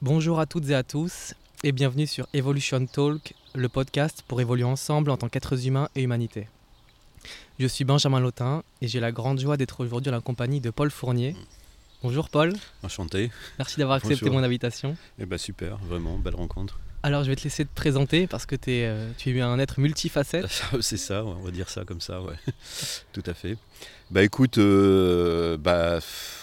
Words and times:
Bonjour 0.00 0.38
à 0.38 0.46
toutes 0.46 0.70
et 0.70 0.76
à 0.76 0.84
tous 0.84 1.34
et 1.64 1.72
bienvenue 1.72 2.06
sur 2.06 2.28
Evolution 2.32 2.86
Talk, 2.86 3.34
le 3.56 3.68
podcast 3.68 4.22
pour 4.28 4.40
évoluer 4.40 4.62
ensemble 4.62 5.10
en 5.10 5.16
tant 5.16 5.28
qu'êtres 5.28 5.66
humains 5.66 5.88
et 5.96 6.02
humanité. 6.02 6.46
Je 7.58 7.66
suis 7.66 7.82
Benjamin 7.84 8.20
Lotin 8.20 8.62
et 8.80 8.86
j'ai 8.86 9.00
la 9.00 9.10
grande 9.10 9.40
joie 9.40 9.56
d'être 9.56 9.80
aujourd'hui 9.80 10.10
en 10.10 10.14
la 10.14 10.20
compagnie 10.20 10.60
de 10.60 10.70
Paul 10.70 10.92
Fournier. 10.92 11.34
Bonjour 12.04 12.30
Paul. 12.30 12.52
Enchanté. 12.84 13.32
Merci 13.58 13.80
d'avoir 13.80 13.96
accepté 13.96 14.30
mon 14.30 14.44
invitation. 14.44 14.96
Eh 15.18 15.26
ben 15.26 15.36
super, 15.36 15.78
vraiment, 15.78 16.16
belle 16.16 16.36
rencontre. 16.36 16.78
Alors 17.02 17.24
je 17.24 17.30
vais 17.30 17.36
te 17.36 17.42
laisser 17.42 17.64
te 17.64 17.74
présenter 17.74 18.28
parce 18.28 18.46
que 18.46 18.54
es, 18.54 18.86
euh, 18.86 19.10
tu 19.18 19.36
es 19.36 19.40
un 19.40 19.58
être 19.58 19.80
multifacette. 19.80 20.46
C'est 20.80 20.96
ça, 20.96 21.24
on 21.24 21.42
va 21.42 21.50
dire 21.50 21.68
ça 21.70 21.84
comme 21.84 22.00
ça, 22.00 22.22
ouais. 22.22 22.36
Tout 23.12 23.24
à 23.26 23.34
fait. 23.34 23.56
Bah 24.12 24.22
écoute, 24.22 24.58
euh, 24.58 25.56
bah, 25.56 25.98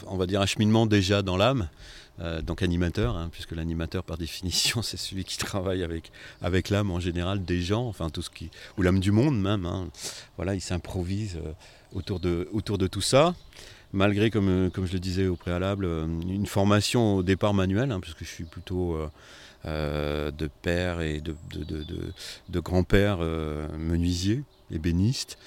on 0.08 0.18
va 0.18 0.26
dire 0.26 0.42
un 0.42 0.46
cheminement 0.46 0.86
déjà 0.86 1.22
dans 1.22 1.38
l'âme. 1.38 1.70
Euh, 2.22 2.42
donc 2.42 2.64
animateur, 2.64 3.18
hein, 3.18 3.28
puisque 3.32 3.52
l'animateur 3.52 4.04
par 4.04 4.18
définition 4.26 4.82
c'est 4.82 4.98
celui 4.98 5.26
qui 5.26 5.38
travaille 5.38 5.84
avec, 5.84 6.12
avec 6.42 6.70
l'âme 6.70 6.90
en 6.90 7.02
général 7.02 7.44
des 7.44 7.62
gens, 7.62 7.88
enfin 7.88 8.10
tout 8.10 8.22
ce 8.22 8.30
qui, 8.30 8.50
ou 8.78 8.82
l'âme 8.82 9.00
du 9.00 9.12
monde 9.12 9.40
même. 9.40 9.66
Hein. 9.66 9.90
Voilà, 10.38 10.56
il 10.56 10.62
s'improvise 10.62 11.38
autour, 11.94 12.20
de, 12.20 12.48
autour 12.54 12.78
de 12.78 12.88
tout 12.88 13.02
ça 13.02 13.36
malgré, 13.92 14.30
comme, 14.30 14.70
comme 14.74 14.86
je 14.86 14.94
le 14.94 15.00
disais 15.00 15.28
au 15.28 15.36
préalable, 15.38 15.86
une 15.86 16.48
formation 16.48 17.16
au 17.16 17.24
départ 17.24 17.54
manuelle, 17.54 17.92
hein, 17.92 18.02
puisque 18.02 18.26
je 18.26 18.30
suis 18.30 18.44
plutôt 18.44 18.98
euh, 19.68 20.30
de 20.30 20.48
père 20.62 21.02
et 21.02 21.22
de, 21.22 21.36
de, 21.50 22.60
grand-père 22.60 23.18
euh, 23.22 23.68
menuisier, 23.80 24.44
ébéniste. 24.70 25.40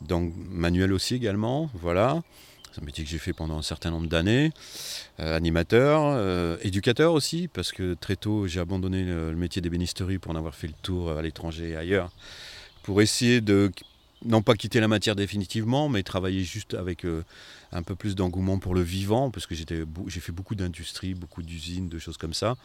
Donc 0.00 0.32
manuel 0.50 0.92
aussi 0.92 1.14
également, 1.14 1.70
voilà. 1.74 2.22
C'est 2.72 2.80
un 2.80 2.84
métier 2.84 3.04
que 3.04 3.10
j'ai 3.10 3.18
fait 3.18 3.32
pendant 3.32 3.58
un 3.58 3.62
certain 3.62 3.90
nombre 3.90 4.08
d'années. 4.08 4.50
Euh, 5.20 5.36
animateur, 5.36 6.58
éducateur 6.64 7.12
aussi, 7.12 7.48
parce 7.48 7.72
que 7.72 7.94
très 7.94 8.16
tôt 8.16 8.46
j'ai 8.46 8.60
abandonné 8.60 9.04
le, 9.04 9.34
métier 9.34 9.62
d'ébénisterie 9.62 10.18
pour 10.18 10.32
en 10.32 10.36
avoir 10.36 10.54
fait 10.54 10.68
le 10.68 10.74
tour 10.82 11.12
à 11.12 11.22
l'étranger 11.22 11.70
et 11.70 11.76
ailleurs, 11.76 12.10
pour 12.82 13.02
essayer 13.02 13.40
de 13.40 13.70
non 14.24 14.42
pas 14.42 14.54
quitter 14.54 14.80
la 14.80 14.88
matière 14.88 15.16
définitivement, 15.16 15.88
mais 15.88 16.02
travailler 16.02 16.44
juste 16.44 16.74
avec 16.74 17.04
un 17.72 17.82
peu 17.82 17.94
plus 17.94 18.14
d'engouement 18.14 18.58
pour 18.58 18.74
le 18.74 18.82
vivant, 18.82 19.30
parce 19.30 19.46
que 19.46 19.54
j'ai 19.54 20.20
fait 20.20 20.32
beaucoup 20.32 20.54
d'industries, 20.54 21.14
beaucoup 21.14 21.42
d'usines, 21.42 21.88
de 21.88 21.98
choses 21.98 22.18
comme 22.18 22.34
ça. 22.34 22.56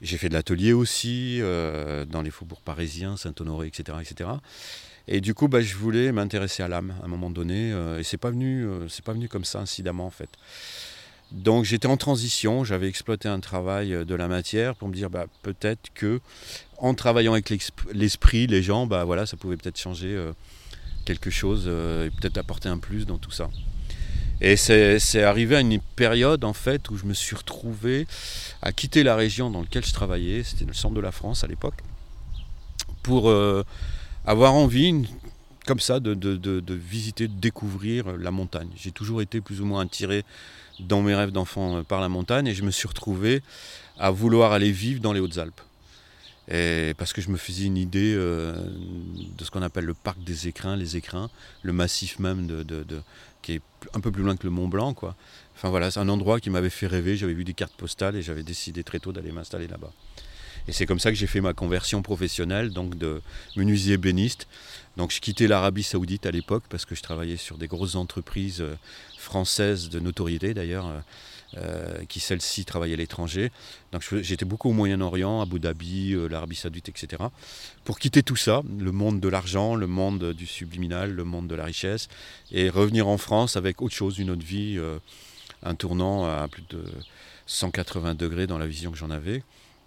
J'ai 0.00 0.16
fait 0.16 0.28
de 0.28 0.34
l'atelier 0.34 0.72
aussi, 0.72 1.38
euh, 1.40 2.04
dans 2.04 2.22
les 2.22 2.30
faubourgs 2.30 2.62
parisiens, 2.62 3.16
Saint-Honoré, 3.16 3.66
etc., 3.68 3.98
etc. 4.00 4.30
Et 5.08 5.20
du 5.20 5.34
coup, 5.34 5.48
bah, 5.48 5.60
je 5.60 5.74
voulais 5.76 6.12
m'intéresser 6.12 6.62
à 6.62 6.68
l'âme 6.68 6.94
à 7.02 7.06
un 7.06 7.08
moment 7.08 7.30
donné, 7.30 7.72
euh, 7.72 7.98
et 7.98 8.04
c'est 8.04 8.16
pas 8.16 8.30
euh, 8.30 8.88
pas 9.04 9.12
venu 9.12 9.28
comme 9.28 9.44
ça 9.44 9.60
incidemment 9.60 10.06
en 10.06 10.10
fait. 10.10 10.30
Donc 11.32 11.64
j'étais 11.64 11.86
en 11.86 11.96
transition, 11.96 12.62
j'avais 12.62 12.88
exploité 12.88 13.28
un 13.28 13.40
travail 13.40 14.04
de 14.04 14.14
la 14.14 14.28
matière 14.28 14.74
pour 14.74 14.88
me 14.88 14.94
dire 14.94 15.08
bah, 15.08 15.26
peut-être 15.42 15.90
que 15.94 16.20
en 16.76 16.94
travaillant 16.94 17.32
avec 17.32 17.50
l'esprit, 17.92 18.46
les 18.46 18.62
gens, 18.62 18.86
bah 18.86 19.04
voilà, 19.04 19.24
ça 19.24 19.36
pouvait 19.36 19.56
peut-être 19.56 19.78
changer 19.78 20.14
quelque 21.06 21.30
chose 21.30 21.68
et 21.68 22.10
peut-être 22.20 22.36
apporter 22.36 22.68
un 22.68 22.76
plus 22.76 23.06
dans 23.06 23.16
tout 23.16 23.30
ça. 23.30 23.48
Et 24.42 24.56
c'est 24.56 25.22
arrivé 25.22 25.54
à 25.54 25.60
une 25.60 25.80
période 25.80 26.42
en 26.42 26.52
fait 26.52 26.90
où 26.90 26.96
je 26.96 27.06
me 27.06 27.14
suis 27.14 27.36
retrouvé 27.36 28.08
à 28.60 28.72
quitter 28.72 29.04
la 29.04 29.14
région 29.14 29.50
dans 29.50 29.60
laquelle 29.60 29.86
je 29.86 29.92
travaillais, 29.92 30.42
c'était 30.42 30.64
le 30.64 30.72
centre 30.72 30.96
de 30.96 31.00
la 31.00 31.12
France 31.12 31.44
à 31.44 31.46
l'époque, 31.46 31.80
pour 33.04 33.30
euh, 33.30 33.64
avoir 34.24 34.54
envie, 34.54 35.04
comme 35.66 35.80
ça, 35.80 36.00
de, 36.00 36.74
visiter, 36.74 37.28
de 37.28 37.38
découvrir 37.38 38.16
la 38.16 38.30
montagne. 38.30 38.68
J'ai 38.76 38.92
toujours 38.92 39.22
été 39.22 39.40
plus 39.40 39.60
ou 39.60 39.64
moins 39.64 39.82
attiré 39.82 40.24
dans 40.80 41.02
mes 41.02 41.14
rêves 41.14 41.32
d'enfant 41.32 41.76
euh, 41.76 41.82
par 41.82 42.00
la 42.00 42.08
montagne 42.08 42.46
et 42.46 42.54
je 42.54 42.62
me 42.62 42.70
suis 42.70 42.88
retrouvé 42.88 43.42
à 43.98 44.10
vouloir 44.10 44.52
aller 44.52 44.72
vivre 44.72 45.00
dans 45.00 45.12
les 45.12 45.20
Hautes-Alpes. 45.20 45.60
Et 46.48 46.94
parce 46.98 47.12
que 47.12 47.20
je 47.20 47.30
me 47.30 47.36
faisais 47.36 47.66
une 47.66 47.76
idée 47.76 48.14
euh, 48.16 48.52
de 49.38 49.44
ce 49.44 49.50
qu'on 49.50 49.62
appelle 49.62 49.84
le 49.84 49.94
parc 49.94 50.22
des 50.24 50.48
écrins, 50.48 50.76
les 50.76 50.96
écrins, 50.96 51.30
le 51.62 51.72
massif 51.72 52.18
même 52.18 52.46
de, 52.46 52.84
qui 53.42 53.54
est 53.54 53.62
un 53.94 54.00
peu 54.00 54.10
plus 54.10 54.24
loin 54.24 54.36
que 54.36 54.44
le 54.44 54.50
Mont 54.50 54.66
Blanc. 54.66 54.92
Quoi. 54.92 55.14
Enfin 55.54 55.68
voilà, 55.70 55.90
c'est 55.90 56.00
un 56.00 56.08
endroit 56.08 56.40
qui 56.40 56.50
m'avait 56.50 56.70
fait 56.70 56.88
rêver. 56.88 57.16
J'avais 57.16 57.34
vu 57.34 57.44
des 57.44 57.54
cartes 57.54 57.74
postales 57.74 58.16
et 58.16 58.22
j'avais 58.22 58.42
décidé 58.42 58.82
très 58.82 58.98
tôt 58.98 59.12
d'aller 59.12 59.30
m'installer 59.30 59.68
là-bas. 59.68 59.92
Et 60.68 60.72
c'est 60.72 60.86
comme 60.86 61.00
ça 61.00 61.10
que 61.10 61.16
j'ai 61.16 61.26
fait 61.26 61.40
ma 61.40 61.54
conversion 61.54 62.02
professionnelle, 62.02 62.70
donc 62.70 62.96
de 62.96 63.20
menuisier 63.56 63.96
béniste. 63.96 64.46
Donc 64.96 65.10
je 65.10 65.20
quittais 65.20 65.48
l'Arabie 65.48 65.82
Saoudite 65.82 66.26
à 66.26 66.30
l'époque 66.30 66.64
parce 66.68 66.84
que 66.84 66.94
je 66.94 67.02
travaillais 67.02 67.36
sur 67.36 67.58
des 67.58 67.66
grosses 67.66 67.94
entreprises 67.94 68.60
euh, 68.60 68.74
françaises 69.18 69.88
de 69.88 70.00
notoriété 70.00 70.54
d'ailleurs. 70.54 70.86
Euh, 70.86 71.00
euh, 71.58 72.06
qui 72.08 72.18
celle-ci 72.18 72.64
travaillait 72.64 72.94
à 72.94 72.96
l'étranger. 72.96 73.52
Donc 73.92 74.02
j'étais 74.22 74.46
beaucoup 74.46 74.70
au 74.70 74.72
Moyen-Orient, 74.72 75.42
Abu 75.42 75.60
Dhabi, 75.60 76.16
l'Arabie 76.30 76.56
Saoudite, 76.56 76.88
etc. 76.88 77.24
Pour 77.84 77.98
quitter 77.98 78.22
tout 78.22 78.36
ça, 78.36 78.62
le 78.78 78.90
monde 78.90 79.20
de 79.20 79.28
l'argent, 79.28 79.74
le 79.74 79.86
monde 79.86 80.32
du 80.32 80.46
subliminal, 80.46 81.12
le 81.12 81.24
monde 81.24 81.48
de 81.48 81.54
la 81.54 81.66
richesse, 81.66 82.08
et 82.52 82.70
revenir 82.70 83.06
en 83.06 83.18
France 83.18 83.58
avec 83.58 83.82
autre 83.82 83.94
chose, 83.94 84.18
une 84.18 84.30
autre 84.30 84.46
vie, 84.46 84.80
un 85.62 85.74
tournant 85.74 86.24
à 86.24 86.48
plus 86.48 86.64
de 86.70 86.82
180 87.44 88.14
degrés 88.14 88.46
dans 88.46 88.56
la 88.56 88.66
vision 88.66 88.90
que 88.90 88.96
j'en 88.96 89.10
avais. 89.10 89.42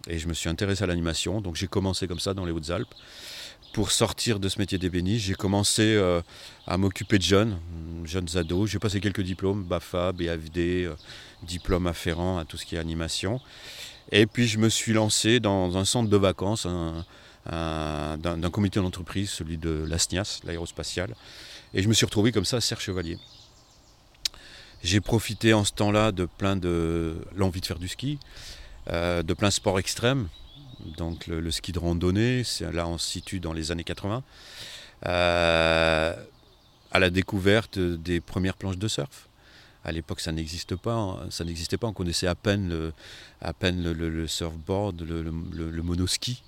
Et 0.07 0.19
je 0.19 0.27
me 0.27 0.33
suis 0.33 0.49
intéressé 0.49 0.83
à 0.83 0.87
l'animation, 0.87 1.41
donc 1.41 1.55
j'ai 1.55 1.67
commencé 1.67 2.07
comme 2.07 2.19
ça 2.19 2.33
dans 2.33 2.45
les 2.45 2.51
Hautes-Alpes 2.51 2.93
pour 3.75 3.91
sortir 3.91 4.39
de 4.39 4.47
ce 4.47 4.57
métier 4.57 4.77
d'ébéniste, 4.77 5.25
j'ai 5.25 5.33
commencé 5.33 5.81
euh, 5.83 6.21
à 6.65 6.77
m'occuper 6.77 7.17
de 7.17 7.23
jeunes, 7.23 7.59
jeunes 8.05 8.37
ados. 8.37 8.69
J'ai 8.69 8.79
passé 8.79 9.01
quelques 9.01 9.19
diplômes, 9.19 9.65
BAFA, 9.65 10.13
BAFD, 10.13 10.85
euh, 10.85 10.95
diplômes 11.43 11.85
afférents 11.85 12.37
à 12.37 12.45
tout 12.45 12.55
ce 12.55 12.65
qui 12.65 12.77
est 12.77 12.79
animation. 12.79 13.41
Et 14.13 14.27
puis 14.27 14.47
je 14.47 14.59
me 14.59 14.69
suis 14.69 14.93
lancé 14.93 15.41
dans 15.41 15.75
un 15.75 15.83
centre 15.83 16.09
de 16.09 16.15
vacances 16.15 16.65
d'un 17.45 18.49
comité 18.49 18.79
d'entreprise, 18.79 19.29
celui 19.29 19.57
de 19.57 19.85
l'ASNIAS, 19.85 20.39
l'aérospatiale. 20.45 21.13
Et 21.73 21.83
je 21.83 21.89
me 21.89 21.93
suis 21.93 22.05
retrouvé 22.05 22.31
comme 22.31 22.45
ça 22.45 22.57
à 22.57 22.61
Serre 22.61 22.79
Chevalier. 22.79 23.17
J'ai 24.83 25.01
profité 25.01 25.53
en 25.53 25.65
ce 25.65 25.73
temps-là 25.73 26.13
de 26.13 26.23
plein 26.25 26.55
de 26.55 27.17
l'envie 27.35 27.59
de 27.59 27.65
faire 27.65 27.79
du 27.79 27.89
ski, 27.89 28.19
euh, 28.89 29.23
de 29.23 29.33
plein 29.33 29.47
de 29.47 29.53
sports 29.53 29.79
extrêmes, 29.79 30.27
donc 30.97 31.27
le, 31.27 31.49
ski 31.51 31.71
de 31.71 31.79
randonnée, 31.79 32.43
là 32.73 32.87
on 32.87 32.97
se 32.97 33.09
situe 33.09 33.39
dans 33.39 33.53
les 33.53 33.71
années 33.71 33.83
80, 33.83 34.23
euh, 35.05 36.15
à 36.91 36.99
la 36.99 37.09
découverte 37.09 37.79
des 37.79 38.21
premières 38.21 38.55
planches 38.55 38.77
de 38.77 38.87
surf. 38.87 39.27
À 39.83 39.91
l'époque, 39.91 40.19
ça 40.19 40.31
n'existe 40.31 40.75
pas, 40.75 41.19
ça 41.29 41.43
n'existait 41.43 41.77
pas. 41.77 41.85
On 41.85 41.93
connaissait 41.93 42.25
à 42.25 42.33
peine 42.33 42.69
le, 42.69 42.93
à 43.39 43.53
peine 43.53 43.83
le, 43.83 44.27
surfboard, 44.27 45.01
le, 45.01 45.81
monoski, 45.83 46.41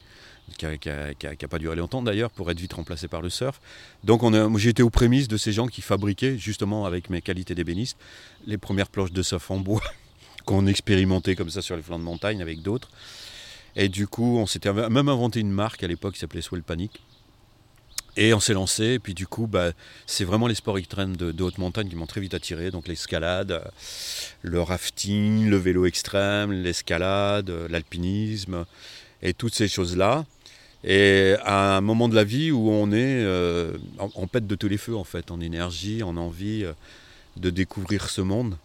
qui 0.57 0.65
n'a 0.65 1.47
pas 1.47 1.59
duré 1.59 1.75
longtemps 1.75 2.01
d'ailleurs, 2.01 2.31
pour 2.31 2.49
être 2.49 2.59
vite 2.59 2.73
remplacé 2.73 3.07
par 3.07 3.21
le 3.21 3.29
surf. 3.29 3.61
Donc 4.03 4.23
j'ai 4.57 4.69
été 4.69 4.81
aux 4.81 4.89
prémices 4.89 5.27
de 5.27 5.37
ces 5.37 5.51
gens 5.51 5.67
qui 5.67 5.81
fabriquaient, 5.81 6.37
justement 6.37 6.85
avec 6.85 7.11
mes 7.11 7.21
qualités 7.21 7.53
d'ébéniste, 7.53 7.97
les 8.47 8.57
premières 8.57 8.89
planches 8.89 9.11
de 9.11 9.21
surf 9.21 9.51
en 9.51 9.57
bois 9.57 9.83
qu'on 10.47 10.65
expérimentait 10.65 11.35
comme 11.35 11.49
ça 11.49 11.61
sur 11.61 11.75
les 11.75 11.83
flancs 11.83 11.99
de 11.99 12.03
montagne 12.03 12.41
avec 12.41 12.61
d'autres. 12.61 12.89
Et 13.75 13.89
du 13.89 14.07
coup, 14.07 14.37
on 14.39 14.47
s'était 14.47 14.71
même 14.73 15.09
inventé 15.09 15.41
une 15.41 15.51
marque 15.51 15.83
à 15.83 15.87
l'époque 15.87 16.13
qui 16.13 16.19
s'appelait 16.21 16.41
Swell 16.41 16.63
Panic. 16.63 17.03
Et 18.15 18.33
on 18.33 18.39
s'est 18.39 18.53
lancé, 18.53 18.93
et 18.93 18.99
puis 18.99 19.13
du 19.13 19.27
coup, 19.27 19.45
bah, 19.45 19.73
c'est 20.07 20.23
vraiment 20.23 20.47
les 20.47 20.55
sports 20.55 20.79
extrêmes 20.79 21.15
de, 21.15 21.31
de, 21.31 21.43
haute 21.43 21.59
montagne 21.59 21.87
qui 21.87 21.95
m'ont 21.95 22.07
très 22.07 22.21
vite 22.21 22.33
attiré. 22.33 22.71
Donc 22.71 22.87
l'escalade, 22.87 23.61
le 24.41 24.61
rafting, 24.61 25.47
le 25.47 25.57
vélo 25.57 25.85
extrême, 25.85 26.51
l'escalade, 26.51 27.51
l'alpinisme, 27.69 28.65
et 29.21 29.33
toutes 29.33 29.53
ces 29.53 29.67
choses-là. 29.67 30.25
Et 30.83 31.35
à 31.43 31.77
un 31.77 31.81
moment 31.81 32.07
de 32.07 32.15
la 32.15 32.23
vie 32.23 32.49
où 32.51 32.71
on 32.71 32.91
est, 32.91 33.21
euh, 33.23 33.77
pète 34.31 34.47
de 34.47 34.55
tous 34.55 34.69
les 34.69 34.77
feux 34.77 34.95
en 34.95 35.03
fait, 35.03 35.29
en 35.29 35.41
énergie, 35.41 36.01
en 36.01 36.15
envie 36.17 36.63
euh, 36.63 36.73
de 37.35 37.49
découvrir 37.49 38.09
ce 38.09 38.21
monde 38.21 38.57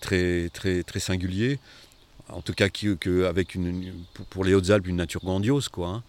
très, 0.00 0.48
très, 0.50 0.82
très 0.82 1.00
singulier 1.00 1.58
en 2.32 2.42
tout 2.42 2.54
cas 2.54 2.68
avec 3.28 3.54
une, 3.54 3.92
pour 4.30 4.44
les 4.44 4.54
Hautes-Alpes 4.54 4.86
une 4.86 4.96
nature 4.96 5.20
grandiose 5.20 5.68
quoi. 5.68 5.88
Hein. 5.88 6.02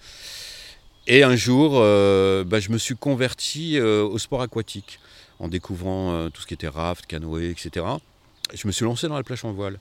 Et 1.07 1.23
un 1.23 1.35
jour, 1.35 1.73
euh, 1.75 2.43
bah, 2.43 2.59
je 2.59 2.69
me 2.69 2.77
suis 2.77 2.95
converti 2.95 3.77
euh, 3.77 4.03
au 4.03 4.19
sport 4.19 4.41
aquatique 4.41 4.99
en 5.39 5.47
découvrant 5.47 6.13
euh, 6.13 6.29
tout 6.29 6.41
ce 6.41 6.47
qui 6.47 6.53
était 6.53 6.67
raft, 6.67 7.07
canoë, 7.07 7.49
etc. 7.49 7.85
Je 8.53 8.67
me 8.67 8.71
suis 8.71 8.85
lancé 8.85 9.07
dans 9.07 9.15
la 9.15 9.23
plage 9.23 9.43
en 9.43 9.51
voile. 9.51 9.79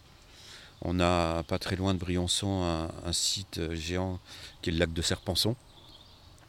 On 0.83 0.99
a 0.99 1.43
pas 1.43 1.59
très 1.59 1.77
loin 1.77 1.93
de 1.93 1.99
Briançon 1.99 2.63
un, 3.05 3.13
site 3.13 3.61
géant 3.75 4.19
qui 4.63 4.71
est 4.71 4.73
le 4.73 4.79
lac 4.79 4.95
de 4.95 5.03
Serpenson. 5.03 5.55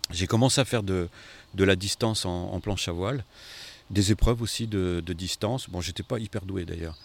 J'ai 0.09 0.25
commencé 0.25 0.61
à 0.61 0.65
faire 0.65 0.83
de, 0.83 1.09
la 1.57 1.75
distance 1.75 2.25
en, 2.25 2.57
planche 2.61 2.87
à 2.87 2.93
voile, 2.93 3.25
des 3.89 4.13
épreuves 4.13 4.41
aussi 4.41 4.67
de, 4.67 5.03
de 5.05 5.13
distance. 5.13 5.69
Bon, 5.69 5.81
j'étais 5.81 6.03
pas 6.03 6.17
hyper 6.17 6.45
doué 6.45 6.63
d'ailleurs. 6.63 6.97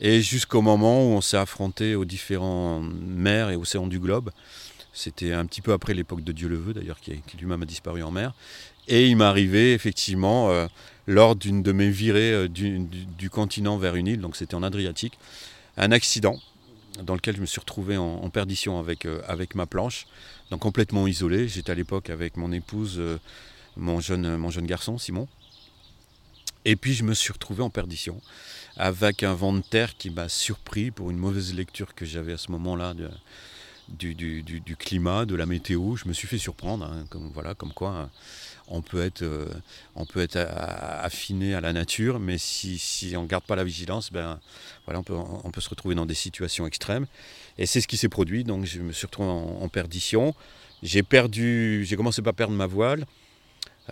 Et 0.00 0.22
jusqu'au 0.22 0.62
moment 0.62 1.04
où 1.04 1.08
on 1.12 1.20
s'est 1.20 1.36
affronté 1.36 1.94
aux 1.94 2.06
différents 2.06 2.80
mers 2.80 3.50
et 3.50 3.56
océans 3.56 3.86
du 3.86 4.00
globe. 4.00 4.30
C'était 4.92 5.32
un 5.32 5.44
petit 5.46 5.60
peu 5.60 5.72
après 5.72 5.94
l'époque 5.94 6.24
de 6.24 6.32
Dieu 6.32 6.48
le 6.48 6.56
veut, 6.56 6.72
d'ailleurs, 6.72 7.00
qui, 7.00 7.12
lui-même 7.38 7.62
a 7.62 7.66
disparu 7.66 8.02
en 8.02 8.10
mer. 8.10 8.32
Et 8.88 9.06
il 9.06 9.16
m'est 9.16 9.24
arrivé, 9.24 9.72
effectivement, 9.72 10.50
euh, 10.50 10.66
lors 11.06 11.36
d'une 11.36 11.62
de 11.62 11.70
mes 11.70 11.90
virées 11.90 12.32
euh, 12.32 12.48
du, 12.48 13.30
continent 13.30 13.76
vers 13.76 13.94
une 13.94 14.08
île, 14.08 14.20
donc 14.20 14.36
c'était 14.36 14.54
en 14.54 14.62
Adriatique, 14.62 15.18
un 15.76 15.92
accident 15.92 16.40
dans 17.02 17.14
lequel 17.14 17.36
je 17.36 17.40
me 17.40 17.46
suis 17.46 17.60
retrouvé 17.60 17.96
en, 17.96 18.28
perdition 18.30 18.80
avec, 18.80 19.06
avec 19.28 19.54
ma 19.54 19.66
planche, 19.66 20.06
donc 20.50 20.60
complètement 20.60 21.06
isolé. 21.06 21.46
J'étais 21.46 21.70
à 21.70 21.74
l'époque 21.74 22.10
avec 22.10 22.36
mon 22.36 22.50
épouse, 22.50 23.00
mon, 23.76 24.00
jeune, 24.00 24.36
mon 24.36 24.50
jeune 24.50 24.66
garçon, 24.66 24.98
Simon. 24.98 25.28
Et 26.64 26.76
puis 26.76 26.94
je 26.94 27.04
me 27.04 27.14
suis 27.14 27.32
retrouvé 27.32 27.62
en 27.62 27.70
perdition, 27.70 28.20
avec 28.76 29.22
un 29.22 29.34
vent 29.34 29.52
de 29.52 29.62
terre 29.62 29.96
qui 29.96 30.10
m'a 30.10 30.28
surpris 30.28 30.90
pour 30.90 31.10
une 31.10 31.16
mauvaise 31.16 31.54
lecture 31.54 31.94
que 31.94 32.04
j'avais 32.04 32.34
à 32.34 32.38
ce 32.38 32.50
moment-là 32.52 32.94
du, 33.88 34.76
climat, 34.78 35.24
de 35.24 35.34
la 35.34 35.46
météo. 35.46 35.96
Je 35.96 36.06
me 36.06 36.12
suis 36.12 36.28
fait 36.28 36.38
surprendre, 36.38 36.84
hein, 36.84 37.06
comme, 37.08 37.30
voilà, 37.32 37.54
comme 37.54 37.72
quoi 37.72 37.90
hein, 37.90 38.10
on 38.70 38.82
peut 38.82 39.02
être, 39.02 39.22
euh, 39.22 39.48
on 39.96 40.06
peut 40.06 40.20
être 40.20 40.36
affiné 40.36 41.54
à 41.54 41.60
la 41.60 41.72
nature, 41.72 42.20
mais 42.20 42.38
si, 42.38 43.12
on 43.16 43.22
ne 43.22 43.26
garde 43.26 43.44
pas 43.44 43.56
la 43.56 43.64
vigilance, 43.64 44.12
ben, 44.12 44.38
voilà, 44.86 45.00
on, 45.00 45.50
peut, 45.50 45.60
se 45.60 45.68
retrouver 45.68 45.94
dans 45.94 46.06
des 46.06 46.14
situations 46.14 46.66
extrêmes. 46.66 47.06
Et 47.58 47.66
c'est 47.66 47.80
ce 47.80 47.88
qui 47.88 47.96
s'est 47.96 48.08
produit, 48.08 48.44
donc 48.44 48.64
je 48.64 48.80
me 48.80 48.92
suis 48.92 49.06
retrouvé 49.06 49.28
en, 49.28 49.68
perdition. 49.68 50.34
J'ai 50.82 51.02
perdu, 51.02 51.84
j'ai 51.84 51.96
commencé 51.96 52.22
par 52.22 52.32
perdre 52.32 52.54
ma 52.54 52.66
voile. 52.66 53.04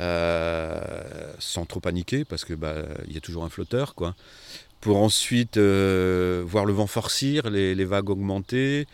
Euh, 0.01 1.33
sans 1.41 1.65
trop 1.65 1.81
paniquer 1.81 2.25
parce 2.25 2.45
que 2.45 2.55
bah, 2.55 2.75
il 3.09 3.15
y 3.15 3.17
a 3.17 3.21
toujours 3.21 3.45
un 3.45 3.49
flotteur 3.49 3.97
quoi 3.97 4.15
pour 4.81 4.99
ensuite 4.99 5.57
euh, 5.57 6.45
voir 6.47 6.65
le 6.67 6.73
vent 6.73 6.87
forcir, 6.87 7.51
les, 7.51 7.85
vagues 7.85 8.11
augmenter, 8.11 8.87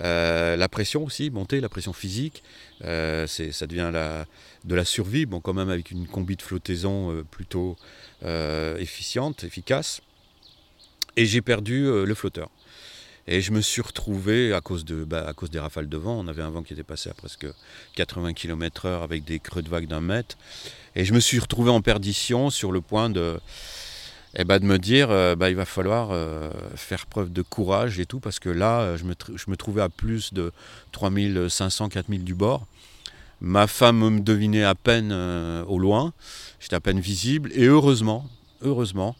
euh, 0.00 0.56
la 0.56 0.68
pression 0.68 1.04
aussi 1.04 1.30
monter, 1.30 1.60
la 1.60 1.68
pression 1.68 1.92
physique. 1.92 2.42
Ça 2.80 3.66
devient 3.68 3.90
la, 3.92 4.26
de 4.64 4.74
la 4.74 4.84
survie, 4.84 5.26
bon, 5.26 5.38
quand 5.38 5.54
même 5.54 5.70
avec 5.70 5.92
une 5.92 6.08
combi 6.08 6.34
de 6.34 6.42
flottaison 6.42 7.24
plutôt 7.30 7.76
efficiente, 8.24 9.44
efficace. 9.44 10.00
Et 11.16 11.24
j'ai 11.24 11.40
perdu 11.40 11.84
le 11.84 12.14
flotteur. 12.16 12.50
Et 13.30 13.42
je 13.42 13.52
me 13.52 13.60
suis 13.60 13.82
retrouvé, 13.82 14.54
à 14.54 14.62
cause, 14.62 14.86
de, 14.86 15.04
bah, 15.04 15.22
à 15.28 15.34
cause 15.34 15.50
des 15.50 15.58
rafales 15.58 15.88
de 15.88 15.96
vent, 15.98 16.18
on 16.18 16.28
avait 16.28 16.40
un 16.40 16.48
vent 16.48 16.62
qui 16.62 16.72
était 16.72 16.82
passé 16.82 17.10
à 17.10 17.14
presque 17.14 17.46
80 17.94 18.32
km/h 18.32 19.02
avec 19.02 19.22
des 19.24 19.38
creux 19.38 19.60
de 19.60 19.68
vagues 19.68 19.86
d'un 19.86 20.00
mètre. 20.00 20.38
Et 20.96 21.04
je 21.04 21.12
me 21.12 21.20
suis 21.20 21.38
retrouvé 21.38 21.70
en 21.70 21.82
perdition 21.82 22.48
sur 22.48 22.72
le 22.72 22.80
point 22.80 23.10
de, 23.10 23.38
et 24.34 24.44
bah, 24.44 24.58
de 24.58 24.64
me 24.64 24.78
dire 24.78 25.10
euh, 25.10 25.36
bah, 25.36 25.50
il 25.50 25.56
va 25.56 25.66
falloir 25.66 26.08
euh, 26.10 26.50
faire 26.74 27.04
preuve 27.04 27.30
de 27.30 27.42
courage 27.42 28.00
et 28.00 28.06
tout, 28.06 28.18
parce 28.18 28.38
que 28.38 28.48
là, 28.48 28.96
je 28.96 29.04
me, 29.04 29.14
je 29.34 29.50
me 29.50 29.58
trouvais 29.58 29.82
à 29.82 29.90
plus 29.90 30.32
de 30.32 30.50
3500, 30.92 31.90
4000 31.90 32.24
du 32.24 32.34
bord. 32.34 32.66
Ma 33.42 33.66
femme 33.66 33.98
me 33.98 34.20
devinait 34.20 34.64
à 34.64 34.74
peine 34.74 35.10
euh, 35.12 35.62
au 35.66 35.78
loin, 35.78 36.14
j'étais 36.60 36.76
à 36.76 36.80
peine 36.80 36.98
visible, 36.98 37.50
et 37.54 37.66
heureusement, 37.66 38.26
heureusement, 38.62 39.16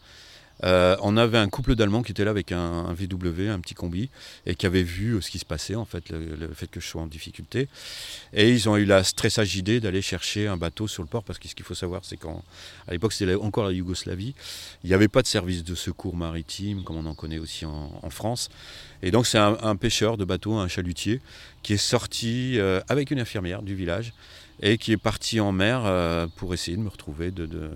euh, 0.65 0.97
on 1.03 1.17
avait 1.17 1.39
un 1.39 1.49
couple 1.49 1.75
d'Allemands 1.75 2.03
qui 2.03 2.13
était 2.13 2.25
là 2.25 2.31
avec 2.31 2.53
un, 2.53 2.93
VW, 2.93 3.49
un 3.49 3.61
petit 3.61 3.75
combi, 3.75 4.11
et 4.47 4.55
qui 4.55 4.67
avait 4.67 4.83
vu 4.83 5.15
euh, 5.15 5.21
ce 5.21 5.31
qui 5.31 5.39
se 5.39 5.45
passait, 5.45 5.75
en 5.75 5.85
fait, 5.85 6.09
le, 6.11 6.49
fait 6.55 6.69
que 6.69 6.81
je 6.81 6.87
sois 6.87 7.03
en 7.03 7.07
difficulté. 7.07 7.69
Et 8.33 8.51
ils 8.51 8.69
ont 8.69 8.77
eu 8.77 8.85
la 8.85 9.05
stressage 9.05 9.57
idée 9.57 9.81
d'aller 9.81 10.03
chercher 10.03 10.49
un 10.49 10.57
bateau 10.57 10.89
sur 10.89 11.03
le 11.03 11.09
port, 11.09 11.23
parce 11.23 11.39
que 11.39 11.49
ce 11.49 11.55
qu'il 11.55 11.65
faut 11.65 11.75
savoir, 11.75 12.05
c'est 12.05 12.17
qu'à 12.17 12.33
l'époque, 12.91 13.13
c'était 13.13 13.35
encore 13.35 13.67
la 13.67 13.73
Yougoslavie, 13.73 14.35
il 14.85 14.89
n'y 14.89 14.95
avait 14.95 15.09
pas 15.09 15.23
de 15.23 15.27
service 15.27 15.65
de 15.65 15.75
secours 15.75 16.17
maritime, 16.17 16.83
comme 16.83 16.97
on 16.97 17.07
en 17.07 17.15
connaît 17.15 17.39
aussi 17.39 17.65
en, 17.65 17.89
France. 18.11 18.49
Et 19.03 19.11
donc, 19.11 19.27
c'est 19.27 19.39
un, 19.39 19.77
pêcheur 19.77 20.17
de 20.17 20.25
bateau, 20.25 20.55
un 20.55 20.67
chalutier, 20.67 21.21
qui 21.63 21.75
est 21.75 21.77
sorti 21.77 22.59
euh, 22.59 22.81
avec 22.89 23.11
une 23.11 23.21
infirmière 23.21 23.63
du 23.63 23.75
village, 23.75 24.15
et 24.61 24.79
qui 24.79 24.93
est 24.93 24.97
parti 24.97 25.39
en 25.39 25.53
mer 25.53 25.83
pour 26.37 26.53
essayer 26.53 26.77
de 26.77 26.83
me 26.83 26.89
retrouver, 26.89 27.31
de 27.31 27.47
de, 27.47 27.71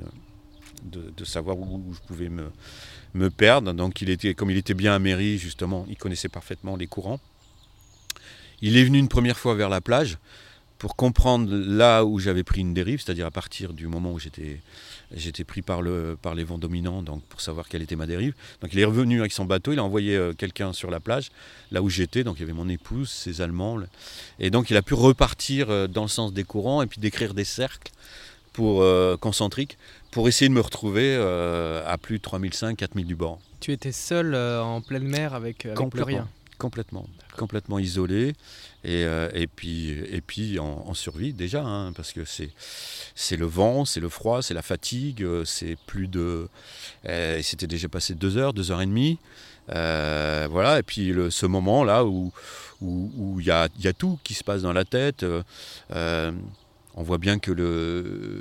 savoir 1.24 1.58
où, 1.58 1.92
je 1.92 2.00
pouvais 2.06 2.28
me, 2.28 3.30
perdre. 3.30 3.72
Donc, 3.72 4.02
il 4.02 4.10
était, 4.10 4.34
comme 4.34 4.50
il 4.50 4.56
était 4.56 4.74
bien 4.74 4.94
à 4.94 4.98
mairie, 4.98 5.38
justement, 5.38 5.86
il 5.88 5.96
connaissait 5.96 6.28
parfaitement 6.28 6.76
les 6.76 6.86
courants. 6.86 7.20
Il 8.60 8.76
est 8.76 8.84
venu 8.84 8.98
une 8.98 9.08
première 9.08 9.38
fois 9.38 9.54
vers 9.54 9.68
la 9.68 9.80
plage 9.80 10.18
pour 10.82 10.96
comprendre 10.96 11.54
là 11.54 12.04
où 12.04 12.18
j'avais 12.18 12.42
pris 12.42 12.60
une 12.60 12.74
dérive, 12.74 13.00
c'est-à-dire 13.00 13.26
à 13.26 13.30
partir 13.30 13.72
du 13.72 13.86
moment 13.86 14.10
où 14.12 14.18
j'étais, 14.18 14.60
j'étais 15.14 15.44
pris 15.44 15.62
par, 15.62 15.80
le, 15.80 16.18
les 16.34 16.42
vents 16.42 16.58
dominants, 16.58 17.04
donc 17.04 17.22
pour 17.26 17.40
savoir 17.40 17.68
quelle 17.68 17.82
était 17.82 17.94
ma 17.94 18.06
dérive. 18.06 18.34
Donc 18.60 18.72
il 18.72 18.80
est 18.80 18.84
revenu 18.84 19.20
avec 19.20 19.30
son 19.30 19.44
bateau, 19.44 19.72
il 19.72 19.78
a 19.78 19.84
envoyé 19.84 20.16
euh, 20.16 20.32
quelqu'un 20.32 20.72
sur 20.72 20.90
la 20.90 20.98
plage, 20.98 21.30
là 21.70 21.82
où 21.82 21.88
j'étais, 21.88 22.24
donc 22.24 22.38
il 22.38 22.40
y 22.40 22.42
avait 22.42 22.52
mon 22.52 22.68
épouse, 22.68 23.10
ses 23.10 23.40
Allemands, 23.40 23.78
et 24.40 24.50
donc 24.50 24.70
il 24.70 24.76
a 24.76 24.82
pu 24.82 24.94
repartir 24.94 25.70
euh, 25.70 25.86
dans 25.86 26.02
le 26.02 26.08
sens 26.08 26.32
des 26.32 26.42
courants 26.42 26.82
et 26.82 26.88
puis 26.88 27.00
décrire 27.00 27.32
des 27.32 27.44
cercles 27.44 27.92
pour 28.52 28.82
euh, 28.82 29.16
concentriques 29.16 29.78
pour 30.12 30.28
essayer 30.28 30.48
de 30.48 30.54
me 30.54 30.60
retrouver 30.60 31.16
euh, 31.18 31.82
à 31.86 31.98
plus 31.98 32.18
de 32.18 32.22
3005, 32.22 32.76
4000 32.76 33.06
du 33.06 33.16
bord. 33.16 33.40
Tu 33.60 33.72
étais 33.72 33.92
seul 33.92 34.34
euh, 34.34 34.62
en 34.62 34.80
pleine 34.80 35.04
mer 35.04 35.34
avec, 35.34 35.66
avec 35.66 35.90
plus 35.90 36.02
rien. 36.02 36.28
Complètement, 36.58 37.08
complètement 37.36 37.80
isolé. 37.80 38.34
Et, 38.84 39.02
et 39.34 39.46
puis, 39.48 39.90
et 39.90 40.20
puis 40.20 40.60
en, 40.60 40.94
survie 40.94 41.32
déjà, 41.32 41.64
hein, 41.64 41.92
parce 41.92 42.12
que 42.12 42.20
c'est 42.24 43.36
le 43.36 43.46
vent, 43.46 43.84
c'est 43.84 43.98
le 43.98 44.08
froid, 44.08 44.42
c'est 44.42 44.54
la 44.54 44.62
fatigue, 44.62 45.26
c'est 45.44 45.76
plus 45.86 46.06
de... 46.06 46.48
C'était 47.42 47.66
déjà 47.66 47.88
passé 47.88 48.14
deux 48.14 48.36
heures, 48.36 48.52
deux 48.52 48.70
heures 48.70 48.82
et 48.82 48.86
demie. 48.86 49.18
voilà, 49.66 50.78
et 50.78 50.82
puis 50.84 51.06
le, 51.12 51.30
ce 51.30 51.46
moment-là 51.46 52.04
où 52.04 52.32
il 52.80 52.86
où, 52.86 53.40
y, 53.40 53.50
a, 53.50 53.68
y, 53.80 53.88
a, 53.88 53.92
tout 53.92 54.20
qui 54.22 54.34
se 54.34 54.44
passe 54.44 54.62
dans 54.62 54.72
la 54.72 54.84
tête 54.84 55.24
on 56.94 57.02
voit 57.02 57.18
bien 57.18 57.38
que 57.38 57.52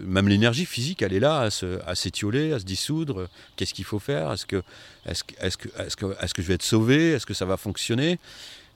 même 0.06 0.28
l'énergie 0.28 0.66
physique, 0.66 1.02
elle 1.02 1.14
est 1.14 1.20
là, 1.20 1.48
à 1.86 1.96
s'étioler, 1.96 2.54
à, 2.54 2.60
se 2.60 2.66
dissoudre. 2.66 3.30
Qu'est-ce 3.56 3.74
qu'il 3.74 3.86
faut 3.86 4.00
faire? 4.00 4.32
Est-ce 4.34 4.46
que, 4.46 4.62
est 5.06 5.24
que, 5.24 5.34
est 5.40 5.58
que, 5.58 5.68
est 5.70 5.96
que, 5.96 6.06
est 6.06 6.34
que 6.34 6.42
je 6.42 6.48
vais 6.48 6.56
être 6.56 6.64
sauvé? 6.64 7.12
Est-ce 7.12 7.26
que 7.26 7.34
ça 7.34 7.46
va 7.46 7.58
fonctionner? 7.58 8.20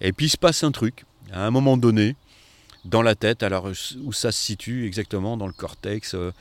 Et 0.02 0.14
puis 0.14 0.28
il 0.28 0.30
se 0.30 0.38
passe 0.38 0.64
un 0.64 0.72
truc, 0.72 1.06
à 1.32 1.46
un 1.46 1.52
moment 1.52 1.78
donné, 1.78 2.16
dans 2.86 3.02
la 3.02 3.16
tête, 3.16 3.44
alors 3.44 3.70
où 4.04 4.14
ça 4.14 4.32
se 4.32 4.40
situe 4.40 4.86
exactement, 4.86 5.38
dans 5.38 5.48
le 5.48 5.54
cortex, 5.54 6.14
euh, 6.14 6.32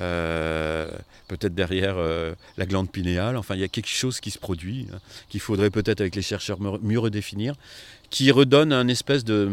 euh, 0.00 0.90
peut-être 1.28 1.54
derrière 1.54 1.94
euh, 1.96 2.34
la 2.56 2.66
glande 2.66 2.90
pinéale. 2.90 3.36
Enfin, 3.36 3.54
il 3.54 3.60
y 3.60 3.64
a 3.64 3.68
quelque 3.68 3.88
chose 3.88 4.20
qui 4.20 4.32
se 4.32 4.38
produit, 4.38 4.88
hein, 4.92 4.98
qu'il 5.28 5.40
faudrait 5.40 5.70
peut-être 5.70 6.00
avec 6.00 6.16
les 6.16 6.22
chercheurs 6.22 6.58
mieux 6.60 6.98
redéfinir, 6.98 7.54
qui 8.10 8.30
redonne 8.32 8.72
un 8.72 8.88
espèce 8.88 9.24
de 9.24 9.52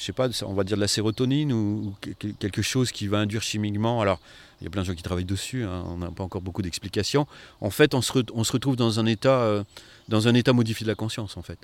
je 0.00 0.06
sais 0.06 0.12
pas, 0.14 0.28
on 0.46 0.54
va 0.54 0.64
dire 0.64 0.78
de 0.78 0.80
la 0.80 0.88
sérotonine 0.88 1.52
ou, 1.52 1.94
quelque 2.38 2.62
chose 2.62 2.90
qui 2.90 3.06
va 3.06 3.18
induire 3.18 3.42
chimiquement. 3.42 4.00
Alors, 4.00 4.18
il 4.60 4.64
y 4.64 4.66
a 4.66 4.70
plein 4.70 4.80
de 4.80 4.86
gens 4.86 4.94
qui 4.94 5.02
travaillent 5.02 5.26
dessus, 5.26 5.64
hein, 5.64 5.84
on 5.88 5.98
n'a 5.98 6.10
pas 6.10 6.24
encore 6.24 6.40
beaucoup 6.40 6.62
d'explications. 6.62 7.26
En 7.60 7.68
fait, 7.68 7.92
on 7.94 8.00
se, 8.00 8.12
retrouve 8.52 8.76
dans 8.76 8.98
un, 8.98 9.04
état, 9.04 9.42
euh, 9.42 9.62
dans 10.08 10.26
un 10.26 10.34
état 10.34 10.54
modifié 10.54 10.84
de 10.84 10.90
la 10.90 10.94
conscience, 10.94 11.36
en 11.36 11.42
fait. 11.42 11.58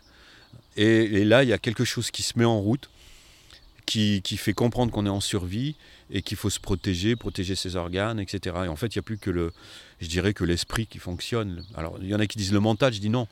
Et, 0.77 1.25
là, 1.25 1.45
il 1.45 1.49
y 1.49 1.55
a 1.55 1.59
quelque 1.59 1.87
chose 1.87 2.11
qui 2.11 2.23
se 2.23 2.39
met 2.39 2.45
en 2.45 2.61
route, 2.61 2.91
qui, 3.87 4.21
fait 4.37 4.53
comprendre 4.53 4.93
qu'on 4.93 5.07
est 5.07 5.11
en 5.11 5.21
survie 5.21 5.75
et 6.11 6.21
qu'il 6.21 6.37
faut 6.37 6.51
se 6.51 6.61
protéger, 6.61 7.17
protéger 7.17 7.55
ses 7.55 7.75
organes, 7.77 8.21
etc. 8.21 8.55
Et 8.67 8.69
en 8.69 8.77
fait, 8.77 8.95
il 8.95 8.99
n'y 8.99 9.01
a 9.01 9.03
plus 9.03 9.17
que 9.17 9.31
le, 9.31 9.55
je 10.03 10.09
dirais 10.09 10.35
que 10.35 10.45
l'esprit 10.45 10.87
qui 10.87 10.99
fonctionne. 10.99 11.65
Alors, 11.75 11.97
il 12.03 12.09
y 12.09 12.15
en 12.15 12.21
a 12.21 12.27
qui 12.27 12.37
disent 12.37 12.53
le 12.53 12.61
mental, 12.61 12.93
je 12.93 13.01
dis 13.01 13.09
non. 13.09 13.29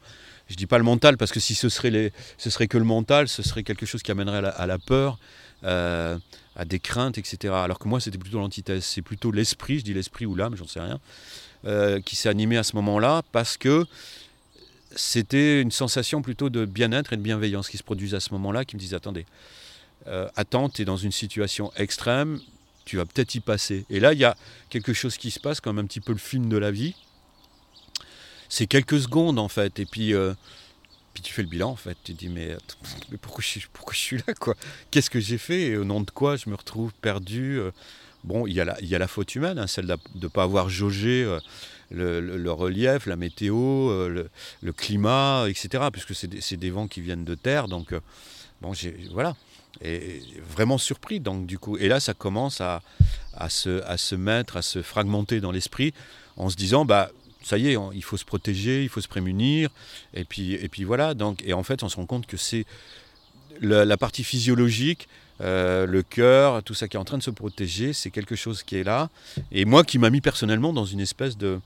Je 0.48 0.56
dis 0.56 0.66
pas 0.66 0.78
le 0.78 0.84
mental 0.84 1.16
parce 1.16 1.32
que 1.32 1.40
si 1.40 1.54
ce 1.54 1.68
serait, 1.68 2.12
serait 2.38 2.68
que 2.68 2.78
le 2.78 2.84
mental, 2.84 3.28
ce 3.28 3.42
serait 3.42 3.62
quelque 3.62 3.86
chose 3.86 4.02
qui 4.02 4.10
amènerait 4.10 4.44
à 4.44 4.66
la, 4.66 4.78
peur, 4.78 5.18
euh, 5.64 6.18
à 6.56 6.64
des 6.64 6.78
craintes, 6.78 7.16
etc. 7.18 7.54
Alors 7.54 7.78
que 7.78 7.88
moi, 7.88 8.00
c'était 8.00 8.18
plutôt 8.18 8.38
l'antithèse. 8.38 8.84
C'est 8.84 9.02
plutôt 9.02 9.30
l'esprit, 9.30 9.78
je 9.78 9.84
dis 9.84 9.94
l'esprit 9.94 10.26
ou 10.26 10.34
l'âme, 10.34 10.56
j'en 10.56 10.66
sais 10.66 10.80
rien, 10.80 11.00
euh, 11.64 12.00
qui 12.00 12.16
s'est 12.16 12.28
animé 12.28 12.58
à 12.58 12.62
ce 12.62 12.76
moment-là 12.76 13.22
parce 13.32 13.56
que 13.56 13.86
c'était 14.96 15.60
une 15.60 15.70
sensation 15.70 16.22
plutôt 16.22 16.50
de 16.50 16.66
bien-être 16.66 17.12
et 17.12 17.16
de 17.16 17.22
bienveillance 17.22 17.68
qui 17.68 17.78
se 17.78 17.82
produisait 17.82 18.16
à 18.16 18.20
ce 18.20 18.32
moment-là, 18.32 18.64
qui 18.64 18.76
me 18.76 18.80
disait 18.80 18.96
attendez, 18.96 19.26
euh, 20.06 20.28
attends, 20.36 20.68
tu 20.68 20.82
es 20.82 20.84
dans 20.84 20.96
une 20.96 21.12
situation 21.12 21.72
extrême, 21.76 22.40
tu 22.84 22.96
vas 22.96 23.06
peut-être 23.06 23.34
y 23.34 23.40
passer. 23.40 23.86
Et 23.90 23.98
là, 23.98 24.12
il 24.12 24.18
y 24.18 24.24
a 24.24 24.36
quelque 24.68 24.92
chose 24.92 25.16
qui 25.16 25.30
se 25.30 25.40
passe, 25.40 25.60
comme 25.60 25.78
un 25.78 25.86
petit 25.86 26.00
peu 26.00 26.12
le 26.12 26.18
film 26.18 26.48
de 26.48 26.56
la 26.56 26.70
vie, 26.70 26.94
c'est 28.48 28.66
quelques 28.66 29.00
secondes 29.00 29.38
en 29.38 29.48
fait. 29.48 29.78
Et 29.78 29.86
puis, 29.86 30.14
euh, 30.14 30.34
puis 31.12 31.22
tu 31.22 31.32
fais 31.32 31.42
le 31.42 31.48
bilan 31.48 31.70
en 31.70 31.76
fait. 31.76 31.96
Tu 32.04 32.14
te 32.14 32.18
dis 32.18 32.28
mais, 32.28 32.56
mais 33.10 33.18
pourquoi, 33.18 33.42
je, 33.46 33.60
pourquoi 33.72 33.94
je 33.94 33.98
suis 33.98 34.16
là 34.26 34.34
quoi? 34.34 34.54
Qu'est-ce 34.90 35.10
que 35.10 35.20
j'ai 35.20 35.38
fait? 35.38 35.62
Et 35.62 35.76
au 35.76 35.84
nom 35.84 36.00
de 36.00 36.10
quoi 36.10 36.36
je 36.36 36.48
me 36.48 36.54
retrouve 36.54 36.92
perdu 37.00 37.58
euh? 37.58 37.70
Bon, 38.24 38.46
il 38.46 38.54
y, 38.54 38.60
a 38.62 38.64
la, 38.64 38.80
il 38.80 38.88
y 38.88 38.94
a 38.94 38.98
la 38.98 39.06
faute 39.06 39.34
humaine, 39.34 39.58
hein, 39.58 39.66
celle 39.66 39.86
de 39.86 39.98
ne 40.14 40.28
pas 40.28 40.44
avoir 40.44 40.70
jaugé 40.70 41.24
euh, 41.24 41.40
le, 41.90 42.50
relief, 42.50 43.04
la 43.04 43.16
météo, 43.16 44.08
le, 44.08 44.72
climat, 44.72 45.44
etc. 45.46 45.88
Puisque 45.92 46.14
c'est 46.14 46.28
des, 46.28 46.56
des, 46.56 46.70
vents 46.70 46.88
qui 46.88 47.02
viennent 47.02 47.26
de 47.26 47.34
terre. 47.34 47.68
Donc, 47.68 47.92
bon, 48.62 48.72
voilà. 49.12 49.36
Et 49.82 50.22
vraiment 50.48 50.78
surpris, 50.78 51.20
donc 51.20 51.44
du 51.44 51.58
coup. 51.58 51.76
Et 51.76 51.86
là, 51.86 52.00
ça 52.00 52.14
commence 52.14 52.62
à, 52.62 52.80
à, 53.34 53.50
se, 53.50 53.82
à 53.84 53.98
se 53.98 54.14
mettre, 54.14 54.56
à 54.56 54.62
se 54.62 54.80
fragmenter 54.80 55.40
dans 55.40 55.52
l'esprit 55.52 55.92
en 56.36 56.50
se 56.50 56.56
disant, 56.56 56.84
bah, 56.84 57.10
ça 57.44 57.58
y 57.58 57.68
est, 57.68 57.76
il 57.94 58.02
faut 58.02 58.16
se 58.16 58.24
protéger, 58.24 58.82
il 58.82 58.88
faut 58.88 59.00
se 59.00 59.08
prémunir, 59.08 59.70
et 60.14 60.24
puis, 60.24 60.54
et 60.54 60.68
puis 60.68 60.84
voilà. 60.84 61.14
Donc, 61.14 61.42
et 61.44 61.52
en 61.52 61.62
fait, 61.62 61.82
on 61.82 61.88
se 61.88 61.96
rend 61.96 62.06
compte 62.06 62.26
que 62.26 62.36
c'est 62.36 62.64
la, 63.60 63.96
partie 63.96 64.24
physiologique, 64.24 65.08
euh, 65.40 65.86
le 65.86 66.02
cœur, 66.02 66.62
tout 66.62 66.74
ça 66.74 66.88
qui 66.88 66.96
est 66.96 67.00
en 67.00 67.04
train 67.04 67.18
de 67.18 67.22
se 67.22 67.30
protéger, 67.30 67.92
c'est 67.92 68.10
quelque 68.10 68.36
chose 68.36 68.62
qui 68.62 68.76
est 68.76 68.84
là. 68.84 69.10
Et 69.52 69.64
moi, 69.64 69.84
qui 69.84 69.98
m'a 69.98 70.10
mis 70.10 70.20
personnellement 70.20 70.72
dans 70.72 70.84
une 70.84 71.00
espèce 71.00 71.36
de, 71.36 71.60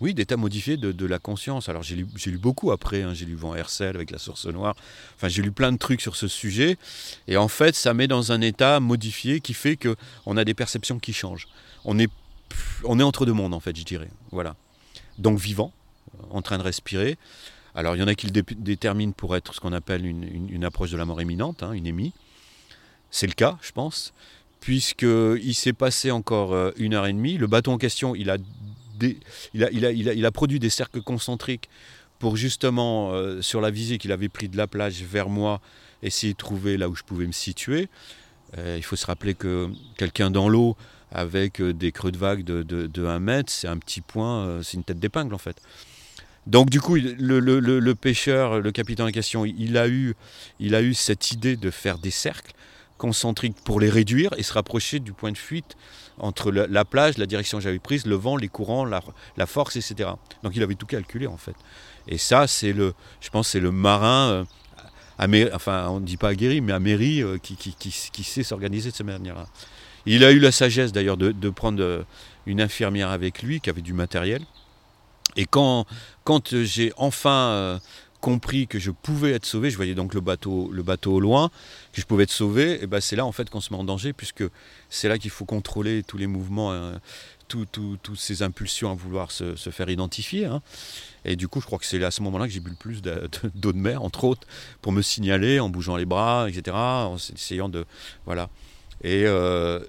oui, 0.00 0.14
d'état 0.14 0.36
modifié 0.36 0.76
de, 0.76 1.06
la 1.06 1.18
conscience. 1.18 1.68
Alors 1.68 1.82
j'ai 1.82 1.96
lu, 1.96 2.06
lu, 2.26 2.38
beaucoup 2.38 2.72
après, 2.72 3.02
hein. 3.02 3.14
j'ai 3.14 3.26
lu 3.26 3.34
Van 3.34 3.54
Hersel 3.54 3.94
avec 3.94 4.10
la 4.10 4.18
source 4.18 4.46
noire, 4.46 4.74
enfin 5.16 5.28
j'ai 5.28 5.42
lu 5.42 5.52
plein 5.52 5.72
de 5.72 5.78
trucs 5.78 6.00
sur 6.00 6.16
ce 6.16 6.28
sujet, 6.28 6.78
et 7.28 7.36
en 7.36 7.48
fait 7.48 7.74
ça 7.74 7.94
met 7.94 8.08
dans 8.08 8.32
un 8.32 8.40
état 8.40 8.80
modifié 8.80 9.40
qui 9.40 9.54
fait 9.54 9.76
qu'on 9.76 10.36
a 10.36 10.44
des 10.44 10.54
perceptions 10.54 10.98
qui 10.98 11.12
changent. 11.12 11.48
On 11.84 11.98
est, 11.98 12.10
on 12.84 12.98
est 12.98 13.02
entre 13.02 13.26
deux 13.26 13.32
mondes 13.32 13.54
en 13.54 13.60
fait, 13.60 13.76
je 13.76 13.84
dirais. 13.84 14.10
Voilà. 14.30 14.56
Donc 15.18 15.38
vivant, 15.38 15.72
en 16.30 16.42
train 16.42 16.58
de 16.58 16.62
respirer. 16.62 17.18
Alors 17.74 17.96
il 17.96 18.00
y 18.00 18.02
en 18.02 18.08
a 18.08 18.14
qui 18.14 18.26
le 18.26 18.32
déterminent 18.32 19.12
pour 19.12 19.36
être 19.36 19.54
ce 19.54 19.60
qu'on 19.60 19.72
appelle 19.72 20.06
une, 20.06 20.64
approche 20.64 20.90
de 20.90 20.96
la 20.96 21.04
mort 21.04 21.20
imminente, 21.20 21.62
hein, 21.62 21.72
une 21.72 21.86
émie. 21.86 22.12
C'est 23.10 23.26
le 23.26 23.32
cas, 23.32 23.58
je 23.62 23.72
pense, 23.72 24.12
puisqu'il 24.60 25.54
s'est 25.54 25.72
passé 25.72 26.10
encore 26.10 26.52
euh, 26.52 26.70
une 26.76 26.94
heure 26.94 27.06
et 27.06 27.12
demie. 27.12 27.36
Le 27.36 27.46
bâton 27.46 27.72
en 27.72 27.78
question, 27.78 28.14
il 28.14 28.30
a 28.30 28.38
il, 29.52 30.26
a, 30.26 30.30
produit 30.30 30.58
des 30.58 30.70
cercles 30.70 31.02
concentriques 31.02 31.68
pour 32.18 32.36
justement, 32.36 33.12
euh, 33.12 33.42
sur 33.42 33.60
la 33.60 33.70
visée 33.70 33.98
qu'il 33.98 34.12
avait 34.12 34.28
pris 34.28 34.48
de 34.48 34.56
la 34.56 34.66
plage 34.66 35.02
vers 35.02 35.28
moi, 35.28 35.60
essayer 36.02 36.32
de 36.32 36.38
trouver 36.38 36.76
là 36.76 36.88
où 36.88 36.94
je 36.94 37.02
pouvais 37.02 37.26
me 37.26 37.32
situer. 37.32 37.88
Euh, 38.56 38.76
il 38.76 38.82
faut 38.82 38.96
se 38.96 39.06
rappeler 39.06 39.34
que 39.34 39.68
quelqu'un 39.96 40.30
dans 40.30 40.48
l'eau, 40.48 40.76
avec 41.14 41.60
euh, 41.60 41.72
des 41.72 41.92
creux 41.92 42.12
de 42.12 42.18
vague 42.18 42.44
de, 42.44 42.62
de, 42.62 43.06
1 43.06 43.18
mètre, 43.20 43.50
c'est 43.50 43.68
un 43.68 43.78
petit 43.78 44.02
point, 44.02 44.60
c'est 44.62 44.76
une 44.76 44.84
tête 44.84 44.98
d'épingle 44.98 45.34
en 45.34 45.38
fait. 45.38 45.62
Donc 46.46 46.68
du 46.68 46.80
coup, 46.80 46.96
le, 46.96 47.92
pêcheur, 47.94 48.60
le 48.60 48.72
capitaine 48.72 49.06
en 49.06 49.10
question, 49.10 49.46
il 49.46 49.78
a, 49.78 49.88
eu, 49.88 50.14
il 50.60 50.74
a 50.74 50.82
eu 50.82 50.92
cette 50.92 51.30
idée 51.30 51.56
de 51.56 51.70
faire 51.70 51.98
des 51.98 52.10
cercles 52.10 52.52
concentriques 52.98 53.56
pour 53.64 53.80
les 53.80 53.88
réduire 53.88 54.30
et 54.36 54.42
se 54.42 54.52
rapprocher 54.52 55.00
du 55.00 55.12
point 55.12 55.32
de 55.32 55.38
fuite 55.38 55.76
entre 56.18 56.52
la, 56.52 56.84
plage, 56.84 57.18
la 57.18 57.26
direction 57.26 57.58
que 57.58 57.64
j'avais 57.64 57.78
prise, 57.78 58.06
le 58.06 58.14
vent, 58.14 58.36
les 58.36 58.48
courants, 58.48 58.84
la, 58.84 59.46
force, 59.46 59.76
etc. 59.76 60.10
Donc 60.42 60.54
il 60.54 60.62
avait 60.62 60.74
tout 60.74 60.86
calculé 60.86 61.26
en 61.26 61.36
fait. 61.36 61.56
Et 62.06 62.18
ça, 62.18 62.46
c'est 62.46 62.72
le, 62.72 62.94
je 63.20 63.30
pense, 63.30 63.48
c'est 63.48 63.60
le 63.60 63.72
marin, 63.72 64.46
euh, 65.20 65.50
enfin 65.54 65.88
on 65.88 66.00
ne 66.00 66.04
dit 66.04 66.16
pas 66.16 66.28
aguerri, 66.28 66.60
mais 66.60 66.72
améri, 66.72 67.22
euh, 67.22 67.38
qui, 67.38 67.56
qui, 67.56 68.22
sait 68.22 68.42
s'organiser 68.42 68.90
de 68.90 68.96
cette 68.96 69.06
manière-là. 69.06 69.46
Il 70.06 70.24
a 70.24 70.32
eu 70.32 70.38
la 70.38 70.52
sagesse 70.52 70.92
d'ailleurs 70.92 71.16
de, 71.16 71.50
prendre 71.50 71.82
euh, 71.82 72.02
une 72.46 72.60
infirmière 72.60 73.10
avec 73.10 73.42
lui 73.42 73.60
qui 73.60 73.70
avait 73.70 73.82
du 73.82 73.92
matériel. 73.92 74.42
Et 75.36 75.46
quand, 75.46 75.86
quand 76.24 76.62
j'ai 76.62 76.92
enfin 76.96 77.80
compris 78.24 78.66
que 78.66 78.78
je 78.78 78.90
pouvais 78.90 79.32
être 79.32 79.44
sauvé, 79.44 79.68
je 79.68 79.76
voyais 79.76 79.94
donc 79.94 80.14
le 80.14 80.22
bateau, 80.22 80.70
le 80.72 80.82
bateau 80.82 81.12
au 81.12 81.20
loin, 81.20 81.50
que 81.92 82.00
je 82.00 82.06
pouvais 82.06 82.22
être 82.22 82.30
sauvé, 82.30 82.82
et 82.82 82.86
ben 82.86 82.98
c'est 82.98 83.16
là 83.16 83.26
en 83.26 83.32
fait 83.32 83.50
qu'on 83.50 83.60
se 83.60 83.70
met 83.70 83.78
en 83.78 83.84
danger, 83.84 84.14
puisque 84.14 84.44
c'est 84.88 85.10
là 85.10 85.18
qu'il 85.18 85.30
faut 85.30 85.44
contrôler 85.44 86.02
tous 86.02 86.16
les 86.16 86.26
mouvements, 86.26 86.72
hein, 86.72 87.00
toutes 87.48 88.16
ces 88.16 88.42
impulsions 88.42 88.90
à 88.90 88.94
vouloir 88.94 89.30
se, 89.30 89.54
faire 89.56 89.90
identifier. 89.90 90.46
Hein. 90.46 90.62
Et 91.26 91.36
du 91.36 91.48
coup, 91.48 91.60
je 91.60 91.66
crois 91.66 91.78
que 91.78 91.84
c'est 91.84 92.02
à 92.02 92.10
ce 92.10 92.22
moment-là 92.22 92.46
que 92.46 92.52
j'ai 92.52 92.60
bu 92.60 92.70
le 92.70 92.76
plus 92.76 93.02
d'eau 93.02 93.72
de, 93.72 93.78
mer, 93.78 94.02
entre 94.02 94.24
autres, 94.24 94.46
pour 94.80 94.92
me 94.92 95.02
signaler 95.02 95.60
en 95.60 95.68
bougeant 95.68 95.96
les 95.96 96.06
bras, 96.06 96.48
etc., 96.48 96.74
en 96.74 97.16
essayant 97.16 97.68
de... 97.68 97.84
Voilà. 98.24 98.48
Et, 99.02 99.24
euh, 99.26 99.80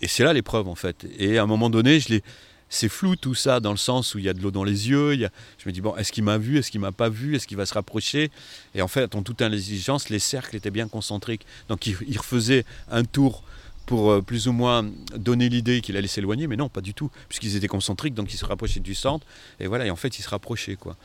et 0.00 0.08
c'est 0.08 0.24
là 0.24 0.32
l'épreuve, 0.32 0.68
en 0.68 0.74
fait. 0.74 1.06
Et 1.18 1.38
à 1.38 1.42
un 1.42 1.46
moment 1.46 1.70
donné, 1.70 2.00
je 2.00 2.08
l'ai 2.08 2.22
c'est 2.68 2.88
flou 2.88 3.16
tout 3.16 3.34
ça, 3.34 3.60
dans 3.60 3.70
le 3.70 3.76
sens 3.76 4.14
où 4.14 4.18
il 4.18 4.24
y 4.24 4.28
a 4.28 4.32
de 4.32 4.42
l'eau 4.42 4.50
dans 4.50 4.64
les 4.64 4.88
yeux. 4.88 5.14
je 5.14 5.68
me 5.68 5.72
dis, 5.72 5.80
bon, 5.80 5.94
est-ce 5.96 6.12
qu'il 6.12 6.24
m'a 6.24 6.38
vu 6.38 6.58
Est-ce 6.58 6.70
qu'il 6.70 6.80
m'a 6.80 6.92
pas 6.92 7.08
vu 7.08 7.36
Est-ce 7.36 7.46
qu'il 7.46 7.56
va 7.56 7.66
se 7.66 7.74
rapprocher? 7.74 8.30
Et 8.74 8.82
en 8.82 8.88
fait, 8.88 9.14
en 9.14 9.22
toute 9.22 9.40
intelligence, 9.42 10.08
les 10.08 10.18
cercles 10.18 10.56
étaient 10.56 10.70
bien 10.70 10.88
concentriques. 10.88 11.46
Donc 11.68 11.86
il, 11.86 12.18
refaisait 12.18 12.64
un 12.90 13.04
tour 13.04 13.42
pour 13.86 14.10
euh, 14.10 14.20
plus 14.20 14.48
ou 14.48 14.52
moins 14.52 14.84
donner 15.14 15.48
l'idée 15.48 15.80
qu'il 15.80 15.96
allait 15.96 16.08
s'éloigner, 16.08 16.48
mais 16.48 16.56
non, 16.56 16.68
pas 16.68 16.80
du 16.80 16.92
tout, 16.92 17.10
puisqu'ils 17.28 17.54
étaient 17.54 17.68
concentriques, 17.68 18.14
donc 18.14 18.34
ils 18.34 18.36
se 18.36 18.44
rapprochaient 18.44 18.80
du 18.80 18.96
centre. 18.96 19.24
Et 19.60 19.68
voilà, 19.68 19.86
et 19.86 19.90
en 19.90 19.96
fait, 19.96 20.18
ils 20.18 20.22
se 20.22 20.28
rapprochaient. 20.28 20.76
Quoi. 20.76 20.96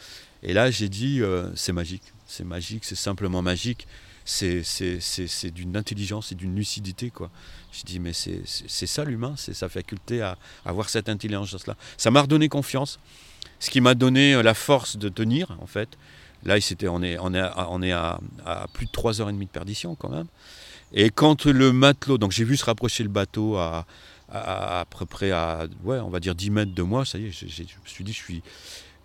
Et 0.41 0.53
là, 0.53 0.71
j'ai 0.71 0.89
dit, 0.89 1.21
euh, 1.21 1.47
c'est 1.55 1.73
magique. 1.73 2.03
C'est 2.25 2.43
magique, 2.43 2.85
c'est 2.85 2.95
simplement 2.95 3.43
magique 3.43 3.87
c'est 4.31 5.51
d'une 5.51 5.75
intelligence 5.75 6.31
et 6.31 6.35
d'une 6.35 6.55
lucidité. 6.55 7.09
Quoi. 7.09 7.29
Je 7.71 7.83
dis, 7.83 7.99
mais 7.99 8.13
c'est 8.13 8.87
ça 8.87 9.03
l'humain, 9.03 9.33
c'est 9.37 9.53
sa 9.53 9.69
faculté 9.69 10.21
à, 10.21 10.37
avoir 10.65 10.89
cette 10.89 11.09
intelligence-là. 11.09 11.75
Ça 11.97 12.11
m'a 12.11 12.21
redonné 12.21 12.47
confiance, 12.49 12.99
ce 13.59 13.69
qui 13.69 13.81
m'a 13.81 13.93
donné 13.93 14.33
euh, 14.33 14.43
la 14.43 14.53
force 14.53 14.97
de 14.97 15.09
tenir, 15.09 15.57
en 15.61 15.67
fait. 15.67 15.97
Là, 16.43 16.57
on 16.89 17.03
est, 17.03 17.17
on 17.19 17.33
est, 17.33 17.39
à, 17.39 17.67
on 17.69 17.81
est 17.81 17.91
à, 17.91 18.19
plus 18.73 18.87
de 18.87 18.91
3h30 18.91 19.37
de 19.37 19.45
perdition, 19.45 19.95
quand 19.95 20.09
même. 20.09 20.27
Et 20.93 21.09
quand 21.09 21.45
le 21.45 21.71
matelot, 21.71 22.17
donc 22.17 22.31
j'ai 22.31 22.43
vu 22.43 22.57
se 22.57 22.65
rapprocher 22.65 23.03
le 23.03 23.09
bateau 23.09 23.57
à, 23.57 23.85
à, 24.29 24.85
peu 24.97 25.05
près 25.05 25.31
à, 25.31 25.67
ouais, 25.83 25.99
on 25.99 26.09
va 26.09 26.19
dire 26.19 26.35
10 26.35 26.49
mètres 26.49 26.73
de 26.73 26.81
moi, 26.81 27.05
ça 27.05 27.19
y 27.19 27.27
est, 27.27 27.31
je, 27.31 27.47
je 27.47 27.61
me 27.61 27.67
suis 27.85 28.03
dit, 28.03 28.13
je 28.13 28.17
suis, 28.17 28.41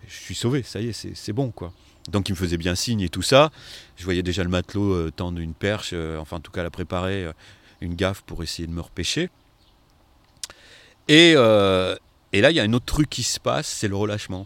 je 0.07 0.15
suis 0.15 0.35
sauvé, 0.35 0.63
ça 0.63 0.81
y 0.81 0.87
est, 0.87 1.15
c'est 1.15 1.33
bon, 1.33 1.51
quoi. 1.51 1.71
Donc 2.07 2.29
il 2.29 2.33
me 2.33 2.37
faisait 2.37 2.57
bien 2.57 2.75
signe 2.75 3.01
et 3.01 3.09
tout 3.09 3.21
ça. 3.21 3.51
Je 3.97 4.03
voyais 4.03 4.23
déjà 4.23 4.43
le 4.43 4.49
matelot 4.49 4.93
euh, 4.93 5.11
tendre 5.15 5.39
une 5.39 5.53
perche, 5.53 5.91
euh, 5.93 6.17
enfin 6.17 6.37
en 6.37 6.39
tout 6.39 6.51
cas 6.51 6.63
la 6.63 6.69
préparer, 6.69 7.25
euh, 7.25 7.33
une 7.81 7.95
gaffe 7.95 8.21
pour 8.21 8.43
essayer 8.43 8.67
de 8.67 8.73
me 8.73 8.81
repêcher. 8.81 9.29
Et, 11.09 11.31
et 11.31 12.41
là, 12.41 12.51
il 12.51 12.55
y 12.55 12.59
a 12.59 12.63
un 12.63 12.73
autre 12.73 12.85
truc 12.85 13.09
qui 13.09 13.23
se 13.23 13.39
passe, 13.39 13.67
c'est 13.67 13.87
le 13.87 13.95
relâchement. 13.95 14.45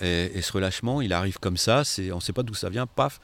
Et, 0.00 0.40
ce 0.40 0.52
relâchement, 0.52 1.02
il 1.02 1.12
arrive 1.12 1.38
comme 1.38 1.58
ça, 1.58 1.82
on 1.98 2.16
ne 2.16 2.20
sait 2.20 2.32
pas 2.32 2.42
d'où 2.42 2.54
ça 2.54 2.70
vient, 2.70 2.86
paf. 2.86 3.20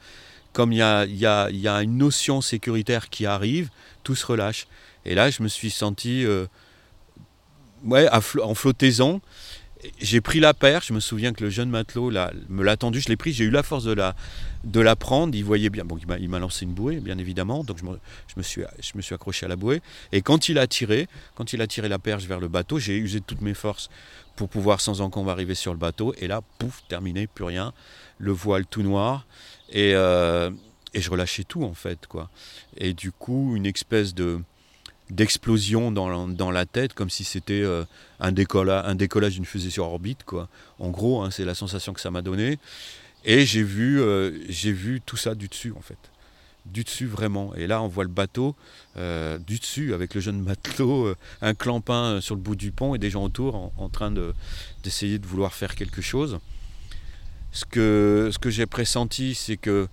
Comme 0.51 0.71
il 0.71 0.77
y 0.77 0.81
a, 0.83 1.05
y, 1.05 1.25
a, 1.25 1.49
y 1.49 1.67
a, 1.67 1.81
une 1.81 1.97
notion 1.97 2.41
sécuritaire 2.41 3.09
qui 3.09 3.25
arrive, 3.25 3.69
tout 4.03 4.13
se 4.13 4.23
relâche. 4.23 4.67
Et 5.03 5.15
là, 5.15 5.31
je 5.31 5.41
me 5.41 5.47
suis 5.47 5.71
senti 5.71 6.27
ouais, 7.85 8.07
en 8.11 8.53
flottaison 8.53 9.19
j'ai 9.99 10.21
pris 10.21 10.39
la 10.39 10.53
perche, 10.53 10.87
je 10.87 10.93
me 10.93 10.99
souviens 10.99 11.33
que 11.33 11.43
le 11.43 11.49
jeune 11.49 11.69
matelot 11.69 12.11
me 12.49 12.63
l'a 12.63 12.77
tendu, 12.77 13.01
je 13.01 13.09
l'ai 13.09 13.17
pris, 13.17 13.33
j'ai 13.33 13.43
eu 13.43 13.49
la 13.49 13.63
force 13.63 13.83
de 13.83 13.93
la, 14.81 14.95
prendre, 14.95 15.35
il 15.35 15.43
voyait 15.43 15.69
bien, 15.69 15.83
bon, 15.85 15.97
il 16.19 16.29
m'a 16.29 16.39
lancé 16.39 16.65
une 16.65 16.73
bouée, 16.73 16.97
bien 16.97 17.17
évidemment, 17.17 17.63
donc 17.63 17.77
je 17.79 17.85
me, 18.37 18.43
suis, 18.43 18.63
accroché 19.13 19.45
à 19.45 19.49
la 19.49 19.55
bouée, 19.55 19.81
et 20.11 20.21
quand 20.21 20.49
il 20.49 20.57
a 20.57 20.67
tiré, 20.67 21.07
quand 21.35 21.53
il 21.53 21.61
a 21.61 21.67
tiré 21.67 21.89
la 21.89 21.99
perche 21.99 22.25
vers 22.25 22.39
le 22.39 22.47
bateau, 22.47 22.79
j'ai 22.79 22.97
usé 22.97 23.21
toutes 23.21 23.41
mes 23.41 23.53
forces 23.53 23.89
pour 24.35 24.49
pouvoir 24.49 24.81
sans 24.81 25.01
encombre 25.01 25.29
arriver 25.29 25.55
sur 25.55 25.73
le 25.73 25.79
bateau, 25.79 26.13
et 26.17 26.27
là, 26.27 26.41
pouf, 26.59 26.83
terminé, 26.87 27.27
plus 27.27 27.45
rien, 27.45 27.73
le 28.17 28.31
voile 28.31 28.65
tout 28.65 28.83
noir, 28.83 29.25
et, 29.69 29.93
euh, 29.95 30.49
je 30.93 31.09
relâchais 31.09 31.43
tout 31.43 31.63
en 31.63 31.73
fait, 31.73 32.05
quoi. 32.07 32.29
Et 32.77 32.93
du 32.93 33.11
coup, 33.11 33.55
une 33.55 33.65
espèce 33.65 34.13
de 34.13 34.39
d'explosion 35.13 35.91
dans, 35.91 36.27
dans, 36.27 36.51
la 36.51 36.65
tête, 36.65 36.93
comme 36.93 37.09
si 37.09 37.23
c'était 37.23 37.61
euh, 37.61 37.85
un, 38.19 38.31
décollage, 38.31 38.83
un 38.85 38.95
décollage 38.95 39.33
d'une 39.33 39.45
fusée 39.45 39.69
sur 39.69 39.85
orbite. 39.85 40.23
Quoi. 40.23 40.49
En 40.79 40.89
gros, 40.89 41.21
hein, 41.21 41.29
c'est 41.31 41.45
la 41.45 41.55
sensation 41.55 41.93
que 41.93 42.01
ça 42.01 42.11
m'a 42.11 42.21
donné. 42.21 42.57
Et 43.23 43.45
j'ai 43.45 43.63
vu, 43.63 44.01
euh, 44.01 44.31
vu 44.49 45.01
tout 45.05 45.17
ça 45.17 45.35
du 45.35 45.47
dessus, 45.47 45.71
en 45.77 45.81
fait. 45.81 45.97
Du 46.65 46.83
dessus, 46.83 47.05
vraiment. 47.05 47.53
Et 47.55 47.67
là, 47.67 47.81
on 47.81 47.87
voit 47.87 48.03
le 48.05 48.09
bateau 48.09 48.55
euh, 48.97 49.37
du 49.37 49.59
dessus, 49.59 49.93
avec 49.93 50.15
le 50.15 50.21
jeune 50.21 50.41
matelot, 50.41 51.13
un 51.41 51.53
clampin 51.53 52.19
sur 52.19 52.35
le 52.35 52.41
bout 52.41 52.55
du 52.55 52.71
pont 52.71 52.95
et 52.95 52.97
des 52.97 53.09
gens 53.09 53.23
autour 53.23 53.71
en, 53.77 53.89
train 53.89 54.11
de, 54.11 54.33
d'essayer 54.81 55.19
de 55.19 55.27
vouloir 55.27 55.53
faire 55.53 55.75
quelque 55.75 56.01
chose. 56.01 56.39
Ce 57.51 57.65
que, 57.65 58.29
ce 58.33 58.39
que 58.39 58.49
j'ai 58.49 58.65
pressenti, 58.65 59.35
c'est 59.35 59.57
que 59.57 59.87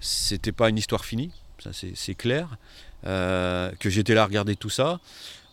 c'était 0.00 0.52
pas 0.52 0.70
une 0.70 0.78
histoire 0.78 1.04
finie, 1.04 1.32
ça 1.58 1.70
c'est 1.72 2.14
clair. 2.14 2.56
Euh, 3.06 3.70
que 3.80 3.90
j'étais 3.90 4.14
là 4.14 4.22
à 4.22 4.26
regarder 4.26 4.56
tout 4.56 4.70
ça. 4.70 4.98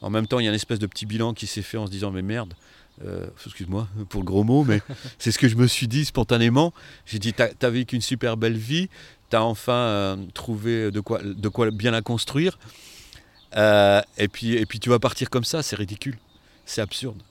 En 0.02 0.10
même 0.10 0.26
temps, 0.26 0.40
il 0.40 0.44
y 0.44 0.48
a 0.48 0.50
une 0.50 0.56
espèce 0.56 0.80
de 0.80 0.88
petit 0.88 1.06
bilan 1.06 1.34
qui 1.34 1.48
s'est 1.48 1.62
fait 1.62 1.78
en 1.78 1.86
se 1.86 1.92
disant 1.92 2.10
mais 2.12 2.22
merde, 2.22 2.54
euh, 3.04 3.28
excuse-moi 3.46 3.88
pour 4.10 4.22
le 4.22 4.26
gros 4.26 4.44
mot, 4.44 4.64
mais 4.64 4.82
c'est 5.20 5.32
ce 5.32 5.40
que 5.40 5.50
je 5.50 5.56
me 5.56 5.68
suis 5.68 5.88
dit 5.88 6.06
spontanément. 6.06 6.74
J'ai 7.06 7.20
dit 7.20 7.34
t'as 7.34 7.50
as 7.62 7.70
vécu 7.70 7.96
une 7.96 8.02
super 8.02 8.38
belle 8.38 8.58
vie, 8.58 8.90
t'as 9.30 9.42
enfin 9.42 9.74
euh, 9.74 10.16
trouvé 10.34 10.92
de 10.92 11.00
quoi, 11.02 11.22
de 11.22 11.50
quoi 11.50 11.72
bien 11.72 11.92
la 11.92 12.02
construire, 12.02 12.58
et, 13.54 14.28
puis, 14.32 14.54
et 14.54 14.66
puis 14.66 14.80
tu 14.80 14.90
vas 14.90 15.00
partir 15.00 15.30
comme 15.30 15.44
ça, 15.44 15.62
c'est 15.62 15.76
ridicule, 15.76 16.18
c'est 16.66 16.82
absurde. 16.82 17.22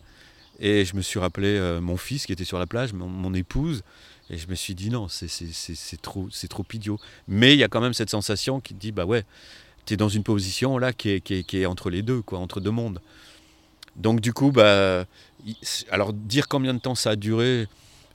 Et 0.63 0.85
je 0.85 0.95
me 0.95 1.01
suis 1.01 1.19
rappelé 1.19 1.59
mon 1.81 1.97
fils 1.97 2.27
qui 2.27 2.33
était 2.33 2.45
sur 2.45 2.59
la 2.59 2.67
plage, 2.67 2.93
mon, 2.93 3.07
mon 3.07 3.33
épouse, 3.33 3.83
et 4.29 4.37
je 4.37 4.47
me 4.49 4.55
suis 4.55 4.75
dit 4.75 4.91
non, 4.91 5.09
c'est 5.09 6.03
trop, 6.03 6.29
trop 6.51 6.65
idiot. 6.75 6.99
Mais 7.27 7.55
il 7.55 7.59
y 7.59 7.65
a 7.65 7.69
quand 7.69 7.81
même 7.81 7.95
cette 7.95 8.11
sensation 8.11 8.61
qui 8.61 8.75
te 8.75 8.79
dit 8.79 8.93
bah 8.93 9.07
ouais, 9.07 9.25
tu 9.87 9.95
es 9.95 9.97
dans 9.97 10.09
une 10.09 10.23
position 10.23 10.79
là 10.79 10.93
qui 10.93 11.11
est, 11.11 11.21
qui, 11.21 11.45
est, 11.61 11.67
entre 11.67 11.91
les 11.91 12.03
deux, 12.03 12.23
quoi, 12.23 12.39
entre 12.39 12.61
deux 12.61 12.71
mondes. 12.71 13.01
Donc 13.97 14.21
du 14.21 14.33
coup, 14.33 14.53
bah, 14.53 15.05
alors 15.91 16.13
dire 16.13 16.49
combien 16.49 16.75
de 16.75 16.79
temps 16.79 16.95
ça 16.95 17.11
a 17.11 17.17
duré, 17.17 17.67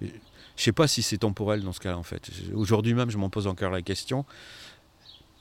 je 0.01 0.63
sais 0.63 0.71
pas 0.71 0.87
si 0.87 1.01
c'est 1.01 1.17
temporel 1.17 1.61
dans 1.61 1.73
ce 1.73 1.79
cas-là 1.79 1.97
en 1.97 2.03
fait. 2.03 2.29
Aujourd'hui 2.53 2.93
même, 2.93 3.09
je 3.09 3.17
m'en 3.17 3.29
pose 3.29 3.47
encore 3.47 3.71
la 3.71 3.81
question. 3.81 4.25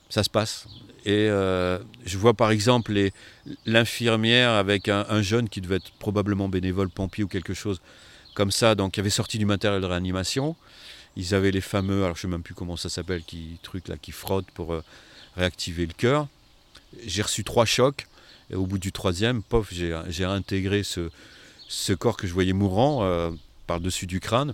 Ça 0.09 0.23
se 0.23 0.29
passe. 0.29 0.67
Et 1.05 1.29
euh, 1.29 1.79
je 2.05 2.17
vois 2.17 2.33
par 2.33 2.51
exemple 2.51 2.93
l'infirmière 3.65 4.51
avec 4.51 4.89
un, 4.89 5.21
jeune 5.21 5.49
qui 5.49 5.61
devait 5.61 5.75
être 5.75 5.91
probablement 5.99 6.49
bénévole, 6.49 6.89
pompier 6.89 7.23
ou 7.23 7.27
quelque 7.27 7.53
chose 7.53 7.79
comme 8.33 8.51
ça, 8.51 8.75
donc 8.75 8.93
qui 8.93 8.99
avait 8.99 9.09
sorti 9.09 9.37
du 9.37 9.45
matériel 9.45 9.81
de 9.81 9.85
réanimation. 9.85 10.55
Ils 11.15 11.33
avaient 11.33 11.51
les 11.51 11.61
fameux, 11.61 12.03
alors 12.03 12.17
je 12.17 12.21
sais 12.21 12.27
même 12.27 12.43
plus 12.43 12.55
comment 12.55 12.75
ça 12.75 12.89
s'appelle, 12.89 13.23
qui 13.23 13.57
truc 13.61 13.87
là 13.87 13.95
qui 13.97 14.11
frottent 14.11 14.51
pour 14.51 14.73
euh, 14.73 14.83
réactiver 15.35 15.85
le 15.85 15.93
cœur. 15.93 16.27
J'ai 17.05 17.21
reçu 17.21 17.43
trois 17.43 17.65
chocs. 17.65 18.07
Et 18.51 18.55
au 18.55 18.65
bout 18.65 18.77
du 18.77 18.91
troisième, 18.91 19.41
pof, 19.41 19.73
j'ai 19.73 20.25
réintégré 20.25 20.83
ce, 20.83 21.09
ce 21.67 21.93
corps 21.93 22.15
que 22.15 22.27
je 22.27 22.33
voyais 22.33 22.53
mourant. 22.53 23.03
Euh, 23.03 23.31
par-dessus 23.65 24.07
du 24.07 24.19
crâne. 24.19 24.53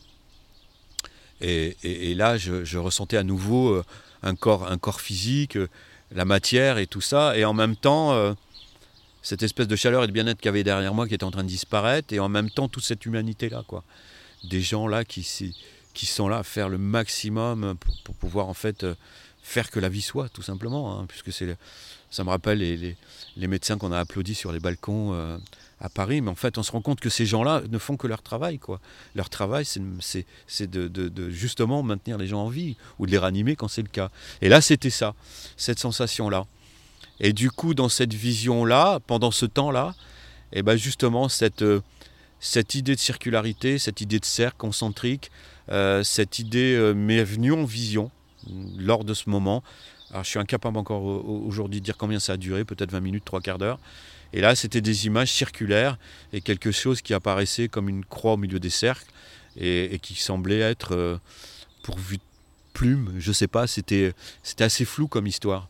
Et, 1.42 2.14
là, 2.16 2.38
je, 2.38 2.78
ressentais 2.78 3.18
à 3.18 3.24
nouveau 3.24 3.74
euh, 3.74 3.84
un 4.22 4.36
corps, 4.36 4.72
un 4.72 4.78
corps 4.78 5.02
physique, 5.02 5.58
euh, 5.58 5.68
la 6.12 6.24
matière 6.24 6.78
et 6.78 6.86
tout 6.86 7.02
ça. 7.02 7.36
Et 7.36 7.46
en 7.46 7.54
même 7.54 7.76
temps, 7.76 8.36
cette 9.22 9.44
espèce 9.44 9.68
de 9.68 9.76
chaleur 9.76 10.04
et 10.04 10.08
de 10.08 10.12
bien-être 10.12 10.38
qu'il 10.38 10.48
y 10.48 10.50
avait 10.50 10.64
derrière 10.64 10.94
moi 10.94 11.08
qui 11.08 11.14
était 11.14 11.24
en 11.24 11.32
train 11.32 11.44
de 11.44 11.48
disparaître. 11.48 12.14
Et 12.14 12.20
en 12.20 12.30
même 12.30 12.50
temps, 12.50 12.68
toute 12.68 12.84
cette 12.84 13.06
humanité-là. 13.06 13.64
quoi. 13.66 13.84
Des 14.44 14.62
gens 14.62 14.88
là 14.88 15.06
qui, 15.06 15.56
qui 15.94 16.06
sont 16.06 16.28
là 16.28 16.40
à 16.40 16.44
faire 16.44 16.68
le 16.68 16.78
maximum 16.78 17.76
pour, 18.04 18.16
pouvoir 18.16 18.50
en 18.50 18.54
fait 18.54 18.86
faire 19.42 19.70
que 19.70 19.80
la 19.80 19.90
vie 19.90 20.02
soit, 20.02 20.30
tout 20.30 20.42
simplement. 20.42 21.00
Hein, 21.00 21.06
puisque 21.08 21.32
c'est, 21.32 21.58
ça 22.10 22.24
me 22.24 22.30
rappelle 22.30 22.60
les, 22.60 22.96
les, 23.38 23.48
médecins 23.48 23.78
qu'on 23.78 23.92
a 23.92 24.00
applaudis 24.00 24.36
sur 24.36 24.52
les 24.52 24.60
balcons 24.60 25.40
à 25.82 25.90
Paris, 25.90 26.22
mais 26.22 26.30
en 26.30 26.36
fait, 26.36 26.58
on 26.58 26.64
se 26.64 26.72
rend 26.72 26.82
compte 26.82 27.00
que 27.00 27.10
ces 27.10 27.26
gens-là 27.26 27.64
ne 27.70 27.78
font 27.80 27.98
que 27.98 28.06
leur 28.06 28.22
travail. 28.22 28.60
Quoi. 28.60 28.80
Leur 29.16 29.30
travail, 29.30 29.66
c'est 29.66 30.70
de, 30.70 31.30
justement 31.32 31.82
maintenir 31.82 32.18
les 32.18 32.28
gens 32.28 32.44
en 32.44 32.50
vie 32.50 32.78
ou 33.00 33.08
de 33.08 33.12
les 33.12 33.18
ranimer 33.18 33.56
quand 33.56 33.68
c'est 33.68 33.82
le 33.82 33.90
cas. 33.90 34.12
Et 34.42 34.50
là, 34.50 34.62
c'était 34.62 34.92
ça, 34.92 35.16
cette 35.58 35.80
sensation-là. 35.80 36.46
Et 37.20 37.34
du 37.34 37.50
coup, 37.50 37.74
dans 37.74 37.90
cette 37.90 38.14
vision-là, 38.14 39.00
pendant 39.08 39.32
ce 39.32 39.46
temps-là, 39.46 39.96
et 40.54 40.60
eh 40.60 40.62
ben 40.64 40.76
justement, 40.76 41.30
cette, 41.30 41.64
cette 42.40 42.76
idée 42.76 42.96
de 42.96 43.00
circularité, 43.00 43.80
cette 43.80 44.02
idée 44.02 44.20
de 44.20 44.26
cercle 44.26 44.58
concentrique, 44.58 45.32
euh, 45.70 46.04
cette 46.04 46.40
idée 46.40 46.76
euh, 46.76 47.54
en 47.54 47.64
vision 47.64 48.12
lors 48.78 49.04
de 49.04 49.14
ce 49.14 49.30
moment. 49.30 49.64
Alors, 50.12 50.24
je 50.24 50.30
suis 50.30 50.40
incapable 50.40 50.78
encore 50.78 51.04
aujourd'hui 51.04 51.80
de 51.80 51.86
dire 51.86 51.98
combien 51.98 52.20
ça 52.20 52.34
a 52.34 52.38
duré, 52.38 52.66
peut-être 52.66 52.92
20 52.92 53.00
minutes, 53.00 53.26
trois 53.26 53.42
quarts 53.42 53.58
d'heure. 53.58 53.80
Et 54.34 54.42
là, 54.42 54.56
c'était 54.56 54.82
des 54.82 55.06
images 55.08 55.32
circulaires 55.32 55.98
et 56.34 56.42
quelque 56.42 56.72
chose 56.72 57.02
qui 57.02 57.14
apparaissait 57.14 57.68
comme 57.68 57.90
une 57.90 58.06
croix 58.06 58.34
au 58.34 58.38
milieu 58.38 58.60
des 58.60 58.70
cercles 58.70 59.12
et, 59.58 60.00
qui 60.02 60.16
semblait 60.16 60.60
être 60.60 60.96
euh, 60.96 61.18
pourvu 61.84 62.18
de 62.18 62.24
plumes. 62.74 63.14
Je 63.20 63.30
ne 63.30 63.34
sais 63.34 63.48
pas, 63.48 63.68
c'était 63.68 64.14
assez 64.60 64.86
flou 64.86 65.08
comme 65.08 65.28
histoire. 65.28 65.68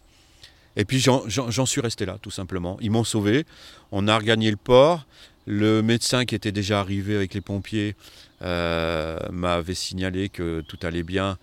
Et 0.75 0.85
puis 0.85 0.99
j'en 0.99 1.65
suis 1.65 1.81
resté 1.81 2.05
là, 2.05 2.17
tout 2.21 2.31
simplement. 2.31 2.77
Ils 2.81 2.91
m'ont 2.91 3.03
sauvé. 3.03 3.45
On 3.91 4.07
a 4.07 4.17
regagné 4.17 4.49
le 4.51 4.57
port. 4.57 5.05
Le 5.47 5.81
médecin 5.81 6.23
qui 6.23 6.35
était 6.35 6.51
déjà 6.51 6.79
arrivé 6.79 7.15
avec 7.15 7.33
les 7.33 7.41
pompiers 7.41 7.95
euh, 8.41 9.19
m'avait 9.31 9.73
signalé 9.73 10.29
que 10.29 10.61
tout 10.61 10.77
allait 10.83 11.03
bien. 11.03 11.37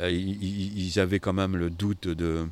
Euh, 0.00 0.10
ils, 0.10 0.98
avaient 0.98 1.20
quand 1.20 1.32
même 1.32 1.56
le 1.56 1.70
doute 1.70 2.08
de, 2.08 2.46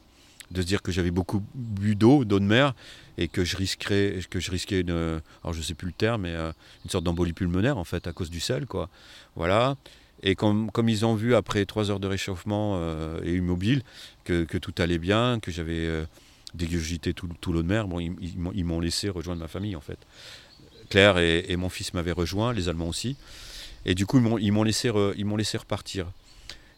de 0.52 0.62
se 0.62 0.66
dire 0.66 0.82
que 0.82 0.92
j'avais 0.92 1.10
beaucoup 1.10 1.42
bu 1.54 1.96
d'eau, 1.96 2.24
d'eau 2.24 2.38
de 2.38 2.44
mer, 2.44 2.74
et 3.18 3.28
que 3.28 3.44
je 3.44 3.56
risquerais, 3.56 4.18
que 4.30 4.40
je 4.40 4.50
risquais 4.50 4.80
une, 4.80 5.20
alors 5.42 5.52
je 5.52 5.62
sais 5.62 5.74
plus 5.74 5.86
le 5.86 5.92
terme, 5.92 6.22
mais 6.22 6.34
euh, 6.34 6.52
une 6.84 6.90
sorte 6.90 7.04
d'embolie 7.04 7.32
pulmonaire 7.32 7.78
en 7.78 7.84
fait 7.84 8.06
à 8.06 8.12
cause 8.12 8.30
du 8.30 8.40
sel, 8.40 8.66
quoi. 8.66 8.88
Voilà. 9.36 9.76
Et 10.22 10.34
comme, 10.34 10.70
comme 10.70 10.88
ils 10.88 11.04
ont 11.04 11.14
vu 11.14 11.34
après 11.34 11.64
trois 11.66 11.90
heures 11.90 12.00
de 12.00 12.06
réchauffement 12.06 12.74
euh, 12.76 13.20
et 13.24 13.34
immobile 13.34 13.82
que, 14.24 14.44
que, 14.44 14.56
tout 14.56 14.74
allait 14.78 14.98
bien, 14.98 15.40
que 15.40 15.50
j'avais 15.50 15.86
euh, 15.86 16.04
dégurgité 16.54 17.12
tout, 17.12 17.28
tout 17.40 17.52
l'eau 17.52 17.62
de 17.62 17.68
mer, 17.68 17.88
bon, 17.88 17.98
ils, 17.98 18.64
m'ont 18.64 18.80
laissé 18.80 19.08
rejoindre 19.08 19.40
ma 19.40 19.48
famille 19.48 19.74
en 19.74 19.80
fait. 19.80 19.98
Claire 20.90 21.18
et, 21.18 21.56
mon 21.56 21.70
fils 21.70 21.94
m'avaient 21.94 22.12
rejoint, 22.12 22.52
les 22.52 22.68
Allemands 22.68 22.88
aussi. 22.88 23.16
Et 23.84 23.94
du 23.94 24.04
coup, 24.06 24.20
ils 24.38 24.52
m'ont 24.52 24.62
laissé, 24.62 24.92
ils 25.16 25.24
m'ont 25.24 25.36
laissé 25.36 25.56
repartir. 25.56 26.06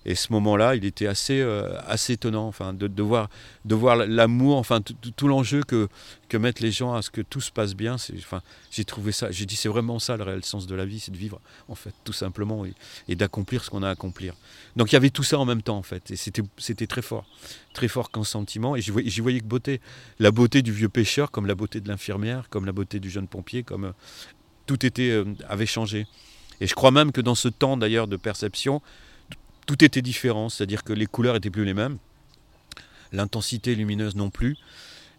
Et 0.07 0.15
ce 0.15 0.33
moment-là, 0.33 0.75
il 0.75 0.85
était 0.85 1.07
assez, 1.07 1.41
euh, 1.41 1.79
assez 1.87 2.15
étonnant, 2.15 2.47
enfin, 2.47 2.75
de, 2.75 3.03
voir, 3.03 3.31
de 3.65 3.75
voir 3.75 3.97
l'amour, 3.97 4.59
enfin, 4.59 4.81
tout 4.83 5.29
l'enjeu 5.29 5.63
que, 5.63 5.89
que 6.29 6.37
mettent 6.37 6.61
les 6.61 6.73
gens 6.73 6.95
à 6.95 7.01
ce 7.01 7.11
que 7.11 7.23
tout 7.23 7.41
se 7.41 7.51
passe 7.51 7.75
bien. 7.75 7.97
Enfin, 8.19 8.43
j'ai 8.71 8.85
trouvé 8.85 9.13
ça, 9.13 9.31
j'ai 9.31 9.47
dit, 9.47 9.57
c'est 9.57 9.69
vraiment 9.69 9.99
ça 9.99 10.17
le 10.17 10.25
réel 10.25 10.45
sens 10.45 10.67
de 10.67 10.75
la 10.75 10.85
vie, 10.85 11.01
c'est 11.01 11.11
de 11.11 11.17
vivre, 11.17 11.41
en 11.69 11.75
fait, 11.75 11.95
tout 12.05 12.13
simplement, 12.13 12.65
et, 13.09 13.15
d'accomplir 13.15 13.65
ce 13.65 13.71
qu'on 13.71 13.83
a 13.83 13.89
à 13.89 13.93
accomplir. 13.93 14.35
Donc 14.77 14.93
il 14.93 14.95
y 14.95 14.97
avait 14.97 15.11
tout 15.11 15.23
ça 15.23 15.39
en 15.39 15.45
même 15.45 15.63
temps, 15.63 15.79
en 15.79 15.83
fait, 15.83 16.11
et 16.11 16.17
c'était 16.17 16.87
très 16.87 17.03
fort, 17.03 17.25
très 17.73 17.89
fort 17.89 18.11
qu'un 18.11 18.25
sentiment. 18.25 18.77
Et 18.77 18.83
j'y 18.83 18.91
voyais, 18.91 19.11
voyais 19.21 19.41
que 19.41 19.47
beauté, 19.47 19.81
la 20.19 20.31
beauté 20.31 20.61
du 20.63 20.73
vieux 20.73 20.89
pêcheur, 20.89 21.31
comme 21.31 21.47
la 21.47 21.55
beauté 21.55 21.81
de 21.81 21.89
l'infirmière, 21.89 22.49
comme 22.51 22.67
la 22.67 22.73
beauté 22.73 23.01
du 23.01 23.09
jeune 23.09 23.29
pompier, 23.29 23.63
comme 23.63 23.85
euh, 23.85 23.93
tout 24.67 24.85
était, 24.85 25.11
euh, 25.11 25.25
avait 25.49 25.67
changé. 25.67 26.07
Et 26.61 26.67
je 26.67 26.75
crois 26.75 26.91
même 26.91 27.13
que 27.13 27.21
dans 27.21 27.35
ce 27.35 27.49
temps 27.49 27.77
d'ailleurs 27.77 28.07
de 28.09 28.17
perception, 28.17 28.83
tout 29.67 29.85
était 29.85 30.03
différent, 30.03 30.49
c'est-à-dire 30.49 30.85
que 30.85 30.93
les 30.93 31.07
couleurs 31.07 31.37
étaient 31.37 31.51
plus 31.51 31.65
les 31.65 31.75
mêmes, 31.75 31.99
l'intensité 33.13 33.75
lumineuse 33.75 34.17
non 34.17 34.31
plus, 34.31 34.57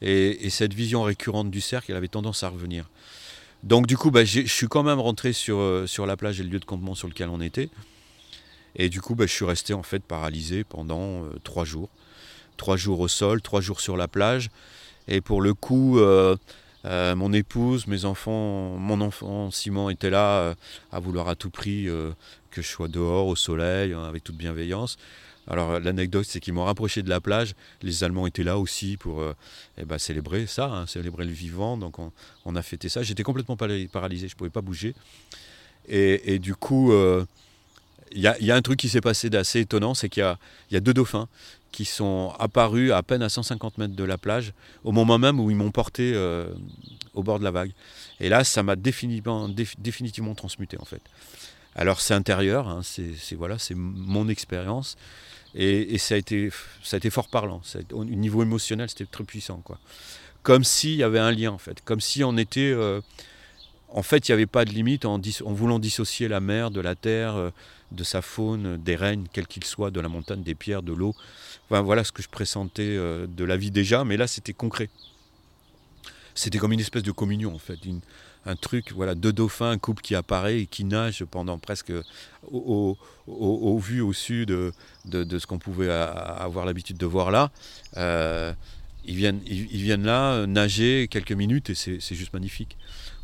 et, 0.02 0.50
cette 0.50 0.74
vision 0.74 1.04
récurrente 1.04 1.50
du 1.50 1.62
cercle, 1.62 1.92
elle 1.92 1.98
avait 1.98 2.08
tendance 2.08 2.44
à 2.44 2.50
revenir. 2.50 2.90
Donc 3.64 3.88
du 3.88 3.98
coup, 3.98 4.12
bah, 4.12 4.26
je 4.26 4.42
suis 4.42 4.68
quand 4.68 4.84
même 4.84 5.00
rentré 5.00 5.34
sur, 5.34 5.58
euh, 5.58 5.88
sur 5.88 6.06
la 6.06 6.18
plage 6.18 6.40
et 6.40 6.44
le 6.44 6.50
lieu 6.50 6.60
de 6.60 6.66
campement 6.66 6.94
sur 6.96 7.08
lequel 7.08 7.30
on 7.30 7.42
était, 7.42 7.70
et 8.76 8.90
du 8.90 9.02
coup, 9.02 9.16
bah, 9.16 9.26
je 9.26 9.32
suis 9.32 9.46
resté 9.46 9.74
en 9.74 9.84
fait 9.84 10.04
paralysé 10.04 10.64
pendant 10.64 11.24
euh, 11.24 11.30
trois 11.44 11.66
jours, 11.66 11.90
trois 12.58 12.78
jours 12.78 13.00
au 13.00 13.08
sol, 13.08 13.42
trois 13.42 13.62
jours 13.62 13.82
sur 13.82 13.98
la 13.98 14.08
plage, 14.08 14.50
et 15.08 15.22
pour 15.22 15.42
le 15.42 15.54
coup, 15.54 16.00
euh, 16.00 16.36
mon 16.84 17.34
épouse, 17.34 17.88
mes 17.88 18.06
enfants, 18.06 18.78
mon 18.78 19.02
enfant 19.02 19.50
Simon 19.50 19.90
était 19.90 20.12
là 20.12 20.56
à 20.92 21.00
vouloir 21.00 21.30
à 21.30 21.36
tout 21.36 21.50
prix 21.50 21.88
que 22.56 22.62
je 22.62 22.68
sois 22.68 22.88
dehors 22.88 23.28
au 23.28 23.36
soleil, 23.36 23.94
hein, 23.94 24.04
avec 24.04 24.24
toute 24.24 24.38
bienveillance. 24.38 24.98
Alors 25.48 25.80
l'anecdote, 25.80 26.26
c'est 26.28 26.40
qu'ils 26.40 26.54
m'ont 26.54 26.66
rapproché 26.66 27.04
de 27.04 27.10
la 27.10 27.22
plage. 27.22 27.54
Les 27.84 28.04
Allemands 28.04 28.26
étaient 28.26 28.44
là 28.44 28.58
aussi 28.58 28.98
pour 28.98 29.22
euh, 29.22 29.34
eh 29.78 29.86
ben, 29.86 29.98
célébrer 30.00 30.48
ça, 30.48 30.66
hein, 30.66 30.88
célébrer 30.88 31.26
le 31.26 31.32
vivant. 31.32 31.78
Donc 31.78 31.98
on, 32.00 32.56
a 32.56 32.62
fêté 32.62 32.90
ça. 32.90 33.04
J'étais 33.04 33.24
complètement 33.24 33.58
paralysé, 33.58 34.28
je 34.28 34.34
ne 34.34 34.38
pouvais 34.38 34.50
pas 34.50 34.62
bouger. 34.62 34.96
Et, 35.88 36.40
du 36.40 36.56
coup, 36.56 36.92
euh, 36.94 37.26
il 38.12 38.22
y, 38.22 38.52
a 38.52 38.56
un 38.56 38.62
truc 38.64 38.80
qui 38.80 38.90
s'est 38.90 39.02
passé 39.02 39.30
d'assez 39.30 39.60
étonnant, 39.60 39.94
c'est 39.94 40.10
qu'il 40.10 40.24
y, 40.72 40.76
a 40.76 40.80
deux 40.80 40.96
dauphins 40.96 41.28
qui 41.72 41.86
sont 41.86 42.34
apparus 42.40 42.92
à 42.92 43.04
peine 43.04 43.22
à 43.22 43.30
150 43.30 43.78
mètres 43.78 43.96
de 43.96 44.04
la 44.04 44.18
plage, 44.18 44.54
au 44.84 44.92
moment 44.92 45.20
même 45.20 45.40
où 45.40 45.52
ils 45.52 45.58
m'ont 45.58 45.70
porté 45.70 46.14
euh, 46.16 46.48
au 47.14 47.22
bord 47.22 47.38
de 47.38 47.44
la 47.44 47.52
vague. 47.52 47.72
Et 48.20 48.30
là, 48.30 48.44
ça 48.44 48.64
m'a 48.64 48.76
définitivement, 48.76 49.48
définitivement 49.78 50.34
transmuté 50.34 50.78
en 50.80 50.86
fait. 50.86 51.02
Alors 51.76 52.00
c'est 52.00 52.14
intérieur, 52.14 52.68
hein, 52.70 52.82
c'est 52.84 53.36
voilà, 53.36 53.60
c'est 53.60 53.76
mon 53.76 54.30
expérience. 54.30 54.96
Et, 55.58 55.98
ça, 55.98 56.16
a 56.16 56.18
été, 56.18 56.50
ça 56.84 56.96
a 56.96 56.98
été 56.98 57.10
fort 57.10 57.30
parlant. 57.30 57.62
au 57.94 58.04
niveau 58.04 58.44
émotionnel, 58.44 58.90
c'était 58.90 59.06
très 59.06 59.24
puissant. 59.24 59.62
Quoi. 59.64 59.80
Comme 60.44 60.66
s'il 60.66 60.96
y 60.96 61.04
avait 61.04 61.20
un 61.20 61.32
lien, 61.32 61.52
en 61.52 61.58
fait. 61.58 61.82
Comme 61.84 62.02
si 62.02 62.24
on 62.24 62.38
était. 62.38 62.72
Euh, 62.72 63.00
en 63.90 64.04
fait, 64.04 64.28
il 64.28 64.32
n'y 64.32 64.34
avait 64.34 64.46
pas 64.46 64.66
de 64.66 64.72
limite 64.72 65.06
en, 65.06 65.22
voulant 65.46 65.80
dissocier 65.80 66.28
la 66.28 66.42
mer 66.42 66.72
de 66.72 66.82
la 66.82 66.96
terre, 66.96 67.36
euh, 67.36 67.50
de 67.94 68.04
sa 68.04 68.22
faune, 68.22 68.76
des 68.76 68.98
règnes, 68.98 69.28
quels 69.32 69.48
qu'ils 69.48 69.64
soient, 69.64 69.92
de 69.92 70.02
la 70.02 70.10
montagne, 70.10 70.44
des 70.44 70.56
pierres, 70.56 70.84
de 70.84 70.92
l'eau. 70.92 71.16
Enfin, 71.70 71.82
voilà 71.82 72.04
ce 72.04 72.12
que 72.12 72.22
je 72.22 72.28
pressentais 72.28 72.84
euh, 72.84 73.26
de 73.26 73.46
la 73.46 73.56
vie 73.56 73.72
déjà, 73.72 74.04
mais 74.04 74.18
là, 74.18 74.28
c'était 74.28 74.52
concret. 74.52 74.90
C'était 76.34 76.58
comme 76.58 76.74
une 76.74 76.82
espèce 76.82 77.04
de 77.04 77.12
communion, 77.14 77.56
en 77.56 77.60
fait. 77.60 77.80
Un 78.46 78.56
truc, 78.56 78.92
voilà, 78.94 79.16
deux 79.16 79.34
dauphins, 79.34 79.72
un 79.72 79.78
couple 79.78 80.02
qui 80.02 80.16
apparaît 80.16 80.60
et 80.60 80.66
qui 80.68 80.84
nage 80.84 81.24
pendant 81.26 81.58
presque 81.58 81.92
au, 82.52 82.98
vu 83.80 84.02
au 84.02 84.14
sud 84.14 84.50
de, 84.50 84.74
de, 85.06 85.40
ce 85.40 85.48
qu'on 85.48 85.58
pouvait 85.58 85.90
avoir 85.90 86.66
l'habitude 86.66 86.98
de 86.98 87.06
voir 87.06 87.32
là. 87.32 87.52
Euh, 87.98 88.54
ils, 89.06 89.16
viennent, 89.16 89.42
ils, 89.46 89.82
viennent 89.82 90.06
là 90.06 90.46
nager 90.46 91.08
quelques 91.10 91.32
minutes 91.32 91.72
et 91.72 91.76
c'est 91.76 92.16
juste 92.16 92.34
magnifique. 92.34 92.78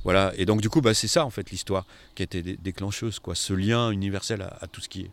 Voilà, 0.03 0.33
et 0.35 0.45
donc 0.45 0.61
du 0.61 0.69
coup, 0.69 0.81
bah, 0.81 0.95
c'est 0.95 1.07
ça 1.07 1.25
en 1.25 1.29
fait 1.29 1.51
l'histoire 1.51 1.85
qui 2.15 2.23
a 2.23 2.25
été 2.25 2.41
déclencheuse, 2.41 3.19
quoi, 3.19 3.35
ce 3.35 3.53
lien 3.53 3.91
universel 3.91 4.41
à, 4.41 4.65
tout 4.67 4.81
ce 4.81 4.89
qui 4.89 5.01
est. 5.01 5.11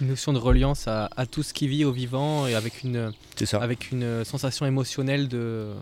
Une 0.00 0.08
notion 0.08 0.32
de 0.32 0.38
reliance 0.38 0.88
à, 0.88 1.10
à, 1.14 1.26
tout 1.26 1.42
ce 1.42 1.52
qui 1.52 1.68
vit 1.68 1.84
au 1.84 1.92
vivant 1.92 2.46
et 2.46 2.54
avec 2.54 2.82
une, 2.82 3.12
avec 3.52 3.90
une 3.90 4.24
sensation 4.24 4.64
émotionnelle 4.64 5.28
de, 5.28 5.74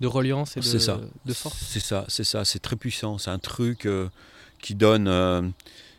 de 0.00 0.06
reliance 0.06 0.56
et 0.56 0.60
de, 0.60 0.78
ça. 0.78 1.00
de 1.24 1.32
force. 1.32 1.56
C'est 1.66 1.80
ça, 1.80 2.04
c'est 2.08 2.24
ça, 2.24 2.44
c'est 2.44 2.60
très 2.60 2.76
puissant. 2.76 3.18
C'est 3.18 3.30
un 3.30 3.38
truc 3.38 3.86
euh, 3.86 4.08
qui 4.60 4.74
donne 4.74 5.08
euh, 5.08 5.42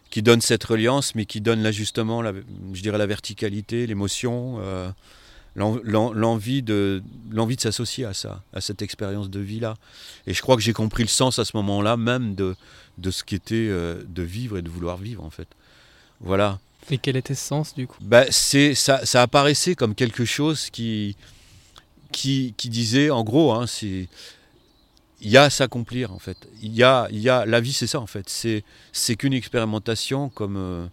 qui 0.10 0.22
donne 0.22 0.42
cette 0.42 0.64
reliance, 0.64 1.16
mais 1.16 1.26
qui 1.26 1.42
donne 1.42 1.62
l'ajustement, 1.62 2.24
je 2.24 2.82
dirais 2.82 2.98
la 2.98 3.06
verticalité, 3.06 3.86
l'émotion, 3.86 4.58
euh, 4.60 4.90
l'envie 5.56 6.64
de 6.64 7.04
l'envie 7.30 7.56
de 7.56 7.62
s'associer 7.62 8.06
à 8.06 8.14
ça, 8.14 8.42
à 8.54 8.62
cette 8.62 8.82
expérience 8.82 9.30
de 9.30 9.40
vie 9.40 9.60
là. 9.60 9.76
Et 10.26 10.34
je 10.34 10.42
crois 10.42 10.56
que 10.56 10.62
j'ai 10.62 10.74
compris 10.74 11.04
le 11.04 11.10
sens 11.10 11.38
à 11.38 11.46
ce 11.46 11.56
moment-là 11.58 11.98
même 11.98 12.36
de 12.36 12.56
de 12.98 13.12
ce 13.12 13.24
qu'était 13.24 13.68
de 13.68 14.24
vivre 14.24 14.58
et 14.58 14.62
de 14.62 14.70
vouloir 14.70 14.98
vivre 14.98 15.24
en 15.24 15.30
fait. 15.30 15.48
Voilà. 16.22 16.60
Et 16.90 16.98
quel 16.98 17.18
était 17.18 17.36
ce 17.36 17.46
sens 17.46 17.76
du 17.76 17.88
coup? 17.88 17.98
Bah, 18.02 18.26
c'est 18.32 18.74
ça, 18.74 19.06
ça 19.06 19.22
apparaissait 19.22 19.76
comme 19.76 19.94
quelque 19.96 20.26
chose 20.26 20.70
qui 22.12 22.54
disait, 22.69 23.10
en 23.10 23.24
gros, 23.24 23.54
hein, 23.54 23.65
il 25.22 25.30
y 25.30 25.38
a 25.38 25.43
à 25.43 25.50
s'accomplir 25.50 26.12
en 26.13 26.19
fait. 26.19 26.38
Il 26.62 26.74
y 26.74 26.84
a, 26.84 27.08
y 27.12 27.30
a, 27.30 27.45
la 27.45 27.60
vie 27.60 27.74
c'est 27.74 27.88
ça 27.88 28.00
en 28.00 28.08
fait. 28.08 28.30
C'est, 28.30 28.63
c'est 28.91 29.15
qu'une 29.15 29.34
expérimentation 29.34 30.30
comme 30.30 30.56
euh, 30.58 30.86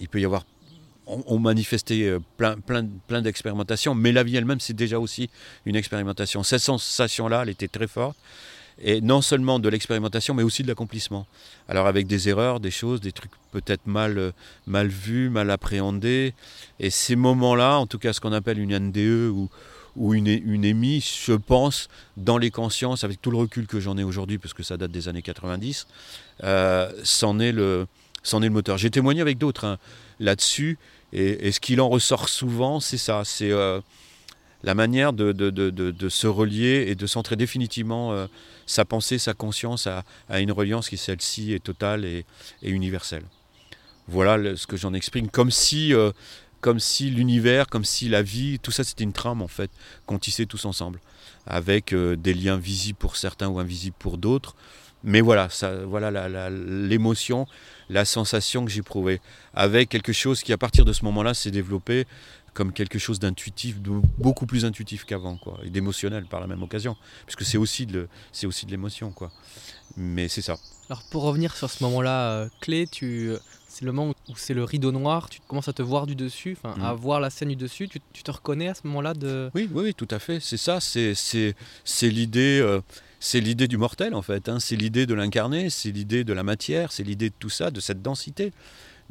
il 0.00 0.08
peut 0.08 0.20
y 0.20 0.24
avoir. 0.24 0.44
On, 1.08 1.38
manifestait 1.38 2.02
euh, 2.02 2.18
plein, 2.36 2.56
plein, 2.56 2.84
plein 3.06 3.22
d'expérimentations, 3.22 3.94
mais 3.94 4.10
la 4.10 4.24
vie 4.24 4.36
elle-même 4.36 4.58
c'est 4.58 4.74
déjà 4.74 4.98
aussi 4.98 5.30
une 5.64 5.76
expérimentation. 5.76 6.42
Cette 6.42 6.62
sensation-là, 6.62 7.42
elle 7.42 7.50
était 7.50 7.68
très 7.68 7.86
forte. 7.86 8.16
et 8.82 9.00
non 9.00 9.22
seulement 9.22 9.60
de 9.60 9.68
l'expérimentation, 9.68 10.34
mais 10.34 10.42
aussi 10.42 10.64
de 10.64 10.68
l'accomplissement. 10.68 11.28
Alors 11.68 11.86
avec 11.86 12.08
des 12.08 12.28
erreurs, 12.28 12.58
des 12.58 12.72
choses, 12.72 13.00
des 13.00 13.12
trucs 13.12 13.30
peut-être 13.52 13.86
mal, 13.86 14.18
euh, 14.18 14.32
mal 14.66 14.88
vus, 14.88 15.30
mal 15.30 15.48
appréhendés. 15.52 16.34
Et 16.80 16.90
ces 16.90 17.14
moments-là, 17.14 17.78
en 17.78 17.86
tout 17.86 18.00
cas 18.00 18.12
ce 18.12 18.20
qu'on 18.20 18.32
appelle 18.32 18.58
une 18.58 18.76
NDE 18.76 19.30
ou, 19.30 19.48
ou 19.96 20.14
une, 20.14 20.26
une 20.26 21.00
je 21.00 21.32
pense, 21.32 21.88
dans 22.16 22.38
les 22.38 22.50
consciences, 22.50 23.04
avec 23.04 23.20
tout 23.20 23.30
le 23.30 23.38
recul 23.38 23.66
que 23.66 23.80
j'en 23.80 23.96
ai 23.96 24.04
aujourd'hui, 24.04 24.38
parce 24.38 24.54
que 24.54 24.62
ça 24.62 24.76
date 24.76 24.90
des 24.90 25.08
années 25.08 25.22
90, 25.22 25.86
euh, 26.44 26.92
c'en 27.02 27.38
est, 27.38 27.52
le, 27.52 27.86
est 28.24 28.38
le 28.38 28.50
moteur. 28.50 28.78
J'ai 28.78 28.90
témoigné 28.90 29.20
avec 29.20 29.38
d'autres 29.38 29.64
hein, 29.64 29.78
là-dessus, 30.20 30.78
et, 31.12 31.50
ce 31.52 31.60
qu'il 31.60 31.80
en 31.80 31.88
ressort 31.88 32.28
souvent, 32.28 32.80
c'est 32.80 32.98
ça, 32.98 33.22
c'est 33.24 33.50
euh, 33.50 33.80
la 34.64 34.74
manière 34.74 35.12
de, 35.12 36.08
se 36.08 36.26
relier 36.26 36.86
et 36.88 36.94
de 36.94 37.06
centrer 37.06 37.36
définitivement 37.36 38.12
euh, 38.12 38.26
sa 38.66 38.84
pensée, 38.84 39.18
sa 39.18 39.32
conscience 39.32 39.86
à, 39.86 40.04
une 40.40 40.52
reliance 40.52 40.88
qui 40.88 40.96
celle-ci 40.96 41.52
est 41.52 41.62
totale 41.62 42.04
et 42.04 42.24
universelle. 42.62 43.22
Voilà 44.08 44.56
ce 44.56 44.66
que 44.66 44.76
j'en 44.76 44.94
exprime, 44.94 45.28
comme 45.28 45.50
si 45.50 45.92
comme 46.66 46.80
si 46.80 47.10
l'univers, 47.10 47.68
comme 47.68 47.84
si 47.84 48.08
la 48.08 48.22
vie, 48.22 48.58
tout 48.58 48.72
ça 48.72 48.82
c'était 48.82 49.04
une 49.04 49.12
trame 49.12 49.40
en 49.40 49.46
fait, 49.46 49.70
qu'on 50.04 50.18
tissait 50.18 50.46
tous 50.46 50.64
ensemble, 50.64 50.98
avec 51.46 51.92
euh, 51.92 52.16
des 52.16 52.34
liens 52.34 52.56
visibles 52.56 52.98
pour 52.98 53.14
certains 53.14 53.46
ou 53.46 53.60
invisibles 53.60 53.94
pour 54.00 54.18
d'autres. 54.18 54.56
Mais 55.04 55.20
voilà, 55.20 55.48
ça, 55.48 55.84
voilà 55.84 56.50
l'émotion, 56.50 57.46
la, 57.88 58.04
sensation 58.04 58.64
que 58.64 58.70
j'éprouvais, 58.72 59.20
avec 59.54 59.88
quelque 59.88 60.12
chose 60.12 60.42
qui 60.42 60.52
à 60.52 60.58
partir 60.58 60.84
de 60.84 60.92
ce 60.92 61.04
moment-là 61.04 61.34
s'est 61.34 61.52
développé 61.52 62.04
comme 62.52 62.72
quelque 62.72 62.98
chose 62.98 63.20
d'intuitif, 63.20 63.76
beaucoup 64.18 64.46
plus 64.46 64.64
intuitif 64.64 65.04
qu'avant, 65.04 65.36
quoi, 65.36 65.60
et 65.62 65.70
d'émotionnel 65.70 66.24
par 66.24 66.40
la 66.40 66.48
même 66.48 66.64
occasion, 66.64 66.96
puisque 67.26 67.44
c'est 67.44 67.58
aussi 67.58 67.86
de, 67.86 68.08
c'est 68.32 68.48
aussi 68.48 68.66
de 68.66 68.72
l'émotion, 68.72 69.12
quoi. 69.12 69.30
Mais 69.96 70.26
c'est 70.26 70.42
ça. 70.42 70.56
Alors 70.90 71.04
pour 71.12 71.22
revenir 71.22 71.54
sur 71.54 71.70
ce 71.70 71.84
moment-là 71.84 72.30
euh, 72.32 72.48
clé, 72.60 72.88
tu, 72.88 73.30
c'est 73.76 73.84
le 73.84 73.92
moment 73.92 74.14
où 74.30 74.36
c'est 74.36 74.54
le 74.54 74.64
rideau 74.64 74.90
noir, 74.90 75.28
tu 75.28 75.38
commences 75.46 75.68
à 75.68 75.74
te 75.74 75.82
voir 75.82 76.06
du 76.06 76.14
dessus, 76.14 76.56
enfin 76.58 76.80
à 76.82 76.94
mm. 76.94 76.96
voir 76.96 77.20
la 77.20 77.28
scène 77.28 77.50
du 77.50 77.56
dessus, 77.56 77.88
tu, 77.88 78.22
te 78.22 78.30
reconnais 78.30 78.68
à 78.68 78.74
ce 78.74 78.80
moment-là 78.86 79.12
de... 79.12 79.50
Oui, 79.54 79.68
oui, 79.70 79.84
oui, 79.84 79.94
tout 79.94 80.08
à 80.10 80.18
fait, 80.18 80.40
c'est 80.40 80.56
ça, 80.56 80.80
c'est, 80.80 81.14
c'est, 81.14 81.54
c'est 81.84 82.08
l'idée... 82.08 82.58
Euh, 82.62 82.80
c'est 83.18 83.40
l'idée 83.40 83.66
du 83.66 83.76
mortel 83.76 84.14
en 84.14 84.22
fait, 84.22 84.48
hein. 84.48 84.60
c'est 84.60 84.76
l'idée 84.76 85.04
de 85.06 85.14
l'incarné, 85.14 85.68
c'est 85.68 85.90
l'idée 85.90 86.22
de 86.22 86.32
la 86.32 86.42
matière, 86.42 86.92
c'est 86.92 87.02
l'idée 87.02 87.30
de 87.30 87.34
tout 87.38 87.48
ça, 87.48 87.70
de 87.70 87.80
cette 87.80 88.02
densité. 88.02 88.52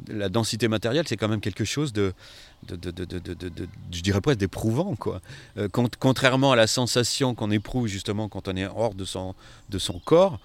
La 0.08 0.28
densité 0.28 0.68
matérielle, 0.68 1.06
c'est 1.08 1.16
quand 1.16 1.28
même 1.28 1.40
quelque 1.40 1.64
chose 1.64 1.92
de, 1.92 2.12
de, 2.68 2.76
de, 2.76 2.90
de 3.04 3.68
je 3.92 4.00
dirais 4.02 4.20
presque 4.20 4.38
d'éprouvant. 4.38 4.94
Quoi. 4.94 5.20
Euh, 5.58 5.68
contrairement 5.98 6.52
à 6.52 6.56
la 6.56 6.66
sensation 6.66 7.34
qu'on 7.34 7.50
éprouve 7.50 7.88
justement 7.88 8.28
quand 8.28 8.46
on 8.48 8.56
est 8.56 8.66
hors 8.66 8.94
de 8.94 9.04
son, 9.04 9.34
de 9.70 9.78
son 9.78 9.98
corps, 9.98 10.38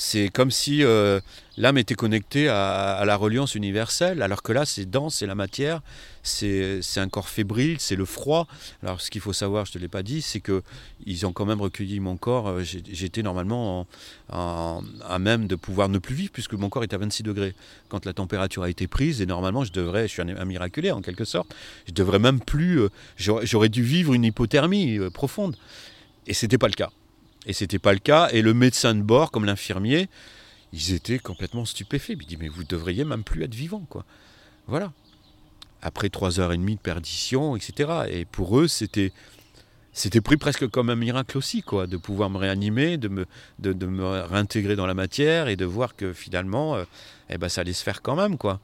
c'est 0.00 0.28
comme 0.28 0.52
si 0.52 0.84
euh, 0.84 1.18
l'âme 1.56 1.76
était 1.76 1.96
connectée 1.96 2.48
à, 2.48 3.02
la 3.04 3.16
reliance 3.16 3.56
universelle, 3.56 4.22
alors 4.22 4.44
que 4.44 4.52
là, 4.52 4.64
c'est 4.64 4.88
dense, 4.88 5.16
c'est 5.16 5.26
la 5.26 5.34
matière, 5.34 5.82
c'est 6.22 6.80
un 6.98 7.08
corps 7.08 7.28
fébrile, 7.28 7.80
c'est 7.80 7.96
le 7.96 8.04
froid. 8.04 8.46
Alors, 8.84 9.00
ce 9.00 9.10
qu'il 9.10 9.20
faut 9.20 9.32
savoir, 9.32 9.64
je 9.64 9.72
ne 9.72 9.74
te 9.74 9.78
l'ai 9.80 9.88
pas 9.88 10.04
dit, 10.04 10.22
c'est 10.22 10.40
qu'ils 10.40 11.26
ont 11.26 11.32
quand 11.32 11.46
même 11.46 11.60
recueilli 11.60 11.98
mon 11.98 12.16
corps. 12.16 12.48
Euh, 12.48 12.62
j'étais 12.62 13.24
normalement 13.24 13.88
à 14.30 15.18
même 15.18 15.48
de 15.48 15.56
pouvoir 15.56 15.88
ne 15.88 15.98
plus 15.98 16.14
vivre, 16.14 16.30
puisque 16.32 16.54
mon 16.54 16.68
corps 16.68 16.84
était 16.84 16.94
à 16.94 16.98
26 16.98 17.24
degrés 17.24 17.56
quand 17.88 18.06
la 18.06 18.12
température 18.12 18.62
a 18.62 18.70
été 18.70 18.86
prise. 18.86 19.20
Et 19.20 19.26
normalement, 19.26 19.64
je 19.64 19.72
devrais, 19.72 20.06
je 20.06 20.12
suis 20.12 20.22
un, 20.22 20.44
miraculé 20.44 20.92
en 20.92 21.02
quelque 21.02 21.24
sorte, 21.24 21.52
je 21.88 21.92
devrais 21.92 22.20
même 22.20 22.38
plus, 22.38 22.82
euh, 22.82 22.88
j'aurais 23.16 23.68
dû 23.68 23.82
vivre 23.82 24.14
une 24.14 24.24
hypothermie 24.24 25.00
profonde. 25.12 25.56
Et 26.28 26.34
ce 26.34 26.46
n'était 26.46 26.58
pas 26.58 26.68
le 26.68 26.74
cas. 26.74 26.90
Et 27.46 27.52
c'était 27.52 27.78
pas 27.78 27.92
le 27.92 27.98
cas. 27.98 28.28
Et 28.32 28.42
le 28.42 28.54
médecin 28.54 28.94
de 28.94 29.02
bord, 29.02 29.30
comme 29.30 29.44
l'infirmier, 29.44 30.08
ils 30.72 30.92
étaient 30.92 31.18
complètement 31.18 31.64
stupéfaits. 31.64 32.16
Il 32.20 32.26
dit 32.26 32.36
mais 32.36 32.48
vous 32.48 32.64
devriez 32.64 33.04
même 33.04 33.24
plus 33.24 33.42
être 33.44 33.54
vivant, 33.54 33.84
quoi. 33.88 34.04
Voilà. 34.66 34.92
Après 35.80 36.08
trois 36.08 36.40
heures 36.40 36.52
et 36.52 36.56
demie 36.56 36.76
de 36.76 36.80
perdition, 36.80 37.56
etc. 37.56 37.90
Et 38.08 38.24
pour 38.24 38.58
eux, 38.58 38.68
c'était 38.68 39.12
c'était 39.98 40.20
pris 40.20 40.36
presque 40.36 40.68
comme 40.68 40.90
un 40.90 40.96
miracle 40.96 41.36
aussi, 41.36 41.62
quoi, 41.62 41.88
de 41.88 41.96
pouvoir 41.96 42.30
me 42.30 42.38
réanimer, 42.38 42.98
de 42.98 43.08
me, 43.08 43.26
de, 43.58 43.86
me 43.86 44.20
réintégrer 44.22 44.76
dans 44.76 44.86
la 44.86 44.94
matière 44.94 45.48
et 45.48 45.56
de 45.56 45.64
voir 45.64 45.96
que 45.96 46.12
finalement, 46.12 46.76
euh, 46.76 46.84
eh 47.30 47.36
ben, 47.36 47.48
ça 47.48 47.62
allait 47.62 47.72
se 47.72 47.82
faire 47.82 48.00
quand 48.00 48.14
même, 48.14 48.38
quoi. 48.38 48.60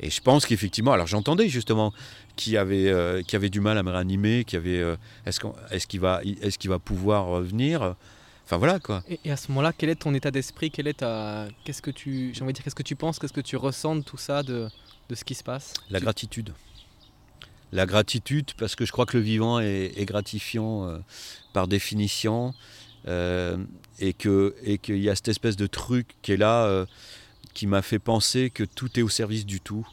Et 0.00 0.10
je 0.10 0.20
pense 0.20 0.46
qu'effectivement, 0.46 0.92
alors 0.92 1.06
j'entendais 1.06 1.48
justement 1.48 1.92
qui 2.36 2.56
avait, 2.56 2.88
euh, 2.88 3.22
qui 3.22 3.36
avait 3.36 3.50
du 3.50 3.60
mal 3.60 3.78
à 3.78 3.82
me 3.82 3.90
réanimer, 3.90 4.44
qui 4.44 4.56
avait, 4.56 4.78
euh, 4.78 4.96
est-ce 5.26 5.86
qu'il 5.86 6.00
va, 6.00 6.20
est 6.24 6.66
va 6.66 6.78
pouvoir 6.78 7.26
revenir 7.26 7.94
Enfin 8.44 8.56
voilà 8.56 8.78
quoi. 8.78 9.02
Et, 9.24 9.30
à 9.30 9.36
ce 9.36 9.48
moment-là, 9.48 9.72
quel 9.76 9.90
est 9.90 9.96
ton 9.96 10.14
état 10.14 10.30
d'esprit 10.30 10.70
Quel 10.70 10.86
est 10.86 11.00
ta, 11.00 11.48
qu'est-ce 11.64 11.82
que 11.82 11.90
tu, 11.90 12.32
j'ai 12.32 12.42
envie 12.42 12.52
de 12.52 12.56
dire, 12.56 12.64
qu'est-ce 12.64 12.76
que 12.76 12.82
tu 12.82 12.96
penses 12.96 13.18
Qu'est-ce 13.18 13.32
que 13.32 13.42
tu 13.42 13.56
ressens 13.56 13.96
de 13.96 14.02
tout 14.02 14.16
ça, 14.16 14.42
de, 14.42 14.68
de 15.08 15.14
ce 15.14 15.24
qui 15.24 15.34
se 15.34 15.42
passe? 15.42 15.74
La 15.90 16.00
gratitude. 16.00 16.54
La 17.72 17.84
gratitude, 17.84 18.52
parce 18.56 18.74
que 18.74 18.86
je 18.86 18.92
crois 18.92 19.04
que 19.04 19.18
le 19.18 19.22
vivant 19.22 19.60
est, 19.60 20.04
gratifiant 20.06 20.86
euh, 20.86 20.98
par 21.52 21.68
définition, 21.68 22.54
et 23.06 24.12
que 24.12 24.54
et 24.62 24.76
qu'il 24.78 24.98
y 24.98 25.08
a 25.08 25.14
cette 25.14 25.28
espèce 25.28 25.56
de 25.56 25.66
truc 25.66 26.08
qui 26.20 26.32
est 26.32 26.36
là 26.36 26.86
qui 27.54 27.66
m'a 27.66 27.82
fait 27.82 27.98
penser 27.98 28.50
que 28.50 28.64
tout 28.64 28.98
est 28.98 29.02
au 29.02 29.08
service 29.08 29.46
du 29.46 29.60
tout, 29.60 29.86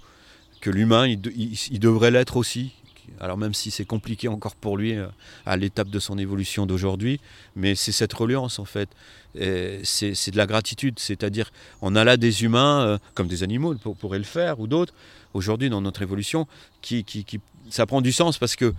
que 0.61 0.69
l'humain, 0.69 1.07
il, 1.07 1.79
devrait 1.79 2.11
l'être 2.11 2.37
aussi. 2.37 2.73
Alors 3.19 3.37
même 3.37 3.53
si 3.53 3.69
c'est 3.69 3.85
compliqué 3.85 4.27
encore 4.27 4.55
pour 4.55 4.77
lui 4.77 4.95
euh, 4.95 5.05
à 5.45 5.57
l'étape 5.57 5.89
de 5.89 5.99
son 5.99 6.17
évolution 6.17 6.65
d'aujourd'hui, 6.65 7.19
mais 7.55 7.75
c'est 7.75 7.91
cette 7.91 8.13
reliance 8.13 8.57
en 8.57 8.65
fait. 8.65 8.89
C'est 9.35 10.31
de 10.31 10.37
la 10.37 10.47
gratitude, 10.47 10.97
c'est-à-dire 10.97 11.51
on 11.81 11.95
a 11.95 12.03
là 12.03 12.17
des 12.17 12.43
humains, 12.43 12.85
euh, 12.85 12.97
comme 13.13 13.27
des 13.27 13.43
animaux 13.43 13.75
pourraient 13.75 14.17
le 14.17 14.23
faire, 14.23 14.59
ou 14.59 14.65
d'autres, 14.65 14.93
aujourd'hui 15.33 15.69
dans 15.69 15.81
notre 15.81 16.01
évolution, 16.01 16.47
qui, 16.81 17.03
qui, 17.03 17.25
ça 17.69 17.85
prend 17.85 18.01
du 18.01 18.11
sens 18.11 18.37
parce 18.37 18.55
que 18.55 18.73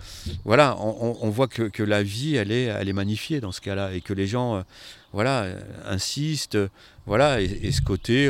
voilà, 0.45 0.77
on, 0.79 1.29
voit 1.29 1.47
que, 1.47 1.83
la 1.83 2.03
vie, 2.03 2.35
elle 2.35 2.51
est, 2.51 2.63
elle 2.63 2.89
est 2.89 2.93
magnifiée 2.93 3.39
dans 3.39 3.51
ce 3.51 3.61
cas-là, 3.61 3.93
et 3.93 4.01
que 4.01 4.13
les 4.13 4.27
gens, 4.27 4.57
euh, 4.57 4.61
voilà, 5.17 5.47
insistent, 5.87 6.59
voilà, 7.07 7.41
et, 7.41 7.71
ce 7.71 7.81
côté 7.81 8.29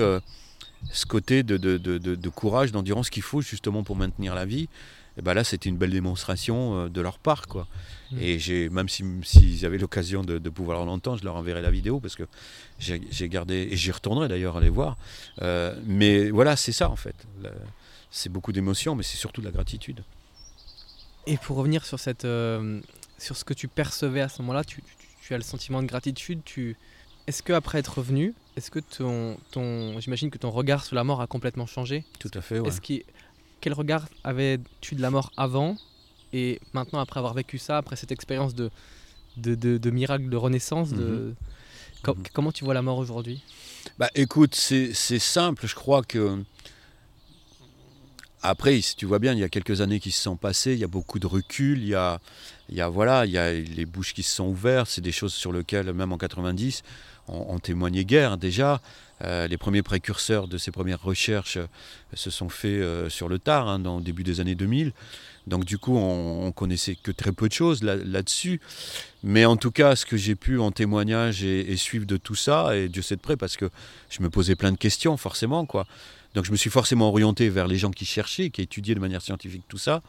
ce 0.91 1.05
côté 1.05 1.43
de, 1.43 1.57
de, 1.57 1.77
de, 1.77 1.97
de 1.97 2.29
courage, 2.29 2.71
d'endurance 2.71 3.09
qu'il 3.09 3.23
faut 3.23 3.41
justement 3.41 3.83
pour 3.83 3.97
maintenir 3.97 4.35
la 4.35 4.45
vie, 4.45 4.69
et 5.17 5.21
ben 5.21 5.33
là 5.33 5.43
c'était 5.43 5.67
une 5.67 5.77
belle 5.77 5.91
démonstration 5.91 6.85
euh, 6.85 6.89
de 6.89 7.01
leur 7.01 7.19
part. 7.19 7.47
Quoi. 7.47 7.67
Mm. 8.11 8.19
Et 8.21 8.39
j'ai, 8.39 8.69
même 8.69 8.87
s'ils 8.87 9.19
si, 9.23 9.65
avaient 9.65 9.77
l'occasion 9.77 10.23
de, 10.23 10.37
pouvoir 10.49 10.85
l'entendre, 10.85 11.17
je 11.19 11.25
leur 11.25 11.35
enverrai 11.35 11.61
la 11.61 11.71
vidéo 11.71 11.99
parce 11.99 12.15
que 12.15 12.23
j'ai 12.79 13.29
gardé, 13.29 13.67
et 13.71 13.75
j'y 13.75 13.91
retournerai 13.91 14.29
d'ailleurs 14.29 14.55
à 14.55 14.61
les 14.61 14.69
voir. 14.69 14.97
Euh, 15.41 15.75
mais 15.85 16.29
voilà, 16.29 16.55
c'est 16.55 16.71
ça 16.71 16.89
en 16.89 16.95
fait. 16.95 17.15
C'est 18.11 18.29
beaucoup 18.29 18.53
d'émotions, 18.53 18.95
mais 18.95 19.03
c'est 19.03 19.17
surtout 19.17 19.41
de 19.41 19.47
la 19.47 19.51
gratitude. 19.51 20.03
Et 21.25 21.35
pour 21.35 21.57
revenir 21.57 21.85
sur, 21.85 21.99
cette, 21.99 22.23
euh, 22.23 22.79
sur 23.17 23.35
ce 23.35 23.43
que 23.43 23.53
tu 23.53 23.67
percevais 23.67 24.21
à 24.21 24.29
ce 24.29 24.41
moment-là, 24.41 24.63
tu, 24.63 24.81
tu, 25.27 25.33
as 25.33 25.37
le 25.37 25.43
sentiment 25.43 25.81
de 25.81 25.87
gratitude. 25.87 26.41
Tu... 26.45 26.77
Est-ce 27.27 27.43
qu'après 27.43 27.79
être 27.79 27.97
revenu, 27.97 28.33
est-ce 28.55 28.71
que 28.71 28.79
ton, 28.79 29.37
ton 29.51 29.99
j'imagine 29.99 30.29
que 30.29 30.37
ton 30.37 30.49
regard 30.49 30.85
sur 30.85 30.95
la 30.95 31.03
mort 31.03 31.21
a 31.21 31.27
complètement 31.27 31.65
changé? 31.65 32.05
Tout 32.19 32.31
à 32.33 32.41
fait. 32.41 32.59
Ouais. 32.59 32.69
Est-ce 32.69 32.81
quel 33.59 33.73
regard 33.73 34.07
avais-tu 34.23 34.95
de 34.95 35.01
la 35.01 35.11
mort 35.11 35.31
avant? 35.35 35.77
Et 36.33 36.59
maintenant 36.73 36.99
après 36.99 37.19
avoir 37.19 37.33
vécu 37.33 37.57
ça, 37.57 37.77
après 37.77 37.95
cette 37.95 38.11
expérience 38.11 38.53
de, 38.55 38.69
de, 39.37 39.55
de, 39.55 39.89
miracle 39.89 40.29
de 40.29 40.37
renaissance, 40.37 40.91
de... 40.91 41.35
Mhm. 42.05 42.15
Mhm. 42.15 42.23
comment 42.33 42.51
tu 42.51 42.63
vois 42.63 42.73
la 42.73 42.81
mort 42.81 42.97
aujourd'hui? 42.97 43.43
Bah 43.97 44.09
écoute, 44.15 44.55
c'est 44.55 44.93
simple. 44.93 45.67
Je 45.67 45.75
crois 45.75 46.03
que 46.03 46.43
après, 48.43 48.79
tu 48.95 49.05
vois 49.05 49.19
bien, 49.19 49.33
il 49.33 49.39
y 49.39 49.43
a 49.43 49.49
quelques 49.49 49.81
années 49.81 49.99
qui 49.99 50.11
se 50.11 50.21
sont 50.21 50.35
passées, 50.35 50.73
il 50.73 50.79
y 50.79 50.83
a 50.83 50.87
beaucoup 50.87 51.19
de 51.19 51.27
recul, 51.27 51.79
il 51.79 51.87
y 51.87 51.95
a, 51.95 52.19
il 52.69 52.75
y 52.75 52.81
a, 52.81 52.89
voilà, 52.89 53.25
il 53.25 53.31
y 53.31 53.37
a 53.37 53.51
les 53.53 53.85
bouches 53.85 54.13
qui 54.13 54.23
se 54.23 54.35
sont 54.35 54.47
ouvertes, 54.47 54.89
c'est 54.89 55.01
des 55.01 55.11
choses 55.11 55.33
sur 55.33 55.51
lesquelles, 55.51 55.91
même 55.93 56.11
en 56.11 56.17
90, 56.17 56.83
on, 57.27 57.59
témoignait 57.59 58.05
guère 58.05 58.37
déjà. 58.37 58.81
Euh, 59.23 59.47
les 59.47 59.57
premiers 59.57 59.81
précurseurs 59.81 60.47
de 60.47 60.57
ces 60.57 60.71
premières 60.71 61.01
recherches 61.01 61.57
euh, 61.57 61.65
se 62.13 62.29
sont 62.29 62.49
faits 62.49 62.71
euh, 62.71 63.09
sur 63.09 63.27
le 63.27 63.39
tard, 63.39 63.67
hein, 63.67 63.79
dans 63.79 63.97
le 63.97 64.03
début 64.03 64.23
des 64.23 64.39
années 64.39 64.55
2000. 64.55 64.93
Donc 65.47 65.65
du 65.65 65.77
coup, 65.77 65.97
on, 65.97 66.51
connaissait 66.51 66.95
que 66.95 67.11
très 67.11 67.31
peu 67.31 67.47
de 67.47 67.53
choses 67.53 67.81
là-dessus. 67.81 68.59
Mais 69.23 69.45
en 69.45 69.55
tout 69.55 69.71
cas, 69.71 69.95
ce 69.95 70.05
que 70.05 70.17
j'ai 70.17 70.35
pu 70.35 70.59
en 70.59 70.71
témoignage 70.71 71.43
et, 71.43 71.75
suivre 71.77 72.05
de 72.05 72.17
tout 72.17 72.35
ça, 72.35 72.75
et 72.75 72.89
Dieu 72.89 73.01
sait 73.01 73.15
de 73.15 73.21
près, 73.21 73.37
parce 73.37 73.55
que 73.55 73.69
je 74.09 74.21
me 74.21 74.29
posais 74.29 74.55
plein 74.55 74.73
de 74.73 74.77
questions, 74.77 75.15
forcément, 75.15 75.65
quoi. 75.65 75.87
Donc 76.35 76.45
je 76.45 76.51
me 76.51 76.57
suis 76.57 76.69
forcément 76.69 77.09
orienté 77.09 77.49
vers 77.49 77.67
les 77.67 77.77
gens 77.77 77.91
qui 77.91 78.05
cherchaient, 78.05 78.49
qui 78.49 78.61
étudiaient 78.61 78.95
de 78.95 78.99
manière 78.99 79.21
scientifique 79.21 79.63
tout 79.67 79.77
ça. 79.77 80.01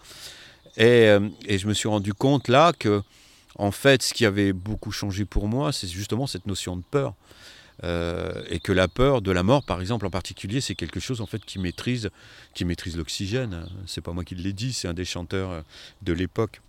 Et, 0.76 1.08
et 1.46 1.58
je 1.58 1.66
me 1.66 1.74
suis 1.74 1.88
rendu 1.88 2.14
compte 2.14 2.48
là 2.48 2.72
que 2.72 3.02
en 3.58 3.72
fait, 3.72 4.02
ce 4.02 4.14
qui 4.14 4.24
avait 4.24 4.52
beaucoup 4.52 4.92
changé 4.92 5.24
pour 5.24 5.48
moi, 5.48 5.72
c'est 5.72 5.88
justement 5.88 6.26
cette 6.26 6.46
notion 6.46 6.76
de 6.76 6.82
peur. 6.82 7.14
Euh, 7.84 8.42
et 8.50 8.58
que 8.58 8.72
la 8.72 8.88
peur 8.88 9.22
de 9.22 9.30
la 9.30 9.44
mort, 9.44 9.62
par 9.62 9.80
exemple, 9.80 10.04
en 10.04 10.10
particulier, 10.10 10.60
c'est 10.60 10.74
quelque 10.74 10.98
chose 10.98 11.20
en 11.20 11.26
fait 11.26 11.44
qui 11.44 11.60
maîtrise, 11.60 12.10
qui 12.54 12.64
maîtrise 12.64 12.96
l'oxygène. 12.96 13.66
C'est 13.86 14.00
pas 14.00 14.12
moi 14.12 14.24
qui 14.24 14.34
l'ai 14.34 14.52
dit, 14.52 14.72
c'est 14.72 14.88
un 14.88 14.94
des 14.94 15.04
chanteurs 15.04 15.62
de 16.02 16.12
l'époque 16.12 16.60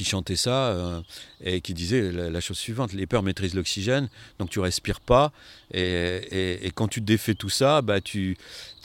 qui 0.00 0.08
chantait 0.08 0.36
ça 0.36 0.68
euh, 0.68 1.02
et 1.44 1.60
qui 1.60 1.74
disait 1.74 2.10
la, 2.10 2.40
chose 2.40 2.56
suivante 2.56 2.94
les 2.94 3.06
peurs 3.06 3.22
maîtrisent 3.22 3.54
l'oxygène, 3.54 4.08
donc 4.38 4.48
tu 4.48 4.58
respires 4.58 5.00
pas. 5.00 5.30
Et, 5.74 6.70
quand 6.74 6.88
tu 6.88 7.02
défais 7.02 7.34
tout 7.34 7.50
ça, 7.50 7.82
bah, 7.82 8.00
tu 8.00 8.38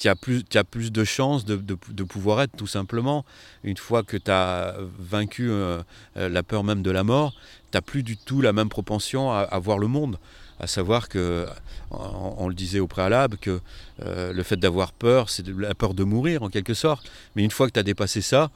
as, 0.04 0.16
plus, 0.18 0.44
as 0.56 0.66
plus 0.66 0.92
de 0.92 1.06
chances 1.06 1.46
de, 1.46 2.04
pouvoir 2.04 2.42
être 2.42 2.58
tout 2.58 2.68
simplement. 2.68 3.24
Une 3.64 3.78
fois 3.78 4.04
que 4.04 4.18
tu 4.18 4.30
as 4.30 4.76
vaincu 5.00 5.50
euh, 5.50 5.82
euh, 6.18 6.28
la 6.28 6.44
peur 6.44 6.66
même 6.66 6.82
de 6.82 6.92
la 6.92 7.06
mort, 7.06 7.34
tu 7.72 7.82
plus 7.82 8.04
du 8.04 8.18
tout 8.18 8.42
la 8.42 8.52
même 8.52 8.70
propension 8.70 9.32
à, 9.32 9.60
voir 9.60 9.78
le 9.78 9.88
monde 9.88 10.18
à 10.60 10.68
savoir 10.68 11.08
que, 11.08 11.46
on, 11.92 12.48
le 12.50 12.56
disait 12.56 12.80
au 12.80 12.88
préalable, 12.88 13.38
que 13.38 13.60
le 14.00 14.44
fait 14.44 14.58
d'avoir 14.58 14.92
peur, 14.92 15.30
c'est 15.30 15.48
la 15.48 15.76
peur 15.76 15.94
de 15.94 16.04
mourir 16.04 16.44
en 16.44 16.50
quelque 16.50 16.74
sorte. 16.74 17.10
Mais 17.36 17.44
une 17.44 17.52
fois 17.52 17.68
que 17.68 17.74
tu 17.74 17.80
as 17.80 17.84
dépassé 17.84 18.22
ça, 18.22 18.52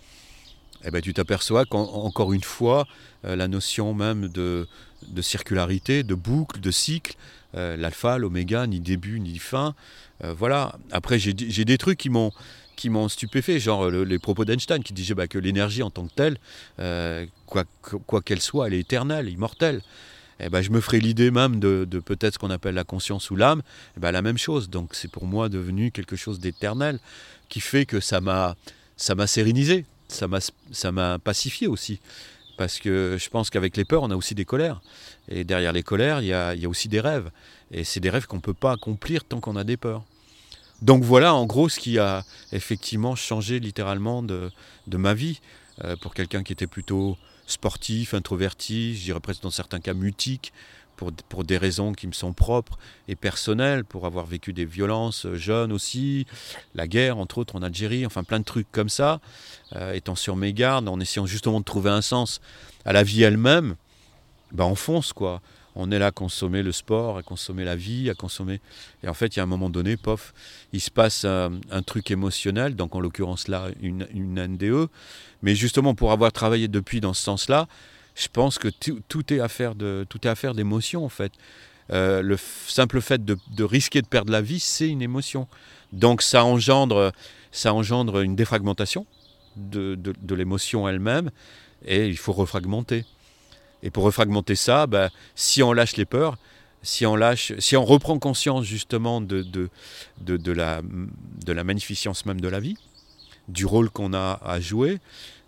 eh 0.86 0.92
ben, 0.92 1.02
tu 1.02 1.13
t'aperçois 1.13 1.65
qu'encore 1.65 2.34
une 2.34 2.44
fois, 2.44 2.88
euh, 3.26 3.36
la 3.36 3.48
notion 3.48 3.94
même 3.94 4.28
de, 4.30 4.68
circularité, 5.22 6.04
de 6.04 6.15
boucle, 6.15 6.60
de 6.60 6.72
cycle, 6.72 7.15
euh, 7.56 7.76
l'alpha, 7.76 8.18
l'oméga, 8.18 8.68
ni 8.68 8.80
début 8.80 9.20
ni 9.20 9.39
fin. 9.39 9.76
Euh, 10.24 10.34
voilà. 10.38 10.76
Après, 10.92 11.20
j'ai 11.20 11.34
des 11.34 11.78
trucs 11.78 11.98
qui 11.98 12.10
m'ont 12.10 12.32
qui 12.76 12.89
stupéfait, 13.10 13.60
genre 13.60 13.89
les 13.89 14.20
propos 14.20 14.46
d'Einstein 14.46 14.82
qui 14.82 14.94
disait 14.94 15.13
bah, 15.13 15.28
que 15.28 15.38
l'énergie 15.38 15.84
en 15.84 15.89
tant 15.89 16.08
que 16.08 16.13
telle, 16.13 16.38
quoi 17.46 18.22
qu'elle 18.22 18.39
soit, 18.39 18.68
elle 18.68 18.74
est 18.74 18.80
éternelle, 18.80 19.28
immortelle. 19.28 19.82
Eh 20.39 20.48
ben, 20.48 20.62
je 20.62 20.72
me 20.72 20.80
ferai 20.80 21.02
l'idée 21.02 21.30
même 21.30 21.60
de, 21.60 21.84
peut-être 22.00 22.36
ce 22.36 22.39
qu'on 22.39 22.50
appelle 22.50 22.76
la 22.76 22.86
conscience 22.86 23.32
ou 23.32 23.36
l'âme, 23.36 23.63
eh 23.98 24.00
ben, 24.00 24.12
la 24.13 24.22
même 24.22 24.38
chose. 24.38 24.70
Donc 24.70 24.96
c'est 24.96 25.12
pour 25.12 25.26
moi 25.26 25.50
devenu 25.50 25.92
quelque 25.92 26.15
chose 26.15 26.39
d'éternel 26.39 27.00
qui 27.50 27.60
fait 27.60 27.86
que 27.86 28.00
ça 28.00 28.22
m'a 28.22 28.56
sérénisé 29.28 29.86
ça 30.12 30.91
m'a 30.91 31.19
pacifié 31.19 31.67
aussi. 31.67 32.00
Parce 32.60 32.78
que 32.80 33.15
je 33.17 33.30
pense 33.30 33.50
qu'avec 33.50 33.78
les 33.78 33.86
peurs, 33.86 34.04
on 34.04 34.12
a 34.12 34.17
aussi 34.17 34.36
des 34.36 34.43
colères. 34.43 34.82
Et 35.30 35.45
derrière 35.45 35.72
les 35.72 35.82
colères, 35.82 36.19
il 36.19 36.28
y 36.28 36.34
a, 36.34 36.54
aussi 36.67 36.89
des 36.89 37.00
rêves. 37.00 37.32
Et 37.72 37.86
c'est 37.86 38.02
des 38.02 38.10
rêves 38.10 38.28
qu'on 38.28 38.36
ne 38.36 38.41
peut 38.41 38.54
pas 38.54 38.74
accomplir 38.74 39.24
tant 39.24 39.39
qu'on 39.39 39.56
a 39.56 39.63
des 39.63 39.78
peurs. 39.78 40.04
Donc 40.82 41.04
voilà 41.04 41.34
en 41.34 41.45
gros 41.45 41.69
ce 41.69 41.80
qui 41.80 42.00
a 42.00 42.26
effectivement 42.52 43.15
changé 43.15 43.62
littéralement 43.62 44.24
de, 44.24 44.52
ma 44.91 45.13
vie. 45.13 45.39
Euh, 45.86 45.95
pour 45.95 46.13
quelqu'un 46.13 46.43
qui 46.43 46.52
était 46.52 46.67
plutôt 46.67 47.17
sportif, 47.48 48.13
introverti, 48.13 48.98
je 48.98 49.04
dirais 49.04 49.22
presque 49.22 49.41
dans 49.41 49.52
certains 49.52 49.80
cas 49.80 49.93
mutique, 49.93 50.52
pour, 51.30 51.44
des 51.44 51.58
raisons 51.58 51.94
qui 51.94 52.08
me 52.08 52.12
sont 52.12 52.34
propres 52.34 52.78
et 53.08 53.16
personnelles, 53.16 53.86
pour 53.86 54.06
avoir 54.06 54.26
vécu 54.26 54.52
des 54.52 54.66
violences 54.66 55.26
euh, 55.26 55.36
jeunes 55.36 55.72
aussi, 55.72 56.26
la 56.76 56.88
guerre 56.88 57.18
entre 57.18 57.38
autres 57.38 57.56
en 57.56 57.62
Algérie, 57.62 58.06
enfin 58.06 58.24
plein 58.24 58.40
de 58.40 58.44
trucs 58.44 58.70
comme 58.72 58.90
ça, 58.90 59.22
euh, 59.76 59.94
étant 59.94 60.16
sur 60.16 60.36
mes 60.36 60.52
gardes, 60.52 60.90
en 60.90 61.00
essayant 61.00 61.26
justement 61.26 61.60
de 61.62 61.66
trouver 61.66 61.90
un 61.90 62.02
sens 62.02 62.42
à 62.84 62.92
la 62.92 63.04
vie 63.04 63.24
elle-même, 63.24 63.76
ben 64.52 64.66
on 64.66 64.76
fonce 64.76 65.14
quoi. 65.14 65.42
On 65.76 65.92
est 65.92 66.00
là 66.00 66.08
à 66.08 66.12
consommer 66.12 66.64
le 66.64 66.74
sport, 66.74 67.18
à 67.18 67.24
consommer 67.24 67.64
la 67.64 67.78
vie, 67.78 68.10
à 68.10 68.14
consommer. 68.14 68.60
Et 69.04 69.08
en 69.08 69.14
fait, 69.14 69.36
il 69.36 69.38
y 69.38 69.40
a 69.40 69.44
un 69.44 69.46
moment 69.46 69.70
donné, 69.70 69.96
pof, 69.96 70.34
il 70.74 70.82
se 70.82 70.92
passe 70.92 71.24
un, 71.24 71.52
truc 71.86 72.12
émotionnel, 72.12 72.76
donc 72.76 72.96
en 72.96 73.00
l'occurrence 73.00 73.48
là, 73.48 73.68
une, 73.80 74.06
une 74.14 74.46
NDE. 74.46 74.90
Mais 75.42 75.56
justement, 75.56 75.96
pour 75.96 76.12
avoir 76.12 76.34
travaillé 76.34 76.68
depuis 76.68 77.00
dans 77.00 77.14
ce 77.14 77.24
sens-là, 77.24 77.68
je 78.20 78.28
pense 78.28 78.60
que 78.60 78.68
tout, 78.68 79.34
est 79.34 79.40
affaire 79.40 79.76
de 79.76 80.06
tout 80.10 80.28
est 80.28 80.30
affaire 80.30 80.54
d'émotion 80.54 81.06
en 81.06 81.10
fait. 81.10 81.32
Euh, 81.92 82.22
le 82.22 82.38
simple 82.68 83.02
fait 83.02 83.24
de, 83.24 83.64
risquer 83.64 84.02
de 84.02 84.08
perdre 84.08 84.32
la 84.32 84.42
vie, 84.42 84.60
c'est 84.60 84.90
une 84.90 85.02
émotion. 85.02 85.48
Donc 85.94 86.22
ça 86.22 86.44
engendre, 86.44 87.14
ça 87.52 87.74
engendre 87.74 88.20
une 88.20 88.36
défragmentation 88.36 89.08
de, 89.56 90.14
l'émotion 90.36 90.88
elle-même, 90.88 91.32
et 91.86 92.08
il 92.08 92.18
faut 92.18 92.34
refragmenter. 92.34 93.06
Et 93.82 93.90
pour 93.90 94.04
refragmenter 94.04 94.56
ça, 94.56 94.86
bah, 94.86 95.10
si 95.34 95.64
on 95.64 95.72
lâche 95.72 95.96
les 95.96 96.06
peurs, 96.06 96.38
si 96.84 97.06
on 97.06 97.16
lâche, 97.16 97.54
si 97.58 97.76
on 97.78 97.86
reprend 97.86 98.20
conscience 98.20 98.66
justement 98.66 99.22
de, 99.22 99.42
de, 99.42 100.52
la, 100.52 100.82
de 100.84 101.54
la 101.54 101.64
magnificence 101.64 102.26
même 102.26 102.42
de 102.42 102.48
la 102.50 102.60
vie, 102.60 102.76
du 103.48 103.66
rôle 103.66 103.90
qu'on 103.90 104.14
a 104.14 104.40
à 104.44 104.60
jouer, 104.60 105.00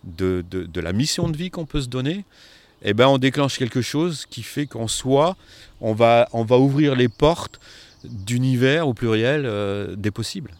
de, 0.03 0.81
la 0.81 0.93
mission 0.93 1.29
de 1.29 1.37
vie 1.37 1.49
qu'on 1.49 1.65
peut 1.65 1.81
se 1.81 1.87
donner, 1.87 2.25
eh 2.81 2.93
ben, 2.93 3.07
on 3.07 3.17
déclenche 3.17 3.57
quelque 3.57 3.81
chose 3.81 4.25
qui 4.29 4.43
fait 4.43 4.65
qu'en 4.65 4.87
soi, 4.87 5.37
on 5.79 5.93
va, 5.93 6.27
on 6.33 6.43
va 6.43 6.57
ouvrir 6.57 6.95
les 6.95 7.09
portes 7.09 7.59
d'univers 8.03 8.87
au 8.87 8.93
pluriel 8.93 9.45
euh, 9.45 9.95
des 9.95 10.11
possibles. 10.11 10.51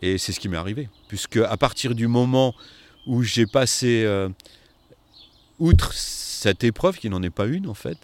Et 0.00 0.18
c'est 0.18 0.32
ce 0.32 0.40
qui 0.40 0.48
m'est 0.48 0.56
arrivé. 0.56 0.88
Puisque 1.08 1.38
à 1.38 1.56
partir 1.56 1.94
du 1.94 2.06
moment 2.06 2.54
où 3.06 3.22
j'ai 3.22 3.46
passé 3.46 4.04
euh, 4.04 4.28
outre 5.58 5.92
cette 5.92 6.62
épreuve, 6.62 6.98
qui 6.98 7.10
n'en 7.10 7.22
est 7.22 7.30
pas 7.30 7.46
une 7.46 7.68
en 7.68 7.74
fait, 7.74 7.98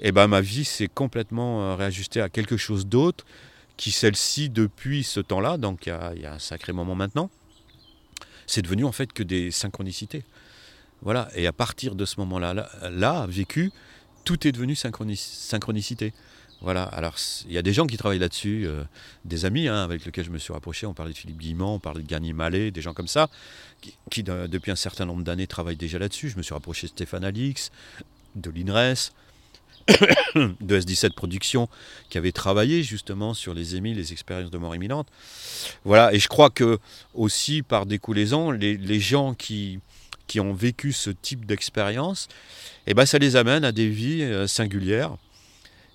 eh 0.00 0.12
ben, 0.12 0.26
ma 0.26 0.40
vie 0.40 0.64
s'est 0.64 0.88
complètement 0.88 1.62
euh, 1.62 1.74
réajustée 1.74 2.22
à 2.22 2.28
quelque 2.28 2.56
chose 2.56 2.86
d'autre, 2.86 3.26
qui 3.76 3.92
celle-ci, 3.92 4.50
depuis 4.50 5.04
ce 5.04 5.20
temps-là, 5.20 5.56
donc 5.56 5.86
il 5.86 6.20
y, 6.20 6.26
a 6.26 6.34
un 6.34 6.38
sacré 6.38 6.72
moment 6.72 6.94
maintenant, 6.94 7.30
c'est 8.46 8.60
devenu 8.60 8.84
en 8.84 8.92
fait 8.92 9.12
que 9.12 9.22
des 9.22 9.50
synchronicités. 9.50 10.22
Voilà. 11.02 11.28
Et 11.34 11.46
à 11.46 11.52
partir 11.52 11.94
de 11.94 12.04
ce 12.04 12.20
moment-là, 12.20 12.68
là, 12.90 13.26
vécu, 13.28 13.72
tout 14.24 14.46
est 14.46 14.52
devenu 14.52 14.74
synchronicité. 14.74 16.12
Voilà. 16.60 16.82
Alors, 16.84 17.16
il 17.46 17.52
y 17.52 17.58
a 17.58 17.62
des 17.62 17.72
gens 17.72 17.86
qui 17.86 17.96
travaillent 17.96 18.18
là-dessus, 18.18 18.66
euh, 18.66 18.84
des 19.24 19.44
amis 19.44 19.68
hein, 19.68 19.82
avec 19.82 20.04
lesquels 20.04 20.26
je 20.26 20.30
me 20.30 20.38
suis 20.38 20.52
rapproché. 20.52 20.86
On 20.86 20.94
parlait 20.94 21.12
de 21.12 21.18
Philippe 21.18 21.38
Guillemont, 21.38 21.74
on 21.74 21.78
parlait 21.78 22.02
de 22.02 22.06
Garnier 22.06 22.32
Mallet, 22.32 22.70
des 22.70 22.82
gens 22.82 22.92
comme 22.92 23.08
ça, 23.08 23.28
qui, 24.10 24.22
depuis 24.22 24.70
un 24.70 24.76
certain 24.76 25.06
nombre 25.06 25.22
d'années 25.24 25.46
travaillent 25.46 25.76
déjà 25.76 25.98
là-dessus. 25.98 26.28
Je 26.28 26.36
me 26.36 26.42
suis 26.42 26.52
rapproché 26.52 26.86
de 26.86 26.92
Stéphane 26.92 27.24
Alix, 27.24 27.70
de 28.34 28.50
l'INRES, 28.50 29.12
de 30.34 30.78
S17 30.78 31.14
Productions, 31.14 31.68
qui 32.10 32.18
avait 32.18 32.32
travaillé 32.32 32.82
justement 32.82 33.32
sur 33.32 33.54
les 33.54 33.76
émis, 33.76 33.94
les 33.94 34.12
expériences 34.12 34.50
de 34.50 34.58
mort 34.58 34.74
imminente. 34.74 35.08
Voilà. 35.84 36.12
Et 36.12 36.18
je 36.18 36.28
crois 36.28 36.50
que 36.50 36.78
aussi, 37.14 37.62
par 37.62 37.86
découlaison, 37.86 38.50
les 38.50 39.00
gens 39.00 39.32
qui 39.32 39.80
qui 40.30 40.38
ont 40.38 40.52
vécu 40.52 40.92
ce 40.92 41.10
type 41.10 41.44
d'expérience, 41.44 42.28
eh 42.86 42.94
ben 42.94 43.04
ça 43.04 43.18
les 43.18 43.34
amène 43.34 43.64
à 43.64 43.72
des 43.72 43.88
vies 43.88 44.22
euh, 44.22 44.46
singulières. 44.46 45.16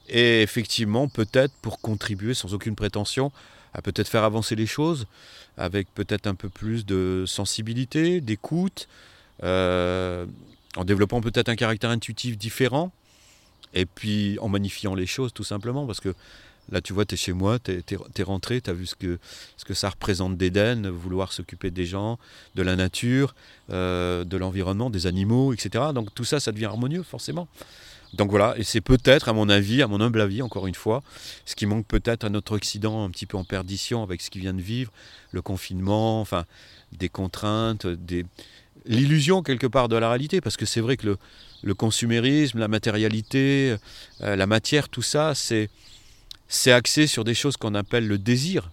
Et 0.10 0.42
effectivement, 0.42 1.08
peut-être 1.08 1.54
pour 1.62 1.80
contribuer 1.80 2.34
sans 2.34 2.54
aucune 2.54 2.76
prétention 2.76 3.32
à 3.74 3.82
peut-être 3.82 4.10
faire 4.10 4.26
avancer 4.26 4.58
les 4.58 4.66
choses, 4.66 5.08
avec 5.56 5.88
peut-être 5.94 6.28
un 6.28 6.36
peu 6.36 6.50
plus 6.50 6.86
de 6.86 7.24
sensibilité, 7.26 8.20
d'écoute, 8.20 8.90
euh, 9.42 10.26
en 10.76 10.84
développant 10.84 11.22
peut-être 11.22 11.48
un 11.48 11.56
caractère 11.56 11.90
intuitif 11.90 12.38
différent, 12.38 12.92
et 13.74 13.86
puis 13.86 14.38
en 14.42 14.50
magnifiant 14.50 14.96
les 14.96 15.08
choses 15.08 15.32
tout 15.32 15.46
simplement, 15.46 15.86
parce 15.86 16.02
que 16.02 16.14
Là, 16.72 16.82
tu 16.82 16.94
vois, 16.94 17.06
tu 17.06 17.16
es 17.16 17.18
chez 17.18 17.34
moi, 17.34 17.60
tu 17.60 17.72
es, 17.72 18.24
rentré, 18.24 18.62
tu 18.62 18.70
as 18.70 18.74
vu 18.74 18.86
ce 18.86 18.96
que, 18.96 19.20
ce 19.58 19.66
que 19.66 19.74
ça 19.74 19.90
représente 19.90 20.38
d'Éden, 20.38 20.90
vouloir 20.90 21.32
s'occuper 21.32 21.72
des 21.72 21.86
gens, 21.86 22.18
de 22.56 22.64
la 22.64 22.76
nature, 22.76 23.36
euh, 23.70 24.24
de 24.24 24.38
l'environnement, 24.38 24.90
des 24.90 25.08
animaux, 25.08 25.54
etc. 25.54 25.86
Donc 25.94 26.14
tout 26.16 26.26
ça, 26.26 26.40
ça 26.40 26.52
devient 26.52 26.66
harmonieux, 26.66 27.04
forcément. 27.04 27.48
Donc 28.16 28.30
voilà, 28.30 28.58
et 28.58 28.64
c'est 28.64 28.82
peut-être, 28.82 29.28
à 29.28 29.34
mon 29.34 29.50
avis, 29.50 29.82
à 29.82 29.88
mon 29.88 30.00
humble 30.00 30.22
avis, 30.22 30.42
encore 30.42 30.68
une 30.68 30.76
fois, 30.76 31.04
ce 31.46 31.56
qui 31.56 31.66
manque 31.66 31.86
peut-être 31.86 32.24
à 32.24 32.30
notre 32.30 32.56
Occident 32.56 33.04
un 33.04 33.10
petit 33.10 33.26
peu 33.26 33.36
en 33.38 33.44
perdition 33.44 34.04
avec 34.04 34.22
ce 34.22 34.30
qu'il 34.30 34.42
vient 34.42 34.54
de 34.54 34.62
vivre, 34.62 34.92
le 35.32 35.42
confinement, 35.42 36.22
enfin, 36.22 36.46
des 36.94 37.10
contraintes, 37.10 37.88
des... 37.88 38.26
l'illusion 38.86 39.44
quelque 39.44 39.68
part 39.68 39.90
de 39.90 39.98
la 39.98 40.08
réalité, 40.08 40.40
parce 40.40 40.56
que 40.56 40.66
c'est 40.66 40.80
vrai 40.80 40.96
que 40.96 41.18
le, 41.64 41.76
consumérisme, 41.76 42.60
la 42.60 42.70
matérialité, 42.70 43.76
euh, 44.22 44.36
la 44.38 44.48
matière, 44.48 44.88
tout 44.88 45.02
ça, 45.02 45.36
c'est 45.36 45.70
c'est 46.48 46.72
axé 46.72 47.08
sur 47.08 47.24
des 47.24 47.34
choses 47.34 47.58
qu'on 47.58 47.76
appelle 47.76 48.08
le 48.08 48.18
désir. 48.18 48.70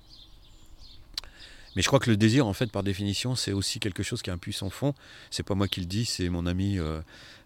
Mais 1.74 1.82
je 1.82 1.86
crois 1.86 2.00
que 2.00 2.10
le 2.10 2.16
désir, 2.16 2.46
en 2.46 2.52
fait, 2.52 2.70
par 2.70 2.82
définition, 2.82 3.34
c'est 3.34 3.52
aussi 3.52 3.80
quelque 3.80 4.02
chose 4.02 4.22
qui 4.22 4.30
a 4.30 4.32
un 4.32 4.38
puissant 4.38 4.70
fond. 4.70 4.94
C'est 5.30 5.42
pas 5.42 5.54
moi 5.54 5.68
qui 5.68 5.80
le 5.80 5.86
dis, 5.86 6.04
c'est 6.04 6.28
mon 6.28 6.46
ami 6.46 6.78
euh, 6.78 7.00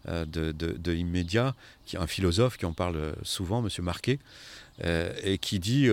euh, 0.09 0.25
de, 0.25 0.53
de, 0.53 1.53
qui 1.87 1.97
est 1.97 1.99
un 1.99 2.07
philosophe 2.07 2.57
qui 2.57 2.67
en 2.67 2.73
parle 2.73 3.15
souvent, 3.23 3.62
Monsieur 3.62 3.83
Marquet, 3.83 4.19
euh, 4.85 5.12
et 5.23 5.39
qui 5.39 5.59
dit 5.59 5.89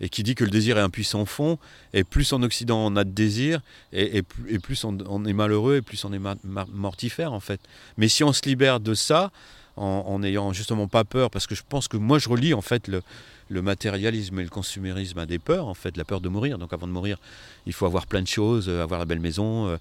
et 0.00 0.08
qui 0.08 0.22
dit 0.24 0.34
que 0.34 0.44
le 0.44 0.50
désir 0.50 0.78
est 0.78 0.82
un 0.82 0.90
puissant 0.90 1.24
fond. 1.26 1.58
Et 1.92 2.02
plus 2.02 2.32
en 2.32 2.42
Occident 2.42 2.84
on 2.84 2.96
a 2.96 3.04
de 3.04 3.10
désir, 3.10 3.60
et, 3.92 4.22
plus 4.22 4.84
on, 4.84 5.24
est 5.24 5.32
malheureux, 5.32 5.76
et 5.76 5.82
plus 5.82 6.04
on 6.04 6.12
est 6.12 6.20
mortifère, 6.72 7.32
en 7.32 7.40
fait. 7.40 7.60
Mais 7.96 8.08
si 8.08 8.24
on 8.24 8.32
se 8.32 8.42
libère 8.42 8.80
de 8.80 8.94
ça, 8.94 9.30
en 9.76 10.18
n'ayant 10.18 10.52
justement 10.52 10.88
pas 10.88 11.04
peur, 11.04 11.30
parce 11.30 11.46
que 11.46 11.54
je 11.54 11.62
pense 11.66 11.88
que 11.88 11.96
moi 11.96 12.18
je 12.18 12.28
relis 12.28 12.52
en 12.52 12.60
fait 12.60 12.86
le, 12.86 13.02
le 13.50 13.62
matérialisme 13.62 14.38
et 14.38 14.44
le 14.44 14.48
consumérisme 14.48 15.18
a 15.18 15.26
des 15.26 15.38
peurs, 15.38 15.66
en 15.66 15.74
fait, 15.74 15.96
la 15.96 16.04
peur 16.04 16.20
de 16.20 16.28
mourir. 16.28 16.56
Donc 16.56 16.72
avant 16.72 16.86
de 16.86 16.92
mourir, 16.92 17.18
il 17.66 17.72
faut 17.72 17.84
avoir 17.84 18.06
plein 18.06 18.22
de 18.22 18.28
choses, 18.28 18.68
euh, 18.68 18.82
avoir 18.82 19.00
la 19.00 19.06
belle 19.06 19.20
maison, 19.20 19.66
euh, 19.68 19.76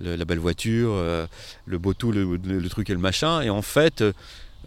la 0.00 0.24
belle 0.24 0.38
voiture, 0.38 0.92
euh, 0.94 1.26
le 1.66 1.78
beau 1.78 1.92
tout, 1.92 2.10
le, 2.10 2.68
truc 2.70 2.88
et 2.88 2.94
le 2.94 2.98
machin. 2.98 3.42
Et 3.42 3.50
en 3.50 3.62
fait, 3.62 4.02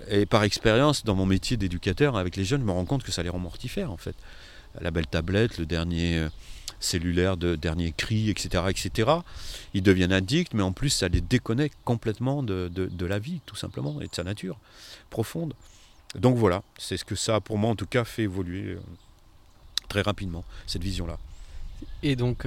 et 0.08 0.28
par 0.28 0.44
expérience, 0.44 1.04
dans 1.04 1.16
mon 1.16 1.26
métier 1.26 1.58
d'éducateur 1.58 2.16
avec 2.16 2.36
les 2.36 2.46
jeunes, 2.46 2.62
je 2.62 2.66
me 2.66 2.72
rends 2.72 2.86
compte 2.86 3.04
que 3.04 3.12
ça 3.12 3.24
les 3.24 3.30
rend 3.30 3.40
mortifères, 3.40 3.92
en 3.92 3.98
fait. 3.98 4.16
La 4.80 4.92
belle 4.92 5.08
tablette, 5.08 5.58
le 5.58 5.66
dernier 5.66 6.28
cellulaire 6.80 7.38
de 7.38 7.56
dernier 7.56 7.92
cri, 7.92 8.30
etc., 8.30 8.66
etc. 8.70 9.12
Ils 9.74 9.82
deviennent 9.82 10.12
addicts, 10.12 10.54
mais 10.54 10.64
en 10.64 10.74
plus, 10.74 10.90
ça 10.90 11.08
les 11.08 11.22
déconnecte 11.22 11.78
complètement 11.86 12.44
de, 12.44 12.68
de 12.68 13.06
la 13.06 13.18
vie, 13.18 13.42
tout 13.48 13.56
simplement, 13.56 14.00
et 14.02 14.08
de 14.08 14.14
sa 14.14 14.24
nature 14.24 14.60
profonde. 15.10 15.54
Donc 16.16 16.38
voilà, 16.38 16.64
c'est 16.78 16.98
ce 16.98 17.06
que 17.06 17.16
ça, 17.16 17.40
pour 17.40 17.58
moi 17.58 17.72
en 17.72 17.76
tout 17.76 17.86
cas, 17.86 18.04
fait 18.04 18.24
évoluer 18.24 18.78
très 19.88 20.02
rapidement, 20.02 20.44
cette 20.68 20.84
vision-là. 20.84 21.18
Et 22.02 22.16
donc, 22.16 22.46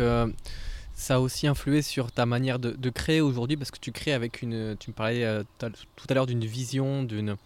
ça 0.97 1.17
a 1.17 1.21
aussi 1.21 1.47
influé 1.47 1.83
sur 1.83 2.11
ta 2.11 2.25
manière 2.25 2.59
de, 2.59 2.91
créer 2.91 3.21
aujourd'hui 3.21 3.57
parce 3.57 3.71
que 3.71 3.79
tu 3.79 3.93
crées 3.93 4.15
avec 4.15 4.43
une. 4.43 4.77
Tu 4.81 4.91
me 4.91 4.95
parlais 4.95 5.25
euh, 5.25 5.45
tout 5.59 6.07
à 6.09 6.15
l'heure 6.15 6.27
d'une 6.27 6.45
vision, 6.45 7.03
d'une, 7.03 7.37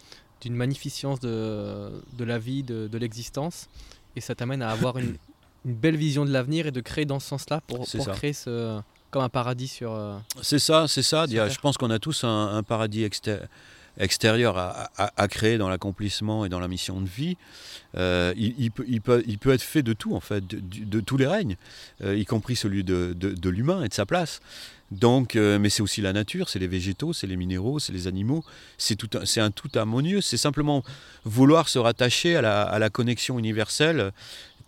d'une 0.40 0.54
magnificence 0.54 1.18
de, 1.18 1.90
de 2.16 2.24
la 2.24 2.38
vie, 2.38 2.62
de, 2.62 2.86
de 2.86 2.98
l'existence. 2.98 3.68
Et 4.14 4.20
ça 4.20 4.36
t'amène 4.36 4.62
à 4.62 4.70
avoir 4.70 4.98
une, 4.98 5.16
une, 5.64 5.74
belle 5.74 5.96
vision 5.96 6.24
de 6.24 6.30
l'avenir 6.30 6.68
et 6.68 6.70
de 6.70 6.80
créer 6.80 7.04
dans 7.04 7.18
ce 7.18 7.26
sens-là 7.26 7.60
pour, 7.66 7.84
pour 7.90 8.08
créer 8.12 8.32
ce, 8.32 8.80
comme 9.10 9.22
un 9.22 9.28
paradis 9.28 9.68
sur. 9.68 9.92
Euh, 9.92 10.16
c'est 10.40 10.60
ça, 10.60 10.86
c'est 10.86 11.02
ça. 11.02 11.26
Je 11.26 11.58
pense 11.58 11.76
qu'on 11.76 11.90
a 11.90 11.98
tous 11.98 12.22
un, 12.22 12.56
un 12.56 12.62
paradis 12.62 13.02
extérieur 13.02 13.48
extérieur 14.00 14.56
à, 14.58 15.28
créer 15.28 15.58
dans 15.58 15.68
l'accomplissement 15.68 16.44
et 16.44 16.48
dans 16.48 16.58
la 16.58 16.68
mission 16.68 17.00
de 17.00 17.08
vie, 17.08 17.36
euh, 17.96 18.32
il, 18.36 18.70
peut, 18.70 19.52
être 19.52 19.62
fait 19.62 19.82
de 19.82 19.92
tout, 19.92 20.14
en 20.14 20.20
fait, 20.20 20.44
de, 20.46 21.00
tous 21.00 21.16
les 21.16 21.26
règnes, 21.26 21.56
euh, 22.02 22.16
y 22.16 22.24
compris 22.24 22.56
celui 22.56 22.82
de, 22.82 23.48
l'humain 23.48 23.84
et 23.84 23.88
de 23.88 23.94
sa 23.94 24.06
place. 24.06 24.40
Donc, 24.90 25.36
euh, 25.36 25.58
mais 25.60 25.70
c'est 25.70 25.82
aussi 25.82 26.00
la 26.00 26.12
nature, 26.12 26.48
c'est 26.48 26.58
les 26.58 26.66
végétaux, 26.66 27.12
c'est 27.12 27.28
les 27.28 27.36
minéraux, 27.36 27.78
c'est 27.78 27.92
les 27.92 28.08
animaux, 28.08 28.42
c'est 28.76 28.96
tout, 28.96 29.10
un 29.36 29.50
tout 29.52 29.70
harmonieux. 29.76 30.20
C'est 30.20 30.36
simplement 30.36 30.82
vouloir 31.24 31.68
se 31.68 31.78
rattacher 31.78 32.34
à 32.36 32.42
la, 32.42 32.62
à 32.62 32.78
la 32.80 32.90
connexion 32.90 33.38
universelle 33.38 34.10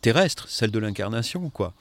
terrestre, 0.01 0.49
celle 0.49 0.71
de 0.71 0.79
l'incarnation, 0.79 1.51
quoi. 1.51 1.75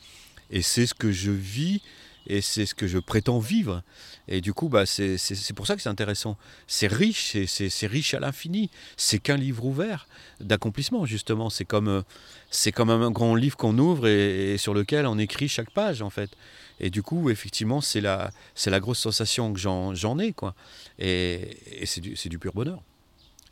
Et 0.50 0.62
c'est 0.62 0.86
ce 0.86 0.94
que 0.94 1.12
je 1.12 1.32
vis 1.32 1.82
et 2.28 2.42
c'est 2.42 2.66
ce 2.66 2.76
que 2.76 2.88
je 2.88 2.98
prétends 2.98 3.40
vivre. 3.40 3.84
Et 4.28 4.42
du 4.42 4.54
coup, 4.54 4.70
bah, 4.70 4.86
c'est 4.86 5.54
pour 5.56 5.68
ça 5.68 5.76
que 5.76 5.82
c'est 5.82 5.90
intéressant. 5.90 6.38
C'est 6.68 6.88
riche, 6.88 7.36
c'est 7.46 7.88
riche 7.88 8.14
à 8.14 8.20
l'infini. 8.20 8.70
C'est 8.98 9.20
qu'un 9.20 9.38
livre 9.38 9.66
ouvert 9.66 10.08
d'accomplissement, 10.40 11.06
justement. 11.06 11.50
C'est 11.50 11.66
comme, 11.66 11.88
euh, 11.88 12.72
comme 12.74 12.90
un 12.90 13.12
grand 13.12 13.36
livre 13.36 13.58
qu'on 13.58 13.78
ouvre 13.78 14.08
et, 14.08 14.58
sur 14.58 14.74
lequel 14.74 15.06
on 15.06 15.18
écrit 15.18 15.48
chaque 15.48 15.72
page, 15.72 16.02
en 16.02 16.10
fait. 16.10 16.32
Et 16.80 16.90
du 16.90 17.04
coup, 17.04 17.30
effectivement, 17.30 17.82
c'est 17.82 18.02
la, 18.02 18.32
la 18.66 18.80
grosse 18.80 19.00
sensation 19.00 19.54
que 19.54 19.60
j'en 19.60 20.20
ai, 20.20 20.34
quoi. 20.34 20.56
Et, 21.00 21.58
et 21.82 21.86
c'est 21.86 22.02
du, 22.02 22.14
du 22.14 22.40
pur 22.40 22.54
bonheur. 22.54 22.82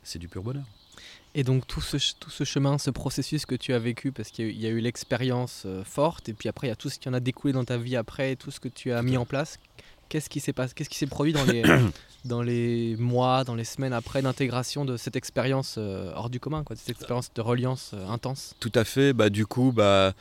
C'est 0.02 0.18
du 0.18 0.28
pur 0.28 0.42
bonheur. 0.42 0.64
Et 1.34 1.44
donc 1.44 1.66
tout 1.66 1.80
ce, 1.80 1.96
tout 2.18 2.30
ce 2.30 2.44
chemin, 2.44 2.78
ce 2.78 2.90
processus 2.90 3.46
que 3.46 3.54
tu 3.54 3.72
as 3.72 3.78
vécu, 3.78 4.10
parce 4.10 4.30
qu'il 4.30 4.50
y, 4.50 4.66
a 4.66 4.68
eu 4.68 4.80
l'expérience 4.80 5.62
euh, 5.64 5.84
forte, 5.84 6.28
et 6.28 6.32
puis 6.32 6.48
après 6.48 6.66
il 6.66 6.70
y 6.70 6.72
a 6.72 6.76
tout 6.76 6.90
ce 6.90 6.98
qui 6.98 7.08
en 7.08 7.14
a 7.14 7.20
découlé 7.20 7.52
dans 7.52 7.64
ta 7.64 7.76
vie 7.76 7.96
après, 7.96 8.34
tout 8.34 8.50
ce 8.50 8.58
que 8.58 8.68
tu 8.68 8.92
as 8.92 9.02
mis 9.02 9.16
en 9.16 9.24
place. 9.24 9.58
Qu'est-ce 10.08 10.28
qui 10.28 10.40
s'est 10.40 10.52
passé 10.52 10.74
Qu'est-ce 10.74 10.88
qui 10.88 10.98
s'est 10.98 11.06
produit 11.06 11.32
dans 11.32 11.44
les, 11.44 11.62
dans 12.24 12.42
les 12.42 12.96
mois, 12.96 13.44
dans 13.44 13.54
les 13.54 13.64
semaines 13.64 13.92
après 13.92 14.22
d'intégration 14.22 14.84
de 14.84 14.96
cette 14.96 15.14
expérience 15.14 15.76
euh, 15.78 16.12
hors 16.16 16.30
du 16.30 16.40
commun, 16.40 16.64
quoi, 16.64 16.74
cette 16.74 16.90
expérience 16.90 17.32
de 17.32 17.40
reliance 17.40 17.92
euh, 17.94 18.08
intense? 18.08 18.56
Tout 18.58 18.72
à 18.74 18.82
fait. 18.82 19.12
Bah, 19.12 19.30
du 19.30 19.46
coup, 19.46 19.70
bah, 19.70 20.14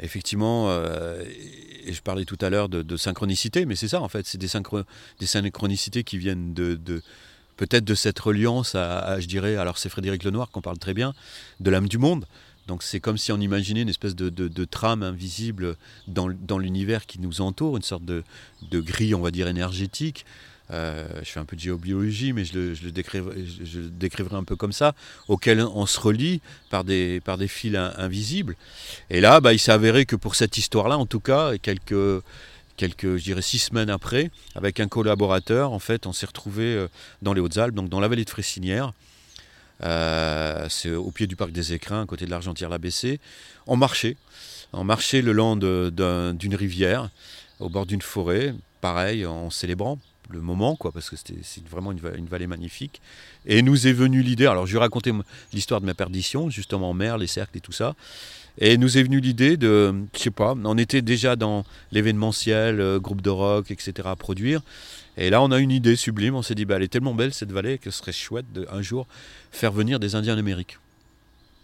effectivement, 0.00 0.72
et 0.72 1.92
je 1.92 2.00
parlais 2.00 2.24
tout 2.24 2.38
à 2.40 2.48
l'heure 2.48 2.70
de, 2.70 2.96
synchronicité, 2.96 3.66
mais 3.66 3.76
c'est 3.76 3.88
ça 3.88 4.00
en 4.00 4.08
fait, 4.08 4.24
c'est 4.26 4.38
des, 4.38 4.48
des 5.18 5.26
synchronicités 5.26 6.04
qui 6.04 6.16
viennent 6.16 6.54
de, 6.54 6.74
de 6.76 7.02
peut-être 7.58 7.84
de 7.84 7.94
cette 7.94 8.18
reliance 8.18 8.74
à, 8.74 9.20
je 9.20 9.26
dirais, 9.26 9.56
alors 9.56 9.76
c'est 9.76 9.90
Frédéric 9.90 10.24
Lenoir 10.24 10.50
qu'on 10.50 10.62
parle 10.62 10.78
très 10.78 10.94
bien, 10.94 11.12
de 11.60 11.70
l'âme 11.70 11.88
du 11.88 11.98
monde. 11.98 12.24
Donc 12.66 12.82
c'est 12.82 13.00
comme 13.00 13.18
si 13.18 13.32
on 13.32 13.40
imaginait 13.40 13.82
une 13.82 13.88
espèce 13.88 14.14
de, 14.14 14.64
trame 14.64 15.02
invisible 15.02 15.76
dans, 16.06 16.58
l'univers 16.58 17.04
qui 17.04 17.20
nous 17.20 17.40
entoure, 17.42 17.76
une 17.76 17.82
sorte 17.82 18.04
de, 18.04 18.22
grille, 18.72 19.14
on 19.14 19.20
va 19.20 19.30
dire, 19.30 19.48
énergétique. 19.48 20.24
Euh, 20.70 21.08
je 21.22 21.30
fais 21.30 21.40
un 21.40 21.46
peu 21.46 21.56
de 21.56 21.62
géobiologie, 21.62 22.34
mais 22.34 22.44
je 22.44 22.52
le, 22.58 22.92
décriverai, 22.92 24.36
un 24.36 24.44
peu 24.44 24.54
comme 24.54 24.72
ça, 24.72 24.94
auquel 25.26 25.62
on 25.62 25.86
se 25.86 25.98
relie 25.98 26.42
par 26.68 26.84
des, 26.84 27.20
par 27.20 27.38
des 27.38 27.48
fils 27.48 27.74
invisibles. 27.74 28.54
Et 29.08 29.22
là, 29.22 29.40
bah, 29.40 29.54
il 29.54 29.58
s'est 29.58 29.72
avéré 29.72 30.04
que 30.04 30.14
pour 30.14 30.34
cette 30.34 30.58
histoire-là, 30.58 30.98
en 30.98 31.06
tout 31.06 31.20
cas, 31.20 31.56
quelques, 31.56 32.22
quelques, 32.78 33.18
je 33.18 33.24
dirais, 33.24 33.42
six 33.42 33.58
semaines 33.58 33.90
après, 33.90 34.30
avec 34.54 34.80
un 34.80 34.88
collaborateur, 34.88 35.72
en 35.72 35.78
fait, 35.78 36.06
on 36.06 36.14
s'est 36.14 36.24
retrouvé 36.24 36.64
euh, 36.64 36.88
dans 37.20 37.34
les 37.34 37.42
Hautes-Alpes, 37.42 37.74
donc 37.74 37.90
dans 37.90 38.00
la 38.00 38.08
vallée 38.08 38.24
de 38.24 38.30
Fressinière. 38.30 38.94
Euh, 39.84 40.66
c'est 40.70 40.92
au 40.92 41.10
pied 41.10 41.26
du 41.26 41.36
parc 41.36 41.52
des 41.52 41.74
Écrins, 41.74 42.02
à 42.02 42.06
côté 42.06 42.24
de 42.24 42.30
l'Argentière-la-Bessée. 42.30 43.20
On 43.66 43.76
marchait, 43.76 44.16
on 44.72 44.84
marchait 44.84 45.20
le 45.20 45.32
long 45.32 45.56
d'une 45.56 46.54
rivière, 46.54 47.10
au 47.60 47.68
bord 47.68 47.84
d'une 47.84 48.02
forêt, 48.02 48.54
pareil, 48.80 49.26
en 49.26 49.50
célébrant 49.50 49.98
le 50.30 50.40
moment, 50.40 50.76
quoi, 50.76 50.92
parce 50.92 51.08
que 51.08 51.16
c'est 51.16 51.66
vraiment 51.68 51.90
une, 51.90 52.00
une, 52.16 52.26
vallée 52.26 52.46
magnifique. 52.46 53.00
Et 53.46 53.62
nous 53.62 53.86
est 53.86 53.94
venue 53.94 54.22
l'idée, 54.22 54.46
alors 54.46 54.66
je 54.66 54.74
vais 54.74 54.78
raconter 54.78 55.10
l'histoire 55.54 55.80
de 55.80 55.86
ma 55.86 55.94
perdition, 55.94 56.50
justement 56.50 56.90
en 56.90 56.94
mer, 56.94 57.16
les 57.16 57.26
cercles 57.26 57.56
et 57.56 57.60
tout 57.62 57.72
ça. 57.72 57.94
Et 58.60 58.76
nous 58.76 58.98
est 58.98 59.02
venue 59.02 59.20
l'idée 59.20 59.56
de, 59.56 59.94
je 60.14 60.18
sais 60.18 60.30
pas, 60.30 60.54
on 60.64 60.78
était 60.78 61.02
déjà 61.02 61.36
dans 61.36 61.64
l'événementiel, 61.92 62.80
euh, 62.80 62.98
groupe 62.98 63.22
de 63.22 63.30
rock, 63.30 63.70
etc. 63.70 63.92
à 64.04 64.16
produire. 64.16 64.62
Et 65.16 65.30
là, 65.30 65.42
on 65.42 65.50
a 65.52 65.58
une 65.58 65.70
idée 65.70 65.96
sublime. 65.96 66.34
On 66.34 66.42
s'est 66.42 66.54
dit, 66.54 66.64
bah, 66.64 66.76
elle 66.76 66.82
est 66.82 66.88
tellement 66.88 67.14
belle 67.14 67.32
cette 67.32 67.52
vallée 67.52 67.78
que 67.78 67.90
ce 67.90 67.98
serait 67.98 68.12
chouette 68.12 68.46
de 68.52 68.66
un 68.70 68.82
jour 68.82 69.06
faire 69.52 69.72
venir 69.72 70.00
des 70.00 70.16
Indiens 70.16 70.36
d'Amérique. 70.36 70.78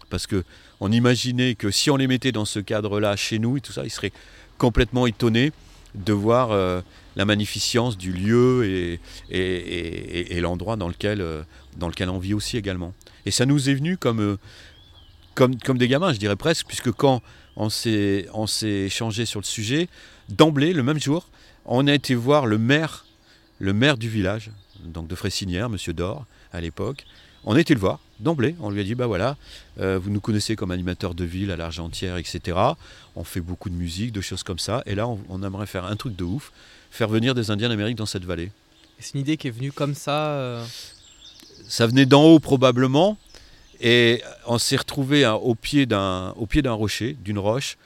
Parce 0.08 0.26
que 0.26 0.44
on 0.80 0.92
imaginait 0.92 1.54
que 1.54 1.70
si 1.70 1.90
on 1.90 1.96
les 1.96 2.06
mettait 2.06 2.32
dans 2.32 2.44
ce 2.44 2.60
cadre-là 2.60 3.16
chez 3.16 3.38
nous 3.38 3.56
et 3.56 3.60
tout 3.60 3.72
ça, 3.72 3.84
ils 3.84 3.90
seraient 3.90 4.12
complètement 4.58 5.06
étonnés 5.06 5.52
de 5.94 6.12
voir 6.12 6.50
euh, 6.50 6.80
la 7.16 7.24
magnificence 7.24 7.96
du 7.96 8.12
lieu 8.12 8.98
et, 9.30 10.40
l'endroit 10.40 10.76
dans 10.76 10.88
lequel, 10.88 11.20
euh, 11.20 11.42
dans 11.76 11.88
lequel 11.88 12.10
on 12.10 12.18
vit 12.18 12.34
aussi 12.34 12.56
également. 12.56 12.92
Et 13.26 13.30
ça 13.30 13.46
nous 13.46 13.70
est 13.70 13.74
venu 13.74 13.96
comme, 13.96 14.36
comme, 15.34 15.56
comme 15.58 15.78
des 15.78 15.88
gamins, 15.88 16.12
je 16.12 16.18
dirais 16.18 16.36
presque, 16.36 16.66
puisque 16.66 16.92
quand 16.92 17.22
on 17.56 17.68
s'est, 17.68 18.26
échangé 18.62 19.26
sur 19.26 19.40
le 19.40 19.44
sujet, 19.44 19.88
d'emblée, 20.28 20.72
le 20.72 20.82
même 20.82 21.00
jour, 21.00 21.28
on 21.64 21.86
a 21.86 21.94
été 21.94 22.14
voir 22.14 22.46
le 22.46 22.58
maire, 22.58 23.04
le 23.58 23.72
maire 23.72 23.96
du 23.96 24.08
village, 24.08 24.50
donc 24.84 25.06
de 25.06 25.14
Fressinière, 25.14 25.68
Monsieur 25.68 25.92
Dor, 25.92 26.26
à 26.52 26.60
l'époque. 26.60 27.04
On 27.46 27.56
a 27.56 27.60
été 27.60 27.74
le 27.74 27.80
voir, 27.80 28.00
d'emblée. 28.20 28.54
On 28.60 28.70
lui 28.70 28.80
a 28.80 28.84
dit, 28.84 28.94
bah 28.94 29.06
voilà, 29.06 29.36
euh, 29.78 29.98
vous 29.98 30.10
nous 30.10 30.20
connaissez 30.20 30.56
comme 30.56 30.70
animateur 30.70 31.14
de 31.14 31.24
ville 31.24 31.50
à 31.50 31.56
l'Argentière, 31.56 32.16
etc. 32.16 32.56
On 33.16 33.24
fait 33.24 33.40
beaucoup 33.40 33.68
de 33.68 33.74
musique, 33.74 34.12
de 34.12 34.20
choses 34.20 34.42
comme 34.42 34.58
ça. 34.58 34.82
Et 34.86 34.94
là, 34.94 35.06
on, 35.06 35.42
aimerait 35.42 35.66
faire 35.66 35.84
un 35.84 35.96
truc 35.96 36.16
de 36.16 36.24
ouf, 36.24 36.52
faire 36.90 37.08
venir 37.08 37.34
des 37.34 37.50
Indiens 37.50 37.68
d'Amérique 37.68 37.96
dans 37.96 38.06
cette 38.06 38.24
vallée. 38.24 38.50
C'est 38.98 39.14
une 39.14 39.20
idée 39.20 39.36
qui 39.36 39.48
est 39.48 39.50
venue 39.50 39.72
comme 39.72 39.94
ça 39.94 40.28
euh 40.28 40.64
Ça 41.68 41.86
venait 41.86 42.06
d'en 42.06 42.24
haut 42.24 42.38
probablement. 42.38 43.18
Et 43.84 44.22
on 44.46 44.56
s'est 44.58 44.76
retrouvé 44.76 45.26
au 45.26 45.54
pied 45.54 45.84
d'un 45.84 46.32
rocher, 46.72 47.18
d'une 47.22 47.38
roche, 47.38 47.76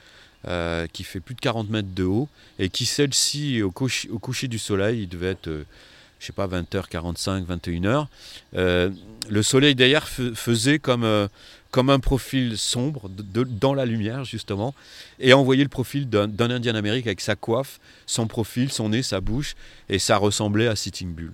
euh, 0.47 0.87
qui 0.87 1.03
fait 1.03 1.19
plus 1.19 1.35
de 1.35 1.41
40 1.41 1.69
mètres 1.69 1.93
de 1.93 2.05
haut, 2.05 2.29
et 2.57 2.69
qui 2.69 2.85
celle-ci, 2.85 3.61
au, 3.61 3.71
coucher 3.71 4.47
du 4.47 4.57
soleil, 4.57 5.01
il 5.01 5.09
devait 5.09 5.31
être, 5.31 5.49
euh, 5.49 5.65
je 6.21 6.27
sais 6.27 6.31
pas, 6.31 6.47
20h45, 6.47 7.45
21h. 7.45 8.07
Euh, 8.55 8.89
le 9.27 9.43
soleil 9.43 9.75
d'ailleurs 9.75 10.07
faisait 10.07 10.79
comme, 10.79 11.27
comme 11.69 11.89
un 11.89 11.99
profil 11.99 12.57
sombre 12.57 13.09
dans 13.09 13.73
la 13.73 13.85
lumière, 13.85 14.23
justement, 14.23 14.73
et 15.19 15.33
envoyait 15.33 15.63
le 15.63 15.69
profil 15.69 16.09
d'un 16.09 16.49
Indien 16.49 16.71
d'Amérique 16.71 17.07
avec 17.07 17.19
sa 17.19 17.35
coiffe, 17.35 17.81
son 18.05 18.25
profil, 18.25 18.71
son 18.71 18.87
nez, 18.87 19.03
sa 19.03 19.19
bouche, 19.19 19.57
et 19.89 19.99
ça 19.99 20.15
ressemblait 20.15 20.69
à 20.69 20.77
Sitting 20.77 21.13
Bull. 21.13 21.33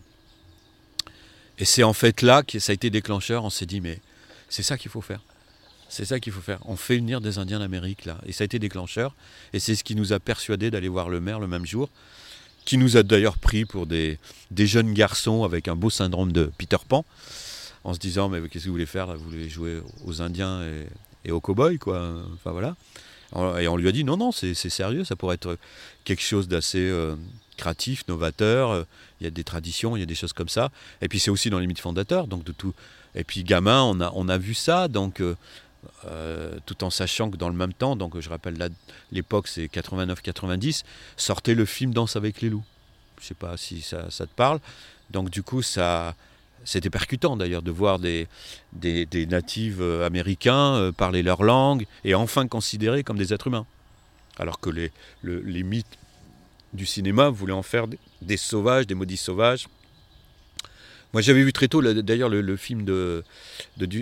Et 1.59 1.65
c'est 1.65 1.83
en 1.83 1.93
fait 1.93 2.23
là 2.23 2.41
que 2.41 2.57
ça 2.57 2.71
a 2.71 2.73
été 2.73 2.89
déclencheur, 2.89 3.45
on 3.45 3.51
s'est 3.51 3.67
dit, 3.67 3.79
mais 3.79 3.99
c'est 4.49 4.63
ça 4.63 4.77
qu'il 4.77 4.91
faut 4.91 5.01
faire. 5.01 5.21
C'est 5.89 6.05
ça 6.05 6.19
qu'il 6.19 6.33
faut 6.33 6.41
faire. 6.41 6.59
On 6.65 6.75
fait 6.75 6.97
unir 6.97 7.21
des 7.21 7.37
Indiens 7.37 7.59
d'Amérique 7.59 8.05
là. 8.05 8.17
Et 8.25 8.31
ça 8.31 8.43
a 8.43 8.45
été 8.45 8.59
déclencheur. 8.59 9.15
Et 9.53 9.59
c'est 9.59 9.75
ce 9.75 9.83
qui 9.83 9.95
nous 9.95 10.13
a 10.13 10.19
persuadé 10.19 10.71
d'aller 10.71 10.87
voir 10.87 11.09
le 11.09 11.19
maire 11.19 11.39
le 11.39 11.47
même 11.47 11.65
jour, 11.65 11.89
qui 12.65 12.77
nous 12.77 12.97
a 12.97 13.03
d'ailleurs 13.03 13.37
pris 13.37 13.65
pour 13.65 13.85
des, 13.85 14.17
des, 14.51 14.67
jeunes 14.67 14.93
garçons 14.93 15.43
avec 15.43 15.67
un 15.67 15.75
beau 15.75 15.89
syndrome 15.89 16.31
de 16.31 16.51
Peter 16.57 16.77
Pan, 16.87 17.05
en 17.83 17.93
se 17.93 17.99
disant 17.99 18.29
mais 18.29 18.41
qu'est-ce 18.49 18.65
que 18.65 18.69
vous 18.69 18.73
voulez 18.73 18.87
faire 18.87 19.15
Vous 19.15 19.25
voulez 19.25 19.49
jouer 19.49 19.79
aux 20.03 20.21
Indiens 20.21 20.63
et, 21.23 21.31
aux 21.31 21.39
cow-boys 21.39 21.77
quoi? 21.77 22.15
Enfin 22.33 22.51
voilà. 22.51 22.75
Et 23.59 23.67
on 23.67 23.75
lui 23.75 23.87
a 23.87 23.91
dit 23.91 24.03
non 24.03 24.17
non 24.17 24.31
c'est 24.31 24.53
sérieux, 24.55 25.03
ça 25.03 25.15
pourrait 25.15 25.35
être 25.35 25.57
quelque 26.03 26.21
chose 26.21 26.47
d'assez 26.47 26.79
euh, 26.79 27.15
créatif, 27.57 28.03
novateur. 28.07 28.85
Il 29.19 29.23
y 29.23 29.27
a 29.27 29.31
des 29.31 29.43
traditions, 29.43 29.95
il 29.95 29.99
y 29.99 30.03
a 30.03 30.05
des 30.05 30.15
choses 30.15 30.33
comme 30.33 30.49
ça. 30.49 30.71
Et 31.01 31.07
puis 31.07 31.19
c'est 31.19 31.31
aussi 31.31 31.49
dans 31.49 31.59
les 31.59 31.67
mythes 31.67 31.79
fondateurs, 31.79 32.27
donc 32.27 32.43
de 32.43 32.51
tout 32.51 32.73
et 33.15 33.23
puis 33.23 33.43
gamin, 33.43 33.81
on 33.83 33.99
a, 34.01 34.11
on 34.13 34.29
a 34.29 34.37
vu 34.37 34.53
ça, 34.53 34.87
donc 34.87 35.21
euh, 35.21 35.35
euh, 36.05 36.57
tout 36.65 36.83
en 36.83 36.89
sachant 36.89 37.31
que 37.31 37.37
dans 37.37 37.49
le 37.49 37.55
même 37.55 37.73
temps, 37.73 37.95
donc 37.95 38.19
je 38.19 38.29
rappelle 38.29 38.69
l'époque 39.11 39.47
c'est 39.47 39.65
89-90, 39.65 40.83
sortait 41.17 41.55
le 41.55 41.65
film 41.65 41.93
Danse 41.93 42.15
avec 42.15 42.41
les 42.41 42.49
loups. 42.49 42.65
Je 43.21 43.27
sais 43.27 43.33
pas 43.33 43.55
si 43.57 43.81
ça, 43.81 44.11
ça 44.11 44.25
te 44.25 44.33
parle. 44.33 44.59
Donc 45.11 45.29
du 45.29 45.43
coup 45.43 45.61
ça 45.61 46.15
c'était 46.63 46.89
percutant 46.89 47.37
d'ailleurs 47.37 47.61
de 47.61 47.71
voir 47.71 47.99
des, 47.99 48.27
des, 48.73 49.05
des 49.05 49.27
natifs 49.27 49.77
euh, 49.79 50.05
américains 50.05 50.91
parler 50.97 51.21
leur 51.23 51.43
langue 51.43 51.85
et 52.03 52.15
enfin 52.15 52.47
considérés 52.47 53.03
comme 53.03 53.17
des 53.17 53.33
êtres 53.33 53.47
humains. 53.47 53.65
Alors 54.37 54.59
que 54.59 54.69
les, 54.69 54.91
les 55.23 55.63
mythes 55.63 55.97
du 56.75 56.85
cinéma 56.85 57.29
voulaient 57.29 57.53
en 57.53 57.63
faire 57.63 57.87
des, 58.21 58.37
sauvages, 58.37 58.85
des 58.85 58.95
maudits 58.95 59.17
sauvages. 59.17 59.67
Moi 61.13 61.21
j'avais 61.21 61.43
vu 61.43 61.53
très 61.53 61.67
tôt 61.67 61.81
d'ailleurs 61.81 62.29
le, 62.29 62.57
film 62.57 62.83
de, 62.83 63.23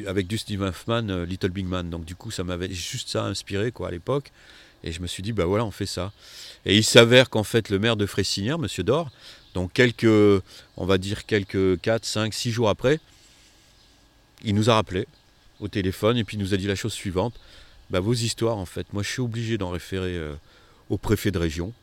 avec 0.07 0.27
Dustin 0.27 0.61
Hoffman, 0.61 1.09
euh, 1.09 1.25
Little 1.25 1.51
Big 1.51 1.65
Man. 1.65 1.89
Donc 1.89 2.05
du 2.05 2.15
coup 2.15 2.31
ça 2.31 2.43
m'avait 2.43 2.71
juste 2.71 3.09
ça 3.09 3.25
inspiré 3.25 3.71
quoi 3.71 3.89
à 3.89 3.91
l'époque. 3.91 4.31
Et 4.83 4.91
je 4.91 5.01
me 5.01 5.07
suis 5.07 5.23
dit, 5.23 5.31
bah 5.31 5.45
voilà, 5.45 5.63
on 5.63 5.71
fait 5.71 5.85
ça. 5.85 6.11
Et 6.65 6.75
il 6.75 6.83
s'avère 6.83 7.29
qu'en 7.29 7.43
fait, 7.43 7.69
le 7.69 7.79
maire 7.79 7.95
de 7.95 8.05
Fressinière, 8.05 8.59
Monsieur 8.59 8.83
Dor, 8.83 9.11
donc 9.53 9.71
quelques, 9.71 10.03
on 10.03 10.85
va 10.85 10.97
dire 10.97 11.25
quelques 11.25 11.79
4, 11.79 12.03
5, 12.05 12.33
6 12.33 12.51
jours 12.51 12.69
après, 12.69 12.99
il 14.43 14.55
nous 14.55 14.69
a 14.69 14.75
rappelé 14.75 15.07
au 15.61 15.69
téléphone 15.69 16.17
et 16.17 16.23
puis 16.23 16.35
il 16.35 16.39
nous 16.41 16.53
a 16.53 16.57
dit 16.57 16.67
la 16.67 16.75
chose 16.75 16.93
suivante. 16.93 17.33
Bah, 17.89 18.01
vos 18.01 18.13
histoires, 18.13 18.57
en 18.57 18.65
fait, 18.65 18.91
moi 18.91 19.03
je 19.03 19.09
suis 19.09 19.21
obligé 19.21 19.57
d'en 19.57 19.69
référer 19.69 20.17
euh, 20.17 20.33
au 20.89 20.97
préfet 20.97 21.31
de 21.31 21.39
région. 21.39 21.73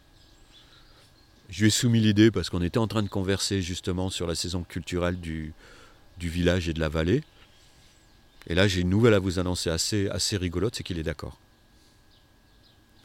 Je 1.51 1.61
lui 1.61 1.67
ai 1.67 1.71
soumis 1.71 2.01
l'idée 2.01 2.31
parce 2.31 2.49
qu'on 2.49 2.63
était 2.63 2.79
en 2.79 2.87
train 2.87 3.03
de 3.03 3.09
converser 3.09 3.61
justement 3.61 4.09
sur 4.09 4.27
la 4.27 4.35
saison 4.35 4.63
culturelle 4.63 5.19
du, 5.19 5.53
du 6.19 6.29
village 6.29 6.69
et 6.69 6.73
de 6.73 6.81
la 6.81 6.89
vallée. 6.89 7.23
Et 8.47 8.55
là, 8.55 8.69
j'ai 8.69 8.81
une 8.81 8.89
nouvelle 8.91 9.15
à 9.15 9.19
vous 9.19 9.39
annoncer 9.39 9.69
assez, 9.69 10.09
assez 10.09 10.37
rigolote, 10.37 10.77
c'est 10.77 10.83
qu'il 10.83 10.99
est 10.99 11.03
d'accord. 11.03 11.39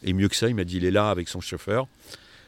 Et 0.04 0.14
mieux 0.14 0.30
que 0.30 0.36
ça, 0.36 0.48
il 0.48 0.56
m'a 0.56 0.64
dit 0.64 0.78
il 0.78 0.86
est 0.86 0.92
là 0.92 1.10
avec 1.10 1.28
son 1.28 1.42
chauffeur. 1.42 1.88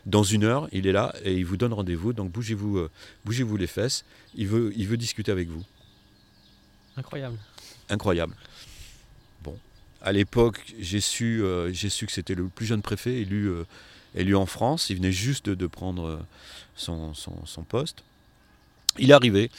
Dans 0.05 0.23
une 0.23 0.43
heure, 0.43 0.69
il 0.71 0.87
est 0.87 0.91
là 0.91 1.13
et 1.23 1.33
il 1.33 1.45
vous 1.45 1.57
donne 1.57 1.73
rendez-vous. 1.73 2.13
Donc 2.13 2.31
bougez-vous, 2.31 2.77
euh, 2.77 2.89
bougez-vous 3.25 3.57
les 3.57 3.67
fesses. 3.67 4.05
Il 4.35 4.47
veut, 4.47 4.71
il 4.77 4.87
veut 4.87 4.97
discuter 4.97 5.31
avec 5.31 5.49
vous. 5.49 5.63
Incroyable. 6.95 7.37
Incroyable. 7.89 8.35
Bon, 9.43 9.57
à 10.01 10.11
l'époque, 10.11 10.63
j'ai 10.79 11.01
su, 11.01 11.43
euh, 11.43 11.73
j'ai 11.73 11.89
su 11.89 12.05
que 12.05 12.11
c'était 12.11 12.35
le 12.35 12.47
plus 12.47 12.65
jeune 12.65 12.81
préfet 12.81 13.21
élu, 13.21 13.47
euh, 13.47 13.65
élu 14.15 14.35
en 14.35 14.45
France. 14.45 14.89
Il 14.89 14.97
venait 14.97 15.11
juste 15.11 15.49
de, 15.49 15.67
prendre 15.67 16.19
son, 16.75 17.13
son, 17.13 17.63
poste. 17.63 18.03
Il 18.99 19.11
est 19.11 19.13
arrivé. 19.13 19.51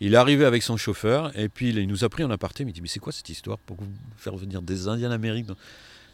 Il 0.00 0.14
est 0.14 0.16
arrivé 0.16 0.44
avec 0.44 0.62
son 0.62 0.76
chauffeur 0.76 1.36
et 1.38 1.48
puis 1.48 1.70
il 1.70 1.86
nous 1.86 2.04
a 2.04 2.08
pris 2.08 2.24
en 2.24 2.30
aparté. 2.30 2.62
Il 2.62 2.66
m'a 2.66 2.72
dit 2.72 2.80
Mais 2.80 2.88
c'est 2.88 3.00
quoi 3.00 3.12
cette 3.12 3.28
histoire 3.28 3.58
pour 3.58 3.76
vous 3.76 3.86
faire 4.16 4.36
venir 4.36 4.62
des 4.62 4.88
Indiens 4.88 5.08
d'Amérique 5.08 5.46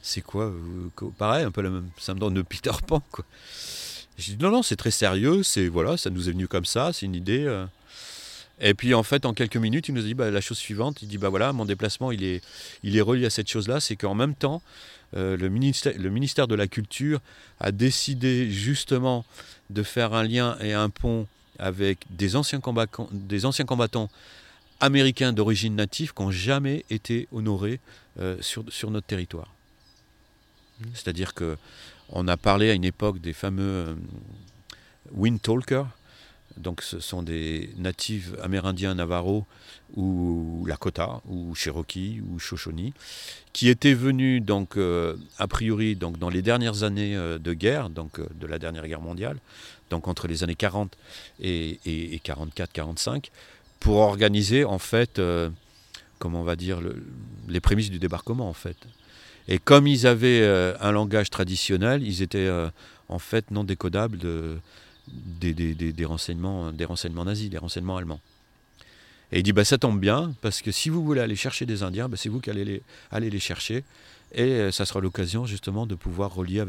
c'est 0.02 0.22
quoi 0.22 0.44
euh, 0.44 1.10
Pareil, 1.18 1.44
un 1.44 1.50
peu 1.50 1.62
le 1.62 1.70
même 1.70 1.90
syndrome 1.98 2.34
de 2.34 2.42
Peter 2.42 2.70
Pan. 2.86 3.02
Quoi. 3.10 3.24
J'ai 4.16 4.34
dit 4.34 4.42
non, 4.42 4.50
non, 4.50 4.62
c'est 4.62 4.76
très 4.76 4.90
sérieux, 4.90 5.42
c'est 5.42 5.68
voilà, 5.68 5.96
ça 5.96 6.10
nous 6.10 6.28
est 6.28 6.32
venu 6.32 6.48
comme 6.48 6.64
ça, 6.64 6.92
c'est 6.92 7.06
une 7.06 7.14
idée. 7.14 7.44
Euh. 7.44 7.66
Et 8.60 8.74
puis 8.74 8.94
en 8.94 9.02
fait, 9.02 9.24
en 9.24 9.34
quelques 9.34 9.56
minutes, 9.56 9.88
il 9.88 9.94
nous 9.94 10.02
a 10.02 10.04
dit 10.04 10.14
bah, 10.14 10.30
la 10.30 10.40
chose 10.40 10.58
suivante. 10.58 11.02
Il 11.02 11.08
dit 11.08 11.18
bah 11.18 11.28
voilà, 11.28 11.52
mon 11.52 11.64
déplacement, 11.64 12.12
il 12.12 12.24
est, 12.24 12.42
il 12.82 12.96
est 12.96 13.00
relié 13.00 13.26
à 13.26 13.30
cette 13.30 13.48
chose-là, 13.48 13.80
c'est 13.80 13.96
qu'en 13.96 14.14
même 14.14 14.34
temps, 14.34 14.62
euh, 15.16 15.36
le, 15.36 15.48
ministère, 15.48 15.94
le 15.98 16.10
ministère 16.10 16.46
de 16.46 16.54
la 16.54 16.66
Culture 16.66 17.20
a 17.58 17.72
décidé 17.72 18.50
justement 18.50 19.24
de 19.70 19.82
faire 19.82 20.14
un 20.14 20.24
lien 20.24 20.56
et 20.60 20.72
un 20.72 20.90
pont 20.90 21.26
avec 21.58 21.98
des 22.10 22.36
anciens 22.36 22.60
combattants, 22.60 23.08
des 23.12 23.44
anciens 23.44 23.64
combattants 23.64 24.10
américains 24.80 25.32
d'origine 25.32 25.74
native 25.74 26.14
qui 26.14 26.22
n'ont 26.22 26.30
jamais 26.30 26.84
été 26.90 27.28
honorés 27.32 27.80
sur, 28.40 28.64
sur 28.68 28.90
notre 28.90 29.06
territoire. 29.06 29.52
Mhm. 30.80 30.90
C'est-à-dire 30.94 31.34
que 31.34 31.56
on 32.12 32.26
a 32.28 32.36
parlé 32.36 32.70
à 32.70 32.74
une 32.74 32.84
époque 32.84 33.20
des 33.20 33.32
fameux 33.32 33.62
euh, 33.62 33.94
Wind 35.12 35.40
Talkers. 35.40 35.86
Donc 36.60 36.82
ce 36.82 37.00
sont 37.00 37.22
des 37.22 37.70
natifs 37.76 38.30
amérindiens 38.42 38.94
Navarro 38.94 39.46
ou 39.96 40.64
Lakota 40.66 41.20
ou 41.28 41.54
Cherokee 41.54 42.20
ou 42.20 42.38
Shoshone 42.38 42.92
qui 43.52 43.68
étaient 43.68 43.94
venus 43.94 44.42
donc 44.42 44.76
euh, 44.76 45.16
a 45.38 45.48
priori 45.48 45.96
donc 45.96 46.18
dans 46.18 46.28
les 46.28 46.42
dernières 46.42 46.84
années 46.84 47.16
euh, 47.16 47.38
de 47.38 47.52
guerre 47.52 47.90
donc 47.90 48.20
de 48.38 48.46
la 48.46 48.60
dernière 48.60 48.86
guerre 48.86 49.00
mondiale 49.00 49.38
donc 49.90 50.06
entre 50.06 50.28
les 50.28 50.44
années 50.44 50.54
40 50.54 50.96
et, 51.40 51.80
et, 51.84 52.20
44 52.20 52.70
45 52.70 53.30
pour 53.80 53.96
organiser 53.96 54.64
en 54.64 54.78
fait 54.78 55.20
comment 56.20 56.42
on 56.42 56.44
va 56.44 56.54
dire 56.54 56.78
les 57.48 57.60
prémices 57.60 57.90
du 57.90 57.98
débarquement 57.98 58.48
en 58.48 58.52
fait. 58.52 58.76
Et 59.48 59.58
comme 59.58 59.88
ils 59.88 60.06
avaient 60.06 60.42
euh, 60.42 60.74
un 60.80 60.92
langage 60.92 61.30
traditionnel, 61.30 62.04
ils 62.04 62.22
étaient 62.22 62.38
euh, 62.38 62.68
en 63.08 63.18
fait 63.18 63.50
non 63.50 63.64
décodables 63.64 64.18
de, 64.18 64.58
des, 65.12 66.04
renseignements, 66.04 66.72
des 66.72 66.84
renseignements 66.84 67.24
nazis, 67.24 67.50
des 67.50 67.58
renseignements 67.58 67.96
allemands. 67.96 68.20
Et 69.32 69.38
il 69.38 69.42
dit 69.42 69.52
bah, 69.52 69.64
ça 69.64 69.78
tombe 69.78 70.00
bien, 70.00 70.34
parce 70.40 70.62
que 70.62 70.72
si 70.72 70.88
vous 70.88 71.04
voulez 71.04 71.20
aller 71.20 71.36
chercher 71.36 71.66
des 71.66 71.82
Indiens, 71.82 72.08
bah, 72.08 72.16
c'est 72.16 72.28
vous 72.28 72.40
qui 72.40 72.50
allez 72.50 72.64
les, 72.64 73.30
les 73.30 73.40
chercher. 73.40 73.84
Et 74.32 74.42
euh, 74.42 74.70
ça 74.70 74.84
sera 74.86 75.00
l'occasion 75.00 75.44
justement 75.44 75.86
de 75.86 75.96
pouvoir 75.96 76.32
relier 76.32 76.64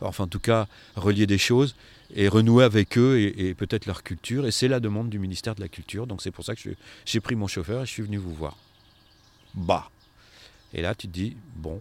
enfin 0.00 0.24
en 0.24 0.28
tout 0.28 0.40
cas, 0.40 0.66
relier 0.96 1.26
des 1.26 1.38
choses 1.38 1.76
et 2.12 2.26
renouer 2.26 2.64
avec 2.64 2.98
eux 2.98 3.18
et, 3.18 3.48
et 3.48 3.54
peut-être 3.54 3.86
leur 3.86 4.02
culture. 4.02 4.46
Et 4.46 4.50
c'est 4.50 4.68
la 4.68 4.80
demande 4.80 5.10
du 5.10 5.18
ministère 5.18 5.54
de 5.54 5.60
la 5.60 5.68
Culture. 5.68 6.06
Donc 6.06 6.22
c'est 6.22 6.32
pour 6.32 6.44
ça 6.44 6.54
que 6.56 6.70
j'ai 7.04 7.20
pris 7.20 7.36
mon 7.36 7.46
chauffeur 7.46 7.82
et 7.82 7.86
je 7.86 7.90
suis 7.90 8.02
venu 8.02 8.16
vous 8.16 8.34
voir. 8.34 8.56
Bah. 9.54 9.90
Et 10.72 10.82
là, 10.82 10.94
tu 10.94 11.06
te 11.06 11.12
dis, 11.12 11.36
bon, 11.54 11.80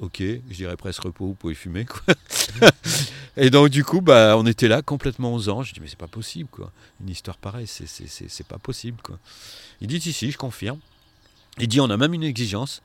ok, 0.00 0.18
je 0.18 0.54
dirais 0.54 0.76
presque 0.76 1.02
repos, 1.02 1.26
vous 1.26 1.34
pouvez 1.34 1.54
fumer. 1.54 1.84
Quoi. 1.84 2.14
et 3.36 3.50
donc 3.50 3.68
du 3.68 3.84
coup, 3.84 4.00
bah, 4.00 4.36
on 4.36 4.46
était 4.46 4.68
là 4.68 4.82
complètement 4.82 5.34
aux 5.34 5.48
anges. 5.48 5.68
Je 5.68 5.74
dis 5.74 5.80
mais 5.80 5.88
c'est 5.88 5.98
pas 5.98 6.08
possible 6.08 6.48
quoi. 6.50 6.72
Une 7.00 7.10
histoire 7.10 7.36
pareille, 7.36 7.66
c'est 7.66 8.46
pas 8.46 8.58
possible 8.58 8.98
quoi. 9.02 9.18
Il 9.80 9.88
dit 9.88 10.00
si 10.00 10.12
si, 10.12 10.30
je 10.30 10.38
confirme. 10.38 10.78
Il 11.58 11.68
dit 11.68 11.80
on 11.80 11.90
a 11.90 11.96
même 11.96 12.14
une 12.14 12.22
exigence 12.22 12.82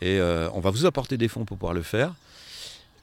et 0.00 0.18
euh, 0.18 0.48
on 0.54 0.60
va 0.60 0.70
vous 0.70 0.86
apporter 0.86 1.16
des 1.18 1.28
fonds 1.28 1.44
pour 1.44 1.58
pouvoir 1.58 1.74
le 1.74 1.82
faire. 1.82 2.14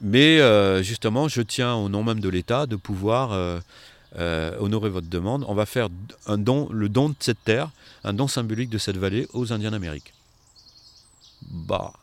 Mais 0.02 0.40
euh, 0.40 0.84
justement, 0.84 1.28
je 1.28 1.42
tiens 1.42 1.76
au 1.76 1.90
nom 1.90 2.04
même 2.04 2.20
de 2.20 2.30
l'État 2.30 2.66
de 2.66 2.76
pouvoir 2.76 3.32
euh, 3.32 4.58
honorer 4.60 4.90
votre 4.90 5.08
demande. 5.08 5.46
On 5.48 5.54
va 5.56 5.66
faire 5.66 5.90
un 6.26 6.38
don, 6.38 6.70
le 6.72 6.90
don 6.90 7.10
de 7.10 7.16
cette 7.20 7.44
terre, 7.44 7.70
un 8.04 8.14
don 8.14 8.28
symbolique 8.28 8.70
de 8.70 8.78
cette 8.78 8.98
vallée 8.98 9.28
aux 9.34 9.54
Indiens 9.54 9.72
d'Amérique. 9.72 10.14
Bah, 11.50 11.94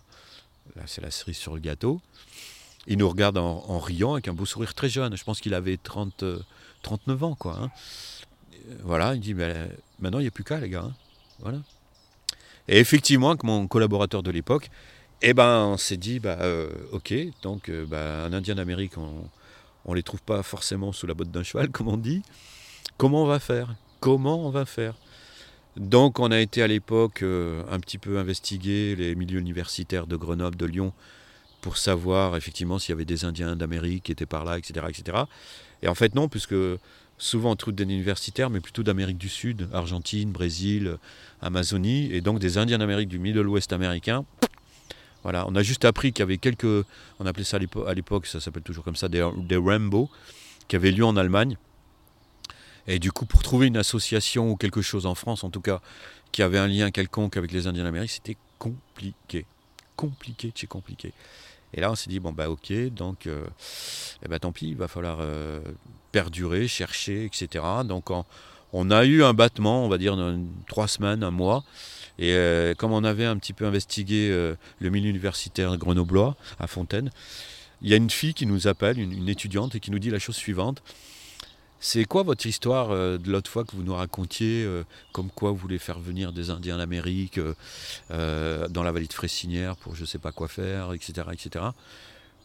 c'est 0.86 1.00
la 1.00 1.10
cerise 1.10 1.36
sur 1.36 1.54
le 1.54 1.60
gâteau. 1.60 2.00
Il 2.86 2.98
nous 2.98 3.08
regarde 3.08 3.38
en, 3.38 3.78
riant 3.78 4.12
avec 4.12 4.28
un 4.28 4.34
beau 4.34 4.44
sourire 4.44 4.74
très 4.74 4.88
jeune. 4.88 5.16
Je 5.16 5.24
pense 5.24 5.40
qu'il 5.40 5.54
avait 5.54 5.78
30, 5.78 6.24
39 6.82 7.22
euh, 7.22 7.26
ans, 7.26 7.34
quoi. 7.34 7.56
Hein. 7.60 7.70
Voilà, 8.82 9.14
il 9.14 9.20
dit, 9.20 9.34
mais 9.34 9.54
maintenant, 10.00 10.18
il 10.18 10.22
n'y 10.22 10.28
a 10.28 10.30
plus 10.30 10.44
qu'à, 10.44 10.58
les 10.58 10.68
gars. 10.68 10.84
Hein. 10.86 10.94
Voilà. 11.40 11.58
Et 12.68 12.78
effectivement, 12.78 13.30
avec 13.30 13.42
mon 13.42 13.66
collaborateur 13.66 14.22
de 14.22 14.30
l'époque, 14.30 14.70
eh 15.22 15.32
ben, 15.32 15.64
on 15.64 15.76
s'est 15.76 15.96
dit, 15.96 16.18
bah, 16.18 16.38
euh, 16.40 16.68
ok, 16.92 17.14
donc 17.42 17.68
euh, 17.68 17.86
bah, 17.86 18.24
un 18.24 18.32
Indien 18.32 18.54
d'Amérique, 18.54 18.98
on 18.98 19.90
ne 19.90 19.94
les 19.94 20.02
trouve 20.02 20.22
pas 20.22 20.42
forcément 20.42 20.92
sous 20.92 21.06
la 21.06 21.14
botte 21.14 21.30
d'un 21.30 21.42
cheval, 21.42 21.68
comme 21.72 21.88
on 21.88 21.96
dit. 21.96 22.22
Comment 22.98 23.22
on 23.22 23.26
va 23.26 23.38
faire? 23.38 23.74
Comment 24.00 24.46
on 24.46 24.50
va 24.50 24.66
faire? 24.66 24.94
Donc 25.76 26.20
on 26.20 26.30
a 26.30 26.38
été 26.38 26.62
à 26.62 26.66
l'époque 26.66 27.22
euh, 27.22 27.62
un 27.70 27.80
petit 27.80 27.98
peu 27.98 28.18
investiguer 28.18 28.94
les 28.94 29.14
milieux 29.14 29.40
universitaires 29.40 30.06
de 30.06 30.16
Grenoble, 30.16 30.56
de 30.56 30.66
Lyon, 30.66 30.92
pour 31.60 31.78
savoir 31.78 32.36
effectivement 32.36 32.78
s'il 32.78 32.90
y 32.90 32.92
avait 32.92 33.04
des 33.04 33.24
Indiens 33.24 33.56
d'Amérique 33.56 34.04
qui 34.04 34.12
étaient 34.12 34.26
par 34.26 34.44
là, 34.44 34.58
etc., 34.58 34.86
etc. 34.88 35.24
Et 35.82 35.88
en 35.88 35.94
fait 35.94 36.14
non, 36.14 36.28
puisque 36.28 36.54
souvent 37.18 37.52
on 37.52 37.56
trouve 37.56 37.74
des 37.74 37.84
universitaires, 37.84 38.50
mais 38.50 38.60
plutôt 38.60 38.82
d'Amérique 38.82 39.18
du 39.18 39.28
Sud, 39.28 39.68
Argentine, 39.72 40.30
Brésil, 40.30 40.96
Amazonie, 41.42 42.12
et 42.12 42.20
donc 42.20 42.38
des 42.38 42.58
Indiens 42.58 42.78
d'Amérique 42.78 43.08
du 43.08 43.18
Middle 43.18 43.48
West 43.48 43.72
américain. 43.72 44.24
Voilà, 45.24 45.46
on 45.48 45.56
a 45.56 45.62
juste 45.62 45.86
appris 45.86 46.12
qu'il 46.12 46.20
y 46.20 46.22
avait 46.22 46.38
quelques, 46.38 46.86
on 47.18 47.26
appelait 47.26 47.44
ça 47.44 47.56
à 47.86 47.94
l'époque, 47.94 48.26
ça 48.26 48.40
s'appelle 48.40 48.62
toujours 48.62 48.84
comme 48.84 48.94
ça, 48.94 49.08
des, 49.08 49.26
des 49.38 49.56
Rambo, 49.56 50.10
qui 50.68 50.76
avaient 50.76 50.92
lieu 50.92 51.04
en 51.04 51.16
Allemagne. 51.16 51.56
Et 52.86 52.98
du 52.98 53.12
coup, 53.12 53.26
pour 53.26 53.42
trouver 53.42 53.66
une 53.66 53.76
association 53.76 54.50
ou 54.50 54.56
quelque 54.56 54.82
chose 54.82 55.06
en 55.06 55.14
France, 55.14 55.44
en 55.44 55.50
tout 55.50 55.60
cas, 55.60 55.80
qui 56.32 56.42
avait 56.42 56.58
un 56.58 56.66
lien 56.66 56.90
quelconque 56.90 57.36
avec 57.36 57.52
les 57.52 57.66
Indiens 57.66 57.84
d'Amérique, 57.84 58.10
c'était 58.10 58.36
compliqué. 58.58 59.46
Compliqué, 59.96 60.52
c'est 60.54 60.66
compliqué. 60.66 61.12
Et 61.72 61.80
là, 61.80 61.90
on 61.90 61.94
s'est 61.94 62.10
dit, 62.10 62.20
bon, 62.20 62.32
bah 62.32 62.50
ok, 62.50 62.72
donc, 62.92 63.26
euh, 63.26 63.44
eh 64.24 64.28
ben, 64.28 64.38
tant 64.38 64.52
pis, 64.52 64.68
il 64.68 64.76
va 64.76 64.86
falloir 64.86 65.18
euh, 65.20 65.60
perdurer, 66.12 66.68
chercher, 66.68 67.24
etc. 67.24 67.64
Donc, 67.84 68.10
on, 68.72 68.90
a 68.90 69.04
eu 69.04 69.24
un 69.24 69.34
battement, 69.34 69.84
on 69.84 69.88
va 69.88 69.98
dire, 69.98 70.16
trois 70.68 70.88
semaines, 70.88 71.24
un 71.24 71.30
mois. 71.30 71.64
Et 72.18 72.32
euh, 72.34 72.74
comme 72.74 72.92
on 72.92 73.02
avait 73.02 73.24
un 73.24 73.36
petit 73.38 73.52
peu 73.52 73.66
investigué 73.66 74.28
le 74.28 74.90
milieu 74.90 75.10
universitaire 75.10 75.76
grenoblois 75.76 76.36
à 76.60 76.66
Fontaine, 76.66 77.10
il 77.82 77.90
y 77.90 77.94
a 77.94 77.96
une 77.96 78.10
fille 78.10 78.34
qui 78.34 78.46
nous 78.46 78.68
appelle, 78.68 78.98
une 78.98 79.28
étudiante, 79.28 79.74
et 79.74 79.80
qui 79.80 79.90
nous 79.90 79.98
dit 79.98 80.10
la 80.10 80.20
chose 80.20 80.36
suivante. 80.36 80.82
C'est 81.80 82.04
quoi 82.04 82.22
votre 82.22 82.46
histoire 82.46 82.90
euh, 82.90 83.18
de 83.18 83.30
l'autre 83.30 83.50
fois 83.50 83.64
que 83.64 83.76
vous 83.76 83.82
nous 83.82 83.94
racontiez, 83.94 84.64
euh, 84.64 84.84
comme 85.12 85.30
quoi 85.30 85.50
vous 85.50 85.56
voulez 85.56 85.78
faire 85.78 85.98
venir 85.98 86.32
des 86.32 86.50
Indiens 86.50 86.78
d'Amérique 86.78 87.38
euh, 88.10 88.68
dans 88.68 88.82
la 88.82 88.90
vallée 88.90 89.06
de 89.06 89.12
Fressinière 89.12 89.76
pour 89.76 89.94
je 89.94 90.00
ne 90.02 90.06
sais 90.06 90.18
pas 90.18 90.32
quoi 90.32 90.48
faire, 90.48 90.92
etc. 90.94 91.28
etc. 91.32 91.66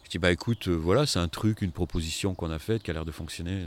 Je 0.03 0.09
dis, 0.09 0.19
bah 0.19 0.31
écoute, 0.31 0.67
voilà, 0.67 1.05
c'est 1.05 1.19
un 1.19 1.27
truc, 1.27 1.61
une 1.61 1.71
proposition 1.71 2.33
qu'on 2.33 2.51
a 2.51 2.59
faite 2.59 2.83
qui 2.83 2.91
a 2.91 2.93
l'air 2.93 3.05
de 3.05 3.11
fonctionner. 3.11 3.65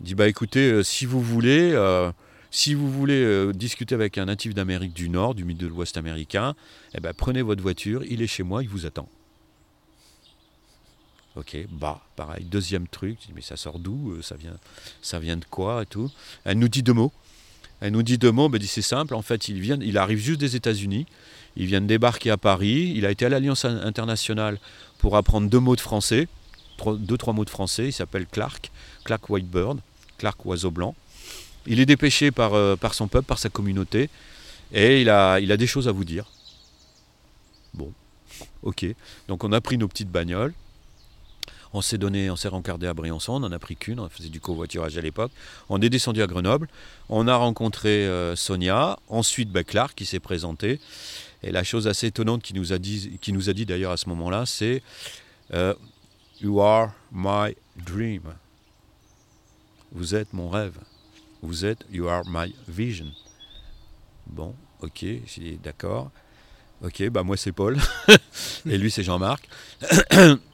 Il 0.00 0.06
dit, 0.06 0.14
bah 0.14 0.26
écoutez, 0.26 0.82
si 0.82 1.04
vous 1.04 1.20
voulez, 1.20 1.78
si 2.50 2.72
vous 2.72 2.90
voulez 2.90 3.52
discuter 3.52 3.94
avec 3.94 4.16
un 4.16 4.24
natif 4.24 4.54
d'Amérique 4.54 4.94
du 4.94 5.10
Nord, 5.10 5.34
du 5.34 5.44
de 5.44 5.66
l'Ouest 5.66 5.98
américain, 5.98 6.54
eh 6.94 7.00
ben, 7.00 7.12
prenez 7.14 7.42
votre 7.42 7.62
voiture, 7.62 8.02
il 8.04 8.22
est 8.22 8.26
chez 8.26 8.42
moi, 8.42 8.62
il 8.62 8.70
vous 8.70 8.86
attend. 8.86 9.08
Ok, 11.36 11.56
bah, 11.70 12.00
pareil, 12.16 12.44
deuxième 12.44 12.88
truc, 12.88 13.18
mais 13.34 13.40
ça 13.40 13.56
sort 13.56 13.78
d'où 13.78 14.12
euh, 14.12 14.22
ça 14.22 14.34
vient, 14.34 14.56
ça 15.00 15.20
vient 15.20 15.36
de 15.36 15.44
quoi 15.44 15.82
et 15.82 15.86
tout. 15.86 16.10
Elle 16.44 16.58
nous 16.58 16.68
dit 16.68 16.82
deux 16.82 16.92
mots. 16.92 17.12
Elle 17.80 17.92
nous 17.92 18.02
dit 18.02 18.18
deux 18.18 18.32
mots, 18.32 18.48
ben, 18.48 18.58
dit 18.58 18.66
c'est 18.66 18.82
simple, 18.82 19.14
en 19.14 19.22
fait, 19.22 19.48
il, 19.48 19.60
vient, 19.60 19.78
il 19.80 19.96
arrive 19.96 20.18
juste 20.18 20.40
des 20.40 20.54
États-Unis, 20.54 21.06
il 21.56 21.66
vient 21.66 21.80
de 21.80 21.86
débarquer 21.86 22.30
à 22.30 22.36
Paris, 22.36 22.92
il 22.94 23.06
a 23.06 23.10
été 23.10 23.24
à 23.24 23.28
l'Alliance 23.28 23.64
internationale 23.64 24.58
pour 24.98 25.16
apprendre 25.16 25.48
deux 25.48 25.60
mots 25.60 25.76
de 25.76 25.80
français, 25.80 26.28
deux, 26.98 27.16
trois 27.16 27.32
mots 27.32 27.44
de 27.44 27.50
français, 27.50 27.86
il 27.86 27.92
s'appelle 27.92 28.26
Clark, 28.26 28.70
Clark 29.04 29.28
Whitebird, 29.30 29.78
Clark 30.18 30.44
Oiseau 30.44 30.70
Blanc. 30.70 30.94
Il 31.66 31.80
est 31.80 31.86
dépêché 31.86 32.30
par, 32.30 32.54
euh, 32.54 32.76
par 32.76 32.92
son 32.94 33.08
peuple, 33.08 33.26
par 33.26 33.38
sa 33.38 33.48
communauté, 33.48 34.10
et 34.72 35.00
il 35.00 35.08
a, 35.08 35.40
il 35.40 35.50
a 35.52 35.56
des 35.56 35.66
choses 35.66 35.88
à 35.88 35.92
vous 35.92 36.04
dire. 36.04 36.26
Bon, 37.72 37.92
ok. 38.62 38.86
Donc 39.28 39.44
on 39.44 39.52
a 39.52 39.60
pris 39.60 39.78
nos 39.78 39.88
petites 39.88 40.10
bagnoles, 40.10 40.52
on 41.72 41.80
s'est 41.80 41.98
donné, 41.98 42.30
on 42.30 42.36
s'est 42.36 42.48
rencardé 42.48 42.86
à 42.86 42.94
Briançon, 42.94 43.34
on 43.34 43.40
n'en 43.40 43.52
a 43.52 43.58
pris 43.58 43.76
qu'une, 43.76 44.00
on 44.00 44.08
faisait 44.08 44.28
du 44.28 44.40
covoiturage 44.40 44.96
à 44.98 45.00
l'époque. 45.00 45.30
On 45.68 45.80
est 45.80 45.88
descendu 45.88 46.22
à 46.22 46.26
Grenoble, 46.26 46.68
on 47.08 47.28
a 47.28 47.36
rencontré 47.36 48.06
euh, 48.06 48.34
Sonia, 48.34 48.98
ensuite 49.08 49.50
ben, 49.50 49.64
Clark 49.64 49.94
qui 49.94 50.04
s'est 50.04 50.20
présenté. 50.20 50.80
Et 51.42 51.52
la 51.52 51.64
chose 51.64 51.86
assez 51.86 52.08
étonnante 52.08 52.42
qui 52.42 52.54
nous 52.54 52.72
a 52.72 52.78
dit, 52.78 53.18
qui 53.20 53.32
nous 53.32 53.48
a 53.48 53.52
dit 53.52 53.66
d'ailleurs 53.66 53.92
à 53.92 53.96
ce 53.96 54.08
moment-là, 54.08 54.46
c'est 54.46 54.82
euh, 55.54 55.74
You 56.40 56.60
are 56.60 56.92
my 57.12 57.54
dream. 57.76 58.22
Vous 59.92 60.14
êtes 60.14 60.32
mon 60.32 60.48
rêve. 60.48 60.78
Vous 61.42 61.64
êtes 61.64 61.84
You 61.90 62.08
are 62.08 62.22
my 62.26 62.54
vision. 62.68 63.12
Bon, 64.26 64.54
ok, 64.80 65.04
j'ai 65.26 65.58
d'accord. 65.62 66.10
Ok, 66.82 67.08
bah 67.10 67.22
moi 67.22 67.36
c'est 67.36 67.52
Paul. 67.52 67.78
Et 68.66 68.78
lui 68.78 68.90
c'est 68.90 69.02
Jean-Marc. 69.02 69.48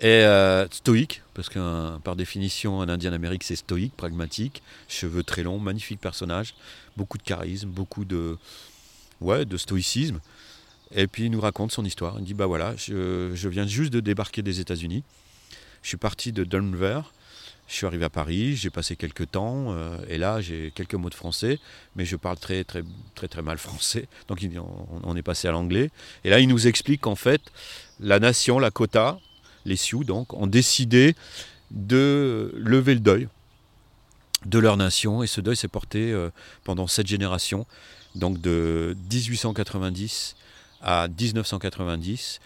Et 0.00 0.06
euh, 0.06 0.68
stoïque, 0.70 1.22
parce 1.34 1.48
que 1.48 1.98
par 1.98 2.14
définition, 2.14 2.80
un 2.80 2.88
Indien 2.88 3.10
d'Amérique, 3.10 3.42
c'est 3.42 3.56
stoïque, 3.56 3.96
pragmatique, 3.96 4.62
cheveux 4.88 5.24
très 5.24 5.42
longs, 5.42 5.58
magnifique 5.58 6.00
personnage, 6.00 6.54
beaucoup 6.96 7.18
de 7.18 7.24
charisme, 7.24 7.68
beaucoup 7.68 8.04
de, 8.04 8.38
ouais, 9.20 9.44
de 9.44 9.56
stoïcisme. 9.56 10.20
Et 10.94 11.08
puis 11.08 11.24
il 11.24 11.30
nous 11.30 11.40
raconte 11.40 11.72
son 11.72 11.84
histoire. 11.84 12.14
Il 12.18 12.24
dit 12.24 12.34
Bah 12.34 12.46
voilà, 12.46 12.76
je, 12.76 13.32
je 13.34 13.48
viens 13.48 13.66
juste 13.66 13.92
de 13.92 13.98
débarquer 13.98 14.42
des 14.42 14.60
États-Unis. 14.60 15.02
Je 15.82 15.88
suis 15.88 15.96
parti 15.96 16.32
de 16.32 16.44
Denver. 16.44 17.00
Je 17.66 17.74
suis 17.74 17.86
arrivé 17.86 18.06
à 18.06 18.08
Paris, 18.10 18.56
j'ai 18.56 18.70
passé 18.70 18.96
quelques 18.96 19.30
temps, 19.32 19.74
euh, 19.74 19.98
et 20.08 20.16
là 20.16 20.40
j'ai 20.40 20.72
quelques 20.74 20.94
mots 20.94 21.10
de 21.10 21.14
français, 21.14 21.58
mais 21.96 22.06
je 22.06 22.16
parle 22.16 22.38
très 22.38 22.64
très 22.64 22.82
très 23.14 23.28
très 23.28 23.42
mal 23.42 23.58
français, 23.58 24.08
donc 24.26 24.42
on, 24.56 25.00
on 25.02 25.16
est 25.16 25.22
passé 25.22 25.48
à 25.48 25.50
l'anglais. 25.50 25.90
Et 26.24 26.30
là 26.30 26.40
il 26.40 26.48
nous 26.48 26.66
explique 26.66 27.02
qu'en 27.02 27.14
fait 27.14 27.42
la 28.00 28.20
nation, 28.20 28.58
la 28.58 28.70
quota, 28.70 29.18
les 29.64 29.76
Sioux 29.76 30.04
donc, 30.04 30.34
ont 30.34 30.46
décidé 30.46 31.14
de 31.70 32.52
lever 32.56 32.94
le 32.94 33.00
deuil 33.00 33.28
de 34.46 34.58
leur 34.58 34.76
nation. 34.76 35.22
Et 35.22 35.26
ce 35.26 35.40
deuil 35.40 35.56
s'est 35.56 35.68
porté 35.68 36.12
euh, 36.12 36.30
pendant 36.64 36.86
sept 36.86 37.06
générations, 37.06 37.66
donc 38.14 38.40
de 38.40 38.96
1890 39.10 40.36
à 40.82 41.08
1990. 41.08 42.40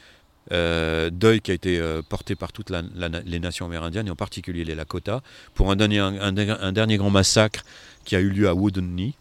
Euh, 0.51 1.09
deuil 1.11 1.41
qui 1.41 1.53
a 1.53 1.55
été 1.55 1.79
euh, 1.79 2.03
porté 2.03 2.35
par 2.35 2.53
toutes 2.53 2.71
les 2.71 3.39
nations 3.39 3.67
amérindiennes, 3.67 4.09
et 4.09 4.11
en 4.11 4.17
particulier 4.17 4.65
les 4.65 4.75
Lakota, 4.75 5.23
pour 5.55 5.71
un 5.71 5.77
dernier, 5.77 6.01
un 6.01 6.73
dernier 6.73 6.97
grand 6.97 7.11
massacre 7.11 7.65
qui 8.05 8.17
a 8.17 8.21
eu 8.21 8.29
lieu 8.29 8.49
à 8.49 8.55
Knee, 8.55 9.15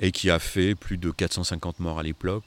et 0.00 0.10
qui 0.10 0.30
a 0.30 0.38
fait 0.38 0.74
plus 0.74 0.96
de 0.96 1.10
450 1.10 1.80
morts 1.80 1.98
à 1.98 2.02
l'époque. 2.02 2.44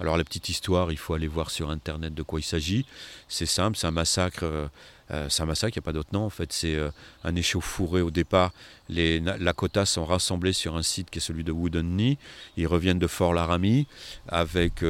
Alors 0.00 0.16
la 0.16 0.24
petite 0.24 0.48
histoire, 0.48 0.90
il 0.90 0.98
faut 0.98 1.14
aller 1.14 1.28
voir 1.28 1.50
sur 1.50 1.70
internet 1.70 2.14
de 2.14 2.22
quoi 2.22 2.40
il 2.40 2.44
s'agit. 2.44 2.86
C'est 3.28 3.46
simple, 3.46 3.76
c'est 3.76 3.86
un 3.86 3.92
massacre. 3.92 4.44
Euh, 4.44 4.68
euh, 5.10 5.26
c'est 5.30 5.42
un 5.42 5.46
massacre, 5.46 5.74
il 5.76 5.80
n'y 5.80 5.84
a 5.84 5.86
pas 5.86 5.92
d'autre 5.92 6.10
nom 6.12 6.24
en 6.24 6.30
fait. 6.30 6.52
C'est 6.52 6.74
euh, 6.74 6.90
un 7.24 7.34
échauffouré 7.36 8.02
au 8.02 8.10
départ. 8.10 8.52
Les 8.88 9.20
Lakota 9.20 9.86
sont 9.86 10.04
rassemblés 10.04 10.52
sur 10.52 10.76
un 10.76 10.82
site 10.82 11.08
qui 11.10 11.18
est 11.18 11.22
celui 11.22 11.44
de 11.44 11.52
Wooden 11.52 11.86
Knee. 11.86 12.18
Ils 12.56 12.66
reviennent 12.66 12.98
de 12.98 13.06
Fort 13.06 13.32
Laramie, 13.32 13.86
avec 14.26 14.82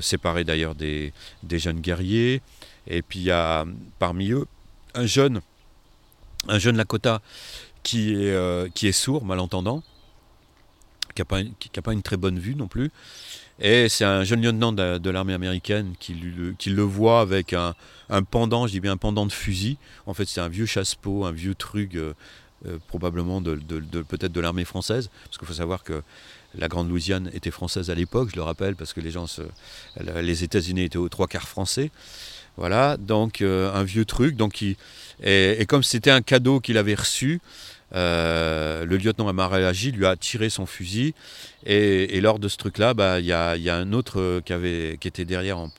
séparés 0.00 0.44
d'ailleurs 0.44 0.74
des, 0.74 1.12
jeunes 1.50 1.80
guerriers. 1.80 2.42
Et 2.86 3.02
puis 3.02 3.20
il 3.20 3.24
y 3.24 3.30
a 3.30 3.64
parmi 3.98 4.30
eux 4.30 4.46
un 4.94 5.06
jeune, 5.06 5.40
un 6.48 6.58
jeune 6.58 6.76
Lakota 6.76 7.22
qui 7.82 8.14
est 8.14 8.92
sourd, 8.92 9.24
malentendant 9.24 9.82
qui 11.16 11.70
n'a 11.76 11.82
pas, 11.82 11.92
une 11.92 12.02
très 12.02 12.16
bonne 12.16 12.38
vue 12.38 12.54
non 12.54 12.68
plus. 12.68 12.90
Et 13.58 13.88
c'est 13.88 14.04
un 14.04 14.22
jeune 14.22 14.42
lieutenant 14.42 14.72
de, 14.72 15.10
l'armée 15.10 15.32
américaine 15.32 15.94
qui, 15.98 16.14
le 16.14 16.82
voit 16.82 17.20
avec 17.20 17.54
un, 17.54 17.74
pendant, 18.30 18.66
je 18.66 18.72
dis 18.72 18.80
bien 18.80 18.92
un 18.92 18.96
pendant 18.96 19.26
de 19.26 19.32
fusil. 19.32 19.78
En 20.06 20.14
fait, 20.14 20.26
c'est 20.26 20.40
un 20.40 20.48
vieux 20.48 20.66
chasse-peau, 20.66 21.24
un 21.24 21.32
vieux 21.32 21.54
truc, 21.54 21.94
euh, 21.94 22.12
euh, 22.66 22.78
probablement 22.88 23.40
de, 23.40 23.54
peut-être 24.02 24.32
de 24.32 24.40
l'armée 24.40 24.66
française. 24.66 25.10
Parce 25.24 25.38
qu'il 25.38 25.48
faut 25.48 25.54
savoir 25.54 25.84
que 25.84 26.02
la 26.54 26.68
Grande 26.68 26.88
Louisiane 26.88 27.30
était 27.32 27.50
française 27.50 27.90
à 27.90 27.94
l'époque, 27.94 28.30
je 28.30 28.36
le 28.36 28.42
rappelle, 28.42 28.76
parce 28.76 28.92
que 28.92 29.00
les 29.00 30.44
États-Unis 30.44 30.82
étaient 30.82 30.98
aux 30.98 31.08
trois 31.08 31.26
quarts 31.26 31.48
français. 31.48 31.90
Voilà, 32.58 32.96
donc 32.96 33.42
euh, 33.42 33.70
un 33.74 33.84
vieux 33.84 34.06
truc. 34.06 34.36
Donc, 34.36 34.62
et 35.22 35.66
comme 35.66 35.82
c'était 35.82 36.10
un 36.10 36.22
cadeau 36.22 36.60
qu'il 36.60 36.78
avait 36.78 36.94
reçu, 36.94 37.40
euh, 37.94 38.84
le 38.84 38.96
lieutenant 38.96 39.28
a 39.36 39.48
réagi, 39.48 39.92
lui 39.92 40.06
a 40.06 40.16
tiré 40.16 40.50
son 40.50 40.66
fusil. 40.66 41.14
Et, 41.64 42.20
lors 42.20 42.38
de 42.38 42.48
ce 42.48 42.56
truc-là, 42.56 42.94
bah, 42.94 43.20
il 43.20 43.26
y, 43.26 43.32
a, 43.32 43.52
un 43.76 43.92
autre 43.92 44.40
qui, 44.44 44.52
avait, 44.52 44.94
était 44.94 45.24
derrière 45.24 45.58
en, 45.58 45.70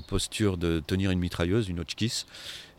posture 0.00 0.56
de 0.56 0.82
tenir 0.86 1.10
une 1.10 1.18
mitrailleuse, 1.18 1.68
une 1.68 1.80
Hotchkiss. 1.80 2.26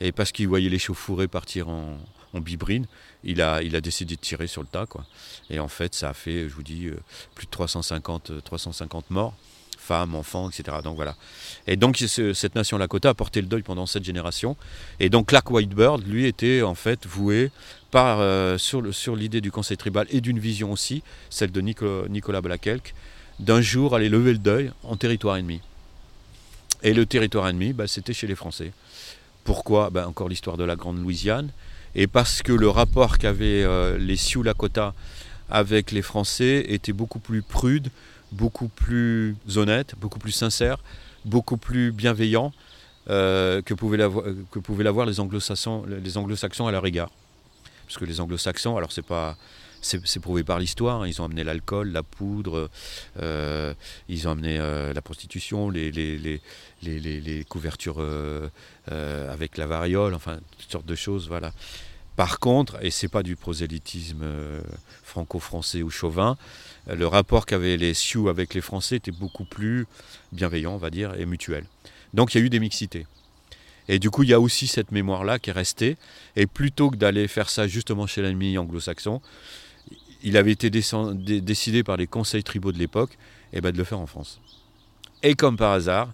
Et 0.02 0.12
parce 0.12 0.32
qu'il 0.32 0.48
voyait 0.48 0.70
les 0.70 0.80
chauffourés 0.80 1.28
partir 1.28 1.70
en, 1.70 1.98
bibrine, 2.34 2.88
il 3.24 3.42
a, 3.42 3.62
décidé 3.82 4.16
de 4.16 4.22
tirer 4.22 4.48
sur 4.48 4.62
le 4.62 4.68
tas. 4.68 4.86
Quoi. 4.86 5.06
Et 5.50 5.60
en 5.60 5.68
fait, 5.68 5.94
ça 5.94 6.10
a 6.10 6.14
fait, 6.14 6.50
je 6.50 6.54
vous 6.54 6.64
dis, 6.64 6.88
euh, 6.88 7.00
plus 7.36 7.46
de 7.46 7.52
350, 7.52 8.44
350 8.44 9.12
morts 9.12 9.36
femmes, 9.84 10.16
enfants, 10.16 10.50
etc. 10.50 10.78
Donc 10.84 10.96
voilà. 10.96 11.16
Et 11.68 11.76
donc 11.76 11.98
cette 11.98 12.56
nation 12.56 12.78
Lakota 12.78 13.10
a 13.10 13.14
porté 13.14 13.42
le 13.42 13.48
deuil 13.48 13.62
pendant 13.62 13.86
cette 13.86 14.04
génération. 14.04 14.56
Et 15.00 15.10
donc 15.10 15.28
Clark 15.28 15.52
Whitebird, 15.52 16.08
lui, 16.08 16.26
était 16.26 16.62
en 16.62 16.74
fait 16.74 17.06
voué 17.06 17.52
par, 17.94 18.22
euh, 18.22 18.58
sur 18.58 19.16
l'idée 19.16 19.40
du 19.40 19.52
conseil 19.52 19.78
tribal 19.78 20.08
et 20.10 20.20
d'une 20.20 20.40
vision 20.40 20.72
aussi, 20.72 21.04
celle 21.30 21.52
de 21.52 21.62
Nicolas, 21.62 22.42
Blakelk, 22.42 22.96
d'un 23.38 23.62
jour 23.62 23.94
aller 23.94 24.10
lever 24.10 24.32
le 24.32 24.40
deuil 24.40 24.72
en 24.82 24.96
territoire 24.96 25.38
ennemi. 25.38 25.62
Et 26.82 26.96
le 26.96 27.06
territoire 27.06 27.48
ennemi, 27.48 27.72
bah, 27.72 27.86
c'était 27.86 28.14
chez 28.14 28.26
les 28.26 28.34
Français. 28.34 28.72
Pourquoi? 29.44 29.92
Bah, 29.92 30.08
Encore 30.08 30.28
l'histoire 30.28 30.58
de 30.58 30.64
la 30.64 30.76
Grande 30.76 31.04
Louisiane. 31.04 31.52
Et 31.94 32.08
parce 32.08 32.42
que 32.42 32.52
le 32.52 32.68
rapport 32.68 33.20
qu'avaient 33.20 33.62
euh, 33.62 34.00
les 34.00 34.16
Sioux 34.16 34.42
Lakota 34.42 34.96
avec 35.52 35.92
les 35.92 36.02
Français 36.02 36.66
était 36.70 36.94
beaucoup 36.94 37.20
plus 37.20 37.44
prude, 37.44 37.90
beaucoup 38.32 38.70
plus 38.70 39.36
honnête, 39.56 39.94
beaucoup 40.02 40.18
plus 40.18 40.32
sincère, 40.32 40.80
beaucoup 41.26 41.58
plus 41.58 41.92
bienveillant 41.92 42.54
euh, 43.12 43.62
que 43.62 43.76
pouvaient 43.76 43.98
l'avoir 44.84 45.06
les 45.06 45.20
anglo-saxons 45.20 45.86
à 46.66 46.72
leur 46.72 46.88
égard. 46.88 47.12
Parce 47.94 48.00
que 48.00 48.10
les 48.10 48.22
anglo-saxons, 48.22 48.76
alors 48.76 48.92
c'est 48.92 49.06
pas 49.06 49.38
c'est 49.84 50.20
prouvé 50.20 50.44
par 50.44 50.58
l'histoire. 50.58 51.02
Hein. 51.04 51.08
Ils 51.08 51.22
ont 51.22 51.26
amené 51.26 51.44
l'alcool, 51.44 51.92
la 51.92 52.02
poudre, 52.02 52.72
euh, 53.22 53.76
ils 54.10 54.28
ont 54.28 54.32
amené 54.32 54.58
euh, 54.58 54.94
la 54.94 55.02
prostitution, 55.04 55.70
les, 55.70 56.42
couvertures 57.48 58.04
avec 58.88 59.58
la 59.58 59.68
variole, 59.68 60.16
enfin 60.16 60.40
toutes 60.58 60.72
sortes 60.72 60.86
de 60.88 60.96
choses. 60.96 61.28
Voilà. 61.28 61.54
Par 62.16 62.40
contre, 62.40 62.84
et 62.84 62.90
c'est 62.90 63.10
pas 63.10 63.22
du 63.22 63.36
prosélytisme 63.36 64.26
franco-français 65.04 65.84
ou 65.84 65.92
chauvin, 65.92 66.36
le 66.88 67.06
rapport 67.06 67.46
qu'avaient 67.46 67.78
les 67.78 67.94
Sioux 67.94 68.28
avec 68.28 68.56
les 68.56 68.62
Français 68.62 68.96
était 68.96 69.12
beaucoup 69.12 69.46
plus 69.46 69.86
bienveillant, 70.32 70.74
on 70.74 70.78
va 70.78 70.90
dire, 70.90 71.14
et 71.14 71.28
mutuel. 71.28 71.66
Donc 72.16 72.34
il 72.34 72.40
y 72.40 72.42
a 72.42 72.46
eu 72.46 72.50
des 72.50 72.60
mixités. 72.60 73.06
Et 73.90 74.00
du 74.00 74.10
coup, 74.10 74.24
il 74.24 74.30
y 74.30 74.34
a 74.34 74.40
aussi 74.40 74.68
cette 74.68 74.92
mémoire-là 74.92 75.40
qui 75.40 75.50
est 75.50 75.54
restée. 75.54 75.98
Et 76.36 76.48
plutôt 76.48 76.90
que 76.90 76.96
d'aller 76.96 77.28
faire 77.28 77.50
ça 77.50 77.68
justement 77.68 78.08
chez 78.08 78.22
l'ennemi 78.22 78.58
anglo-saxon, 78.58 79.22
il 80.24 80.38
avait 80.38 80.52
été 80.52 80.70
décidé 80.70 81.84
par 81.84 81.98
les 81.98 82.08
conseils 82.08 82.44
tribaux 82.44 82.72
de 82.72 82.78
l'époque 82.78 83.18
eh 83.52 83.62
ben, 83.62 83.72
de 83.72 83.78
le 83.78 83.84
faire 83.84 84.00
en 84.00 84.08
France. 84.08 84.40
Et 85.22 85.36
comme 85.36 85.58
par 85.58 85.74
hasard, 85.74 86.14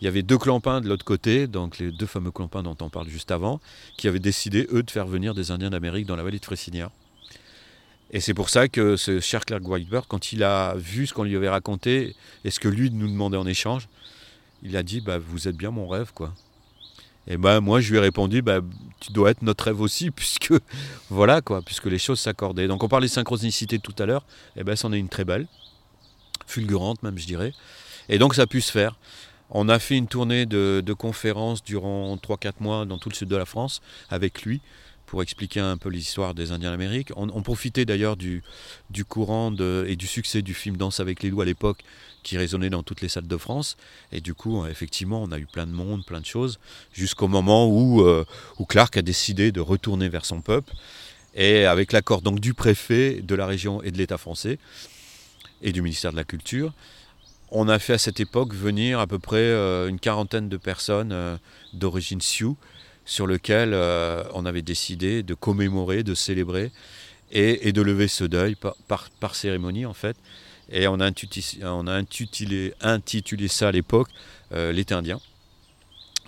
il 0.00 0.04
y 0.04 0.08
avait 0.08 0.22
deux 0.22 0.36
clampins 0.36 0.80
de 0.80 0.88
l'autre 0.88 1.04
côté, 1.04 1.46
donc 1.46 1.78
les 1.78 1.90
deux 1.90 2.06
fameux 2.06 2.30
clampins 2.30 2.62
dont 2.62 2.76
on 2.80 2.90
parle 2.90 3.08
juste 3.08 3.30
avant, 3.30 3.60
qui 3.96 4.08
avaient 4.08 4.18
décidé, 4.18 4.66
eux, 4.72 4.82
de 4.82 4.90
faire 4.90 5.06
venir 5.06 5.34
des 5.34 5.50
Indiens 5.50 5.70
d'Amérique 5.70 6.06
dans 6.06 6.16
la 6.16 6.22
vallée 6.22 6.38
de 6.38 6.44
Fressinière. 6.44 6.90
Et 8.10 8.20
c'est 8.20 8.34
pour 8.34 8.50
ça 8.50 8.68
que 8.68 8.96
ce 8.96 9.20
cher 9.20 9.44
Clark 9.44 9.66
Whitebird, 9.66 10.06
quand 10.06 10.32
il 10.32 10.44
a 10.44 10.74
vu 10.76 11.06
ce 11.06 11.14
qu'on 11.14 11.24
lui 11.24 11.34
avait 11.34 11.48
raconté 11.48 12.14
et 12.44 12.50
ce 12.50 12.60
que 12.60 12.68
lui 12.68 12.90
nous 12.90 13.08
demandait 13.08 13.36
en 13.36 13.46
échange, 13.46 13.88
il 14.62 14.76
a 14.76 14.82
dit 14.82 15.00
bah, 15.00 15.18
Vous 15.18 15.48
êtes 15.48 15.56
bien 15.56 15.70
mon 15.70 15.88
rêve, 15.88 16.12
quoi. 16.14 16.32
Et 17.28 17.36
ben 17.36 17.60
moi 17.60 17.80
je 17.80 17.90
lui 17.90 17.98
ai 17.98 18.00
répondu 18.00 18.40
bah, 18.42 18.60
tu 19.00 19.12
dois 19.12 19.30
être 19.30 19.42
notre 19.42 19.64
rêve 19.64 19.80
aussi 19.80 20.10
puisque 20.12 20.52
voilà 21.10 21.40
quoi 21.40 21.62
puisque 21.62 21.86
les 21.86 21.98
choses 21.98 22.20
s'accordaient. 22.20 22.68
Donc 22.68 22.82
on 22.82 22.88
parlait 22.88 23.08
de 23.08 23.12
synchronicité 23.12 23.78
tout 23.78 23.94
à 23.98 24.06
l'heure, 24.06 24.24
et 24.56 24.64
ben 24.64 24.76
c'en 24.76 24.92
est 24.92 24.98
une 24.98 25.08
très 25.08 25.24
belle, 25.24 25.46
fulgurante 26.46 27.02
même 27.02 27.18
je 27.18 27.26
dirais. 27.26 27.52
Et 28.08 28.18
donc 28.18 28.34
ça 28.34 28.42
a 28.42 28.46
pu 28.46 28.60
se 28.60 28.70
faire. 28.70 28.96
On 29.50 29.68
a 29.68 29.78
fait 29.78 29.96
une 29.96 30.08
tournée 30.08 30.44
de, 30.44 30.92
conférences 30.92 31.62
durant 31.62 32.16
3-4 32.16 32.54
mois 32.60 32.84
dans 32.84 32.98
tout 32.98 33.08
le 33.08 33.14
sud 33.14 33.28
de 33.28 33.36
la 33.36 33.44
France 33.44 33.80
avec 34.10 34.42
lui 34.42 34.60
pour 35.06 35.22
expliquer 35.22 35.60
un 35.60 35.76
peu 35.76 35.88
l'histoire 35.88 36.34
des 36.34 36.50
Indiens 36.50 36.72
d'Amérique. 36.72 37.12
On, 37.14 37.42
profitait 37.42 37.84
d'ailleurs 37.84 38.16
du, 38.16 38.42
courant 39.08 39.54
et 39.86 39.94
du 39.94 40.06
succès 40.08 40.42
du 40.42 40.52
film 40.52 40.76
Danse 40.76 40.98
avec 40.98 41.22
les 41.22 41.30
loups 41.30 41.42
à 41.42 41.44
l'époque 41.44 41.84
qui 42.26 42.36
résonnait 42.36 42.70
dans 42.70 42.82
toutes 42.82 43.00
les 43.00 43.08
salles 43.08 43.28
de 43.28 43.36
France. 43.36 43.76
Et 44.10 44.20
du 44.20 44.34
coup, 44.34 44.66
effectivement, 44.66 45.22
on 45.22 45.30
a 45.30 45.38
eu 45.38 45.46
plein 45.46 45.66
de 45.66 45.72
monde, 45.72 46.04
plein 46.04 46.20
de 46.20 46.26
choses, 46.26 46.58
jusqu'au 46.92 47.28
moment 47.28 47.68
où, 47.68 48.02
euh, 48.02 48.24
où 48.58 48.64
Clark 48.64 48.96
a 48.96 49.02
décidé 49.02 49.52
de 49.52 49.60
retourner 49.60 50.08
vers 50.08 50.24
son 50.24 50.40
peuple. 50.40 50.72
Et 51.34 51.66
avec 51.66 51.92
l'accord 51.92 52.22
donc 52.22 52.40
du 52.40 52.52
préfet 52.52 53.20
de 53.22 53.34
la 53.34 53.46
région 53.46 53.82
et 53.82 53.92
de 53.92 53.98
l'État 53.98 54.18
français 54.18 54.58
et 55.62 55.70
du 55.72 55.82
ministère 55.82 56.10
de 56.10 56.16
la 56.16 56.24
Culture, 56.24 56.72
on 57.50 57.68
a 57.68 57.78
fait 57.78 57.92
à 57.92 57.98
cette 57.98 58.18
époque 58.18 58.54
venir 58.54 58.98
à 58.98 59.06
peu 59.06 59.20
près 59.20 59.36
euh, 59.38 59.86
une 59.88 60.00
quarantaine 60.00 60.48
de 60.48 60.56
personnes 60.56 61.12
euh, 61.12 61.36
d'origine 61.74 62.20
Sioux, 62.20 62.56
sur 63.04 63.28
lequel 63.28 63.70
euh, 63.72 64.24
on 64.34 64.46
avait 64.46 64.62
décidé 64.62 65.22
de 65.22 65.34
commémorer, 65.34 66.02
de 66.02 66.14
célébrer 66.14 66.72
et, 67.30 67.72
de 67.72 67.82
lever 67.82 68.08
ce 68.08 68.24
deuil 68.24 68.56
par, 68.88 69.34
cérémonie 69.34 69.86
en 69.86 69.94
fait. 69.94 70.16
Et 70.70 70.88
on 70.88 70.98
a 71.00 71.06
intitulé, 71.06 72.72
ça 73.48 73.68
à 73.68 73.72
l'époque 73.72 74.08
l'été 74.50 74.94
indien. 74.94 75.20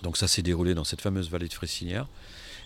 Donc 0.03 0.17
ça 0.17 0.27
s'est 0.27 0.41
déroulé 0.41 0.73
dans 0.73 0.83
cette 0.83 1.01
fameuse 1.01 1.29
vallée 1.29 1.47
de 1.47 1.53
Fressinière. 1.53 2.07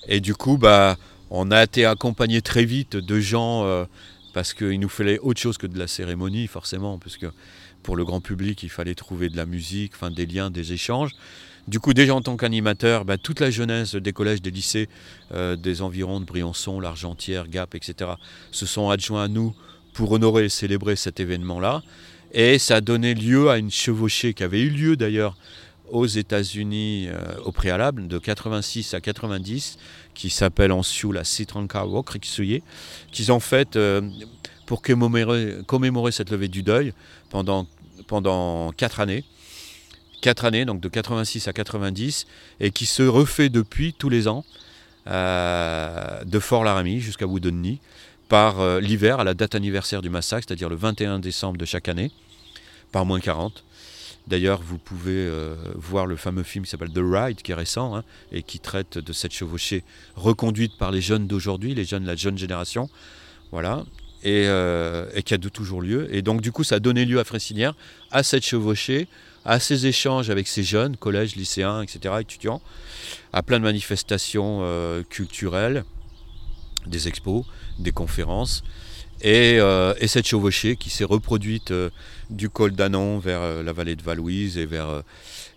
Et 0.08 0.20
du 0.20 0.36
coup, 0.36 0.58
bah, 0.58 0.98
on 1.30 1.50
a 1.52 1.64
été 1.64 1.86
accompagné 1.86 2.42
très 2.42 2.66
vite 2.66 2.96
de 2.96 3.20
gens 3.20 3.86
parce 4.34 4.54
qu'il 4.54 4.80
nous 4.80 4.90
fallait 4.90 5.20
autre 5.20 5.40
chose 5.40 5.58
que 5.58 5.68
de 5.68 5.78
la 5.78 5.88
cérémonie, 5.88 6.48
forcément, 6.48 6.98
parce 6.98 7.18
que 7.18 7.28
pour 7.84 7.96
le 7.96 8.04
grand 8.04 8.22
public, 8.22 8.64
il 8.64 8.70
fallait 8.70 8.96
trouver 8.96 9.30
de 9.30 9.38
la 9.38 9.46
musique, 9.46 9.94
des 10.16 10.26
liens, 10.26 10.50
des 10.50 10.74
échanges. 10.74 11.12
Du 11.68 11.80
coup, 11.80 11.94
déjà 11.94 12.14
en 12.14 12.22
tant 12.22 12.36
qu'animateur, 12.36 13.06
bah, 13.06 13.18
toute 13.18 13.40
la 13.40 13.50
jeunesse 13.50 13.96
des 13.96 14.12
collèges, 14.12 14.42
des 14.42 14.52
lycées, 14.52 14.90
euh, 15.34 15.56
des 15.56 15.82
environs 15.82 16.20
de 16.20 16.26
Briançon, 16.26 16.80
l'Argentière, 16.80 17.48
Gap, 17.48 17.76
etc., 17.76 18.12
se 18.52 18.66
sont 18.66 18.90
adjoints 18.90 19.24
à 19.24 19.28
nous 19.28 19.56
pour 19.94 20.12
honorer 20.12 20.46
et 20.46 20.50
célébrer 20.50 20.96
cet 20.96 21.20
événement-là. 21.20 21.84
Et 22.34 22.58
ça 22.58 22.78
a 22.78 22.82
donné 22.82 23.14
lieu 23.14 23.50
à 23.50 23.58
une 23.58 23.72
chevauchée 23.72 24.34
qui 24.34 24.44
avait 24.44 24.62
eu 24.62 24.70
lieu 24.70 24.96
d'ailleurs 24.96 25.38
aux 25.90 26.08
États-Unis 26.08 27.08
euh, 27.10 27.36
au 27.46 27.52
préalable, 27.52 28.08
de 28.08 28.18
86 28.18 28.96
à 28.96 29.02
90, 29.02 29.78
qui 30.16 30.32
s'appelle 30.32 30.72
en 30.72 30.82
Sioux 30.82 31.12
la 31.12 31.24
Citranka 31.24 31.86
Wokriksuye, 31.86 32.64
qu'ils 33.12 33.32
ont 33.32 33.40
fait 33.40 33.76
euh, 33.76 34.02
pour 34.66 34.82
commémorer, 34.82 36.12
cette 36.12 36.32
levée 36.32 36.48
du 36.48 36.64
deuil 36.64 36.94
pendant, 37.30 37.68
pendant 38.08 38.72
4 38.72 39.02
années. 39.02 39.24
4 40.22 40.46
années, 40.46 40.66
donc 40.66 40.80
de 40.80 40.88
86 40.88 41.48
à 41.48 41.54
90, 41.54 42.26
et 42.60 42.72
qui 42.72 42.86
se 42.86 43.04
refait 43.04 43.50
depuis 43.50 43.94
tous 43.94 44.10
les 44.10 44.28
ans, 44.28 44.46
euh, 45.06 46.24
de 46.24 46.40
Fort 46.40 46.64
Laramie 46.64 47.02
jusqu'à 47.02 47.28
Woodonny, 47.28 47.82
par 48.30 48.80
l'hiver, 48.80 49.20
à 49.20 49.24
la 49.24 49.34
date 49.34 49.56
anniversaire 49.56 50.02
du 50.02 50.10
massacre, 50.10 50.46
c'est-à-dire 50.48 50.70
le 50.70 50.76
21 50.76 51.20
décembre 51.20 51.58
de 51.58 51.66
chaque 51.66 51.88
année, 51.88 52.12
par 52.92 53.06
moins 53.06 53.20
40. 53.20 53.64
D'ailleurs, 54.28 54.62
vous 54.62 54.78
pouvez 54.78 55.12
euh, 55.12 55.56
voir 55.76 56.06
le 56.06 56.16
fameux 56.16 56.44
film 56.44 56.64
qui 56.64 56.72
s'appelle 56.72 56.92
The 56.92 57.02
Ride, 57.04 57.42
qui 57.42 57.52
est 57.52 57.56
récent, 57.56 57.96
hein, 57.96 58.04
et 58.32 58.42
qui 58.42 58.60
traite 58.60 58.98
de 58.98 59.14
cette 59.14 59.34
chevauchée 59.34 59.84
reconduite 60.16 60.78
par 60.78 60.92
les 60.92 61.02
jeunes 61.02 61.28
d'aujourd'hui, 61.28 61.76
les 61.76 61.84
jeunes 61.84 62.06
la 62.06 62.16
jeune 62.16 62.38
génération. 62.38 62.90
Voilà. 63.52 63.84
Euh, 64.26 65.10
et, 65.14 65.22
qui 65.22 65.34
a 65.34 65.38
toujours 65.38 65.82
lieu. 65.82 66.08
Et 66.16 66.22
donc, 66.22 66.40
du 66.40 66.54
coup, 66.54 66.64
ça 66.64 66.76
a 66.76 66.80
donné 66.80 67.04
lieu 67.04 67.20
à 67.20 67.26
Fressinière, 67.26 67.76
à 68.10 68.24
cette 68.24 68.46
chevauchée, 68.46 69.10
à 69.44 69.60
ces 69.60 69.86
échanges 69.86 70.30
avec 70.30 70.48
ces 70.48 70.64
jeunes, 70.64 70.96
collèges, 70.96 71.36
lycéens, 71.36 71.82
etc., 71.82 72.16
étudiants, 72.22 72.62
à 73.34 73.44
plein 73.44 73.60
de 73.60 73.66
manifestations 73.66 74.62
euh, 74.62 75.04
culturelles, 75.04 75.84
des 76.88 77.10
expos, 77.10 77.44
des 77.80 77.92
conférences. 77.92 78.64
Euh, 79.26 79.94
et, 80.00 80.08
cette 80.08 80.28
chevauchée 80.28 80.76
qui 80.76 80.90
s'est 80.90 81.06
reproduite 81.06 81.72
euh, 81.72 81.90
du 82.30 82.50
col 82.50 82.74
d'Anon 82.74 83.20
vers 83.20 83.42
euh, 83.42 83.64
la 83.64 83.72
vallée 83.72 83.96
de 83.96 84.02
Valouise 84.02 84.58
et 84.58 84.66
vers, 84.66 85.04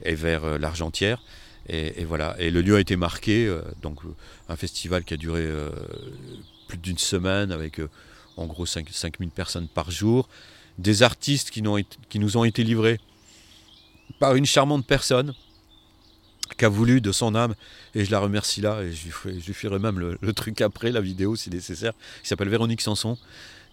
et 0.05 0.15
vers 0.15 0.59
l'Argentière. 0.59 1.23
Et, 1.69 2.05
voilà. 2.05 2.37
Et 2.39 2.51
le 2.51 2.63
lieu 2.63 2.77
a 2.77 2.81
été 2.81 2.95
marqué, 2.95 3.53
donc 3.83 3.99
un 4.49 4.55
festival 4.55 5.03
qui 5.03 5.15
a 5.15 5.17
duré 5.17 5.45
plus 6.69 6.79
d'une 6.79 6.99
semaine 6.99 7.51
avec 7.51 7.81
en 8.37 8.47
gros 8.47 8.67
5000 8.67 9.31
personnes 9.31 9.67
par 9.67 9.91
jour. 9.91 10.29
Des 10.79 11.03
artistes 11.03 11.51
qui, 11.51 11.65
qui 12.09 12.19
nous 12.21 12.37
ont 12.37 12.45
été 12.45 12.63
livrés 12.63 13.01
par 14.21 14.37
une 14.37 14.47
charmante 14.47 14.87
personne 14.87 15.35
qui 16.57 16.65
a 16.65 16.69
voulu 16.69 17.01
de 17.01 17.13
son 17.13 17.35
âme, 17.35 17.55
et 17.95 18.05
je 18.05 18.11
la 18.11 18.19
remercie 18.19 18.61
là, 18.61 18.83
et 18.83 18.93
je 18.93 19.05
lui 19.47 19.55
ferai, 19.55 19.79
même 19.79 19.99
le, 19.99 20.33
truc 20.33 20.61
après, 20.61 20.91
la 20.91 21.01
vidéo 21.01 21.37
si 21.37 21.51
nécessaire, 21.51 21.93
qui 22.23 22.29
s'appelle 22.29 22.49
Véronique 22.49 22.81
Sanson, 22.81 23.19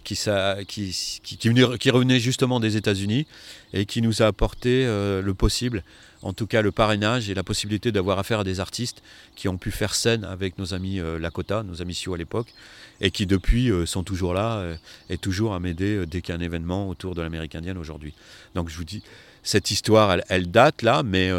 qui, 0.04 0.20
qui, 0.68 1.38
qui, 1.78 1.90
revenait 1.92 2.20
justement 2.20 2.60
des 2.60 2.76
États-Unis 2.76 3.26
et 3.72 3.86
qui 3.86 4.02
nous 4.02 4.22
a 4.22 4.28
apporté 4.28 4.86
euh, 4.86 5.22
le 5.22 5.34
possible, 5.34 5.82
en 6.24 6.34
tout 6.34 6.46
cas 6.46 6.62
le 6.62 6.74
parrainage 6.74 7.30
et 7.30 7.34
la 7.34 7.44
possibilité 7.44 7.94
d'avoir 7.94 8.20
affaire 8.20 8.42
à 8.42 8.44
des 8.44 8.60
artistes 8.60 9.02
qui 9.36 9.48
ont 9.48 9.58
pu 9.58 9.72
faire 9.72 9.96
scène 9.96 10.26
avec 10.26 10.58
nos 10.58 10.74
amis 10.74 11.00
euh, 11.00 11.18
Lakota, 11.20 11.64
nos 11.64 11.82
amis 11.82 11.96
Sioux 11.96 12.14
à 12.14 12.18
l'époque, 12.18 12.54
et 13.00 13.12
qui 13.12 13.26
depuis 13.26 13.72
euh, 13.72 13.86
sont 13.86 14.04
toujours 14.04 14.34
là 14.34 14.76
et 15.10 15.18
toujours 15.18 15.54
à 15.54 15.60
m'aider 15.62 16.06
dès 16.06 16.22
qu'il 16.22 16.34
y 16.34 16.38
a 16.38 16.40
un 16.40 16.44
événement 16.44 16.90
autour 16.90 17.16
de 17.16 17.22
l'Amérique 17.22 17.56
indienne 17.56 17.78
aujourd'hui. 17.78 18.14
Donc 18.56 18.70
je 18.70 18.76
vous 18.76 18.84
dis, 18.84 19.04
cette 19.42 19.72
histoire, 19.72 20.18
elle, 20.28 20.52
date 20.52 20.82
là, 20.82 21.04
mais 21.04 21.32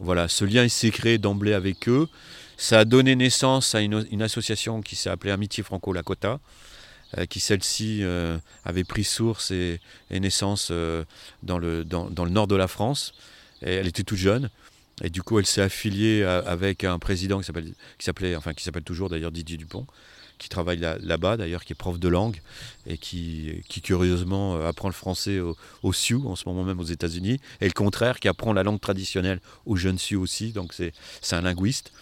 voilà, 0.00 0.28
ce 0.28 0.44
lien 0.44 0.66
s'est 0.68 0.90
créé 0.90 1.18
d'emblée 1.18 1.52
avec 1.52 1.88
eux. 1.88 2.08
Ça 2.56 2.80
a 2.80 2.84
donné 2.84 3.16
naissance 3.16 3.74
à 3.74 3.80
une, 3.80 4.22
association 4.22 4.80
qui 4.82 4.96
s'est 4.96 5.10
appelée 5.10 5.30
Amitié 5.30 5.62
Franco-Lakota. 5.62 6.40
Euh, 7.18 7.26
qui 7.26 7.40
celle-ci 7.40 8.04
euh, 8.04 8.38
avait 8.64 8.84
pris 8.84 9.02
source 9.02 9.50
et, 9.50 9.80
naissance 10.12 10.68
euh, 10.70 11.04
dans, 11.42 11.58
le, 11.58 11.84
dans, 11.84 12.06
le 12.06 12.30
nord 12.30 12.46
de 12.46 12.54
la 12.54 12.68
France. 12.68 13.14
Elle 13.62 13.88
était 13.88 14.04
toute 14.04 14.18
jeune. 14.18 14.48
Et 15.02 15.10
du 15.10 15.20
coup, 15.20 15.40
elle 15.40 15.46
s'est 15.46 15.60
affiliée 15.60 16.22
avec 16.22 16.84
un 16.84 16.98
président 17.00 17.40
qui 17.40 17.50
s'appelait, 17.98 18.36
enfin 18.36 18.54
qui 18.54 18.62
s'appelle 18.62 18.84
toujours 18.84 19.08
d'ailleurs 19.08 19.32
Didier 19.32 19.56
Dupont, 19.56 19.86
qui 20.40 20.48
travaille 20.48 20.78
là-bas 20.78 21.36
d'ailleurs, 21.36 21.64
qui 21.64 21.74
est 21.74 21.76
prof 21.76 22.00
de 22.00 22.08
langue 22.08 22.40
et 22.86 22.98
qui, 22.98 23.62
qui 23.68 23.80
curieusement 23.82 24.60
apprend 24.66 24.88
le 24.88 24.94
français 24.94 25.38
aux, 25.82 25.92
Sioux 25.92 26.24
en 26.26 26.34
ce 26.34 26.48
moment 26.48 26.64
même 26.64 26.80
aux 26.80 26.84
États-Unis, 26.84 27.40
et 27.60 27.66
le 27.66 27.72
contraire, 27.72 28.18
qui 28.18 28.26
apprend 28.26 28.52
la 28.52 28.62
langue 28.62 28.80
traditionnelle 28.80 29.40
aux 29.66 29.76
jeunes 29.76 29.98
Sioux 29.98 30.20
aussi. 30.20 30.52
Donc 30.52 30.72
c'est 30.72 30.92
un 31.32 31.42
linguiste. 31.42 31.92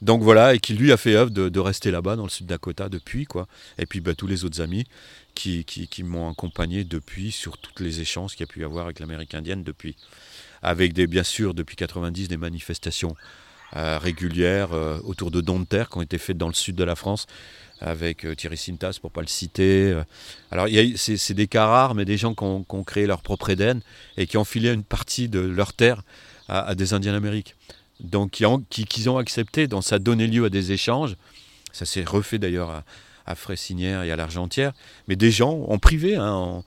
Donc 0.00 0.22
voilà, 0.22 0.54
et 0.54 0.60
qui 0.60 0.74
lui 0.74 0.92
a 0.92 0.96
fait 0.96 1.16
œuvre 1.16 1.30
de, 1.30 1.60
rester 1.60 1.90
là-bas 1.90 2.14
dans 2.14 2.22
le 2.22 2.28
sud 2.30 2.46
Dakota 2.46 2.88
depuis, 2.88 3.24
quoi. 3.24 3.48
Et 3.78 3.86
puis 3.86 4.00
bah, 4.00 4.14
tous 4.14 4.28
les 4.28 4.44
autres 4.44 4.60
amis 4.60 4.86
qui, 5.34 5.64
qui, 5.64 6.02
m'ont 6.04 6.30
accompagné 6.30 6.84
depuis 6.84 7.32
sur 7.32 7.58
toutes 7.58 7.80
les 7.80 8.00
échanges 8.00 8.32
qu'il 8.32 8.40
y 8.40 8.48
a 8.48 8.52
pu 8.52 8.60
y 8.60 8.64
avoir 8.64 8.84
avec 8.84 9.00
l'Amérique 9.00 9.34
indienne 9.34 9.64
depuis. 9.64 9.96
Avec 10.62 10.92
des, 10.92 11.06
bien 11.08 11.24
sûr, 11.24 11.52
depuis 11.52 11.76
90, 11.76 12.28
des 12.28 12.36
manifestations 12.36 13.16
euh, 13.16 13.47
régulières 13.72 14.72
euh, 14.72 14.98
autour 15.04 15.30
de 15.30 15.40
dons 15.40 15.60
de 15.60 15.64
terre 15.64 15.88
qui 15.88 15.98
ont 15.98 16.02
été 16.02 16.18
faites 16.18 16.38
dans 16.38 16.48
le 16.48 16.54
sud 16.54 16.76
de 16.76 16.84
la 16.84 16.96
France 16.96 17.26
avec 17.80 18.24
euh, 18.24 18.34
Thierry 18.34 18.56
Sintas 18.56 18.98
pour 19.00 19.10
pas 19.10 19.20
le 19.20 19.26
citer. 19.26 19.96
Alors 20.50 20.66
c'est 20.96 21.34
des 21.34 21.46
cas 21.46 21.66
rares, 21.66 21.94
mais 21.94 22.04
des 22.04 22.16
gens 22.16 22.34
qui 22.34 22.44
ont, 22.44 22.84
créé 22.84 23.06
leur 23.06 23.22
propre 23.22 23.50
Éden 23.50 23.80
et 24.16 24.26
qui 24.26 24.36
ont 24.36 24.44
filé 24.44 24.72
une 24.72 24.84
partie 24.84 25.28
de 25.28 25.40
leur 25.40 25.72
terre 25.72 26.02
à, 26.48 26.74
des 26.74 26.94
Indiens 26.94 27.12
d'Amérique 27.12 27.54
donc 28.00 28.30
qui, 28.30 28.46
ont 28.46 29.18
accepté, 29.18 29.66
donc 29.66 29.82
ça 29.82 29.96
a 29.96 29.98
donné 29.98 30.26
lieu 30.28 30.44
à 30.44 30.50
des 30.50 30.72
échanges. 30.72 31.16
Ça 31.72 31.84
s'est 31.84 32.04
refait 32.04 32.38
d'ailleurs 32.38 32.70
à, 32.70 32.84
à 33.28 33.34
Fressinière 33.34 34.02
et 34.02 34.10
à 34.10 34.16
l'Argentière, 34.16 34.72
mais 35.06 35.16
des 35.16 35.30
gens 35.30 35.64
en 35.68 35.78
privé, 35.78 36.16
hein, 36.16 36.32
en, 36.32 36.64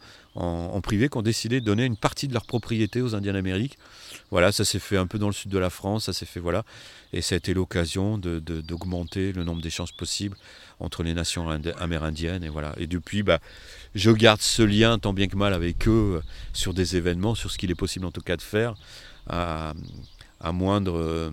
privé, 0.81 1.09
qui 1.09 1.17
ont 1.17 1.21
décidé 1.21 1.59
de 1.59 1.65
donner 1.65 1.85
une 1.85 1.97
partie 1.97 2.27
de 2.27 2.33
leur 2.33 2.45
propriété 2.45 3.01
aux 3.01 3.15
Indiens 3.15 3.33
d'Amérique. 3.33 3.77
Voilà, 4.29 4.51
ça 4.51 4.63
s'est 4.63 4.79
fait 4.79 4.97
un 4.97 5.07
peu 5.07 5.19
dans 5.19 5.27
le 5.27 5.33
sud 5.33 5.51
de 5.51 5.57
la 5.57 5.69
France, 5.69 6.05
ça 6.05 6.13
s'est 6.13 6.25
fait 6.25 6.39
voilà, 6.39 6.63
et 7.11 7.21
ça 7.21 7.35
a 7.35 7.37
été 7.37 7.53
l'occasion 7.53 8.17
d'augmenter 8.17 9.33
le 9.33 9.43
nombre 9.43 9.61
d'échanges 9.61 9.93
possibles 9.93 10.37
entre 10.79 11.03
les 11.03 11.13
nations 11.13 11.49
amérindiennes 11.79 12.43
et 12.43 12.49
voilà. 12.49 12.73
Et 12.77 12.87
depuis, 12.87 13.23
bah, 13.23 13.39
je 13.93 14.11
garde 14.11 14.41
ce 14.41 14.63
lien 14.63 14.97
tant 14.99 15.13
bien 15.13 15.27
que 15.27 15.35
mal 15.35 15.53
avec 15.53 15.87
eux 15.87 16.21
sur 16.53 16.73
des 16.73 16.95
événements, 16.95 17.35
sur 17.35 17.51
ce 17.51 17.57
qu'il 17.57 17.71
est 17.71 17.75
possible 17.75 18.05
en 18.05 18.11
tout 18.11 18.21
cas 18.21 18.37
de 18.37 18.41
faire 18.41 18.75
à 19.27 19.73
moindre, 20.51 20.97
euh, 20.97 21.29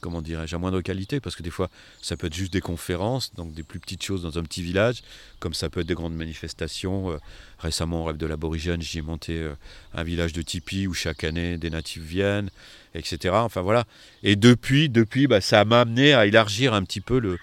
comment 0.00 0.22
dirais-je, 0.22 0.56
à 0.56 0.58
moindre 0.58 0.80
qualité, 0.80 1.20
parce 1.20 1.36
que 1.36 1.42
des 1.42 1.50
fois, 1.50 1.68
ça 2.00 2.16
peut 2.16 2.28
être 2.28 2.34
juste 2.34 2.52
des 2.52 2.62
conférences, 2.62 3.34
donc 3.34 3.52
des 3.52 3.62
plus 3.62 3.78
petites 3.78 4.02
choses 4.02 4.22
dans 4.22 4.38
un 4.38 4.42
petit 4.42 4.62
village, 4.62 5.02
comme 5.38 5.52
ça 5.52 5.68
peut 5.68 5.80
être 5.80 5.86
des 5.86 5.94
grandes 5.94 6.14
manifestations. 6.14 7.12
Euh, 7.12 7.18
récemment, 7.58 8.02
au 8.02 8.04
rêve 8.04 8.16
de 8.16 8.26
l'aborigène, 8.26 8.80
j'y 8.80 8.98
ai 8.98 9.02
monté 9.02 9.34
euh, 9.38 9.54
un 9.92 10.02
village 10.02 10.32
de 10.32 10.40
tipi 10.40 10.86
où 10.86 10.94
chaque 10.94 11.24
année 11.24 11.58
des 11.58 11.68
natifs 11.68 12.02
viennent, 12.02 12.48
etc. 12.94 13.34
Enfin 13.34 13.60
voilà. 13.60 13.84
Et 14.22 14.34
depuis, 14.34 14.88
depuis, 14.88 15.26
bah, 15.26 15.42
ça 15.42 15.64
m'a 15.66 15.82
amené 15.82 16.14
à 16.14 16.24
élargir 16.26 16.72
un 16.72 16.82
petit 16.84 17.02
peu 17.02 17.18
le, 17.18 17.38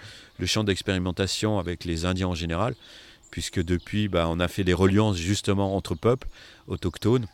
champ 0.46 0.64
d'expérimentation 0.64 1.60
avec 1.60 1.86
les 1.86 2.06
Indiens 2.06 2.30
en 2.30 2.36
général, 2.36 2.74
puisque 3.30 3.62
depuis, 3.62 4.08
bah, 4.08 4.28
on 4.30 4.40
a 4.40 4.48
fait 4.48 4.64
des 4.64 4.74
reliances 4.74 5.18
justement 5.18 5.76
entre 5.76 5.94
peuples 5.94 6.28
autochtones 6.68 7.28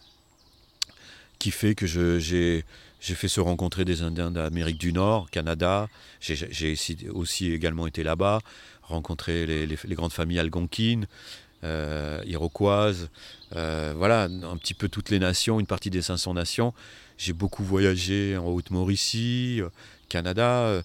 qui 1.39 1.51
fait 1.51 1.75
que 1.75 1.85
j'ai 1.85 2.65
j'ai 2.99 3.15
fait 3.15 3.27
se 3.27 3.39
rencontrer 3.39 3.85
des 3.85 4.01
Indiens 4.01 4.31
d'Amérique 4.31 4.77
du 4.77 4.93
Nord, 4.93 5.29
Canada. 5.29 5.87
J'ai 6.19 6.75
aussi 7.09 7.51
également 7.51 7.87
été 7.87 8.03
là-bas, 8.03 8.39
rencontré 8.83 9.45
les, 9.45 9.95
grandes 9.95 10.13
familles 10.13 10.39
algonquines, 10.39 11.07
euh, 11.63 12.21
iroquoises, 12.25 13.09
euh, 13.55 13.93
voilà, 13.95 14.23
un 14.23 14.57
petit 14.57 14.73
peu 14.73 14.89
toutes 14.89 15.09
les 15.09 15.19
nations, 15.19 15.59
une 15.59 15.67
partie 15.67 15.89
des 15.89 16.01
500 16.01 16.33
nations. 16.33 16.73
J'ai 17.17 17.33
beaucoup 17.33 17.63
voyagé 17.63 18.37
en 18.37 18.47
Haute-Mauricie, 18.47 19.61
Canada, 20.09 20.83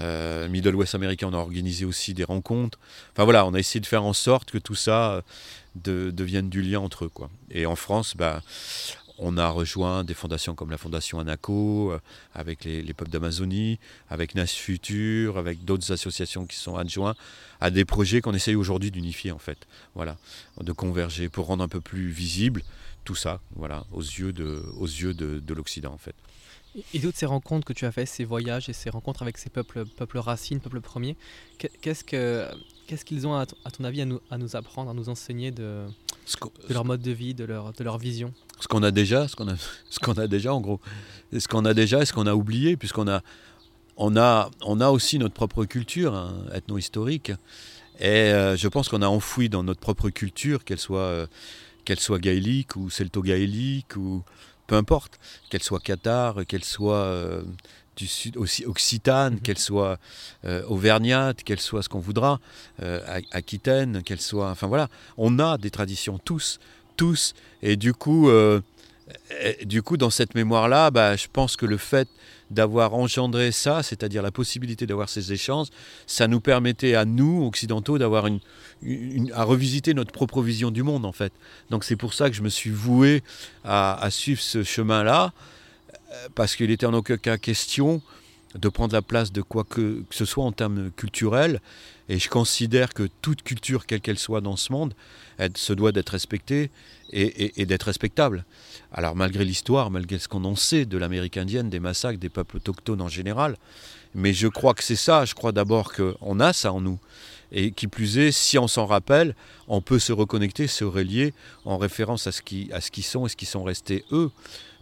euh, 0.00 0.48
Middle 0.48 0.74
West 0.74 0.94
américain, 0.94 1.28
on 1.30 1.34
a 1.34 1.38
organisé 1.38 1.84
aussi 1.84 2.14
des 2.14 2.24
rencontres. 2.24 2.78
Enfin 3.12 3.24
voilà, 3.24 3.46
on 3.46 3.54
a 3.54 3.58
essayé 3.58 3.80
de 3.80 3.86
faire 3.86 4.04
en 4.04 4.12
sorte 4.12 4.50
que 4.50 4.58
tout 4.58 4.74
ça 4.74 5.22
devienne 5.76 6.50
du 6.50 6.62
lien 6.62 6.80
entre 6.80 7.04
eux. 7.04 7.10
Et 7.50 7.66
en 7.66 7.76
France, 7.76 8.14
bah, 8.16 8.42
on 9.20 9.36
a 9.36 9.48
rejoint 9.48 10.02
des 10.02 10.14
fondations 10.14 10.54
comme 10.54 10.70
la 10.70 10.78
Fondation 10.78 11.20
Anaco, 11.20 11.92
euh, 11.92 12.00
avec 12.34 12.64
les, 12.64 12.82
peuples 12.94 13.10
d'Amazonie, 13.10 13.78
avec 14.08 14.34
NAS 14.34 14.46
Futur, 14.46 15.36
avec 15.36 15.64
d'autres 15.64 15.92
associations 15.92 16.46
qui 16.46 16.56
sont 16.56 16.76
adjoints 16.76 17.14
à 17.60 17.70
des 17.70 17.84
projets 17.84 18.22
qu'on 18.22 18.32
essaye 18.32 18.54
aujourd'hui 18.54 18.90
d'unifier 18.90 19.30
en 19.30 19.38
fait. 19.38 19.68
Voilà, 19.94 20.16
de 20.60 20.72
converger 20.72 21.28
pour 21.28 21.46
rendre 21.46 21.62
un 21.62 21.68
peu 21.68 21.80
plus 21.80 22.08
visible 22.08 22.62
tout 23.04 23.14
ça, 23.14 23.40
voilà, 23.56 23.84
aux 23.92 24.02
yeux 24.02 24.32
de, 24.32 24.62
aux 24.78 24.86
yeux 24.86 25.14
de, 25.14 25.54
l'Occident 25.54 25.92
en 25.92 25.98
fait. 25.98 26.14
Et 26.94 27.00
toutes 27.00 27.16
ces 27.16 27.26
rencontres 27.26 27.66
que 27.66 27.72
tu 27.72 27.84
as 27.84 27.92
faites, 27.92 28.08
ces 28.08 28.24
voyages 28.24 28.68
et 28.68 28.72
ces 28.72 28.90
rencontres 28.90 29.22
avec 29.22 29.38
ces 29.38 29.50
peuples, 29.50 29.84
peuples 29.84 30.18
racines, 30.18 30.60
peuples 30.60 30.80
premiers, 30.80 31.16
qu'est-ce 31.58 32.04
que 32.04 32.46
qu'est-ce 32.86 33.04
qu'ils 33.04 33.26
ont 33.26 33.34
à, 33.34 33.46
ton 33.46 33.84
avis 33.84 34.00
à 34.02 34.04
nous, 34.04 34.20
à 34.30 34.38
nous 34.38 34.56
apprendre, 34.56 34.90
à 34.90 34.94
nous 34.94 35.08
enseigner 35.08 35.50
de, 35.50 35.86
de 36.68 36.74
leur 36.74 36.84
mode 36.84 37.02
de 37.02 37.10
vie, 37.10 37.34
de 37.34 37.44
leur, 37.44 37.72
de 37.72 37.84
leur 37.84 37.98
vision? 37.98 38.32
Ce 38.60 38.68
qu'on 38.68 38.82
a 38.82 38.90
déjà, 38.90 39.26
ce 39.28 39.36
qu'on 39.36 39.48
a, 39.48 39.54
ce 39.90 39.98
qu'on 39.98 40.14
a 40.14 40.26
déjà 40.26 40.54
en 40.54 40.60
gros. 40.60 40.80
Ce 41.36 41.48
qu'on 41.48 41.64
a 41.64 41.74
déjà 41.74 42.02
et 42.02 42.06
ce 42.06 42.12
qu'on 42.12 42.26
a 42.26 42.34
oublié, 42.34 42.76
puisqu'on 42.76 43.08
a, 43.08 43.22
on 43.96 44.16
a, 44.16 44.50
on 44.62 44.80
a 44.80 44.88
aussi 44.88 45.18
notre 45.18 45.34
propre 45.34 45.64
culture 45.64 46.14
hein, 46.14 46.34
ethno-historique. 46.52 47.32
Et 48.00 48.32
euh, 48.32 48.56
je 48.56 48.66
pense 48.68 48.88
qu'on 48.88 49.02
a 49.02 49.06
enfoui 49.06 49.48
dans 49.48 49.62
notre 49.62 49.80
propre 49.80 50.08
culture, 50.08 50.64
qu'elle 50.64 50.78
soit, 50.78 51.00
euh, 51.00 51.26
qu'elle 51.84 52.00
soit 52.00 52.18
gaélique 52.18 52.76
ou 52.76 52.88
celto-gaélique, 52.88 53.96
ou 53.96 54.22
peu 54.66 54.74
importe, 54.74 55.20
qu'elle 55.50 55.62
soit 55.62 55.80
cathare, 55.80 56.46
qu'elle 56.46 56.64
soit 56.64 57.04
euh, 57.04 57.42
du 57.96 58.06
sud, 58.06 58.38
aussi 58.38 58.64
occitane, 58.64 59.34
mhm. 59.34 59.40
qu'elle 59.40 59.58
soit 59.58 59.98
auvergnate, 60.68 61.42
qu'elle 61.42 61.60
soit 61.60 61.82
ce 61.82 61.90
qu'on 61.90 61.98
voudra, 61.98 62.40
aquitaine, 63.32 64.02
qu'elle 64.02 64.20
soit. 64.22 64.50
Enfin 64.50 64.66
voilà, 64.66 64.88
on 65.18 65.38
a 65.38 65.58
des 65.58 65.70
traditions 65.70 66.18
tous 66.18 66.58
Et 67.62 67.76
du 67.76 67.92
coup, 67.92 68.28
euh, 68.28 68.60
du 69.64 69.82
coup 69.82 69.96
dans 69.96 70.10
cette 70.10 70.34
mémoire-là, 70.34 70.90
bah, 70.90 71.16
je 71.16 71.26
pense 71.32 71.56
que 71.56 71.66
le 71.66 71.76
fait 71.76 72.08
d'avoir 72.50 72.94
engendré 72.94 73.52
ça, 73.52 73.82
c'est-à-dire 73.82 74.22
la 74.22 74.32
possibilité 74.32 74.86
d'avoir 74.86 75.08
ces 75.08 75.32
échanges, 75.32 75.68
ça 76.06 76.26
nous 76.26 76.40
permettait 76.40 76.94
à 76.94 77.04
nous, 77.04 77.46
occidentaux, 77.46 77.96
d'avoir 77.96 78.26
une, 78.26 78.40
à 79.34 79.44
revisiter 79.44 79.94
notre 79.94 80.12
propre 80.12 80.42
vision 80.42 80.70
du 80.70 80.82
monde, 80.82 81.04
en 81.04 81.12
fait. 81.12 81.32
Donc 81.70 81.84
c'est 81.84 81.96
pour 81.96 82.12
ça 82.12 82.28
que 82.28 82.36
je 82.36 82.42
me 82.42 82.48
suis 82.48 82.70
voué 82.70 83.22
à, 83.64 84.08
suivre 84.10 84.40
ce 84.40 84.64
chemin-là, 84.64 85.32
euh, 86.12 86.28
parce 86.34 86.56
qu'il 86.56 86.70
était 86.70 86.86
en 86.86 86.94
aucun 86.94 87.18
cas 87.18 87.38
question 87.38 88.02
de 88.54 88.68
prendre 88.68 88.94
la 88.94 89.02
place 89.02 89.32
de 89.32 89.42
quoi 89.42 89.64
que, 89.64 90.02
ce 90.10 90.24
soit 90.24 90.44
en 90.44 90.52
termes 90.52 90.90
culturels. 90.90 91.60
Et 92.08 92.18
je 92.18 92.28
considère 92.28 92.92
que 92.92 93.08
toute 93.22 93.42
culture, 93.42 93.86
quelle 93.86 94.00
qu'elle 94.00 94.18
soit 94.18 94.40
dans 94.40 94.56
ce 94.56 94.72
monde, 94.72 94.94
elle 95.38 95.56
se 95.56 95.72
doit 95.72 95.92
d'être 95.92 96.10
respectée 96.10 96.70
et, 97.12 97.64
d'être 97.66 97.84
respectable. 97.84 98.44
Alors 98.92 99.14
malgré 99.14 99.44
l'histoire, 99.44 99.90
malgré 99.90 100.18
ce 100.18 100.28
qu'on 100.28 100.44
en 100.44 100.56
sait 100.56 100.84
de 100.84 100.98
l'Amérique 100.98 101.36
indienne, 101.36 101.70
des 101.70 101.80
massacres, 101.80 102.18
des 102.18 102.28
peuples 102.28 102.56
autochtones 102.56 103.00
en 103.00 103.08
général, 103.08 103.56
mais 104.14 104.32
je 104.32 104.48
crois 104.48 104.74
que 104.74 104.82
c'est 104.82 104.96
ça, 104.96 105.24
je 105.24 105.34
crois 105.34 105.52
d'abord 105.52 105.92
qu'on 105.92 106.40
a 106.40 106.52
ça 106.52 106.72
en 106.72 106.80
nous. 106.80 106.98
Et 107.52 107.72
qui 107.72 107.88
plus 107.88 108.18
est, 108.18 108.30
si 108.30 108.58
on 108.58 108.68
s'en 108.68 108.86
rappelle, 108.86 109.34
on 109.66 109.80
peut 109.80 109.98
se 109.98 110.12
reconnecter, 110.12 110.68
se 110.68 110.84
relier 110.84 111.34
en 111.64 111.78
référence 111.78 112.28
à 112.28 112.32
ce 112.32 112.42
qui, 112.42 112.70
à 112.72 112.80
ce 112.80 112.92
qui 112.92 113.02
sont 113.02 113.26
et 113.26 113.28
ce 113.28 113.34
qui 113.34 113.46
sont 113.46 113.64
restés 113.64 114.04
eux. 114.12 114.30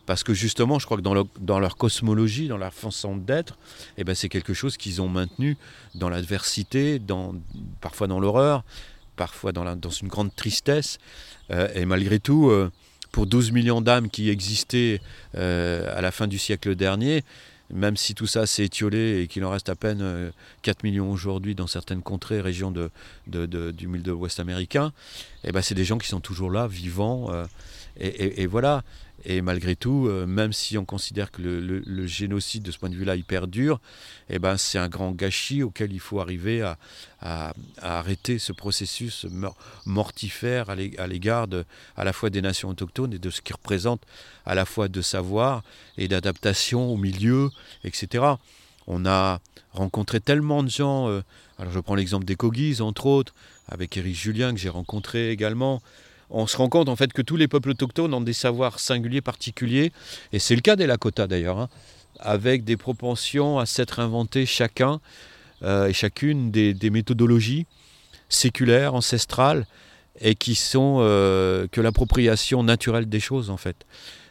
Parce 0.08 0.24
que 0.24 0.32
justement, 0.32 0.78
je 0.78 0.86
crois 0.86 0.96
que 0.96 1.02
dans, 1.02 1.58
leur 1.58 1.76
cosmologie, 1.76 2.48
dans 2.48 2.56
leur 2.56 2.72
façon 2.72 3.18
d'être, 3.18 3.58
eh 3.98 4.04
ben 4.04 4.14
c'est 4.14 4.30
quelque 4.30 4.54
chose 4.54 4.78
qu'ils 4.78 5.02
ont 5.02 5.08
maintenu 5.10 5.58
dans 5.94 6.08
l'adversité, 6.08 6.98
dans, 6.98 7.34
parfois 7.82 8.06
dans 8.06 8.18
l'horreur, 8.18 8.64
parfois 9.16 9.52
dans, 9.52 9.66
une 9.90 10.08
grande 10.08 10.34
tristesse. 10.34 10.98
Euh, 11.50 11.68
et 11.74 11.84
malgré 11.84 12.20
tout, 12.20 12.48
euh, 12.48 12.70
pour 13.12 13.26
12 13.26 13.52
millions 13.52 13.82
d'âmes 13.82 14.08
qui 14.08 14.30
existaient 14.30 15.02
euh, 15.34 15.94
à 15.94 16.00
la 16.00 16.10
fin 16.10 16.26
du 16.26 16.38
siècle 16.38 16.74
dernier, 16.74 17.22
même 17.70 17.98
si 17.98 18.14
tout 18.14 18.26
ça 18.26 18.46
s'est 18.46 18.64
étiolé 18.64 19.20
et 19.20 19.26
qu'il 19.26 19.44
en 19.44 19.50
reste 19.50 19.68
à 19.68 19.74
peine 19.74 20.32
4 20.62 20.84
millions 20.84 21.10
aujourd'hui 21.10 21.54
dans 21.54 21.66
certaines 21.66 22.00
contrées, 22.00 22.40
régions 22.40 22.70
de, 22.70 22.90
du 23.72 23.88
Middle 23.88 24.12
West 24.12 24.40
américain, 24.40 24.90
et 25.44 25.48
eh 25.48 25.52
ben 25.52 25.60
c'est 25.60 25.74
des 25.74 25.84
gens 25.84 25.98
qui 25.98 26.08
sont 26.08 26.20
toujours 26.20 26.50
là, 26.50 26.66
vivants. 26.66 27.30
et, 28.00 28.46
voilà. 28.46 28.84
Et 29.30 29.42
malgré 29.42 29.76
tout, 29.76 30.06
euh, 30.08 30.26
même 30.26 30.54
si 30.54 30.78
on 30.78 30.86
considère 30.86 31.30
que 31.30 31.42
le, 31.42 32.06
génocide 32.06 32.62
de 32.62 32.70
ce 32.70 32.78
point 32.78 32.88
de 32.88 32.94
vue-là, 32.94 33.14
il 33.14 33.24
perdure, 33.24 33.78
eh 34.30 34.38
ben, 34.38 34.56
c'est 34.56 34.78
un 34.78 34.88
grand 34.88 35.12
gâchis 35.12 35.62
auquel 35.62 35.92
il 35.92 36.00
faut 36.00 36.18
arriver 36.18 36.62
à, 36.62 36.78
arrêter 37.82 38.38
ce 38.38 38.52
processus 38.52 39.26
mortifère 39.84 40.70
à 40.70 41.06
l'égard 41.06 41.46
à 41.96 42.04
la 42.04 42.12
fois 42.12 42.30
des 42.30 42.40
nations 42.40 42.70
autochtones 42.70 43.12
et 43.12 43.18
de 43.18 43.28
ce 43.28 43.42
qui 43.42 43.52
représente 43.52 44.00
à 44.46 44.54
la 44.54 44.64
fois 44.64 44.88
de 44.88 45.02
savoir 45.02 45.62
et 45.98 46.08
d'adaptation 46.08 46.90
au 46.90 46.96
milieu, 46.96 47.50
etc. 47.84 48.24
On 48.86 49.04
a 49.04 49.40
rencontré 49.72 50.20
tellement 50.20 50.62
de 50.62 50.70
gens, 50.70 51.08
euh, 51.10 51.22
alors 51.58 51.72
je 51.72 51.80
prends 51.80 51.96
l'exemple 51.96 52.24
des 52.24 52.36
Kogis, 52.36 52.80
entre 52.80 53.04
autres, 53.04 53.34
avec 53.68 53.94
Éric 53.98 54.14
Julien 54.14 54.54
que 54.54 54.58
j'ai 54.60 54.70
rencontré 54.70 55.30
également, 55.30 55.82
on 56.30 56.46
se 56.46 56.56
rend 56.56 56.68
compte 56.68 56.88
en 56.88 56.96
fait 56.96 57.12
que 57.12 57.22
tous 57.22 57.36
les 57.36 57.48
peuples 57.48 57.70
autochtones 57.70 58.12
ont 58.14 58.20
des 58.20 58.32
savoirs 58.32 58.80
singuliers, 58.80 59.20
particuliers, 59.20 59.92
et 60.32 60.38
c'est 60.38 60.54
le 60.54 60.60
cas 60.60 60.76
des 60.76 60.86
Lakota 60.86 61.26
d'ailleurs, 61.26 61.58
hein, 61.58 61.68
avec 62.18 62.64
des 62.64 62.76
propensions 62.76 63.58
à 63.58 63.66
s'être 63.66 64.00
inventés 64.00 64.46
chacun 64.46 65.00
euh, 65.62 65.88
et 65.88 65.92
chacune 65.92 66.50
des, 66.50 66.90
méthodologies 66.90 67.66
séculaires, 68.28 68.94
ancestrales, 68.94 69.66
et 70.20 70.34
qui 70.34 70.54
sont 70.54 70.98
euh, 71.00 71.66
que 71.70 71.80
l'appropriation 71.80 72.62
naturelle 72.62 73.08
des 73.08 73.20
choses 73.20 73.50
en 73.50 73.56
fait. 73.56 73.86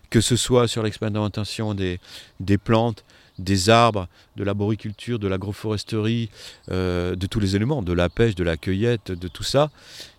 Que 0.09 0.21
ce 0.21 0.35
soit 0.35 0.67
sur 0.67 0.83
l'expérimentation 0.83 1.73
des, 1.73 1.99
des 2.39 2.57
plantes, 2.57 3.03
des 3.39 3.69
arbres, 3.69 4.07
de 4.35 4.43
l'arboriculture, 4.43 5.19
de 5.19 5.27
l'agroforesterie, 5.27 6.29
euh, 6.71 7.15
de 7.15 7.27
tous 7.27 7.39
les 7.39 7.55
éléments, 7.55 7.81
de 7.81 7.93
la 7.93 8.09
pêche, 8.09 8.35
de 8.35 8.43
la 8.43 8.57
cueillette, 8.57 9.11
de 9.11 9.27
tout 9.27 9.43
ça. 9.43 9.69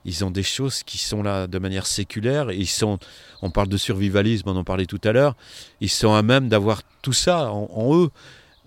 Ils 0.05 0.25
ont 0.25 0.31
des 0.31 0.43
choses 0.43 0.83
qui 0.83 0.99
sont 0.99 1.23
là 1.23 1.47
de 1.47 1.59
manière 1.59 1.87
séculaire. 1.87 2.51
ils 2.53 2.69
sont, 2.69 2.99
on 3.43 3.51
parle 3.51 3.69
de 3.69 3.77
survivalisme, 3.77 4.49
on 4.49 4.57
en 4.57 4.65
parlait 4.65 4.87
tout 4.87 5.01
à 5.05 5.13
l'heure. 5.13 5.37
Ils 5.81 5.91
sont 5.91 6.15
à 6.15 6.23
même 6.23 6.49
d'avoir 6.49 6.83
tout 7.03 7.13
ça 7.13 7.51
en, 7.51 7.97
eux, 7.97 8.11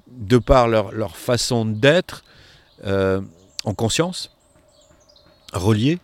de 0.07 0.37
par 0.37 0.67
leur, 0.67 1.15
façon 1.15 1.65
d'être, 1.65 2.23
euh, 2.85 3.21
en 3.63 3.73
conscience, 3.73 4.35
reliée, 5.53 5.99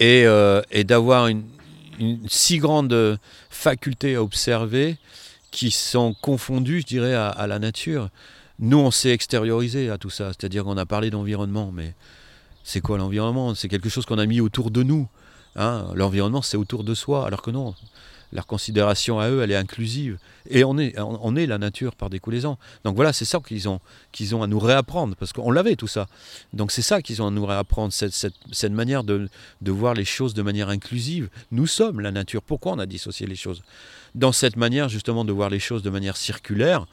euh, 0.00 0.62
et, 0.70 0.84
d'avoir 0.84 1.26
une, 1.26 1.44
si 2.28 2.58
grande 2.58 3.18
faculté 3.48 4.16
à 4.16 4.22
observer 4.22 4.98
qui 5.56 5.70
sont 5.70 6.12
confondus, 6.12 6.82
je 6.82 6.86
dirais, 6.86 7.14
à, 7.14 7.46
la 7.46 7.58
nature. 7.58 8.10
Nous, 8.58 8.76
on 8.76 8.90
s'est 8.90 9.08
extériorisé 9.08 9.88
à 9.88 9.96
tout 9.96 10.10
ça, 10.10 10.28
c'est-à-dire 10.28 10.64
qu'on 10.64 10.76
a 10.76 10.84
parlé 10.84 11.08
d'environnement, 11.08 11.72
mais 11.72 11.94
c'est 12.62 12.82
quoi 12.82 12.98
l'environnement? 12.98 13.54
C'est 13.54 13.68
quelque 13.68 13.88
chose 13.88 14.04
qu'on 14.04 14.18
a 14.18 14.26
mis 14.26 14.42
autour 14.42 14.70
de 14.70 14.82
nous. 14.82 15.08
Hein. 15.56 15.86
L'environnement, 15.94 16.42
c'est 16.42 16.58
autour 16.58 16.84
de 16.84 16.92
soi, 16.92 17.26
alors 17.26 17.40
que 17.40 17.50
non, 17.50 17.74
leur 18.32 18.46
considération 18.46 19.18
à 19.18 19.30
eux, 19.30 19.40
elle 19.42 19.50
est 19.50 19.56
inclusive. 19.56 20.18
Et 20.50 20.62
on 20.62 20.76
est, 20.76 20.98
on 21.00 21.34
est 21.36 21.46
la 21.46 21.56
nature 21.56 21.94
par 21.94 22.10
découlaison. 22.10 22.58
Donc 22.84 22.94
voilà, 22.94 23.14
c'est 23.14 23.24
ça 23.24 23.40
qu'ils 23.40 23.66
ont, 23.66 23.80
ont 24.32 24.42
à 24.42 24.46
nous 24.46 24.58
réapprendre, 24.58 25.16
parce 25.16 25.32
qu'on 25.32 25.50
l'avait 25.50 25.76
tout 25.76 25.88
ça. 25.88 26.06
Donc 26.52 26.70
c'est 26.70 26.82
ça 26.82 27.00
qu'ils 27.00 27.22
ont 27.22 27.28
à 27.28 27.30
nous 27.30 27.46
réapprendre, 27.46 27.94
cette, 27.94 28.12
cette, 28.12 28.34
cette 28.52 28.72
manière 28.72 29.04
de, 29.04 29.30
de, 29.62 29.72
voir 29.72 29.94
les 29.94 30.04
choses 30.04 30.34
de 30.34 30.42
manière 30.42 30.68
inclusive. 30.68 31.30
Nous 31.50 31.66
sommes 31.66 32.00
la 32.00 32.10
nature. 32.10 32.42
Pourquoi 32.42 32.72
on 32.72 32.78
a 32.78 32.84
dissocié 32.84 33.26
les 33.26 33.36
choses? 33.36 33.62
Dans 34.16 34.32
cette 34.32 34.56
manière 34.56 34.88
justement 34.88 35.24
de 35.24 35.32
voir 35.32 35.50
les 35.50 35.60
choses 35.60 35.82
de 35.82 35.90
manière 35.90 36.16
circulaire, 36.16 36.86